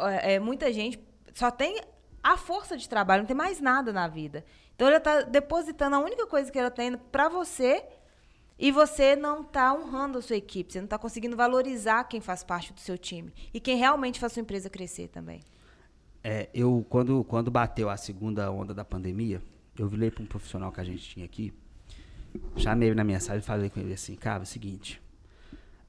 é, 0.00 0.34
é, 0.34 0.38
muita 0.38 0.72
gente 0.72 0.98
só 1.34 1.50
tem 1.50 1.80
a 2.22 2.36
força 2.36 2.76
de 2.76 2.88
trabalho, 2.88 3.22
não 3.22 3.26
tem 3.26 3.36
mais 3.36 3.60
nada 3.60 3.92
na 3.92 4.08
vida. 4.08 4.44
Então 4.74 4.88
ele 4.88 4.96
está 4.96 5.22
depositando 5.22 5.96
a 5.96 5.98
única 5.98 6.26
coisa 6.26 6.50
que 6.50 6.58
ela 6.58 6.70
tem 6.70 6.96
para 6.96 7.28
você 7.28 7.84
e 8.58 8.72
você 8.72 9.14
não 9.14 9.42
está 9.42 9.74
honrando 9.74 10.18
a 10.18 10.22
sua 10.22 10.36
equipe, 10.36 10.72
você 10.72 10.78
não 10.78 10.86
está 10.86 10.98
conseguindo 10.98 11.36
valorizar 11.36 12.04
quem 12.04 12.20
faz 12.20 12.42
parte 12.42 12.72
do 12.72 12.80
seu 12.80 12.96
time 12.96 13.32
e 13.52 13.60
quem 13.60 13.76
realmente 13.76 14.18
faz 14.18 14.32
sua 14.32 14.40
empresa 14.40 14.70
crescer 14.70 15.08
também. 15.08 15.40
É, 16.24 16.48
eu, 16.52 16.84
quando, 16.88 17.22
quando 17.24 17.50
bateu 17.50 17.88
a 17.88 17.96
segunda 17.96 18.50
onda 18.50 18.74
da 18.74 18.84
pandemia, 18.84 19.40
eu 19.78 19.86
virei 19.86 20.10
para 20.10 20.24
um 20.24 20.26
profissional 20.26 20.72
que 20.72 20.80
a 20.80 20.84
gente 20.84 21.08
tinha 21.08 21.24
aqui, 21.24 21.52
chamei 22.56 22.88
ele 22.88 22.96
na 22.96 23.04
mensagem 23.04 23.38
e 23.38 23.44
falei 23.44 23.70
com 23.70 23.78
ele 23.78 23.92
assim, 23.92 24.16
cara, 24.16 24.42
é 24.42 24.44
o 24.44 24.46
seguinte, 24.46 25.00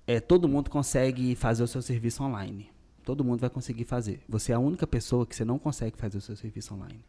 é, 0.07 0.21
todo 0.21 0.47
mundo 0.47 0.69
consegue 0.69 1.35
fazer 1.35 1.61
o 1.61 1.67
seu 1.67 1.81
serviço 1.81 2.23
online. 2.23 2.71
Todo 3.03 3.25
mundo 3.25 3.41
vai 3.41 3.49
conseguir 3.49 3.83
fazer. 3.83 4.23
Você 4.27 4.53
é 4.53 4.55
a 4.55 4.59
única 4.59 4.87
pessoa 4.87 5.25
que 5.25 5.35
você 5.35 5.43
não 5.43 5.59
consegue 5.59 5.97
fazer 5.97 6.17
o 6.17 6.21
seu 6.21 6.35
serviço 6.35 6.73
online. 6.73 7.03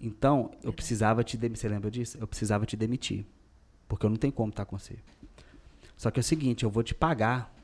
Então, 0.00 0.52
eu 0.62 0.72
precisava 0.72 1.24
te 1.24 1.36
demitir. 1.36 1.60
Você 1.60 1.68
lembra 1.68 1.90
disso? 1.90 2.16
Eu 2.18 2.28
precisava 2.28 2.64
te 2.64 2.76
demitir. 2.76 3.26
Porque 3.88 4.06
eu 4.06 4.10
não 4.10 4.16
tenho 4.16 4.32
como 4.32 4.50
estar 4.50 4.64
com 4.64 4.78
você. 4.78 4.96
Só 5.96 6.10
que 6.10 6.20
é 6.20 6.22
o 6.22 6.24
seguinte, 6.24 6.62
eu 6.62 6.70
vou 6.70 6.82
te 6.82 6.94
pagar 6.94 7.54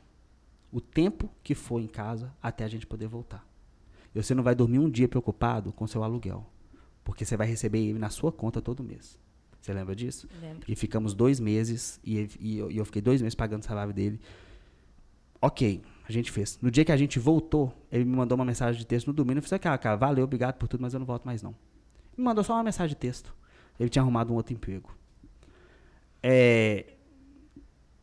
o 0.72 0.80
tempo 0.80 1.30
que 1.42 1.54
for 1.54 1.80
em 1.80 1.86
casa 1.86 2.34
até 2.42 2.64
a 2.64 2.68
gente 2.68 2.86
poder 2.86 3.06
voltar. 3.06 3.46
E 4.12 4.20
você 4.20 4.34
não 4.34 4.42
vai 4.42 4.54
dormir 4.54 4.80
um 4.80 4.90
dia 4.90 5.08
preocupado 5.08 5.72
com 5.72 5.86
seu 5.86 6.02
aluguel. 6.02 6.44
Porque 7.04 7.24
você 7.24 7.36
vai 7.36 7.46
receber 7.46 7.78
ele 7.78 7.98
na 7.98 8.10
sua 8.10 8.32
conta 8.32 8.60
todo 8.60 8.82
mês. 8.82 9.18
Você 9.66 9.72
lembra 9.72 9.96
disso? 9.96 10.28
Lembro. 10.40 10.62
E 10.68 10.76
ficamos 10.76 11.12
dois 11.12 11.40
meses 11.40 11.98
e, 12.04 12.28
e 12.38 12.56
eu, 12.58 12.70
e 12.70 12.76
eu 12.78 12.84
fiquei 12.84 13.02
dois 13.02 13.20
meses 13.20 13.34
pagando 13.34 13.62
o 13.62 13.64
salário 13.66 13.92
dele. 13.92 14.20
Ok, 15.42 15.82
a 16.08 16.12
gente 16.12 16.30
fez. 16.30 16.56
No 16.62 16.70
dia 16.70 16.84
que 16.84 16.92
a 16.92 16.96
gente 16.96 17.18
voltou, 17.18 17.74
ele 17.90 18.04
me 18.04 18.14
mandou 18.14 18.36
uma 18.38 18.44
mensagem 18.44 18.78
de 18.78 18.86
texto 18.86 19.08
no 19.08 19.12
domingo. 19.12 19.38
Eu 19.38 19.42
falei, 19.42 19.58
cara, 19.58 19.76
cara, 19.76 19.96
valeu, 19.96 20.22
obrigado 20.22 20.54
por 20.54 20.68
tudo, 20.68 20.82
mas 20.82 20.94
eu 20.94 21.00
não 21.00 21.06
volto 21.06 21.24
mais 21.24 21.42
não. 21.42 21.50
Me 22.16 22.22
mandou 22.22 22.44
só 22.44 22.54
uma 22.54 22.62
mensagem 22.62 22.94
de 22.94 23.00
texto. 23.00 23.34
Ele 23.78 23.88
tinha 23.88 24.02
arrumado 24.02 24.32
um 24.32 24.36
outro 24.36 24.54
emprego. 24.54 24.88
É, 26.22 26.84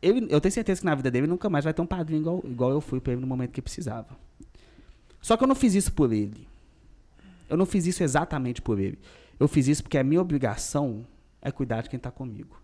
ele- 0.02 0.26
eu 0.30 0.40
tenho 0.42 0.52
certeza 0.52 0.80
que 0.80 0.84
na 0.86 0.94
vida 0.94 1.10
dele 1.10 1.26
nunca 1.26 1.48
mais 1.48 1.64
vai 1.64 1.72
ter 1.72 1.80
um 1.80 1.86
padrinho 1.86 2.20
igual, 2.20 2.42
igual 2.44 2.70
eu 2.72 2.80
fui 2.82 3.00
pra 3.00 3.12
ele 3.14 3.22
no 3.22 3.26
momento 3.26 3.52
que 3.52 3.62
precisava. 3.62 4.18
Só 5.20 5.34
que 5.36 5.42
eu 5.44 5.48
não 5.48 5.54
fiz 5.54 5.74
isso 5.74 5.92
por 5.94 6.12
ele. 6.12 6.46
Eu 7.48 7.56
não 7.56 7.64
fiz 7.64 7.86
isso 7.86 8.02
exatamente 8.02 8.60
por 8.60 8.78
ele. 8.78 8.98
Eu 9.40 9.48
fiz 9.48 9.66
isso 9.66 9.82
porque 9.82 9.96
a 9.96 10.04
minha 10.04 10.20
obrigação 10.20 11.06
é 11.44 11.52
cuidar 11.52 11.82
de 11.82 11.90
quem 11.90 11.98
está 11.98 12.10
comigo. 12.10 12.60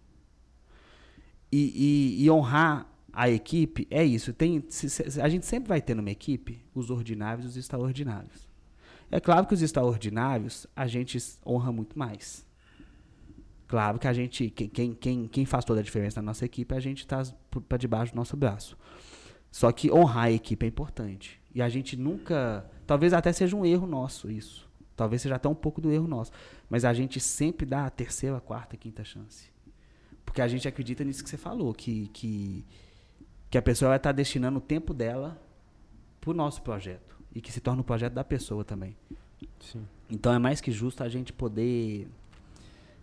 E, 1.52 2.16
e- 2.20 2.24
e 2.24 2.30
honrar 2.30 2.86
a 3.12 3.28
equipe 3.28 3.86
é 3.90 4.04
isso. 4.04 4.32
Tem, 4.32 4.64
se- 4.68 4.88
se- 4.88 5.20
a 5.20 5.28
gente 5.28 5.44
sempre 5.46 5.68
vai 5.68 5.80
ter 5.80 5.94
numa 5.94 6.10
equipe 6.10 6.64
os 6.74 6.90
ordinários 6.90 7.44
e 7.44 7.48
os 7.48 7.56
extraordinários. 7.56 8.48
É 9.10 9.18
claro 9.20 9.46
que 9.46 9.54
os 9.54 9.62
extraordinários 9.62 10.66
a 10.74 10.86
gente 10.86 11.18
honra 11.44 11.72
muito 11.72 11.98
mais. 11.98 12.46
Claro 13.66 13.98
que 13.98 14.06
a 14.08 14.12
gente, 14.12 14.50
que- 14.50 14.68
quem, 14.68 14.94
quem, 14.94 15.26
quem 15.28 15.44
faz 15.44 15.64
toda 15.64 15.80
a 15.80 15.82
diferença 15.82 16.20
na 16.22 16.26
nossa 16.26 16.44
equipe, 16.44 16.74
a 16.74 16.80
gente 16.80 16.98
está 17.00 17.22
para 17.68 17.76
debaixo 17.78 18.12
do 18.12 18.16
nosso 18.16 18.36
braço. 18.36 18.76
Só 19.50 19.70
que 19.72 19.90
honrar 19.90 20.24
a 20.26 20.32
equipe 20.32 20.64
é 20.64 20.68
importante. 20.68 21.40
E 21.52 21.60
a 21.60 21.68
gente 21.68 21.96
nunca. 21.96 22.64
Talvez 22.86 23.12
até 23.12 23.32
seja 23.32 23.56
um 23.56 23.66
erro 23.66 23.86
nosso 23.86 24.30
isso. 24.30 24.70
Talvez 24.94 25.22
seja 25.22 25.34
até 25.34 25.48
um 25.48 25.54
pouco 25.54 25.80
do 25.80 25.90
erro 25.90 26.06
nosso. 26.06 26.30
Mas 26.70 26.84
a 26.84 26.94
gente 26.94 27.18
sempre 27.18 27.66
dá 27.66 27.84
a 27.84 27.90
terceira, 27.90 28.40
quarta, 28.40 28.76
quinta 28.76 29.02
chance. 29.04 29.50
Porque 30.24 30.40
a 30.40 30.46
gente 30.46 30.68
acredita 30.68 31.02
nisso 31.02 31.24
que 31.24 31.28
você 31.28 31.36
falou, 31.36 31.74
que, 31.74 32.08
que, 32.12 32.64
que 33.50 33.58
a 33.58 33.62
pessoa 33.62 33.88
vai 33.88 33.96
estar 33.96 34.12
destinando 34.12 34.58
o 34.58 34.60
tempo 34.60 34.94
dela 34.94 35.36
para 36.20 36.30
o 36.30 36.34
nosso 36.34 36.62
projeto. 36.62 37.18
E 37.34 37.40
que 37.40 37.52
se 37.52 37.60
torna 37.60 37.80
o 37.80 37.84
projeto 37.84 38.12
da 38.12 38.22
pessoa 38.22 38.64
também. 38.64 38.96
Sim. 39.58 39.84
Então 40.08 40.32
é 40.32 40.38
mais 40.38 40.60
que 40.60 40.70
justo 40.70 41.02
a 41.02 41.08
gente 41.08 41.32
poder 41.32 42.08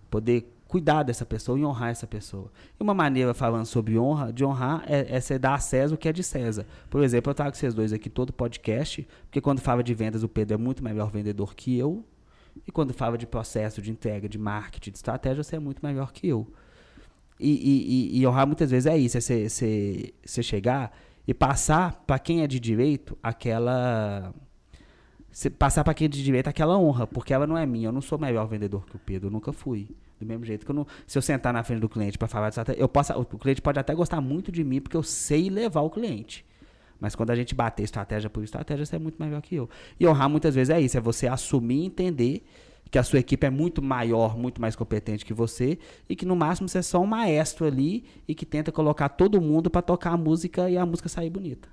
poder 0.10 0.54
cuidar 0.68 1.04
dessa 1.04 1.26
pessoa 1.26 1.58
e 1.60 1.66
honrar 1.66 1.90
essa 1.90 2.06
pessoa. 2.06 2.52
E 2.80 2.84
uma 2.84 2.94
maneira 2.94 3.34
falando 3.34 3.66
sobre 3.66 3.98
honra, 3.98 4.32
de 4.32 4.44
honrar 4.44 4.84
é, 4.86 5.16
é 5.16 5.20
você 5.20 5.40
dar 5.40 5.56
a 5.56 5.60
César 5.60 5.96
o 5.96 5.98
que 5.98 6.08
é 6.08 6.14
de 6.14 6.24
César. 6.24 6.66
Por 6.90 7.04
exemplo, 7.04 7.30
eu 7.32 7.36
trago 7.36 7.56
vocês 7.56 7.74
dois 7.74 7.94
aqui 7.94 8.10
todo 8.10 8.34
podcast, 8.34 9.08
porque 9.24 9.42
quando 9.42 9.60
fala 9.60 9.84
de 9.84 9.94
vendas 9.94 10.24
o 10.24 10.30
Pedro 10.30 10.56
é 10.56 10.58
muito 10.58 10.84
melhor 10.84 11.10
vendedor 11.10 11.56
que 11.56 11.78
eu, 11.78 12.06
e 12.66 12.72
quando 12.72 12.94
fala 12.94 13.18
de 13.18 13.28
processo, 13.28 13.82
de 13.82 13.92
entrega, 13.92 14.28
de 14.28 14.38
marketing, 14.38 14.92
de 14.92 14.98
estratégia, 14.98 15.44
você 15.44 15.56
é 15.56 15.60
muito 15.60 15.86
melhor 15.86 16.12
que 16.12 16.28
eu. 16.28 16.48
E, 17.40 17.52
e, 17.52 18.18
e, 18.18 18.20
e 18.20 18.28
honrar 18.28 18.48
muitas 18.48 18.72
vezes 18.72 18.88
é 18.88 18.98
isso, 18.98 19.18
é 19.18 19.22
você, 19.22 20.14
chegar 20.42 20.92
e 21.28 21.34
passar 21.34 22.04
para 22.08 22.18
quem 22.18 22.42
é 22.42 22.48
de 22.48 22.60
direito 22.60 23.18
aquela 23.22 24.34
passar 25.60 25.84
para 25.84 25.94
quem 25.94 26.06
é 26.06 26.08
de 26.08 26.24
direito 26.24 26.48
aquela 26.48 26.80
honra, 26.80 27.06
porque 27.06 27.32
ela 27.32 27.46
não 27.46 27.56
é 27.56 27.66
minha. 27.66 27.90
Eu 27.90 27.92
não 27.92 28.02
sou 28.02 28.18
melhor 28.18 28.48
vendedor 28.48 28.88
que 28.88 28.96
o 28.96 29.00
Pedro, 29.00 29.28
eu 29.28 29.32
nunca 29.32 29.54
fui. 29.54 29.88
Do 30.20 30.26
mesmo 30.26 30.44
jeito 30.44 30.66
que 30.66 30.72
eu 30.72 30.76
não. 30.76 30.88
Se 31.06 31.16
eu 31.16 31.22
sentar 31.22 31.54
na 31.54 31.64
frente 31.64 31.80
do 31.80 31.88
cliente 31.90 32.18
para 32.18 32.28
falar 32.28 32.48
de 32.50 32.54
estratégia, 32.54 32.82
eu 32.82 32.90
posso, 32.90 33.14
o 33.14 33.26
cliente 33.26 33.62
pode 33.62 33.78
até 33.78 33.94
gostar 33.94 34.20
muito 34.20 34.52
de 34.52 34.64
mim, 34.64 34.82
porque 34.82 34.98
eu 34.98 35.04
sei 35.04 35.48
levar 35.48 35.82
o 35.82 35.92
cliente. 35.92 36.44
Mas 37.00 37.16
quando 37.16 37.32
a 37.32 37.36
gente 37.36 37.54
bater 37.54 37.84
estratégia 37.84 38.30
por 38.30 38.44
estratégia, 38.44 38.86
você 38.86 38.96
é 38.96 39.00
muito 39.00 39.22
melhor 39.22 39.42
que 39.42 39.56
eu. 39.56 39.70
E 40.00 40.08
honrar 40.08 40.30
muitas 40.30 40.56
vezes 40.56 40.74
é 40.74 40.80
isso, 40.82 40.98
é 40.98 41.02
você 41.02 41.28
assumir 41.28 41.84
e 41.84 41.86
entender 41.86 42.44
que 42.90 42.98
a 42.98 43.04
sua 43.04 43.20
equipe 43.20 43.46
é 43.46 43.50
muito 43.50 43.82
maior, 43.82 44.38
muito 44.38 44.62
mais 44.62 44.76
competente 44.76 45.26
que 45.26 45.34
você 45.34 45.78
e 46.08 46.16
que 46.16 46.26
no 46.26 46.36
máximo 46.36 46.70
você 46.70 46.80
é 46.80 46.82
só 46.82 47.00
um 47.00 47.06
maestro 47.06 47.66
ali 47.66 48.06
e 48.28 48.34
que 48.34 48.46
tenta 48.46 48.72
colocar 48.72 49.10
todo 49.10 49.42
mundo 49.42 49.70
para 49.70 49.82
tocar 49.82 50.12
a 50.12 50.18
música 50.18 50.70
e 50.70 50.78
a 50.78 50.86
música 50.86 51.10
sair 51.10 51.30
bonita. 51.30 51.68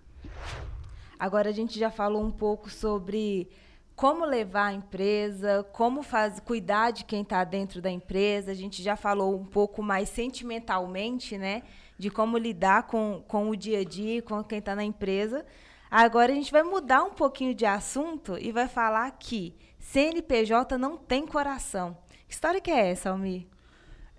Agora 1.18 1.49
a 1.49 1.53
gente 1.53 1.79
já 1.79 1.91
falou 1.91 2.22
um 2.22 2.31
pouco 2.31 2.68
sobre 2.68 3.49
como 3.95 4.25
levar 4.25 4.66
a 4.66 4.72
empresa, 4.72 5.64
como 5.72 6.03
faz, 6.03 6.41
cuidar 6.41 6.91
de 6.91 7.05
quem 7.05 7.22
está 7.22 7.45
dentro 7.45 7.81
da 7.81 7.91
empresa. 7.91 8.51
A 8.51 8.55
gente 8.55 8.83
já 8.83 8.97
falou 8.97 9.37
um 9.39 9.45
pouco 9.45 9.83
mais 9.83 10.09
sentimentalmente, 10.09 11.39
né? 11.39 11.62
De 11.99 12.11
como 12.11 12.37
lidar 12.37 12.87
com, 12.87 13.23
com 13.27 13.51
o 13.51 13.57
dia 13.57 13.81
a 13.81 13.85
dia, 13.85 14.23
com 14.23 14.43
quem 14.43 14.59
está 14.59 14.75
na 14.75 14.85
empresa. 14.85 15.45
Agora 15.91 16.33
a 16.33 16.35
gente 16.35 16.51
vai 16.51 16.63
mudar 16.63 17.05
um 17.05 17.11
pouquinho 17.11 17.55
de 17.55 17.65
assunto 17.65 18.37
e 18.39 18.51
vai 18.51 18.67
falar 18.67 19.11
que 19.13 19.55
CNPJ 19.79 20.77
não 20.77 20.97
tem 20.97 21.27
coração. 21.27 21.97
Que 22.27 22.35
história 22.35 22.61
que 22.61 22.71
é 22.71 22.91
essa, 22.91 23.11
Almir? 23.11 23.47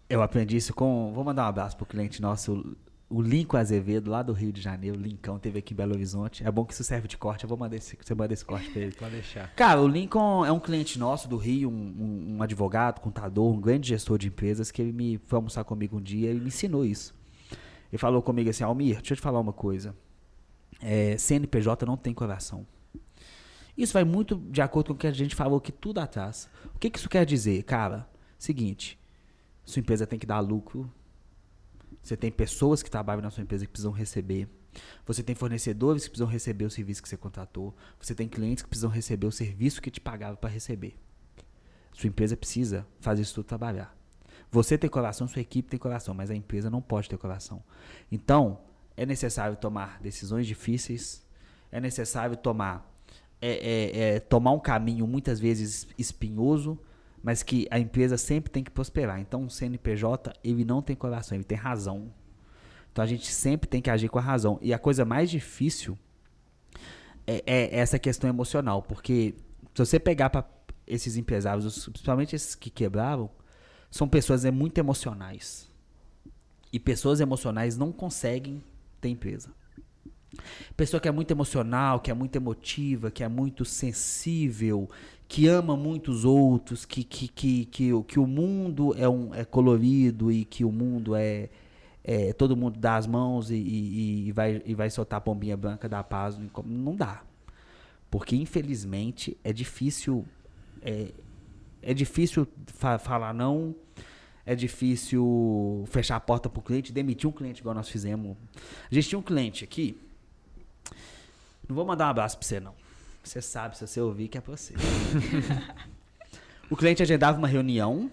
Eu 0.09 0.21
aprendi 0.21 0.55
isso 0.55 0.73
com. 0.73 1.11
Vou 1.13 1.23
mandar 1.23 1.43
um 1.43 1.47
abraço 1.47 1.75
pro 1.75 1.85
cliente 1.85 2.21
nosso, 2.21 2.77
o 3.09 3.21
Lincoln 3.21 3.57
Azevedo, 3.57 4.11
lá 4.11 4.21
do 4.21 4.33
Rio 4.33 4.53
de 4.53 4.61
Janeiro. 4.61 4.97
Lincão 4.97 5.39
teve 5.39 5.59
aqui 5.59 5.73
em 5.73 5.77
Belo 5.77 5.93
Horizonte. 5.93 6.45
É 6.45 6.51
bom 6.51 6.63
que 6.63 6.73
isso 6.73 6.83
serve 6.83 7.07
de 7.07 7.17
corte. 7.17 7.43
Eu 7.43 7.49
vou 7.49 7.57
mandar 7.57 7.75
esse, 7.75 7.97
você 7.99 8.13
manda 8.13 8.33
esse 8.33 8.45
corte 8.45 8.69
pra 8.69 8.81
ele. 8.81 8.91
Pode 8.93 9.11
deixar. 9.11 9.53
Cara, 9.55 9.81
o 9.81 9.87
Lincoln 9.87 10.45
é 10.45 10.51
um 10.51 10.59
cliente 10.59 10.99
nosso 10.99 11.27
do 11.27 11.37
Rio, 11.37 11.69
um, 11.69 12.35
um 12.37 12.43
advogado, 12.43 13.01
contador, 13.01 13.51
um 13.51 13.59
grande 13.59 13.89
gestor 13.89 14.17
de 14.17 14.27
empresas 14.27 14.71
que 14.71 14.81
ele 14.81 14.93
me 14.93 15.19
foi 15.25 15.37
almoçar 15.37 15.63
comigo 15.63 15.97
um 15.97 16.01
dia 16.01 16.31
e 16.31 16.39
me 16.39 16.47
ensinou 16.47 16.85
isso. 16.85 17.13
Ele 17.91 17.97
falou 17.97 18.21
comigo 18.21 18.49
assim: 18.49 18.63
Almir, 18.63 18.95
deixa 18.97 19.13
eu 19.13 19.17
te 19.17 19.21
falar 19.21 19.39
uma 19.39 19.53
coisa. 19.53 19.95
É, 20.81 21.17
CNPJ 21.17 21.85
não 21.85 21.97
tem 21.97 22.13
coração. 22.13 22.65
Isso 23.77 23.93
vai 23.93 24.03
muito 24.03 24.35
de 24.35 24.61
acordo 24.61 24.87
com 24.87 24.93
o 24.93 24.97
que 24.97 25.07
a 25.07 25.11
gente 25.11 25.35
falou 25.35 25.57
aqui 25.57 25.71
tudo 25.71 25.99
atrás. 25.99 26.49
O 26.73 26.79
que, 26.79 26.89
que 26.89 26.97
isso 26.97 27.09
quer 27.09 27.25
dizer? 27.25 27.63
Cara, 27.63 28.07
seguinte, 28.37 28.97
sua 29.65 29.79
empresa 29.79 30.07
tem 30.07 30.17
que 30.17 30.25
dar 30.25 30.39
lucro. 30.39 30.89
Você 32.01 32.15
tem 32.15 32.31
pessoas 32.31 32.81
que 32.81 32.89
trabalham 32.89 33.21
na 33.21 33.31
sua 33.31 33.43
empresa 33.43 33.65
que 33.65 33.71
precisam 33.71 33.91
receber. 33.91 34.47
Você 35.05 35.23
tem 35.23 35.35
fornecedores 35.35 36.03
que 36.03 36.09
precisam 36.11 36.27
receber 36.27 36.65
o 36.65 36.69
serviço 36.69 37.01
que 37.01 37.09
você 37.09 37.17
contratou. 37.17 37.75
Você 37.99 38.13
tem 38.13 38.27
clientes 38.27 38.63
que 38.63 38.69
precisam 38.69 38.89
receber 38.89 39.27
o 39.27 39.31
serviço 39.31 39.81
que 39.81 39.91
te 39.91 39.99
pagava 39.99 40.37
para 40.37 40.49
receber. 40.49 40.95
Sua 41.93 42.07
empresa 42.07 42.37
precisa 42.37 42.85
fazer 42.99 43.21
isso 43.21 43.35
tudo 43.35 43.45
trabalhar. 43.45 43.94
Você 44.55 44.77
tem 44.77 44.89
coração, 44.89 45.27
sua 45.27 45.41
equipe 45.41 45.67
tem 45.67 45.77
coração, 45.77 46.13
mas 46.13 46.31
a 46.31 46.35
empresa 46.35 46.69
não 46.69 46.81
pode 46.81 47.09
ter 47.09 47.17
coração. 47.17 47.61
Então, 48.09 48.61
é 48.95 49.05
necessário 49.05 49.57
tomar 49.57 49.99
decisões 50.01 50.47
difíceis, 50.47 51.27
é 51.69 51.81
necessário 51.81 52.37
tomar, 52.37 52.89
é, 53.41 53.49
é, 53.49 53.99
é, 54.15 54.19
tomar 54.21 54.51
um 54.51 54.59
caminho 54.59 55.05
muitas 55.05 55.41
vezes 55.41 55.85
espinhoso, 55.97 56.79
mas 57.21 57.43
que 57.43 57.67
a 57.69 57.77
empresa 57.77 58.17
sempre 58.17 58.49
tem 58.49 58.63
que 58.63 58.71
prosperar. 58.71 59.19
Então, 59.19 59.43
o 59.43 59.49
CNPJ, 59.49 60.31
ele 60.41 60.63
não 60.63 60.81
tem 60.81 60.95
coração, 60.95 61.35
ele 61.35 61.43
tem 61.43 61.57
razão. 61.57 62.13
Então, 62.93 63.03
a 63.03 63.07
gente 63.07 63.29
sempre 63.33 63.67
tem 63.67 63.81
que 63.81 63.89
agir 63.89 64.07
com 64.07 64.19
a 64.19 64.21
razão. 64.21 64.57
E 64.61 64.73
a 64.73 64.79
coisa 64.79 65.03
mais 65.03 65.29
difícil 65.29 65.99
é, 67.27 67.43
é 67.45 67.77
essa 67.77 67.99
questão 67.99 68.29
emocional, 68.29 68.81
porque 68.81 69.35
se 69.73 69.85
você 69.85 69.99
pegar 69.99 70.29
para 70.29 70.45
esses 70.87 71.17
empresários, 71.17 71.89
principalmente 71.89 72.37
esses 72.37 72.55
que 72.55 72.69
quebraram, 72.69 73.29
são 73.95 74.09
pessoas 74.09 74.43
é, 74.43 74.51
muito 74.51 74.77
emocionais. 74.77 75.69
E 76.71 76.77
pessoas 76.77 77.21
emocionais 77.21 77.77
não 77.77 77.93
conseguem 77.93 78.61
ter 78.99 79.07
empresa. 79.07 79.53
Pessoa 80.75 80.99
que 80.99 81.07
é 81.07 81.11
muito 81.13 81.31
emocional, 81.31 82.01
que 82.01 82.11
é 82.11 82.13
muito 82.13 82.35
emotiva, 82.35 83.09
que 83.09 83.23
é 83.23 83.29
muito 83.29 83.63
sensível, 83.63 84.89
que 85.29 85.47
ama 85.47 85.77
muitos 85.77 86.25
outros, 86.25 86.83
que, 86.83 87.05
que, 87.05 87.29
que, 87.29 87.65
que, 87.67 88.03
que 88.03 88.19
o 88.19 88.27
mundo 88.27 88.93
é, 88.97 89.07
um, 89.07 89.33
é 89.33 89.45
colorido 89.45 90.29
e 90.29 90.43
que 90.43 90.65
o 90.65 90.73
mundo 90.73 91.15
é, 91.15 91.49
é 92.03 92.33
todo 92.33 92.57
mundo 92.57 92.77
dá 92.77 92.97
as 92.97 93.07
mãos 93.07 93.49
e, 93.49 93.55
e, 93.55 94.27
e, 94.27 94.31
vai, 94.33 94.61
e 94.65 94.75
vai 94.75 94.89
soltar 94.89 95.19
a 95.19 95.21
pombinha 95.21 95.55
branca 95.55 95.87
da 95.87 96.03
paz. 96.03 96.37
Não 96.65 96.97
dá. 96.97 97.23
Porque, 98.11 98.35
infelizmente, 98.35 99.37
é 99.41 99.53
difícil. 99.53 100.25
É, 100.81 101.13
é 101.85 101.93
difícil 101.93 102.47
fa 102.65 102.97
falar 102.97 103.33
não. 103.33 103.75
É 104.43 104.53
difícil 104.53 105.85
fechar 105.87 106.17
a 106.17 106.19
porta 106.19 106.49
para 106.49 106.59
o 106.59 106.61
cliente, 106.61 106.91
demitir 106.91 107.27
um 107.27 107.31
cliente 107.31 107.61
igual 107.61 107.73
nós 107.73 107.89
fizemos. 107.89 108.37
A 108.91 108.93
gente 108.93 109.09
tinha 109.09 109.17
um 109.17 109.23
cliente 109.23 109.63
aqui. 109.63 109.97
Não 111.67 111.75
vou 111.75 111.85
mandar 111.85 112.07
um 112.07 112.09
abraço 112.09 112.37
para 112.37 112.47
você, 112.47 112.59
não. 112.59 112.75
Você 113.23 113.41
sabe, 113.41 113.75
se 113.75 113.87
você 113.87 113.99
ouvir, 113.99 114.27
que 114.27 114.37
é 114.37 114.41
pra 114.41 114.55
você. 114.55 114.75
o 116.69 116.75
cliente 116.75 117.01
agendava 117.01 117.37
uma 117.37 117.47
reunião 117.47 118.11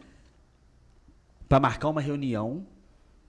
para 1.49 1.61
marcar 1.61 1.89
uma 1.89 2.01
reunião, 2.01 2.67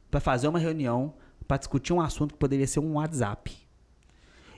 para 0.10 0.22
fazer 0.22 0.48
uma 0.48 0.60
reunião, 0.60 1.14
para 1.46 1.58
discutir 1.58 1.91
um 1.91 2.00
assunto 2.00 2.34
que 2.34 2.39
poderia 2.39 2.68
ser 2.68 2.80
um 2.80 2.94
WhatsApp. 2.94 3.54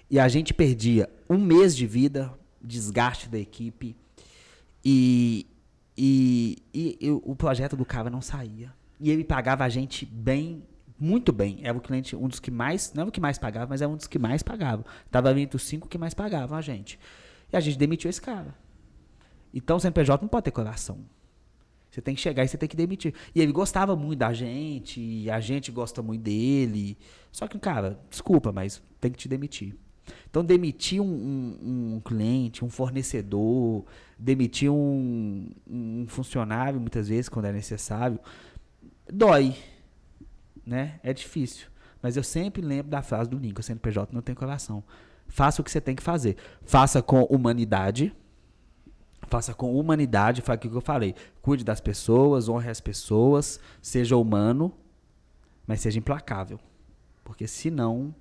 E 0.08 0.20
a 0.20 0.28
gente 0.28 0.54
perdia 0.54 1.10
um 1.28 1.40
mês 1.40 1.76
de 1.76 1.88
vida, 1.88 2.32
desgaste 2.62 3.28
da 3.28 3.40
equipe, 3.40 3.98
e, 4.84 5.48
e, 5.98 6.58
e, 6.74 6.98
e 7.00 7.12
o 7.12 7.36
projeto 7.36 7.76
do 7.76 7.86
cara 7.86 8.10
não 8.10 8.22
saía. 8.22 8.74
E 9.00 9.10
ele 9.10 9.24
pagava 9.24 9.64
a 9.64 9.70
gente 9.70 10.06
bem 10.06 10.64
muito 11.00 11.32
bem. 11.32 11.60
Era 11.64 11.78
o 11.78 11.82
cliente, 11.82 12.16
um 12.16 12.28
dos 12.28 12.40
que 12.40 12.52
mais, 12.52 12.94
não 12.94 13.02
era 13.02 13.10
o 13.10 13.12
que 13.12 13.20
mais 13.20 13.38
pagava, 13.38 13.68
mas 13.70 13.82
era 13.82 13.92
um 13.92 13.96
dos 13.96 14.08
que 14.08 14.18
mais 14.18 14.42
pagava. 14.42 14.86
Estava 15.06 15.38
entre 15.40 15.56
os 15.56 15.64
cinco 15.64 15.88
que 15.88 15.98
mais 15.98 16.14
pagavam 16.14 16.58
a 16.58 16.62
gente. 16.62 17.00
E 17.52 17.58
a 17.58 17.60
gente 17.60 17.78
demitiu 17.78 18.10
esse 18.10 18.22
cara. 18.22 18.56
Então 19.54 19.78
o 19.78 19.80
CNPJ 19.80 20.22
não 20.22 20.30
pode 20.30 20.46
ter 20.46 20.52
coração. 20.52 21.00
Você 21.90 22.02
tem 22.02 22.14
que 22.14 22.20
chegar 22.20 22.44
e 22.44 22.48
você 22.48 22.58
tem 22.58 22.68
que 22.68 22.76
demitir. 22.76 23.14
E 23.34 23.42
ele 23.42 23.54
gostava 23.54 23.96
muito 23.96 24.20
da 24.20 24.34
gente, 24.34 25.00
e 25.00 25.32
a 25.32 25.40
gente 25.40 25.72
gosta 25.72 26.02
muito 26.02 26.24
dele. 26.24 26.98
Só 27.32 27.48
que, 27.48 27.58
cara, 27.58 27.98
desculpa, 28.10 28.52
mas 28.52 28.84
tem 29.00 29.12
que 29.12 29.18
te 29.18 29.30
demitir. 29.30 29.78
Então, 30.30 30.44
demitir 30.44 31.02
um, 31.02 31.06
um, 31.06 31.96
um 31.96 32.00
cliente, 32.02 32.66
um 32.66 32.70
fornecedor, 32.70 33.86
demitir 34.18 34.72
um, 34.72 35.50
um 35.68 36.06
funcionário, 36.08 36.80
muitas 36.80 37.10
vezes, 37.10 37.30
quando 37.30 37.46
é 37.46 37.52
necessário, 37.52 38.20
dói 39.12 39.56
né? 40.66 41.00
É 41.04 41.14
difícil. 41.14 41.68
Mas 42.02 42.18
eu 42.18 42.24
sempre 42.24 42.62
lembro 42.62 42.90
da 42.90 43.02
frase 43.02 43.30
do 43.30 43.38
Lincoln, 43.38 43.62
CNPJ 43.62 44.14
não 44.14 44.22
tem 44.22 44.34
coração. 44.34 44.84
Faça 45.28 45.62
o 45.62 45.66
que 45.66 45.72
você 45.72 45.82
tem 45.82 45.96
que 45.96 46.04
fazer. 46.04 46.38
Faça 46.64 47.02
com 47.02 47.24
humanidade. 47.24 48.16
Faça 49.28 49.54
com 49.54 49.76
humanidade, 49.76 50.42
foi 50.42 50.54
aquilo 50.54 50.74
que 50.74 50.78
eu 50.78 50.82
falei. 50.82 51.16
Cuide 51.42 51.64
das 51.64 51.82
pessoas, 51.82 52.48
honre 52.48 52.70
as 52.70 52.80
pessoas, 52.80 53.60
seja 53.82 54.16
humano, 54.16 54.72
mas 55.66 55.82
seja 55.82 55.98
implacável. 55.98 56.60
Porque 57.24 57.48
senão 57.48 58.14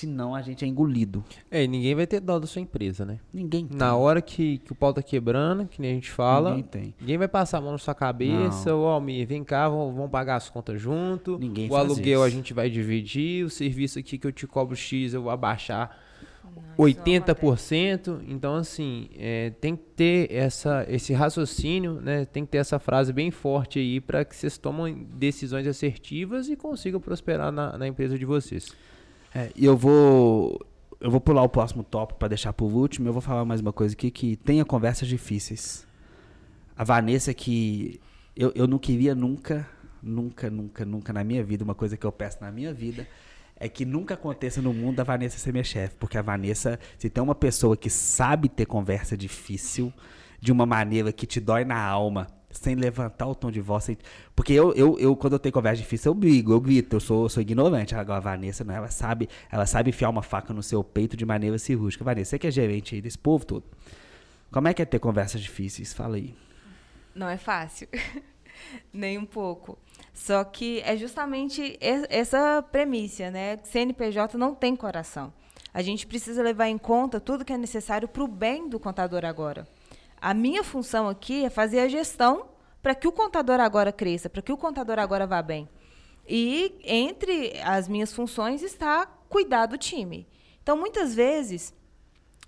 senão 0.00 0.34
a 0.34 0.42
gente 0.42 0.64
é 0.64 0.68
engolido. 0.68 1.24
É, 1.50 1.64
e 1.64 1.68
ninguém 1.68 1.94
vai 1.94 2.06
ter 2.06 2.20
dó 2.20 2.38
da 2.38 2.46
sua 2.46 2.60
empresa, 2.60 3.04
né? 3.04 3.18
Ninguém 3.32 3.66
tem. 3.66 3.76
Na 3.76 3.96
hora 3.96 4.20
que, 4.20 4.58
que 4.58 4.72
o 4.72 4.74
pau 4.74 4.92
tá 4.92 5.02
quebrando, 5.02 5.66
que 5.66 5.80
nem 5.80 5.92
a 5.92 5.94
gente 5.94 6.10
fala, 6.10 6.50
Ninguém 6.50 6.64
tem. 6.64 6.94
ninguém 7.00 7.18
vai 7.18 7.28
passar 7.28 7.58
a 7.58 7.60
mão 7.60 7.72
na 7.72 7.78
sua 7.78 7.94
cabeça, 7.94 8.74
ô 8.74 8.86
Almir, 8.86 9.26
vem 9.26 9.42
cá, 9.42 9.68
vamos, 9.68 9.94
vamos 9.94 10.10
pagar 10.10 10.36
as 10.36 10.50
contas 10.50 10.80
junto. 10.80 11.38
Ninguém 11.38 11.66
o 11.66 11.70
faz 11.70 11.84
aluguel 11.84 12.20
isso. 12.20 12.22
a 12.22 12.30
gente 12.30 12.52
vai 12.52 12.68
dividir, 12.68 13.44
o 13.44 13.50
serviço 13.50 13.98
aqui 13.98 14.18
que 14.18 14.26
eu 14.26 14.32
te 14.32 14.46
cobro 14.46 14.76
X 14.76 15.14
eu 15.14 15.22
vou 15.22 15.30
abaixar 15.30 15.98
Não, 16.44 16.86
isso 16.88 16.98
não 16.98 17.16
acontece. 17.16 18.10
80%. 18.10 18.20
Então, 18.28 18.54
assim, 18.54 19.08
é, 19.18 19.50
tem 19.60 19.74
que 19.76 19.82
ter 19.96 20.32
essa, 20.32 20.84
esse 20.88 21.12
raciocínio, 21.12 22.00
né? 22.00 22.24
Tem 22.26 22.44
que 22.44 22.50
ter 22.52 22.58
essa 22.58 22.78
frase 22.78 23.12
bem 23.12 23.30
forte 23.30 23.78
aí 23.78 24.00
para 24.00 24.24
que 24.24 24.36
vocês 24.36 24.58
tomem 24.58 25.06
decisões 25.14 25.66
assertivas 25.66 26.48
e 26.48 26.56
consigam 26.56 27.00
prosperar 27.00 27.50
na, 27.50 27.78
na 27.78 27.86
empresa 27.88 28.18
de 28.18 28.24
vocês. 28.24 28.68
É, 29.36 29.52
e 29.54 29.66
eu 29.66 29.76
vou 29.76 30.58
eu 30.98 31.10
vou 31.10 31.20
pular 31.20 31.42
o 31.42 31.48
próximo 31.48 31.84
tópico 31.84 32.18
para 32.18 32.28
deixar 32.28 32.54
por 32.54 32.72
último. 32.72 33.06
Eu 33.06 33.12
vou 33.12 33.20
falar 33.20 33.44
mais 33.44 33.60
uma 33.60 33.72
coisa 33.72 33.94
aqui 33.94 34.10
que 34.10 34.34
tenha 34.34 34.64
conversas 34.64 35.06
difíceis. 35.06 35.86
A 36.74 36.82
Vanessa 36.82 37.34
que 37.34 38.00
eu, 38.34 38.50
eu 38.54 38.66
não 38.66 38.78
queria 38.78 39.14
nunca, 39.14 39.68
nunca, 40.02 40.48
nunca, 40.48 40.86
nunca 40.86 41.12
na 41.12 41.22
minha 41.22 41.44
vida, 41.44 41.62
uma 41.62 41.74
coisa 41.74 41.98
que 41.98 42.06
eu 42.06 42.10
peço 42.10 42.38
na 42.40 42.50
minha 42.50 42.72
vida 42.72 43.06
é 43.56 43.68
que 43.68 43.84
nunca 43.84 44.14
aconteça 44.14 44.62
no 44.62 44.72
mundo 44.72 45.00
a 45.00 45.04
Vanessa 45.04 45.38
ser 45.38 45.52
minha 45.52 45.64
chefe, 45.64 45.96
porque 45.96 46.16
a 46.16 46.22
Vanessa, 46.22 46.78
se 46.98 47.10
tem 47.10 47.22
uma 47.22 47.34
pessoa 47.34 47.76
que 47.76 47.90
sabe 47.90 48.48
ter 48.48 48.64
conversa 48.64 49.18
difícil 49.18 49.92
de 50.40 50.50
uma 50.50 50.64
maneira 50.64 51.12
que 51.12 51.26
te 51.26 51.40
dói 51.40 51.64
na 51.64 51.78
alma, 51.78 52.26
sem 52.58 52.74
levantar 52.74 53.26
o 53.26 53.34
tom 53.34 53.50
de 53.50 53.60
voz, 53.60 53.84
sem- 53.84 53.96
porque 54.34 54.52
eu, 54.52 54.72
eu, 54.74 54.98
eu 54.98 55.14
quando 55.16 55.34
eu 55.34 55.38
tenho 55.38 55.52
conversa 55.52 55.80
difícil 55.82 56.10
eu 56.10 56.14
brigo, 56.14 56.52
eu 56.52 56.60
grito, 56.60 56.96
eu 56.96 57.00
sou, 57.00 57.28
sou 57.28 57.40
ignorante. 57.40 57.94
Agora 57.94 58.18
a 58.18 58.20
Vanessa 58.20 58.64
não, 58.64 58.74
ela 58.74 58.88
sabe, 58.88 59.28
ela 59.50 59.66
sabe 59.66 59.90
enfiar 59.90 60.08
uma 60.10 60.22
faca 60.22 60.52
no 60.52 60.62
seu 60.62 60.82
peito 60.84 61.16
de 61.16 61.24
maneira 61.24 61.58
cirúrgica. 61.58 62.04
Vanessa, 62.04 62.30
você 62.30 62.38
que 62.38 62.46
é 62.46 62.50
gerente 62.50 62.94
aí 62.94 63.00
desse 63.00 63.18
povo 63.18 63.44
todo. 63.44 63.64
Como 64.50 64.68
é 64.68 64.74
que 64.74 64.80
é 64.82 64.84
ter 64.84 64.98
conversas 64.98 65.40
difíceis? 65.40 65.92
Fala 65.92 66.16
aí. 66.16 66.34
Não 67.14 67.28
é 67.28 67.36
fácil. 67.36 67.88
Nem 68.92 69.18
um 69.18 69.24
pouco. 69.26 69.78
Só 70.14 70.42
que 70.44 70.80
é 70.80 70.96
justamente 70.96 71.76
essa 72.08 72.62
premissa, 72.62 73.30
né? 73.30 73.58
CNPJ 73.64 74.38
não 74.38 74.54
tem 74.54 74.74
coração. 74.74 75.32
A 75.74 75.82
gente 75.82 76.06
precisa 76.06 76.42
levar 76.42 76.68
em 76.68 76.78
conta 76.78 77.20
tudo 77.20 77.44
que 77.44 77.52
é 77.52 77.58
necessário 77.58 78.08
para 78.08 78.24
o 78.24 78.28
bem 78.28 78.66
do 78.68 78.80
contador 78.80 79.24
agora. 79.26 79.68
A 80.20 80.34
minha 80.34 80.64
função 80.64 81.08
aqui 81.08 81.44
é 81.44 81.50
fazer 81.50 81.80
a 81.80 81.88
gestão 81.88 82.46
para 82.82 82.94
que 82.94 83.08
o 83.08 83.12
contador 83.12 83.60
agora 83.60 83.92
cresça, 83.92 84.30
para 84.30 84.42
que 84.42 84.52
o 84.52 84.56
contador 84.56 84.98
agora 84.98 85.26
vá 85.26 85.42
bem. 85.42 85.68
E 86.26 86.78
entre 86.84 87.58
as 87.62 87.88
minhas 87.88 88.12
funções 88.12 88.62
está 88.62 89.06
cuidar 89.28 89.66
do 89.66 89.76
time. 89.78 90.26
Então, 90.62 90.76
muitas 90.76 91.14
vezes, 91.14 91.74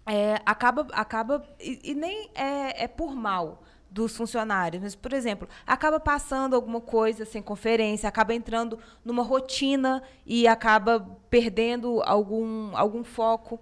é, 0.07 0.41
acaba, 0.45 0.87
acaba 0.93 1.45
e, 1.61 1.81
e 1.91 1.95
nem 1.95 2.31
é, 2.35 2.85
é 2.85 2.89
por 2.89 3.15
mal. 3.15 3.63
dos 3.91 4.17
funcionários. 4.17 4.83
Mas, 4.83 4.95
por 4.95 5.13
exemplo, 5.13 5.49
acaba 5.67 5.99
passando 5.99 6.55
alguma 6.55 6.81
coisa 6.81 7.25
sem 7.25 7.43
conferência, 7.43 8.09
acaba 8.09 8.35
entrando 8.35 8.79
numa 9.05 9.23
rotina 9.23 10.03
e 10.27 10.47
acaba 10.47 11.01
perdendo 11.31 12.03
algum, 12.05 12.77
algum 12.77 13.03
foco. 13.03 13.59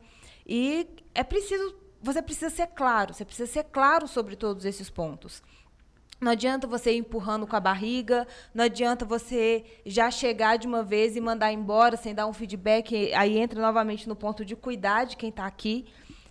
E 0.47 0.87
é 1.15 1.23
preciso, 1.23 1.75
você 2.07 2.23
precisa 2.23 2.49
ser 2.49 2.69
claro, 2.69 3.13
você 3.13 3.25
precisa 3.25 3.51
ser 3.51 3.65
claro 3.65 4.07
sobre 4.07 4.37
todos 4.37 4.65
esses 4.65 4.89
pontos. 4.89 5.43
Não 6.19 6.33
adianta 6.33 6.67
você 6.67 6.93
ir 6.93 6.99
empurrando 6.99 7.47
com 7.47 7.57
a 7.57 7.61
barriga, 7.61 8.27
não 8.55 8.65
adianta 8.65 9.05
você 9.05 9.65
já 9.85 10.11
chegar 10.11 10.57
de 10.57 10.67
uma 10.67 10.83
vez 10.83 11.15
e 11.15 11.21
mandar 11.21 11.53
embora 11.53 11.97
sem 11.97 12.15
dar 12.15 12.27
um 12.27 12.33
feedback, 12.33 13.13
aí 13.13 13.37
entra 13.37 13.61
novamente 13.61 14.09
no 14.09 14.17
ponto 14.17 14.43
de 14.45 14.57
cuidar 14.57 15.05
de 15.05 15.17
quem 15.17 15.29
está 15.29 15.45
aqui. 15.45 15.85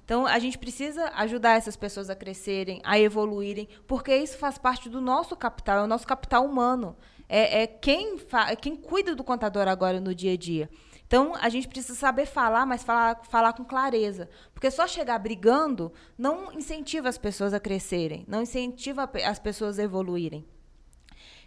Então, 0.03 0.25
a 0.25 0.39
gente 0.39 0.57
precisa 0.57 1.11
ajudar 1.15 1.57
essas 1.57 1.75
pessoas 1.75 2.09
a 2.09 2.15
crescerem, 2.15 2.79
a 2.83 2.97
evoluírem, 2.97 3.67
porque 3.85 4.15
isso 4.15 4.37
faz 4.37 4.57
parte 4.57 4.87
do 4.87 5.01
nosso 5.01 5.35
capital, 5.35 5.79
é 5.79 5.83
o 5.83 5.87
nosso 5.87 6.07
capital 6.07 6.45
humano. 6.45 6.95
É, 7.27 7.63
é 7.63 7.67
quem, 7.67 8.17
quem 8.61 8.75
cuida 8.75 9.15
do 9.15 9.23
contador 9.23 9.67
agora 9.67 9.99
no 9.99 10.15
dia 10.15 10.33
a 10.33 10.37
dia. 10.37 10.69
Então, 11.07 11.33
a 11.35 11.49
gente 11.49 11.67
precisa 11.67 11.93
saber 11.93 12.25
falar, 12.25 12.65
mas 12.65 12.83
falar, 12.83 13.21
falar 13.23 13.53
com 13.53 13.63
clareza. 13.63 14.27
Porque 14.53 14.71
só 14.71 14.87
chegar 14.87 15.19
brigando 15.19 15.93
não 16.17 16.51
incentiva 16.51 17.07
as 17.07 17.17
pessoas 17.17 17.53
a 17.53 17.59
crescerem, 17.59 18.25
não 18.27 18.41
incentiva 18.41 19.09
as 19.25 19.39
pessoas 19.39 19.77
a 19.77 19.83
evoluírem. 19.83 20.45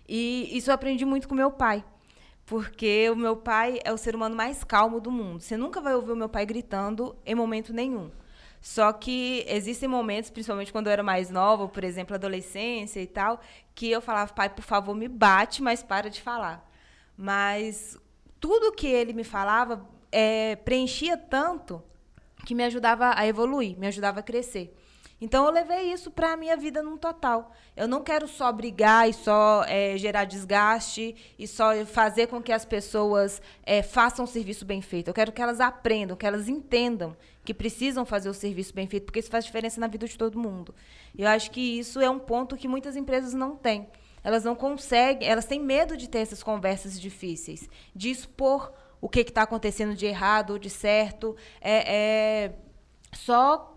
E 0.09 0.49
isso 0.57 0.71
eu 0.71 0.75
aprendi 0.75 1.05
muito 1.05 1.29
com 1.29 1.35
meu 1.35 1.51
pai. 1.51 1.85
Porque 2.47 3.11
o 3.11 3.17
meu 3.17 3.37
pai 3.37 3.79
é 3.85 3.93
o 3.93 3.99
ser 3.99 4.15
humano 4.15 4.35
mais 4.35 4.65
calmo 4.65 5.01
do 5.01 5.11
mundo. 5.11 5.41
Você 5.41 5.57
nunca 5.57 5.81
vai 5.81 5.95
ouvir 5.95 6.13
o 6.13 6.17
meu 6.17 6.29
pai 6.29 6.47
gritando 6.47 7.15
em 7.27 7.35
momento 7.35 7.75
nenhum. 7.75 8.11
Só 8.61 8.93
que 8.93 9.45
existem 9.47 9.89
momentos, 9.89 10.31
principalmente 10.31 10.73
quando 10.73 10.87
eu 10.87 10.93
era 10.93 11.03
mais 11.03 11.31
nova, 11.31 11.69
por 11.69 11.85
exemplo, 11.85 12.15
adolescência 12.15 13.01
e 13.01 13.07
tal, 13.07 13.41
que 13.75 13.91
eu 13.91 14.01
falava, 14.01 14.33
pai, 14.33 14.49
por 14.49 14.63
favor, 14.63 14.95
me 14.95 15.09
bate, 15.09 15.63
mas 15.63 15.83
para 15.83 16.09
de 16.09 16.23
falar. 16.23 16.67
Mas 17.17 17.99
tudo 18.41 18.73
que 18.73 18.87
ele 18.87 19.13
me 19.13 19.25
falava 19.25 19.87
é, 20.11 20.57
preenchia 20.57 21.17
tanto 21.17 21.83
que 22.47 22.55
me 22.55 22.65
ajudava 22.65 23.13
a 23.17 23.27
evoluir, 23.27 23.79
me 23.79 23.87
ajudava 23.87 24.21
a 24.21 24.23
crescer. 24.23 24.75
Então 25.21 25.45
eu 25.45 25.51
levei 25.51 25.93
isso 25.93 26.13
para 26.13 26.33
a 26.33 26.37
minha 26.37 26.57
vida 26.57 26.81
num 26.81 26.97
total. 26.97 27.53
Eu 27.77 27.89
não 27.89 28.03
quero 28.03 28.29
só 28.29 28.53
brigar 28.53 29.09
e 29.09 29.13
só 29.13 29.65
é, 29.65 29.99
gerar 29.99 30.25
desgaste 30.25 31.17
e 31.37 31.47
só 31.47 31.85
fazer 31.85 32.29
com 32.29 32.41
que 32.41 32.53
as 32.53 32.65
pessoas 32.65 33.43
é, 33.65 33.83
façam 33.83 34.25
o 34.25 34.29
serviço 34.29 34.65
bem 34.65 34.81
feito. 34.81 35.09
Eu 35.09 35.15
quero 35.15 35.33
que 35.33 35.43
elas 35.43 35.61
aprendam, 35.61 36.17
que 36.17 36.27
elas 36.27 36.49
entendam 36.49 37.17
que 37.45 37.53
precisam 37.53 38.05
fazer 38.05 38.29
o 38.29 38.35
serviço 38.35 38.73
bem 38.75 38.87
feito, 38.87 39.05
porque 39.07 39.19
isso 39.19 39.31
faz 39.31 39.45
diferença 39.45 39.81
na 39.81 39.89
vida 39.89 40.07
de 40.07 40.17
todo 40.17 40.39
mundo. 40.39 40.73
Eu 41.17 41.27
acho 41.27 41.51
que 41.51 41.79
isso 41.79 41.99
é 42.01 42.09
um 42.09 42.19
ponto 42.19 42.57
que 42.57 42.69
muitas 42.69 42.95
empresas 42.95 43.35
não 43.35 43.57
têm. 43.57 43.89
Elas 44.29 44.45
não 44.45 44.55
conseguem, 44.55 45.27
elas 45.27 45.47
têm 45.47 45.59
medo 45.59 45.97
de 45.97 46.07
ter 46.07 46.19
essas 46.19 46.43
conversas 46.43 47.01
difíceis, 47.01 47.67
de 47.97 48.11
expor 48.11 48.71
o 49.01 49.09
que 49.09 49.21
está 49.21 49.41
acontecendo 49.41 49.95
de 49.95 50.05
errado 50.05 50.51
ou 50.51 50.59
de 50.59 50.69
certo. 50.69 51.35
É, 51.63 51.95
é 51.95 52.55
só 53.15 53.75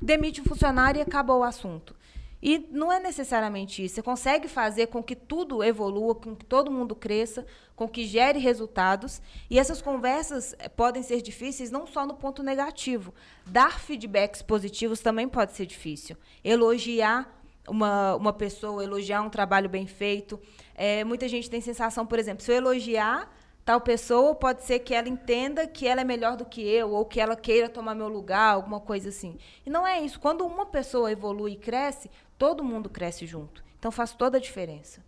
demite 0.00 0.40
um 0.40 0.44
funcionário 0.44 0.98
e 0.98 1.02
acabou 1.02 1.40
o 1.40 1.44
assunto. 1.44 1.94
E 2.42 2.66
não 2.70 2.90
é 2.90 2.98
necessariamente 2.98 3.84
isso. 3.84 3.96
Você 3.96 4.02
consegue 4.02 4.48
fazer 4.48 4.86
com 4.86 5.02
que 5.02 5.14
tudo 5.14 5.62
evolua, 5.62 6.14
com 6.14 6.34
que 6.34 6.46
todo 6.46 6.70
mundo 6.70 6.96
cresça, 6.96 7.44
com 7.74 7.86
que 7.86 8.06
gere 8.06 8.38
resultados. 8.38 9.20
E 9.50 9.58
essas 9.58 9.82
conversas 9.82 10.54
eh, 10.58 10.70
podem 10.70 11.02
ser 11.02 11.20
difíceis 11.20 11.70
não 11.70 11.86
só 11.86 12.06
no 12.06 12.14
ponto 12.14 12.42
negativo. 12.42 13.12
Dar 13.44 13.78
feedbacks 13.78 14.40
positivos 14.40 15.00
também 15.00 15.28
pode 15.28 15.52
ser 15.52 15.66
difícil. 15.66 16.16
Elogiar 16.42 17.36
uma, 17.68 18.14
uma 18.16 18.32
pessoa, 18.32 18.82
elogiar 18.82 19.22
um 19.22 19.30
trabalho 19.30 19.68
bem 19.68 19.86
feito. 19.86 20.40
É, 20.74 21.04
muita 21.04 21.28
gente 21.28 21.48
tem 21.50 21.60
sensação, 21.60 22.06
por 22.06 22.18
exemplo, 22.18 22.42
se 22.42 22.52
eu 22.52 22.56
elogiar 22.56 23.30
tal 23.64 23.80
pessoa, 23.80 24.32
pode 24.34 24.62
ser 24.62 24.78
que 24.78 24.94
ela 24.94 25.08
entenda 25.08 25.66
que 25.66 25.88
ela 25.88 26.00
é 26.00 26.04
melhor 26.04 26.36
do 26.36 26.44
que 26.44 26.62
eu, 26.62 26.92
ou 26.92 27.04
que 27.04 27.20
ela 27.20 27.34
queira 27.34 27.68
tomar 27.68 27.96
meu 27.96 28.08
lugar, 28.08 28.54
alguma 28.54 28.78
coisa 28.78 29.08
assim. 29.08 29.36
E 29.66 29.70
não 29.70 29.84
é 29.84 30.00
isso. 30.00 30.20
Quando 30.20 30.46
uma 30.46 30.64
pessoa 30.64 31.10
evolui 31.10 31.52
e 31.52 31.56
cresce, 31.56 32.08
todo 32.38 32.62
mundo 32.62 32.88
cresce 32.88 33.26
junto. 33.26 33.64
Então 33.76 33.90
faz 33.90 34.12
toda 34.12 34.38
a 34.38 34.40
diferença. 34.40 35.04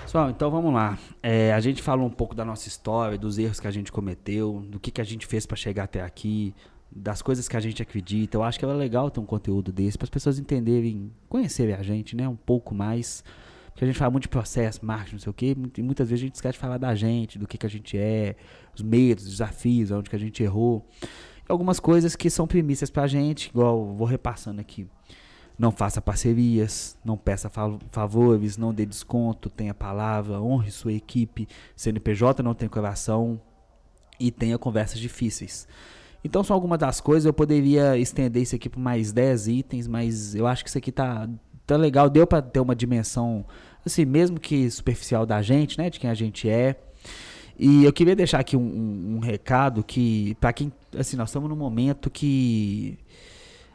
Pessoal, 0.00 0.30
então 0.30 0.50
vamos 0.50 0.72
lá. 0.72 0.98
É, 1.22 1.52
a 1.52 1.60
gente 1.60 1.80
falou 1.80 2.06
um 2.06 2.10
pouco 2.10 2.34
da 2.34 2.44
nossa 2.44 2.66
história, 2.66 3.16
dos 3.16 3.38
erros 3.38 3.60
que 3.60 3.68
a 3.68 3.70
gente 3.70 3.92
cometeu, 3.92 4.64
do 4.66 4.80
que, 4.80 4.90
que 4.90 5.00
a 5.00 5.04
gente 5.04 5.26
fez 5.26 5.46
para 5.46 5.56
chegar 5.56 5.84
até 5.84 6.00
aqui, 6.02 6.54
das 6.94 7.22
coisas 7.22 7.48
que 7.48 7.56
a 7.56 7.60
gente 7.60 7.82
acredita. 7.82 8.36
Eu 8.36 8.42
acho 8.42 8.58
que 8.58 8.64
é 8.64 8.68
legal 8.68 9.10
ter 9.10 9.20
um 9.20 9.26
conteúdo 9.26 9.72
desse 9.72 9.96
para 9.96 10.04
as 10.04 10.10
pessoas 10.10 10.38
entenderem, 10.38 11.10
conhecerem 11.28 11.74
a 11.74 11.82
gente, 11.82 12.14
né, 12.14 12.28
um 12.28 12.36
pouco 12.36 12.74
mais. 12.74 13.24
Porque 13.70 13.84
a 13.84 13.86
gente 13.86 13.98
fala 13.98 14.10
muito 14.10 14.24
de 14.24 14.28
processo, 14.28 14.84
marketing, 14.84 15.14
não 15.14 15.20
sei 15.20 15.30
o 15.30 15.34
quê, 15.34 15.56
e 15.78 15.82
muitas 15.82 16.10
vezes 16.10 16.22
a 16.22 16.26
gente 16.26 16.34
esquece 16.34 16.52
de 16.52 16.58
falar 16.58 16.76
da 16.76 16.94
gente, 16.94 17.38
do 17.38 17.46
que, 17.46 17.56
que 17.56 17.64
a 17.64 17.70
gente 17.70 17.96
é, 17.96 18.36
os 18.74 18.82
medos, 18.82 19.24
os 19.24 19.30
desafios, 19.30 19.90
onde 19.90 20.10
que 20.10 20.16
a 20.16 20.18
gente 20.18 20.42
errou. 20.42 20.86
E 21.48 21.50
algumas 21.50 21.80
coisas 21.80 22.14
que 22.14 22.28
são 22.28 22.46
primícias 22.46 22.90
pra 22.90 23.06
gente, 23.06 23.48
igual 23.48 23.94
vou 23.94 24.06
repassando 24.06 24.60
aqui. 24.60 24.86
Não 25.58 25.70
faça 25.70 26.02
parcerias, 26.02 26.98
não 27.04 27.16
peça 27.16 27.50
favores, 27.90 28.56
não 28.56 28.74
dê 28.74 28.84
desconto, 28.84 29.48
tenha 29.48 29.72
palavra, 29.72 30.40
honre 30.40 30.70
sua 30.70 30.92
equipe. 30.92 31.48
CNPJ 31.76 32.42
não 32.42 32.54
tem 32.54 32.68
coração 32.68 33.40
e 34.18 34.30
tenha 34.30 34.58
conversas 34.58 34.98
difíceis. 34.98 35.66
Então 36.24 36.44
são 36.44 36.54
algumas 36.54 36.78
das 36.78 37.00
coisas, 37.00 37.26
eu 37.26 37.32
poderia 37.32 37.96
estender 37.98 38.42
isso 38.42 38.54
aqui 38.54 38.68
por 38.68 38.78
mais 38.78 39.12
10 39.12 39.48
itens, 39.48 39.88
mas 39.88 40.34
eu 40.34 40.46
acho 40.46 40.62
que 40.62 40.68
isso 40.68 40.78
aqui 40.78 40.92
tá 40.92 41.28
tá 41.66 41.76
legal, 41.76 42.10
deu 42.10 42.26
para 42.26 42.42
ter 42.42 42.60
uma 42.60 42.74
dimensão, 42.74 43.44
assim, 43.84 44.04
mesmo 44.04 44.38
que 44.38 44.70
superficial 44.70 45.24
da 45.24 45.40
gente, 45.42 45.78
né, 45.78 45.88
de 45.90 45.98
quem 45.98 46.10
a 46.10 46.14
gente 46.14 46.48
é. 46.48 46.76
E 47.58 47.84
eu 47.84 47.92
queria 47.92 48.16
deixar 48.16 48.40
aqui 48.40 48.56
um, 48.56 48.60
um, 48.60 49.16
um 49.16 49.18
recado 49.20 49.84
que, 49.84 50.36
para 50.40 50.52
quem, 50.52 50.72
assim, 50.96 51.16
nós 51.16 51.28
estamos 51.28 51.48
num 51.48 51.56
momento 51.56 52.10
que 52.10 52.98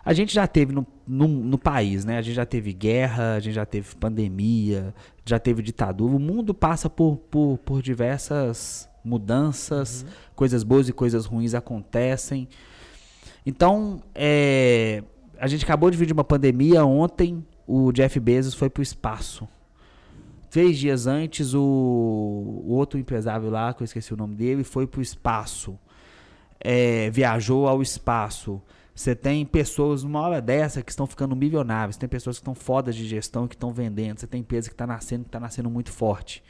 a 0.04 0.14
gente 0.14 0.34
já 0.34 0.48
teve 0.48 0.74
no, 0.74 0.86
no, 1.08 1.28
no, 1.28 1.58
país, 1.58 2.04
né? 2.04 2.18
A 2.18 2.22
gente 2.22 2.36
já 2.36 2.46
teve 2.46 2.74
guerra, 2.74 3.36
a 3.36 3.40
gente 3.40 3.54
já 3.54 3.66
teve 3.66 3.96
pandemia, 3.96 4.94
já 5.26 5.38
teve 5.38 5.62
ditadura. 5.62 6.16
O 6.16 6.20
mundo 6.20 6.54
passa 6.54 6.90
por, 6.90 7.18
por, 7.30 7.58
por 7.60 7.82
diversas 7.82 8.90
mudanças, 9.08 10.04
uhum. 10.04 10.10
coisas 10.36 10.64
boas 10.64 10.90
e 10.90 10.94
coisas 10.94 11.26
ruins 11.26 11.54
acontecem. 11.54 12.48
Então, 13.46 14.02
é, 14.14 15.04
a 15.40 15.48
gente 15.48 15.64
acabou 15.64 15.90
de 15.90 15.98
vir 15.98 16.06
de 16.06 16.14
uma 16.14 16.24
pandemia 16.24 16.86
ontem 16.86 17.44
o 17.68 17.92
Jeff 17.92 18.18
Bezos 18.20 18.54
foi 18.54 18.70
para 18.70 18.80
o 18.80 18.84
espaço. 18.84 19.48
Três 20.50 20.78
dias 20.78 21.06
antes, 21.06 21.54
o, 21.54 21.60
o, 21.60 22.74
outro 22.74 22.98
empresário 22.98 23.50
lá, 23.50 23.74
que 23.74 23.84
eu 23.84 23.86
esqueci 23.86 24.14
o 24.14 24.18
nome 24.18 24.36
dele, 24.36 24.64
foi 24.64 24.88
para 24.88 25.00
o 25.00 25.04
espaço. 25.04 25.78
É, 26.60 27.10
viajou 27.10 27.68
ao 27.68 27.82
espaço. 27.82 28.62
Você 28.96 29.14
tem 29.14 29.46
pessoas, 29.46 30.04
numa 30.04 30.22
hora 30.22 30.42
dessa, 30.42 30.82
que 30.82 30.90
estão 30.90 31.06
ficando 31.06 31.36
milionárias. 31.36 31.98
Tem 31.98 32.08
pessoas 32.08 32.38
que 32.38 32.42
estão 32.42 32.56
fodas 32.56 32.96
de 32.96 33.06
gestão, 33.06 33.48
que 33.48 33.56
estão 33.56 33.74
vendendo. 33.74 34.20
Você 34.20 34.26
tem 34.26 34.40
empresa 34.40 34.70
que 34.70 34.74
está 34.74 34.88
nascendo, 34.88 35.24
que 35.24 35.30
está 35.30 35.40
nascendo 35.40 35.70
muito 35.70 35.92
forte. 35.92 36.42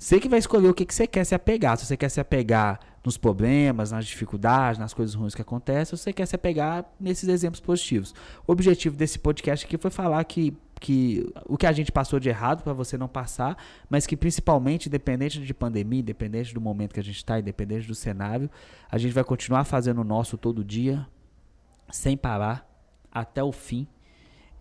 Você 0.00 0.20
que 0.20 0.28
vai 0.28 0.38
escolher 0.38 0.68
o 0.68 0.74
que, 0.74 0.86
que 0.86 0.94
você 0.94 1.08
quer 1.08 1.24
se 1.24 1.34
apegar. 1.34 1.76
Se 1.76 1.84
você 1.84 1.96
quer 1.96 2.08
se 2.08 2.20
apegar 2.20 2.78
nos 3.04 3.18
problemas, 3.18 3.90
nas 3.90 4.06
dificuldades, 4.06 4.78
nas 4.78 4.94
coisas 4.94 5.12
ruins 5.12 5.34
que 5.34 5.42
acontecem, 5.42 5.92
ou 5.92 5.98
você 5.98 6.12
quer 6.12 6.24
se 6.24 6.36
apegar 6.36 6.84
nesses 7.00 7.28
exemplos 7.28 7.60
positivos. 7.60 8.14
O 8.46 8.52
objetivo 8.52 8.96
desse 8.96 9.18
podcast 9.18 9.66
aqui 9.66 9.76
foi 9.76 9.90
falar 9.90 10.22
que, 10.22 10.56
que 10.78 11.28
o 11.46 11.56
que 11.56 11.66
a 11.66 11.72
gente 11.72 11.90
passou 11.90 12.20
de 12.20 12.28
errado 12.28 12.62
para 12.62 12.72
você 12.72 12.96
não 12.96 13.08
passar, 13.08 13.56
mas 13.90 14.06
que 14.06 14.16
principalmente, 14.16 14.86
independente 14.86 15.40
de 15.40 15.52
pandemia, 15.52 15.98
independente 15.98 16.54
do 16.54 16.60
momento 16.60 16.94
que 16.94 17.00
a 17.00 17.04
gente 17.04 17.16
está, 17.16 17.40
independente 17.40 17.88
do 17.88 17.94
cenário, 17.94 18.48
a 18.88 18.98
gente 18.98 19.12
vai 19.12 19.24
continuar 19.24 19.64
fazendo 19.64 20.00
o 20.00 20.04
nosso 20.04 20.38
todo 20.38 20.62
dia, 20.62 21.04
sem 21.90 22.16
parar, 22.16 22.70
até 23.10 23.42
o 23.42 23.50
fim. 23.50 23.88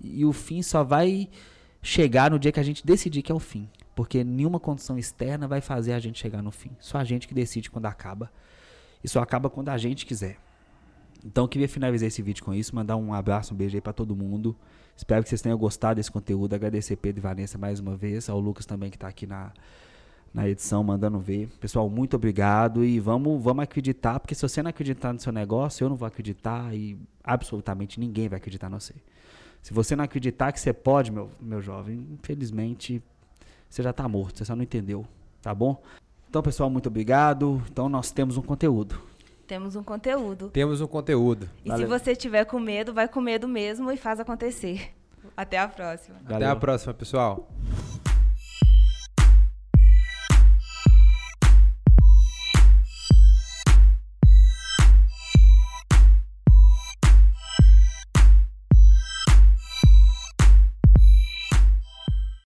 E 0.02 0.26
o 0.26 0.34
fim 0.34 0.64
só 0.64 0.84
vai 0.84 1.30
chegar 1.80 2.32
no 2.32 2.40
dia 2.40 2.52
que 2.52 2.60
a 2.60 2.64
gente 2.64 2.84
decidir 2.84 3.22
que 3.22 3.32
é 3.32 3.36
o 3.36 3.40
fim. 3.40 3.70
Porque 3.98 4.24
nenhuma 4.24 4.60
condição 4.60 4.96
externa 4.96 5.48
vai 5.48 5.60
fazer 5.60 5.94
a 5.94 6.00
gente 6.00 6.20
chegar 6.20 6.44
no 6.44 6.52
fim. 6.52 6.70
Só 6.80 7.00
a 7.00 7.04
gente 7.04 7.28
que 7.28 7.34
decide 7.34 7.72
quando 7.72 7.88
acaba. 7.88 8.32
E 9.04 9.10
só 9.10 9.20
acaba 9.24 9.50
quando 9.50 9.70
a 9.70 9.78
gente 9.80 10.06
quiser. 10.06 10.38
Então 11.26 11.46
eu 11.46 11.48
queria 11.48 11.68
finalizar 11.68 12.06
esse 12.06 12.22
vídeo 12.22 12.46
com 12.46 12.54
isso, 12.54 12.76
mandar 12.76 12.96
um 12.96 13.12
abraço, 13.12 13.56
um 13.56 13.58
beijo 13.58 13.76
aí 13.76 13.82
pra 13.82 13.92
todo 13.92 14.16
mundo. 14.16 14.56
Espero 14.96 15.24
que 15.24 15.30
vocês 15.30 15.42
tenham 15.42 15.58
gostado 15.58 15.96
desse 15.96 16.12
conteúdo. 16.12 16.54
Agradecer 16.54 16.96
Pedro 16.96 17.22
e 17.22 17.24
Vanessa 17.24 17.58
mais 17.58 17.80
uma 17.80 17.98
vez, 17.98 18.30
ao 18.30 18.40
Lucas 18.40 18.68
também 18.68 18.92
que 18.92 19.00
tá 19.00 19.08
aqui 19.08 19.26
na, 19.26 19.52
na 20.32 20.48
edição, 20.48 20.84
mandando 20.84 21.18
ver. 21.18 21.48
Pessoal, 21.60 21.90
muito 21.90 22.18
obrigado 22.18 22.86
e 22.86 23.00
vamos, 23.00 23.44
vamos 23.44 23.64
acreditar, 23.64 24.20
porque 24.20 24.36
se 24.36 24.44
você 24.44 24.62
não 24.62 24.70
acreditar 24.70 25.12
no 25.12 25.20
seu 25.20 25.34
negócio, 25.34 25.84
eu 25.84 25.90
não 25.90 25.96
vou 25.96 26.06
acreditar 26.06 26.72
e 26.72 27.00
absolutamente 27.24 28.00
ninguém 28.00 28.30
vai 28.30 28.38
acreditar 28.38 28.70
no 28.70 28.80
você. 28.80 28.94
Se 29.64 29.74
você 29.74 29.96
não 29.96 30.04
acreditar 30.04 30.52
que 30.52 30.60
você 30.60 30.72
pode, 30.72 31.12
meu, 31.12 31.32
meu 31.42 31.64
jovem, 31.64 32.06
infelizmente 32.12 33.02
você 33.70 33.84
já 33.84 33.92
está 33.92 34.08
morto, 34.08 34.38
você 34.38 34.46
só 34.46 34.56
não 34.56 34.64
entendeu, 34.64 35.06
tá 35.42 35.54
bom? 35.54 35.82
Então, 36.30 36.42
pessoal, 36.42 36.70
muito 36.70 36.88
obrigado. 36.88 37.62
Então, 37.72 37.88
nós 37.88 38.12
temos 38.12 38.38
um 38.38 38.42
conteúdo. 38.42 39.02
Temos 39.48 39.76
um 39.78 39.84
conteúdo. 39.84 40.50
Temos 40.50 40.82
um 40.82 40.88
conteúdo. 40.88 41.50
E 41.64 41.70
Valeu. 41.70 41.86
se 41.86 41.90
você 41.90 42.16
tiver 42.16 42.44
com 42.46 42.60
medo, 42.60 42.94
vai 42.94 43.08
com 43.08 43.22
medo 43.22 43.48
mesmo 43.48 43.90
e 43.92 43.98
faz 43.98 44.20
acontecer. 44.20 44.94
Até 45.36 45.58
a 45.58 45.68
próxima. 45.68 46.18
Até 46.26 46.46
a 46.46 46.56
próxima, 46.56 46.94
pessoal. 46.94 47.48